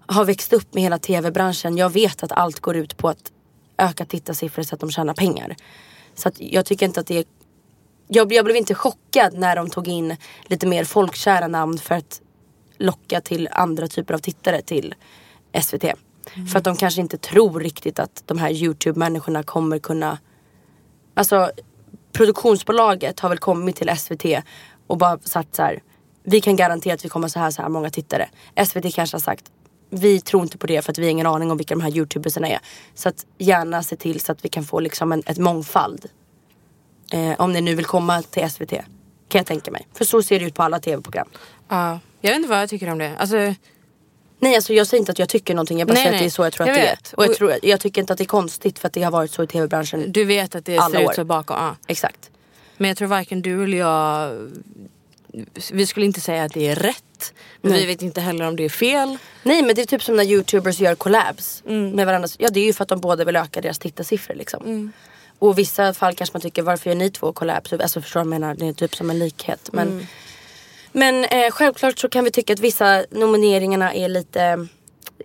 har 0.06 0.24
växt 0.24 0.52
upp 0.52 0.74
med 0.74 0.82
hela 0.82 0.98
tv-branschen. 0.98 1.76
Jag 1.76 1.90
vet 1.90 2.22
att 2.22 2.32
allt 2.32 2.60
går 2.60 2.76
ut 2.76 2.96
på 2.96 3.08
att 3.08 3.32
öka 3.78 4.04
tittarsiffror 4.04 4.62
så 4.62 4.74
att 4.74 4.80
de 4.80 4.90
tjänar 4.90 5.14
pengar. 5.14 5.56
Så 6.14 6.28
att 6.28 6.40
jag 6.40 6.66
tycker 6.66 6.86
inte 6.86 7.00
att 7.00 7.06
det 7.06 7.18
är 7.18 7.24
jag, 8.08 8.32
jag 8.32 8.44
blev 8.44 8.56
inte 8.56 8.74
chockad 8.74 9.34
när 9.34 9.56
de 9.56 9.70
tog 9.70 9.88
in 9.88 10.16
lite 10.42 10.66
mer 10.66 10.84
folkkära 10.84 11.48
namn 11.48 11.78
för 11.78 11.94
att 11.94 12.20
locka 12.78 13.20
till 13.20 13.48
andra 13.52 13.88
typer 13.88 14.14
av 14.14 14.18
tittare 14.18 14.62
till 14.62 14.94
SVT. 15.62 15.84
Mm. 16.34 16.46
För 16.46 16.58
att 16.58 16.64
de 16.64 16.76
kanske 16.76 17.00
inte 17.00 17.18
tror 17.18 17.60
riktigt 17.60 17.98
att 17.98 18.22
de 18.26 18.38
här 18.38 18.50
YouTube-människorna 18.50 19.42
kommer 19.42 19.78
kunna... 19.78 20.18
Alltså 21.14 21.50
produktionsbolaget 22.12 23.20
har 23.20 23.28
väl 23.28 23.38
kommit 23.38 23.76
till 23.76 23.90
SVT 23.96 24.24
och 24.86 24.98
bara 24.98 25.18
sagt 25.18 25.54
så 25.54 25.62
här. 25.62 25.82
Vi 26.22 26.40
kan 26.40 26.56
garantera 26.56 26.94
att 26.94 27.04
vi 27.04 27.08
kommer 27.08 27.28
så 27.28 27.38
här, 27.38 27.50
så 27.50 27.62
här 27.62 27.68
många 27.68 27.90
tittare. 27.90 28.28
SVT 28.64 28.94
kanske 28.94 29.14
har 29.14 29.20
sagt 29.20 29.50
vi 29.90 30.20
tror 30.20 30.42
inte 30.42 30.58
på 30.58 30.66
det 30.66 30.82
för 30.82 30.92
att 30.92 30.98
vi 30.98 31.02
har 31.02 31.10
ingen 31.10 31.26
aning 31.26 31.50
om 31.50 31.56
vilka 31.56 31.74
de 31.74 31.80
här 31.80 31.96
youtubersarna 31.96 32.48
är. 32.48 32.58
Så 32.94 33.08
att 33.08 33.26
gärna 33.38 33.82
se 33.82 33.96
till 33.96 34.20
så 34.20 34.32
att 34.32 34.44
vi 34.44 34.48
kan 34.48 34.64
få 34.64 34.80
liksom 34.80 35.12
en 35.12 35.22
ett 35.26 35.38
mångfald. 35.38 36.06
Eh, 37.12 37.32
om 37.38 37.52
ni 37.52 37.60
nu 37.60 37.74
vill 37.74 37.84
komma 37.84 38.22
till 38.22 38.50
SVT. 38.50 38.70
Kan 39.28 39.38
jag 39.38 39.46
tänka 39.46 39.70
mig. 39.70 39.86
För 39.94 40.04
så 40.04 40.22
ser 40.22 40.40
det 40.40 40.46
ut 40.46 40.54
på 40.54 40.62
alla 40.62 40.80
tv-program. 40.80 41.28
Ja, 41.68 41.98
jag 42.20 42.30
vet 42.30 42.36
inte 42.36 42.48
vad 42.48 42.60
jag 42.60 42.68
tycker 42.68 42.90
om 42.90 42.98
det. 42.98 43.16
Alltså, 43.16 43.54
Nej 44.38 44.54
alltså 44.54 44.72
jag 44.72 44.86
säger 44.86 45.00
inte 45.00 45.12
att 45.12 45.18
jag 45.18 45.28
tycker 45.28 45.54
någonting. 45.54 45.78
Jag 45.78 45.88
bara 45.88 45.94
Nej, 45.94 46.02
säger 46.02 46.10
nej. 46.10 46.16
att 46.18 46.22
det 46.22 46.26
är 46.26 46.30
så 46.30 46.42
jag 46.44 46.52
tror 46.52 46.68
Jag 46.68 46.74
att 46.76 46.82
det 46.82 46.86
är. 46.88 46.90
vet. 46.96 47.12
Och 47.12 47.24
jag, 47.24 47.34
tror, 47.36 47.54
jag 47.62 47.80
tycker 47.80 48.00
inte 48.00 48.12
att 48.12 48.18
det 48.18 48.24
är 48.24 48.26
konstigt 48.26 48.78
för 48.78 48.86
att 48.86 48.92
det 48.92 49.02
har 49.02 49.10
varit 49.10 49.30
så 49.30 49.42
i 49.42 49.46
tv-branschen. 49.46 50.12
du 50.12 50.24
vet 50.24 50.54
att 50.54 50.64
det 50.64 50.80
ser 50.92 51.04
år. 51.04 51.10
ut 51.10 51.16
så 51.16 51.24
bakom. 51.24 51.56
Ja. 51.56 51.76
Exakt. 51.86 52.30
Men 52.76 52.88
jag 52.88 52.96
tror 52.96 53.08
varken 53.08 53.42
du 53.42 53.64
eller 53.64 53.78
jag... 53.78 54.32
Vi 55.72 55.86
skulle 55.86 56.06
inte 56.06 56.20
säga 56.20 56.44
att 56.44 56.52
det 56.52 56.66
är 56.68 56.74
rätt. 56.76 57.32
Men 57.60 57.72
Nej. 57.72 57.80
vi 57.80 57.86
vet 57.86 58.02
inte 58.02 58.20
heller 58.20 58.48
om 58.48 58.56
det 58.56 58.64
är 58.64 58.68
fel. 58.68 59.16
Nej 59.42 59.62
men 59.62 59.74
det 59.74 59.82
är 59.82 59.86
typ 59.86 60.02
som 60.02 60.16
när 60.16 60.24
youtubers 60.24 60.80
gör 60.80 60.94
collabs 60.94 61.62
Mm. 61.66 61.90
med 61.90 62.06
varandra. 62.06 62.28
Ja 62.38 62.48
det 62.48 62.60
är 62.60 62.64
ju 62.64 62.72
för 62.72 62.82
att 62.82 62.88
de 62.88 63.00
båda 63.00 63.24
vill 63.24 63.36
öka 63.36 63.60
deras 63.60 63.78
tittarsiffror 63.78 64.34
liksom. 64.34 64.62
Mm. 64.64 64.92
Och 65.38 65.50
i 65.52 65.54
vissa 65.56 65.94
fall 65.94 66.14
kanske 66.14 66.34
man 66.34 66.40
tycker 66.40 66.62
varför 66.62 66.90
gör 66.90 66.94
ni 66.96 67.10
två 67.10 67.32
collabs? 67.32 67.72
Alltså 67.72 68.00
förstår 68.00 68.20
du 68.20 68.24
vad 68.28 68.34
jag 68.34 68.40
menar? 68.40 68.54
Det 68.54 68.68
är 68.68 68.72
typ 68.72 68.94
som 68.94 69.10
en 69.10 69.18
likhet. 69.18 69.68
Men, 69.72 69.88
Mm. 69.88 70.06
Men 70.96 71.24
eh, 71.24 71.50
självklart 71.50 71.98
så 71.98 72.08
kan 72.08 72.24
vi 72.24 72.30
tycka 72.30 72.52
att 72.52 72.60
vissa 72.60 73.04
nomineringarna 73.10 73.94
är 73.94 74.08
lite 74.08 74.66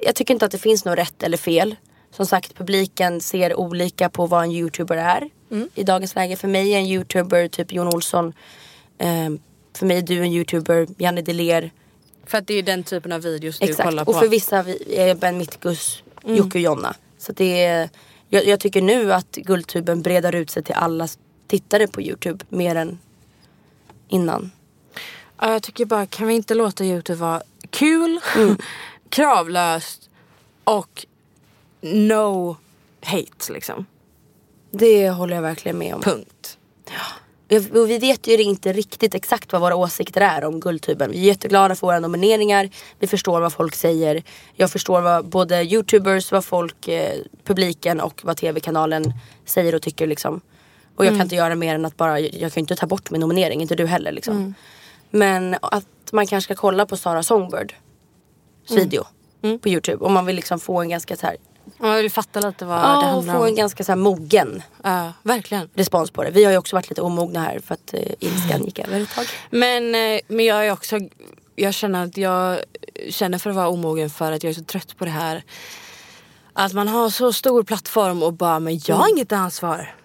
Jag 0.02 0.16
tycker 0.16 0.34
inte 0.34 0.46
att 0.46 0.52
det 0.52 0.58
finns 0.58 0.86
något 0.86 0.98
rätt 0.98 1.24
eller 1.24 1.38
fel. 1.38 1.76
Som 2.16 2.26
sagt 2.26 2.56
publiken 2.56 3.22
ser 3.22 3.60
olika 3.60 4.10
på 4.10 4.26
vad 4.26 4.44
en 4.44 4.52
youtuber 4.52 4.98
är. 4.98 5.30
Mm. 5.52 5.70
I 5.76 5.84
dagens 5.84 6.16
läge. 6.16 6.36
För 6.36 6.48
mig 6.48 6.74
är 6.74 6.78
en 6.78 6.86
youtuber 6.86 7.48
typ 7.48 7.72
Jon 7.74 7.88
Olsson. 7.88 8.34
Eh, 8.98 9.30
för 9.78 9.86
mig 9.86 9.98
är 9.98 10.02
du 10.02 10.18
en 10.20 10.32
youtuber, 10.32 10.88
Janne 10.98 11.22
Deler. 11.22 11.72
För 12.26 12.38
att 12.38 12.48
det 12.48 12.54
är 12.54 12.64
den 12.64 12.84
typen 12.84 13.12
av 13.12 13.22
videos 13.22 13.60
du 13.60 13.66
Exakt. 13.66 13.90
kollar 13.90 14.06
på. 14.06 14.12
Och 14.12 14.20
för 14.20 14.28
vissa 14.28 14.64
vi- 14.64 14.96
är 14.98 15.16
Ben 15.16 15.38
Mittgus, 15.38 16.04
Mm. 16.24 16.36
Jocke 16.38 16.58
och 16.58 16.62
Jonna. 16.62 16.96
Så 17.18 17.32
det 17.32 17.64
är, 17.64 17.90
jag, 18.30 18.46
jag 18.46 18.60
tycker 18.60 18.82
nu 18.82 19.14
att 19.14 19.32
Guldtuben 19.36 20.02
breder 20.02 20.36
ut 20.36 20.50
sig 20.50 20.64
till 20.64 20.76
alla 20.76 21.08
tittare 21.48 21.88
på 21.88 22.02
Youtube 22.02 22.46
mer 22.50 22.76
än 22.76 23.00
innan. 24.08 24.52
Ja, 25.44 25.52
jag 25.52 25.64
tycker 25.64 25.86
bara, 25.86 26.06
kan 26.06 26.28
vi 26.28 26.34
inte 26.34 26.54
låta 26.54 26.86
Youtube 26.86 27.20
vara 27.20 27.42
kul, 27.70 28.20
kravlöst 29.10 30.10
och 30.64 31.06
no 31.82 32.58
hate 33.02 33.54
liksom. 33.54 33.86
Det 34.72 35.10
håller 35.10 35.36
jag 35.36 35.42
verkligen 35.42 35.78
med 35.78 35.96
om. 35.96 36.02
Punkt. 36.02 36.58
Och 37.74 37.90
vi 37.90 37.98
vet 37.98 38.28
ju 38.28 38.44
inte 38.44 38.74
riktigt 38.74 39.16
exakt 39.16 39.52
vad 39.52 39.62
våra 39.62 39.76
åsikter 39.76 40.22
är 40.22 40.44
om 40.44 40.60
Guldtuben. 40.60 41.12
Vi 41.12 41.18
är 41.18 41.24
jätteglada 41.24 41.76
för 41.76 41.88
våra 41.88 42.00
nomineringar. 42.00 42.70
Vi 43.00 43.08
förstår 43.08 43.42
vad 43.42 43.54
folk 43.54 43.76
säger. 43.76 44.24
Jag 44.54 44.72
förstår 44.72 45.02
vad 45.02 45.26
både 45.26 45.64
youtubers, 45.64 46.32
vad 46.32 46.46
folk, 46.46 46.88
eh, 46.88 47.18
publiken 47.44 48.00
och 48.00 48.22
vad 48.24 48.38
tv-kanalen 48.38 49.14
säger 49.46 49.76
och 49.76 49.82
tycker 49.82 50.08
liksom. 50.08 50.42
Och 50.96 51.06
jag 51.06 51.14
kan 51.14 51.22
inte 51.22 51.36
göra 51.36 51.56
mer 51.56 51.76
än 51.76 51.86
att 51.86 51.98
bara, 51.98 52.20
jag 52.20 52.54
kan 52.54 52.62
inte 52.62 52.76
ta 52.76 52.86
bort 52.86 53.12
min 53.12 53.22
nominering, 53.22 53.62
inte 53.62 53.76
du 53.76 53.86
heller 53.86 54.12
liksom. 54.12 54.56
Men 55.12 55.56
att 55.62 55.86
man 56.12 56.28
kanske 56.28 56.54
ska 56.54 56.62
kolla 56.62 56.86
på 56.86 56.98
Sara 56.98 57.24
Songbirds 57.24 57.74
video 58.70 59.04
på 59.62 59.70
youtube. 59.70 60.06
Om 60.06 60.14
man 60.14 60.26
vill 60.26 60.36
liksom 60.36 60.60
få 60.60 60.82
en 60.82 60.90
ganska 60.90 61.16
så 61.16 61.26
här, 61.28 61.36
Ja, 61.80 61.96
jag 61.96 62.02
vill 62.02 62.12
fatta 62.12 62.40
lite 62.40 62.66
vad 62.66 62.78
det 62.78 62.82
ja, 62.82 62.98
och 62.98 63.04
handlar 63.04 63.34
få 63.34 63.44
en 63.44 63.50
om. 63.50 63.56
ganska 63.56 63.84
så 63.84 63.92
här 63.92 63.98
mogen 63.98 64.64
Ja, 64.84 65.14
verkligen. 65.24 65.70
respons 65.74 66.12
på 66.12 66.24
det. 66.24 66.32
Vi 66.32 66.44
har 66.44 66.52
ju 66.52 66.58
också 66.58 66.76
varit 66.76 66.90
lite 66.90 67.02
omogna 67.02 67.40
här 67.40 67.60
för 67.60 67.74
att 67.74 67.94
eh, 67.94 68.02
ilskan 68.20 68.66
gick 68.66 68.80
över 68.80 69.00
ett 69.00 69.10
tag. 69.16 69.26
Men, 69.50 69.96
eh, 69.96 70.20
men 70.28 70.46
jag 70.46 70.68
är 70.68 70.72
också, 70.72 70.98
jag 71.56 71.74
känner 71.74 72.04
att 72.06 72.18
jag 72.18 72.60
känner 73.10 73.38
för 73.38 73.50
att 73.50 73.56
vara 73.56 73.68
omogen 73.70 74.10
för 74.10 74.32
att 74.32 74.44
jag 74.44 74.50
är 74.50 74.54
så 74.54 74.64
trött 74.64 74.98
på 74.98 75.06
det 75.06 75.12
här. 75.12 75.44
Att 76.54 76.74
man 76.74 76.88
har 76.88 77.10
så 77.10 77.34
stor 77.34 77.64
plattform 77.64 78.24
och 78.24 78.34
bara, 78.34 78.60
men 78.60 78.80
jag 78.86 78.96
har 78.96 79.10
inget 79.10 79.32
ansvar. 79.32 79.96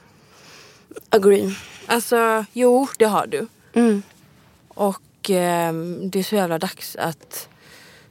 Agree. 1.10 1.54
Alltså, 1.86 2.44
jo 2.52 2.88
det 2.98 3.04
har 3.04 3.26
du. 3.26 3.46
Mm. 3.72 4.02
Och 4.76 5.30
ehm, 5.30 6.10
det 6.10 6.18
är 6.18 6.22
så 6.22 6.34
jävla 6.34 6.58
dags 6.58 6.96
att 6.96 7.48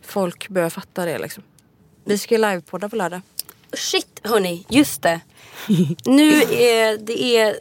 folk 0.01 0.49
börjar 0.49 0.70
fatta 0.70 1.05
det 1.05 1.18
liksom. 1.18 1.43
Vi 2.05 2.18
ska 2.18 2.36
ju 2.36 2.41
livepodda 2.41 2.89
på 2.89 2.95
lördag. 2.95 3.22
Shit 3.74 4.20
hörni, 4.24 4.66
just 4.70 5.01
det. 5.01 5.20
nu 6.05 6.41
är 6.41 6.97
det 6.97 7.38
är 7.38 7.55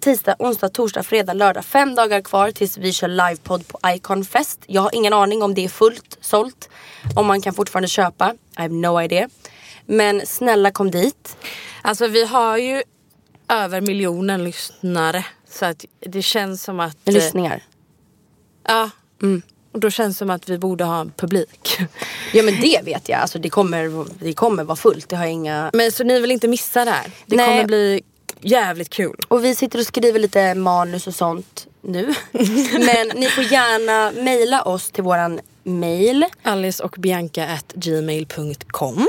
tisdag, 0.00 0.36
onsdag, 0.38 0.68
torsdag, 0.68 1.02
fredag, 1.02 1.32
lördag. 1.32 1.64
Fem 1.64 1.94
dagar 1.94 2.20
kvar 2.20 2.50
tills 2.50 2.78
vi 2.78 2.92
kör 2.92 3.08
livepodd 3.08 3.68
på 3.68 3.78
Icon 3.86 4.24
Fest. 4.24 4.60
Jag 4.66 4.82
har 4.82 4.94
ingen 4.94 5.12
aning 5.12 5.42
om 5.42 5.54
det 5.54 5.64
är 5.64 5.68
fullt 5.68 6.18
sålt. 6.20 6.68
Om 7.16 7.26
man 7.26 7.42
kan 7.42 7.54
fortfarande 7.54 7.88
köpa. 7.88 8.34
I 8.58 8.62
have 8.62 8.74
no 8.74 9.02
idea. 9.02 9.28
Men 9.86 10.26
snälla 10.26 10.70
kom 10.70 10.90
dit. 10.90 11.36
Alltså 11.82 12.06
vi 12.06 12.24
har 12.24 12.58
ju 12.58 12.82
över 13.48 13.80
miljonen 13.80 14.44
lyssnare. 14.44 15.24
Så 15.48 15.64
att 15.66 15.84
det 16.00 16.22
känns 16.22 16.62
som 16.62 16.80
att... 16.80 17.08
Eh, 17.08 17.14
lyssningar. 17.14 17.62
Ja. 18.70 18.90
Och 19.72 19.80
då 19.80 19.90
känns 19.90 20.16
det 20.16 20.18
som 20.18 20.30
att 20.30 20.48
vi 20.48 20.58
borde 20.58 20.84
ha 20.84 21.00
en 21.00 21.12
publik. 21.16 21.78
Ja 22.32 22.42
men 22.42 22.60
det 22.60 22.80
vet 22.84 23.08
jag. 23.08 23.20
Alltså 23.20 23.38
det 23.38 23.50
kommer, 23.50 24.06
det 24.24 24.32
kommer 24.32 24.64
vara 24.64 24.76
fullt. 24.76 25.08
Det 25.08 25.16
har 25.16 25.26
inga... 25.26 25.70
Men 25.72 25.92
så 25.92 26.04
ni 26.04 26.20
vill 26.20 26.30
inte 26.30 26.48
missa 26.48 26.84
det 26.84 26.90
här? 26.90 27.10
Det 27.26 27.36
Nej. 27.36 27.46
kommer 27.46 27.64
bli 27.64 28.02
jävligt 28.40 28.90
kul. 28.90 29.16
Och 29.28 29.44
vi 29.44 29.54
sitter 29.54 29.78
och 29.78 29.86
skriver 29.86 30.20
lite 30.20 30.54
manus 30.54 31.06
och 31.06 31.14
sånt 31.14 31.66
nu. 31.80 32.14
men 32.72 33.08
ni 33.14 33.26
får 33.26 33.44
gärna 33.44 34.22
mejla 34.22 34.62
oss 34.62 34.90
till 34.90 35.04
våran 35.04 35.40
mail. 35.62 36.24
Alice 36.42 36.82
och 36.82 36.96
Bianca 36.98 37.46
at 37.46 37.72
gmail.com. 37.74 39.08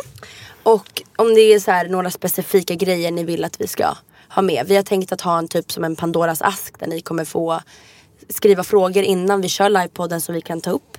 Och 0.63 1.01
om 1.15 1.35
det 1.35 1.41
är 1.41 1.59
så 1.59 1.71
här 1.71 1.87
några 1.87 2.11
specifika 2.11 2.75
grejer 2.75 3.11
ni 3.11 3.23
vill 3.23 3.45
att 3.45 3.61
vi 3.61 3.67
ska 3.67 3.95
ha 4.29 4.41
med. 4.41 4.67
Vi 4.67 4.75
har 4.75 4.83
tänkt 4.83 5.11
att 5.11 5.21
ha 5.21 5.37
en 5.37 5.47
typ 5.47 5.71
som 5.71 5.83
en 5.83 5.95
Pandoras 5.95 6.41
ask 6.41 6.79
där 6.79 6.87
ni 6.87 7.01
kommer 7.01 7.25
få 7.25 7.61
skriva 8.31 8.63
frågor 8.63 9.03
innan 9.03 9.41
vi 9.41 9.49
kör 9.49 9.69
livepodden 9.69 10.21
som 10.21 10.35
vi 10.35 10.41
kan 10.41 10.61
ta 10.61 10.71
upp. 10.71 10.97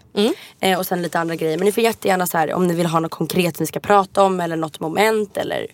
Eh, 0.61 0.79
och 0.79 0.87
sen 0.87 1.03
lite 1.03 1.19
andra 1.19 1.35
grejer. 1.37 1.59
Men 1.59 1.65
ni 1.65 1.73
får 1.73 1.83
jättegärna 1.83 2.27
så 2.27 2.39
här 2.39 2.53
om 2.53 2.67
ni 2.67 2.75
vill 2.75 2.87
ha 2.87 3.01
något 3.01 3.11
konkret 3.11 3.61
ni 3.61 3.67
ska 3.67 3.81
prata 3.81 4.23
om 4.23 4.41
eller 4.41 4.57
något 4.57 4.81
moment 4.81 5.37
eller 5.37 5.67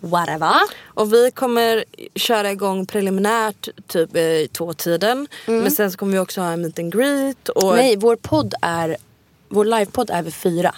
whatever. 0.00 0.54
Och 0.84 1.12
vi 1.12 1.30
kommer 1.30 1.84
köra 2.14 2.50
igång 2.50 2.86
preliminärt 2.86 3.68
typ 3.86 4.16
i 4.16 4.48
tvåtiden. 4.52 5.28
Men 5.46 5.70
sen 5.70 5.90
så 5.92 5.98
kommer 5.98 6.12
vi 6.12 6.18
också 6.18 6.40
ha 6.40 6.50
en 6.50 6.62
meet 6.62 6.78
and 6.78 6.92
greet. 6.92 7.48
Och... 7.48 7.74
Nej, 7.76 7.96
vår 7.96 8.16
podd 8.16 8.54
är 8.62 8.96
vår 9.48 9.64
livepodd 9.64 10.10
är 10.10 10.22
vid 10.22 10.34
fyra. 10.34 10.74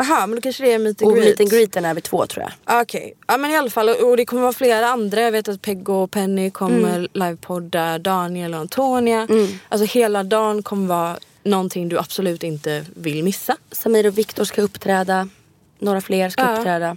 Aha, 0.00 0.26
men 0.26 0.34
då 0.36 0.40
kanske 0.42 0.62
det 0.64 0.72
är 0.72 0.78
meet 0.78 1.02
and 1.02 1.10
Och 1.10 1.16
greet. 1.16 1.26
meet 1.28 1.40
and 1.40 1.50
greeten 1.50 1.84
är 1.84 1.94
vid 1.94 2.04
två 2.04 2.26
tror 2.26 2.46
jag. 2.66 2.80
Okej, 2.82 3.14
ja 3.26 3.36
men 3.36 3.50
i 3.50 3.56
alla 3.56 3.70
fall 3.70 3.88
och 3.88 4.10
och 4.10 4.16
det 4.16 4.24
kommer 4.26 4.42
vara 4.42 4.52
flera 4.52 4.86
andra. 4.86 5.20
Jag 5.20 5.32
vet 5.32 5.48
att 5.48 5.62
Peg 5.62 5.88
och 5.88 6.10
Penny 6.10 6.50
kommer 6.50 7.08
livepodda, 7.12 7.98
Daniel 7.98 8.54
och 8.54 8.60
Antonia. 8.60 9.28
Alltså 9.68 9.98
hela 9.98 10.22
dagen 10.22 10.62
kommer 10.62 10.86
vara 10.86 11.18
någonting 11.42 11.88
du 11.88 11.98
absolut 11.98 12.42
inte 12.42 12.84
vill 12.96 13.24
missa. 13.24 13.56
Samir 13.72 14.06
och 14.06 14.18
Viktor 14.18 14.44
ska 14.44 14.62
uppträda. 14.62 15.28
Några 15.78 16.00
fler 16.00 16.28
ska 16.30 16.42
Ja. 16.42 16.56
uppträda. 16.56 16.96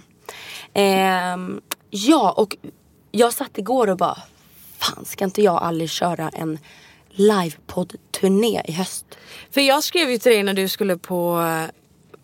Ehm, 0.74 1.60
ja, 1.90 2.30
och 2.36 2.56
jag 3.10 3.32
satt 3.32 3.58
igår 3.58 3.90
och 3.90 3.96
bara 3.96 4.18
Fan, 4.78 5.04
ska 5.04 5.24
inte 5.24 5.42
jag 5.42 5.54
och 5.54 5.66
Alice 5.66 5.94
köra 5.94 6.28
en 6.34 6.58
livepodd-turné 7.10 8.62
i 8.64 8.72
höst? 8.72 9.06
För 9.50 9.60
jag 9.60 9.84
skrev 9.84 10.10
ju 10.10 10.18
till 10.18 10.32
dig 10.32 10.42
när 10.42 10.54
du 10.54 10.68
skulle 10.68 10.96
på... 10.96 11.46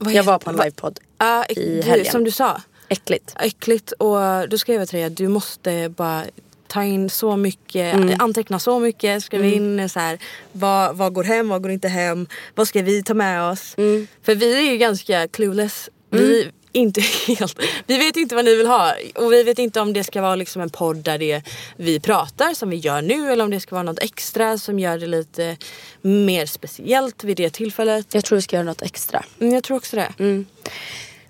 Vad 0.01 0.13
Jag 0.13 0.23
var 0.23 0.39
på 0.39 0.51
en 0.51 0.57
livepodd. 0.57 1.01
Ja, 1.19 1.45
i 1.49 1.55
du, 1.55 1.83
helgen. 1.89 2.13
som 2.13 2.25
du 2.25 2.31
sa. 2.31 2.61
Äckligt. 2.89 3.35
Äckligt. 3.41 3.93
Och 3.93 4.49
då 4.49 4.59
skrev 4.59 4.79
jag 4.81 4.89
till 4.89 4.97
dig 4.99 5.07
att 5.07 5.17
du 5.17 5.29
måste 5.29 5.89
bara 5.97 6.25
ta 6.67 6.85
in 6.85 7.11
så 7.11 7.37
mycket, 7.37 7.95
Mm. 7.95 8.17
anteckna 8.19 8.59
så 8.59 8.79
mycket, 8.79 9.23
skriva 9.25 9.45
in 9.47 9.89
så 9.89 10.01
här, 10.01 10.19
vad, 10.53 10.97
vad 10.97 11.13
går 11.13 11.25
hem, 11.25 11.49
vad 11.49 11.63
går 11.63 11.71
inte 11.71 11.89
hem, 11.89 12.27
vad 12.55 12.69
ska 12.69 12.83
vi 12.83 13.03
ta 13.03 13.15
med 13.15 13.43
oss? 13.51 13.75
Mm. 13.79 14.07
För 14.23 14.35
vi 14.35 14.57
är 14.69 14.71
ju 14.73 14.77
ganska 14.79 15.29
clueless. 15.29 15.89
Vi 16.11 16.51
inte 16.73 17.01
helt. 17.27 17.59
Vi 17.87 17.99
vet 17.99 18.17
inte 18.17 18.35
vad 18.35 18.45
ni 18.45 18.57
vill 18.57 18.67
ha 18.67 18.93
och 19.15 19.33
vi 19.33 19.43
vet 19.43 19.59
inte 19.59 19.81
om 19.81 19.93
det 19.93 20.05
ska 20.05 20.21
vara 20.23 20.35
liksom 20.37 20.63
en 20.63 20.71
podd 20.71 20.97
där 20.97 21.19
det 21.19 21.43
vi 21.77 22.01
pratar 22.01 22.55
som 22.55 22.71
vi 22.71 22.77
gör 22.77 23.03
nu 23.03 23.33
eller 23.33 23.45
om 23.45 23.51
det 23.51 23.61
ska 23.61 23.75
vara 23.75 23.83
något 23.83 23.99
extra 24.03 24.59
som 24.59 24.79
gör 24.79 24.99
det 24.99 25.07
lite 25.07 25.57
mer 26.01 26.47
speciellt 26.47 27.25
vid 27.25 27.37
det 27.37 27.51
tillfället. 27.51 28.15
Jag 28.15 28.25
tror 28.25 28.37
vi 28.37 28.43
ska 28.43 28.57
göra 28.57 28.67
något 28.67 28.83
extra. 28.83 29.25
Mm, 29.41 29.55
jag 29.55 29.65
tror 29.65 29.77
också 29.77 29.97
det. 29.97 30.13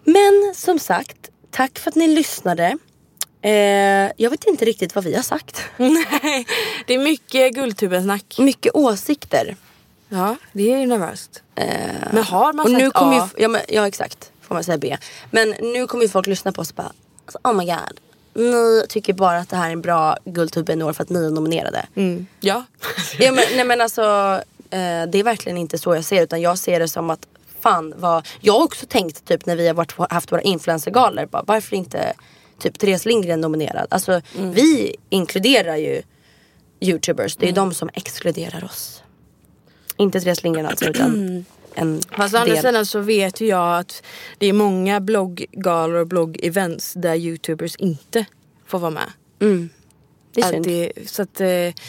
Men 0.04 0.52
som 0.54 0.78
sagt, 0.78 1.16
tack 1.50 1.78
för 1.78 1.90
att 1.90 1.94
ni 1.96 2.08
lyssnade. 2.08 2.78
Eh, 3.42 3.52
jag 4.16 4.30
vet 4.30 4.44
inte 4.46 4.64
riktigt 4.64 4.94
vad 4.94 5.04
vi 5.04 5.14
har 5.14 5.22
sagt. 5.22 5.62
Nej, 5.76 6.46
det 6.86 6.94
är 6.94 6.98
mycket 6.98 7.54
guldtubensnack. 7.54 8.36
Mycket 8.38 8.74
åsikter. 8.74 9.56
Ja, 10.08 10.36
det 10.52 10.72
är 10.72 10.78
ju 10.78 10.86
nervöst. 10.86 11.42
Men 12.12 12.24
har 12.24 12.52
man 12.52 12.66
Och 12.66 12.70
sagt 12.70 12.82
nu 12.82 12.90
kommer 12.90 13.20
A? 13.20 13.30
ju, 13.36 13.42
ja, 13.42 13.48
men, 13.48 13.60
ja 13.68 13.86
exakt, 13.88 14.29
får 14.50 14.54
man 14.54 14.64
säga 14.64 14.78
B. 14.78 14.96
Men 15.30 15.54
nu 15.60 15.86
kommer 15.86 16.04
ju 16.04 16.08
folk 16.08 16.26
lyssna 16.26 16.52
på 16.52 16.60
oss 16.62 16.70
och 16.70 16.76
bara, 16.76 16.92
alltså, 17.24 17.38
oh 17.44 17.56
my 17.56 17.64
god. 17.64 18.00
Ni 18.34 18.84
tycker 18.88 19.12
bara 19.12 19.38
att 19.38 19.48
det 19.48 19.56
här 19.56 19.68
är 19.68 19.72
en 19.72 19.80
bra 19.80 20.16
Guldtuben 20.24 20.80
i 20.80 20.84
år 20.84 20.92
för 20.92 21.02
att 21.02 21.08
ni 21.08 21.24
är 21.24 21.30
nominerade. 21.30 21.86
Mm. 21.94 22.26
Ja. 22.40 22.64
Ja, 23.18 23.32
men, 23.32 23.44
nej 23.56 23.64
men 23.64 23.80
alltså, 23.80 24.02
eh, 24.70 25.06
det 25.08 25.18
är 25.18 25.22
verkligen 25.22 25.58
inte 25.58 25.78
så 25.78 25.94
jag 25.94 26.04
ser 26.04 26.16
det, 26.16 26.22
utan 26.22 26.40
jag 26.40 26.58
ser 26.58 26.80
det 26.80 26.88
som 26.88 27.10
att 27.10 27.26
fan 27.60 27.94
vad, 27.96 28.26
jag 28.40 28.52
har 28.52 28.64
också 28.64 28.86
tänkt 28.86 29.24
typ 29.24 29.46
när 29.46 29.56
vi 29.56 29.66
har 29.66 29.74
varit, 29.74 29.94
haft 30.10 30.32
våra 30.32 30.40
influencergalor, 30.40 31.26
bara, 31.26 31.42
varför 31.46 31.76
inte 31.76 32.12
typ 32.58 32.78
Therese 32.78 33.04
Lindgren 33.04 33.40
nominerad? 33.40 33.86
Alltså 33.90 34.20
vi 34.34 34.96
inkluderar 35.08 35.76
ju 35.76 36.02
youtubers, 36.80 37.36
det 37.36 37.48
är 37.48 37.52
de 37.52 37.74
som 37.74 37.90
exkluderar 37.94 38.64
oss. 38.64 39.02
Inte 39.96 40.20
Therese 40.20 40.42
Lindgren 40.42 40.66
alltså 40.66 40.84
utan 40.84 41.44
en 41.74 42.02
Fast 42.16 42.34
å 42.34 42.38
andra 42.38 42.56
sidan 42.62 42.86
så 42.86 43.00
vet 43.00 43.40
ju 43.40 43.46
jag 43.46 43.78
att 43.78 44.02
det 44.38 44.46
är 44.46 44.52
många 44.52 45.00
blogggalor 45.00 46.00
och 46.00 46.06
bloggevents 46.06 46.92
där 46.92 47.14
youtubers 47.14 47.76
inte 47.76 48.24
får 48.66 48.78
vara 48.78 48.90
med. 48.90 49.12
Det 50.34 50.40
är 50.40 50.50
synd. 50.50 50.64
det, 50.64 50.92
så, 51.06 51.22
att, 51.22 51.40
eh, 51.40 51.48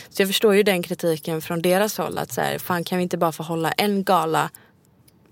så 0.10 0.22
jag 0.22 0.30
förstår 0.30 0.56
ju 0.56 0.64
den 0.64 0.84
kritiken 0.84 1.41
från 1.41 1.62
deras 1.62 1.98
håll. 1.98 2.18
Att 2.18 2.34
så 2.34 2.41
här, 2.41 2.58
fan 2.58 2.84
kan 2.84 2.98
vi 2.98 3.03
inte 3.03 3.18
bara 3.18 3.32
få 3.32 3.44
hålla 3.44 3.72
en 3.72 4.03
gala 4.03 4.49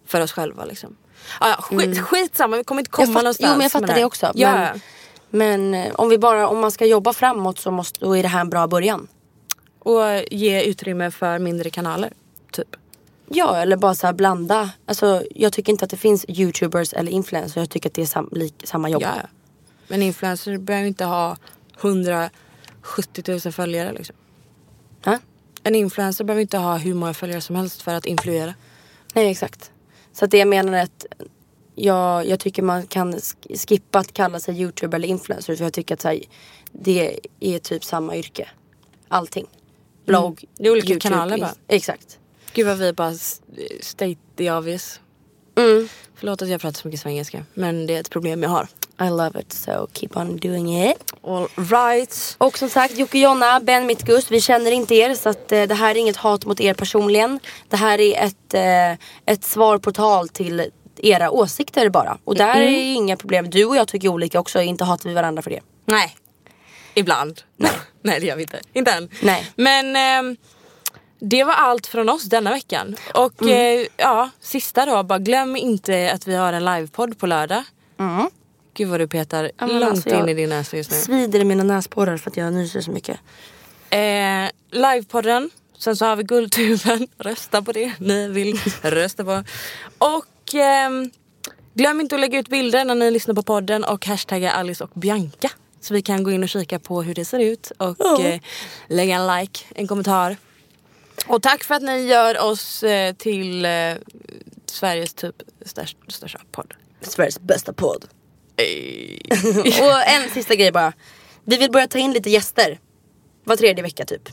för 0.07 0.21
oss 0.21 0.31
själva 0.31 0.65
liksom. 0.65 0.95
Ah, 1.39 1.61
skit, 1.61 1.99
Skitsamma, 2.01 2.57
vi 2.57 2.63
kommer 2.63 2.79
inte 2.81 2.91
komma 2.91 3.05
Jag 3.07 3.13
fatt- 3.13 3.23
någonstans 3.23 3.49
jo, 3.51 3.57
men 3.57 3.61
jag 3.63 3.71
fattar 3.71 3.87
med 3.87 3.95
det 3.95 4.05
också, 4.05 4.31
Ja. 4.35 4.51
men- 4.53 4.79
Men 5.31 5.73
eh, 5.73 5.93
om, 5.95 6.09
vi 6.09 6.17
bara, 6.17 6.47
om 6.47 6.59
man 6.59 6.71
ska 6.71 6.85
jobba 6.85 7.13
framåt 7.13 7.59
så 7.59 7.71
måste, 7.71 7.99
då 8.05 8.17
är 8.17 8.23
det 8.23 8.29
här 8.29 8.41
en 8.41 8.49
bra 8.49 8.67
början. 8.67 9.07
Och 9.79 10.01
ge 10.31 10.63
utrymme 10.63 11.11
för 11.11 11.39
mindre 11.39 11.69
kanaler. 11.69 12.13
Typ. 12.51 12.67
Ja, 13.31 13.57
eller 13.57 13.77
bara 13.77 13.95
så 13.95 14.13
blanda. 14.13 14.71
Alltså, 14.85 15.23
jag 15.35 15.53
tycker 15.53 15.71
inte 15.71 15.85
att 15.85 15.91
det 15.91 15.97
finns 15.97 16.25
youtubers 16.29 16.93
eller 16.93 17.11
influencers. 17.11 17.55
Jag 17.57 17.69
tycker 17.69 17.89
att 17.89 17.93
det 17.95 18.01
är 18.01 18.05
sam, 18.05 18.29
lik, 18.31 18.53
samma 18.63 18.89
jobb. 18.89 19.01
Ja. 19.01 19.13
Men 19.87 20.01
influencers 20.01 20.59
behöver 20.59 20.87
inte 20.87 21.05
ha 21.05 21.37
170 21.81 23.23
000 23.27 23.39
följare 23.53 23.93
liksom. 23.93 24.15
Ja? 25.03 25.19
En 25.63 25.75
influencer 25.75 26.23
behöver 26.23 26.41
inte 26.41 26.57
ha 26.57 26.77
hur 26.77 26.93
många 26.93 27.13
följare 27.13 27.41
som 27.41 27.55
helst 27.55 27.81
för 27.81 27.93
att 27.93 28.05
influera. 28.05 28.53
Nej, 29.13 29.31
exakt. 29.31 29.71
Så 30.13 30.25
det 30.25 30.37
jag 30.37 30.47
menar 30.47 30.73
är 30.73 30.83
att 30.83 31.05
jag, 31.75 32.27
jag 32.27 32.39
tycker 32.39 32.61
man 32.63 32.87
kan 32.87 33.13
sk- 33.15 33.67
skippa 33.67 33.99
att 33.99 34.13
kalla 34.13 34.39
sig 34.39 34.61
youtuber 34.61 34.95
eller 34.97 35.07
influencer. 35.07 35.55
För 35.55 35.63
jag 35.63 35.73
tycker 35.73 35.93
att 35.95 36.03
här, 36.03 36.19
det 36.71 37.19
är 37.39 37.59
typ 37.59 37.83
samma 37.83 38.15
yrke. 38.15 38.49
Allting. 39.07 39.47
Blogg, 40.05 40.45
Det 40.57 40.67
är 40.67 40.71
olika 40.71 40.87
YouTube, 40.87 41.09
kanaler 41.09 41.37
bara. 41.37 41.53
Exakt. 41.67 42.18
Gud 42.53 42.67
vad 42.67 42.77
vi 42.77 42.93
bara 42.93 43.13
state 43.81 44.15
the 44.37 44.51
obvious. 44.51 44.99
Mm. 45.57 45.89
Förlåt 46.15 46.41
att 46.41 46.49
jag 46.49 46.61
pratar 46.61 46.79
så 46.79 46.87
mycket 46.87 47.01
svengelska. 47.01 47.45
Men 47.53 47.87
det 47.87 47.95
är 47.95 47.99
ett 47.99 48.09
problem 48.09 48.43
jag 48.43 48.49
har. 48.49 48.67
I 49.01 49.09
love 49.09 49.39
it 49.39 49.53
so 49.53 49.87
keep 49.93 50.09
on 50.15 50.37
doing 50.37 50.89
it. 50.89 51.13
All 51.23 51.47
right. 51.55 52.35
Och 52.37 52.57
som 52.57 52.69
sagt 52.69 52.97
Jocke 52.97 53.19
Jonna, 53.19 53.59
Ben 53.59 53.85
Mittgus, 53.87 54.31
vi 54.31 54.41
känner 54.41 54.71
inte 54.71 54.95
er 54.95 55.15
så 55.15 55.29
att 55.29 55.51
eh, 55.51 55.63
det 55.63 55.75
här 55.75 55.91
är 55.91 55.95
inget 55.95 56.15
hat 56.15 56.45
mot 56.45 56.61
er 56.61 56.73
personligen. 56.73 57.39
Det 57.69 57.77
här 57.77 57.99
är 57.99 58.25
ett, 58.25 58.53
eh, 58.53 59.33
ett 59.33 59.43
svar 59.43 59.77
på 59.77 59.91
tal 59.91 60.29
till 60.29 60.71
era 60.97 61.31
åsikter 61.31 61.89
bara. 61.89 62.17
Och 62.23 62.35
där 62.35 62.55
är 62.55 62.69
ju 62.69 62.93
inga 62.93 63.17
problem. 63.17 63.49
Du 63.49 63.65
och 63.65 63.75
jag 63.75 63.87
tycker 63.87 64.07
olika 64.07 64.39
också, 64.39 64.61
inte 64.61 64.83
hatar 64.83 65.09
vi 65.09 65.15
varandra 65.15 65.41
för 65.41 65.49
det. 65.49 65.59
Nej. 65.85 66.15
Ibland. 66.93 67.41
Nej. 67.57 67.71
Nej 68.01 68.19
det 68.19 68.25
gör 68.25 68.35
vi 68.35 68.41
inte. 68.41 68.59
Inte 68.73 68.91
än. 68.91 69.09
Nej. 69.21 69.51
Men 69.55 69.95
ehm, 69.95 70.37
det 71.19 71.43
var 71.43 71.53
allt 71.53 71.87
från 71.87 72.09
oss 72.09 72.23
denna 72.23 72.51
veckan. 72.51 72.95
Och 73.13 73.41
Mm. 73.41 73.79
eh, 73.81 73.87
ja, 73.97 74.29
sista 74.41 74.85
då. 74.85 75.03
Bara 75.03 75.19
glöm 75.19 75.55
inte 75.55 76.11
att 76.13 76.27
vi 76.27 76.35
har 76.35 76.53
en 76.53 76.65
livepodd 76.65 77.17
på 77.19 77.27
lördag. 77.27 77.63
Gud 78.73 78.87
vad 78.89 78.99
du 78.99 79.07
petar 79.07 79.51
Ja, 79.57 79.65
långt 79.67 79.83
alltså, 79.83 80.09
in 80.09 80.29
i 80.29 80.33
din 80.33 80.49
näsa 80.49 80.77
just 80.77 80.91
nu. 80.91 80.97
Svider 80.97 81.39
i 81.39 81.43
mina 81.43 81.63
näsporrar 81.63 82.17
för 82.17 82.31
att 82.31 82.37
jag 82.37 82.53
nyser 82.53 82.81
så 82.81 82.91
mycket. 82.91 83.19
Eh, 83.89 84.49
livepodden. 84.71 85.49
Sen 85.77 85.95
så 85.95 86.05
har 86.05 86.15
vi 86.15 86.23
Guldtuben. 86.23 87.07
Rösta 87.17 87.61
på 87.61 87.71
det 87.71 87.91
ni 87.99 88.27
vill 88.27 88.59
rösta 88.81 89.23
på. 89.23 89.43
Och 89.97 90.55
ehm, 90.55 91.11
glöm 91.73 92.01
inte 92.01 92.15
att 92.15 92.21
lägga 92.21 92.39
ut 92.39 92.47
bilder 92.49 92.85
när 92.85 92.95
ni 92.95 93.11
lyssnar 93.11 93.35
på 93.35 93.43
podden 93.43 93.83
och 93.83 94.05
hashtagga 94.05 94.51
Alice 94.51 94.83
och 94.83 94.89
Bianca. 94.93 95.49
Så 95.81 95.93
vi 95.93 96.01
kan 96.01 96.23
gå 96.23 96.31
in 96.31 96.43
och 96.43 96.49
kika 96.49 96.79
på 96.79 97.01
hur 97.03 97.13
det 97.15 97.25
ser 97.25 97.39
ut 97.39 97.71
och 97.77 98.19
eh, 98.21 98.39
lägga 98.87 99.15
en 99.15 99.27
like, 99.27 99.65
en 99.75 99.87
kommentar. 99.87 100.37
Och 101.29 101.41
tack 101.41 101.63
för 101.63 101.75
att 101.75 101.81
ni 101.81 102.05
gör 102.05 102.39
oss 102.43 102.83
eh, 102.83 103.13
till 103.13 103.65
eh, 103.65 103.71
Sveriges 104.65 105.13
typ 105.13 105.35
största, 105.65 105.97
största 106.07 106.39
podd. 106.51 106.73
Sveriges 107.01 107.39
bästa 107.39 107.73
podd. 107.73 108.05
och 109.81 110.07
en 110.07 110.29
sista 110.33 110.55
grej 110.55 110.71
bara. 110.71 110.93
Vi 111.43 111.57
vill 111.57 111.71
börja 111.71 111.87
ta 111.87 111.97
in 111.97 112.13
lite 112.13 112.29
gäster. 112.29 112.79
Var 113.43 113.55
tredje 113.55 113.83
vecka 113.83 114.05
typ. 114.05 114.29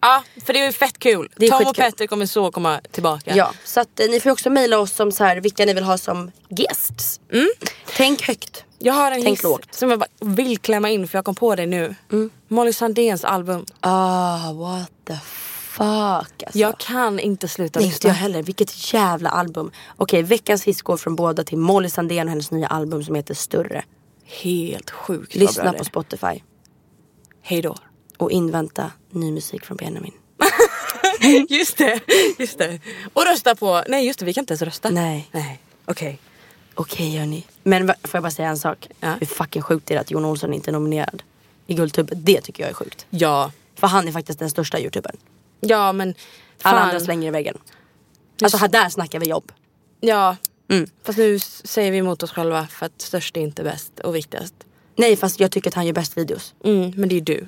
Ja, 0.00 0.24
för 0.46 0.52
det 0.52 0.60
är 0.60 0.66
ju 0.66 0.72
fett 0.72 0.98
kul. 0.98 1.28
Är 1.36 1.48
Tom 1.48 1.56
och 1.56 1.66
skitkul. 1.66 1.84
Petter 1.84 2.06
kommer 2.06 2.26
så 2.26 2.50
komma 2.50 2.80
tillbaka. 2.90 3.36
Ja, 3.36 3.52
så 3.64 3.80
att 3.80 4.00
eh, 4.00 4.08
ni 4.10 4.20
får 4.20 4.30
också 4.30 4.50
mejla 4.50 4.78
oss 4.78 5.00
om 5.00 5.12
så 5.12 5.24
här, 5.24 5.36
vilka 5.36 5.64
ni 5.64 5.74
vill 5.74 5.84
ha 5.84 5.98
som 5.98 6.30
guests. 6.48 7.20
Tänk 7.96 8.22
högt. 8.22 8.64
Jag 8.78 8.94
har 8.94 9.12
en 9.12 9.22
Tänk 9.22 9.38
hiss 9.38 9.42
lågt. 9.42 9.74
som 9.74 9.90
jag 9.90 9.98
bara 9.98 10.08
vill 10.20 10.58
klämma 10.58 10.90
in 10.90 11.08
för 11.08 11.18
jag 11.18 11.24
kom 11.24 11.34
på 11.34 11.56
det 11.56 11.66
nu. 11.66 11.94
Molly 12.48 12.72
Sandéns 12.72 13.24
album. 13.24 13.66
Ah, 13.80 14.52
what 14.52 14.90
the 15.04 15.14
fuck 15.80 16.42
alltså. 16.42 16.58
Jag 16.58 16.78
kan 16.78 17.18
inte 17.18 17.48
sluta 17.48 17.80
Nej, 17.80 17.86
inte 17.86 17.94
lyssna. 17.96 18.08
jag 18.10 18.14
heller. 18.14 18.42
Vilket 18.42 18.92
jävla 18.92 19.30
album. 19.30 19.70
Okej, 19.96 20.22
veckans 20.22 20.64
hiss 20.64 20.82
går 20.82 20.96
från 20.96 21.16
båda 21.16 21.44
till 21.44 21.58
Molly 21.58 21.90
Sandén 21.90 22.26
och 22.26 22.30
hennes 22.30 22.50
nya 22.50 22.66
album 22.66 23.04
som 23.04 23.14
heter 23.14 23.34
Större. 23.34 23.84
Helt 24.24 24.90
sjukt 24.90 25.34
Lyssna 25.34 25.72
på. 25.72 25.84
Spotify. 25.84 26.42
Hej 27.42 27.62
då. 27.62 27.76
Och 28.16 28.30
invänta 28.30 28.90
ny 29.10 29.32
musik 29.32 29.64
från 29.64 29.76
Benjamin. 29.76 30.12
just 31.48 31.78
det, 31.78 32.00
just 32.38 32.58
det. 32.58 32.80
Och 33.12 33.22
rösta 33.24 33.54
på, 33.54 33.84
nej 33.88 34.06
just 34.06 34.18
det 34.18 34.24
vi 34.24 34.34
kan 34.34 34.42
inte 34.42 34.52
ens 34.52 34.62
rösta. 34.62 34.90
Nej. 34.90 35.28
Nej, 35.32 35.60
okej. 35.84 36.18
Okej 36.74 37.18
hörni. 37.18 37.46
Men 37.62 37.86
får 37.86 37.94
jag 38.12 38.22
bara 38.22 38.30
säga 38.30 38.48
en 38.48 38.58
sak? 38.58 38.88
Ja. 39.00 39.14
Hur 39.20 39.26
fucking 39.26 39.62
sjukt 39.62 39.90
är 39.90 39.94
det 39.94 40.00
att 40.00 40.10
Jon 40.10 40.24
Olsson 40.24 40.54
inte 40.54 40.70
är 40.70 40.72
nominerad 40.72 41.22
i 41.66 41.74
Guldtuben? 41.74 42.18
Det 42.24 42.40
tycker 42.40 42.62
jag 42.62 42.70
är 42.70 42.74
sjukt. 42.74 43.06
Ja. 43.10 43.52
För 43.74 43.86
han 43.86 44.08
är 44.08 44.12
faktiskt 44.12 44.38
den 44.38 44.50
största 44.50 44.80
youtubern. 44.80 45.16
Ja 45.60 45.92
men 45.92 46.14
Alla 46.62 46.78
fan. 46.78 46.88
andra 46.88 47.00
slänger 47.00 47.28
i 47.28 47.30
väggen. 47.30 47.58
Alltså 48.42 48.58
här, 48.58 48.68
där 48.68 48.88
snackar 48.88 49.20
vi 49.20 49.26
jobb. 49.26 49.52
Ja. 50.00 50.36
Mm. 50.70 50.90
Fast 51.04 51.18
nu 51.18 51.38
säger 51.38 51.90
vi 51.92 51.98
emot 51.98 52.22
oss 52.22 52.32
själva 52.32 52.66
för 52.66 52.86
att 52.86 53.00
störst 53.02 53.36
är 53.36 53.40
inte 53.40 53.62
bäst 53.62 54.00
och 54.00 54.14
viktigast. 54.16 54.54
Nej 54.96 55.16
fast 55.16 55.40
jag 55.40 55.50
tycker 55.50 55.70
att 55.70 55.74
han 55.74 55.86
gör 55.86 55.92
bäst 55.92 56.16
videos. 56.18 56.54
Mm, 56.64 56.92
men 56.96 57.08
det 57.08 57.16
är 57.16 57.20
du. 57.20 57.46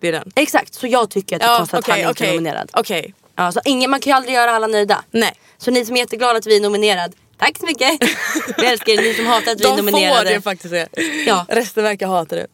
Det 0.00 0.08
är 0.08 0.12
den. 0.12 0.32
Exakt, 0.34 0.74
så 0.74 0.86
jag 0.86 1.10
tycker 1.10 1.36
att 1.36 1.42
det 1.42 1.48
är 1.48 1.56
konstigt 1.56 1.78
att 1.78 1.86
han 1.88 1.98
inte 2.08 2.26
är 2.26 2.32
nominerad. 2.32 2.70
Okej. 2.72 3.14
Ja, 3.36 3.52
så 3.52 3.60
ingen, 3.64 3.90
man 3.90 4.00
kan 4.00 4.10
ju 4.10 4.16
aldrig 4.16 4.34
göra 4.34 4.50
alla 4.50 4.66
nöjda. 4.66 5.04
Nej. 5.10 5.32
Så 5.58 5.70
ni 5.70 5.84
som 5.84 5.96
är 5.96 6.00
jätteglada 6.00 6.38
att 6.38 6.46
vi 6.46 6.56
är 6.56 6.60
nominerad, 6.60 7.14
tack 7.38 7.58
så 7.58 7.66
mycket. 7.66 7.90
vi 8.58 8.66
älskar 8.66 8.92
er, 8.92 9.02
ni 9.02 9.14
som 9.14 9.26
hatar 9.26 9.52
att 9.52 9.60
vi 9.60 9.64
är 9.64 9.68
De 9.68 9.76
får 9.76 9.82
nominerade. 9.82 10.30
det 10.30 10.40
faktiskt. 10.40 10.74
Ja. 10.74 10.86
Ja. 11.26 11.46
Resten 11.48 11.84
verkar 11.84 12.06
hata 12.06 12.36
det. 12.36 12.46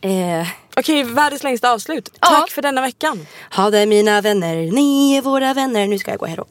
Eh, 0.00 0.46
Okej, 0.76 1.04
världens 1.04 1.42
längsta 1.42 1.72
avslut. 1.72 2.10
Ja. 2.20 2.26
Tack 2.28 2.50
för 2.50 2.62
denna 2.62 2.80
veckan. 2.80 3.26
ha 3.56 3.70
det 3.70 3.86
mina 3.86 4.20
vänner, 4.20 4.56
ni 4.56 5.16
är 5.16 5.22
våra 5.22 5.54
vänner. 5.54 5.86
Nu 5.86 5.98
ska 5.98 6.10
jag 6.10 6.20
gå 6.20 6.26
hejdå. 6.26 6.46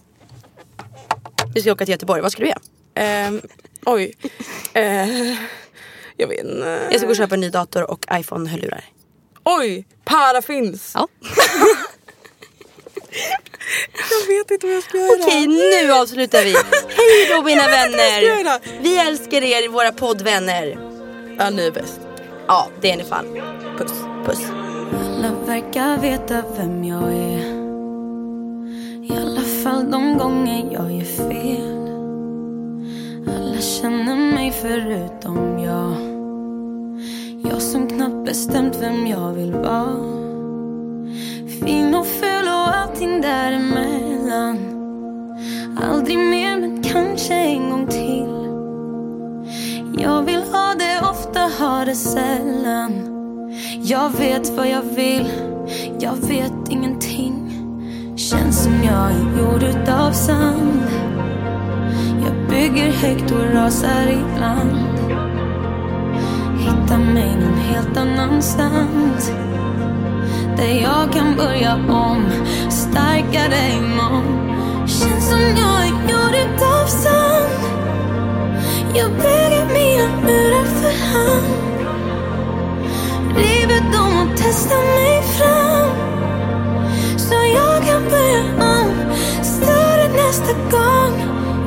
Du 1.53 1.61
ska 1.61 1.71
åka 1.71 1.85
till 1.85 1.91
Göteborg, 1.91 2.21
vad 2.21 2.31
ska 2.31 2.41
du 2.43 2.49
göra? 2.49 2.61
Ehm, 2.95 3.41
oj. 3.85 4.13
Eh, 4.75 5.35
jag 6.17 6.27
vet 6.27 6.39
inte. 6.39 6.87
Jag 6.91 6.97
ska 6.99 7.05
gå 7.05 7.11
och 7.11 7.17
köpa 7.17 7.35
en 7.35 7.41
ny 7.41 7.49
dator 7.49 7.91
och 7.91 8.05
iPhone-hörlurar. 8.11 8.85
Oj, 9.43 9.85
para 10.05 10.41
finns. 10.41 10.91
Ja. 10.95 11.07
Jag 14.09 14.27
vet 14.27 14.51
inte 14.51 14.67
vad 14.67 14.75
jag 14.75 14.83
ska 14.83 14.97
göra. 14.97 15.23
Okej, 15.23 15.47
nu 15.47 15.91
avslutar 15.93 16.43
vi. 16.43 16.51
Hej 16.87 17.27
då 17.29 17.41
mina 17.43 17.67
vänner. 17.67 18.81
Vi 18.83 18.97
älskar 18.97 19.41
er, 19.43 19.69
våra 19.69 19.91
poddvänner. 19.91 20.77
Ja, 21.39 21.49
ni 21.49 21.67
är 21.67 21.71
bäst. 21.71 21.99
Ja, 22.47 22.69
det 22.81 22.91
är 22.91 22.97
ni 22.97 23.03
fan. 23.03 23.25
Puss, 23.77 24.03
puss. 24.25 24.51
Alla 25.05 25.31
verkar 25.45 25.97
veta 25.97 26.43
vem 26.57 26.83
jag 26.83 27.03
är 27.03 27.39
I 29.03 29.11
alla 29.21 29.41
fall 29.41 29.91
de 29.91 30.17
gånger 30.17 30.69
jag 30.71 30.91
gör 30.91 31.03
fel 31.03 31.87
Alla 33.27 33.61
känner 33.61 34.33
mig 34.33 34.51
förutom 34.51 35.59
jag. 35.59 35.93
Jag 37.51 37.61
som 37.61 37.87
knappt 37.87 38.25
bestämt 38.25 38.77
vem 38.81 39.07
jag 39.07 39.33
vill 39.33 39.53
vara. 39.53 39.97
Fin 41.47 41.95
och 41.95 42.05
ful 42.05 42.47
och 42.47 42.75
allting 42.75 43.21
däremellan. 43.21 44.57
Aldrig 45.81 46.17
mer 46.17 46.59
men 46.59 46.83
kanske 46.83 47.33
en 47.33 47.69
gång 47.69 47.87
till. 47.87 48.33
Jag 50.03 50.23
vill 50.23 50.43
ha 50.43 50.73
det 50.79 51.09
ofta, 51.09 51.39
ha 51.39 51.85
det 51.85 51.95
sällan. 51.95 53.12
Jag 53.81 54.09
vet 54.09 54.49
vad 54.49 54.69
jag 54.69 54.81
vill, 54.81 55.31
jag 55.99 56.15
vet 56.15 56.69
ingenting. 56.69 57.49
Känns 58.15 58.63
som 58.63 58.83
jag 58.83 59.11
är 59.11 59.39
gjord 59.39 59.63
utav 59.63 60.11
sand. 60.11 60.83
Jag 62.25 62.49
bygger 62.49 62.91
högt 62.91 63.31
och 63.31 63.53
rasar 63.53 64.07
ibland. 64.07 64.99
Hitta 66.59 66.97
mig 66.97 67.35
någon 67.35 67.57
helt 67.57 67.97
annanstans. 67.97 69.31
Där 70.57 70.81
jag 70.81 71.13
kan 71.13 71.35
börja 71.35 71.75
om, 71.75 72.25
starkare 72.69 73.71
imorgon. 73.77 74.49
Känns 74.87 75.29
som 75.29 75.39
jag 75.39 75.81
är 75.81 75.89
gjord 75.89 76.35
utav 76.35 76.85
sand. 76.85 77.63
Jag 78.95 79.11
bygger 79.11 79.65
mina 79.65 80.21
murar 80.21 80.65
för 80.65 81.13
hand. 81.13 81.72
Livet 83.35 83.95
om 83.95 84.17
att 84.17 84.37
testa 84.37 84.75
mig 84.75 85.21
fram. 85.21 85.89
Så 87.17 87.33
jag 87.33 87.83
kan 87.87 88.03
börja 88.03 88.41
om, 88.41 89.13
större 89.43 90.07
nästa 90.07 90.53
gång. 90.53 91.21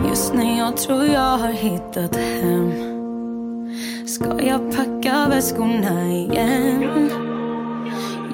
Just 0.09 0.34
när 0.34 0.59
jag 0.59 0.76
tror 0.76 1.06
jag 1.06 1.38
har 1.38 1.52
hittat 1.52 2.16
hem. 2.16 2.72
Ska 4.06 4.44
jag 4.47 4.76
packa 4.76 5.28
väskorna 5.28 6.12
igen? 6.12 7.10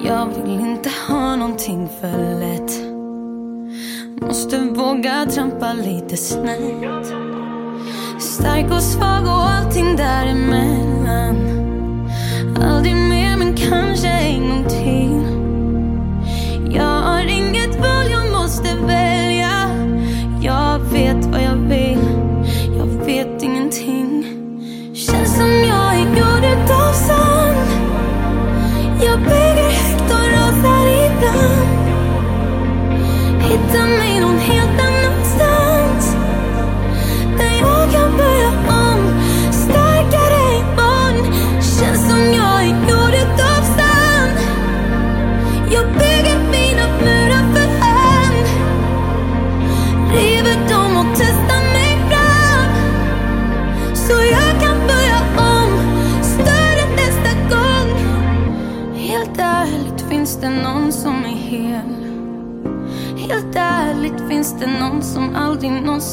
Jag 0.05 0.27
vill 0.27 0.61
inte 0.61 0.91
ha 1.09 1.37
någonting 1.37 1.89
för 2.01 2.41
lätt. 2.41 2.93
Måste 4.21 4.59
våga 4.59 5.27
trampa 5.27 5.73
lite 5.73 6.17
snett. 6.17 7.07
Stark 8.19 8.71
och 8.73 8.83
svag 8.83 9.23
och 9.23 9.51
allting 9.51 9.97
däremellan. 9.97 11.37
Aldrig 12.63 12.95
mer 13.33 13.39
men 13.39 13.57
kanske 13.57 14.09
en 14.09 14.49
gång 14.49 15.42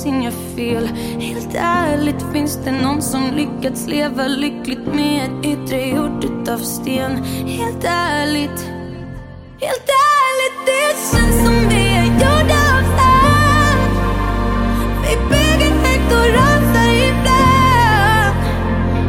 någonsin 0.05 0.23
gör 0.23 0.55
fel? 0.55 0.87
Helt 1.19 1.55
ärligt, 1.55 2.25
finns 2.33 2.59
det 2.65 2.71
någon 2.71 3.01
som 3.01 3.31
lyckats 3.35 3.87
leva 3.87 4.27
lyckligt 4.27 4.85
med 4.85 5.23
ett 5.23 5.45
yttre 5.45 5.85
gjort 5.89 6.23
utav 6.23 6.57
sten? 6.57 7.23
Helt 7.47 7.83
ärligt, 7.83 8.65
helt 9.61 9.89
ärligt, 9.89 10.65
det 10.65 11.17
känns 11.17 11.45
som 11.45 11.69
vi 11.69 11.95
är 11.95 12.05
gjorda 12.05 12.59
av 12.77 12.83
sand. 12.97 13.91
Vi 15.03 15.15
bygger 15.29 15.71
högt 15.71 16.11
och 16.13 16.33
rasar 16.33 16.89
ibland. 17.09 18.37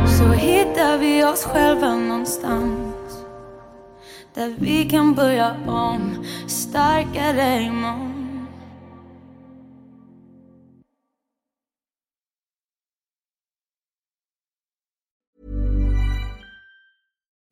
Så 0.09 0.25
hittar 0.33 0.99
vi 0.99 1.25
oss 1.25 1.45
själva 1.45 1.97
någonstans. 1.97 3.25
Där 4.35 4.55
vi 4.59 4.85
kan 4.85 5.15
börja 5.15 5.57
om, 5.67 6.25
starkare 6.47 7.63
imorgon. 7.63 8.10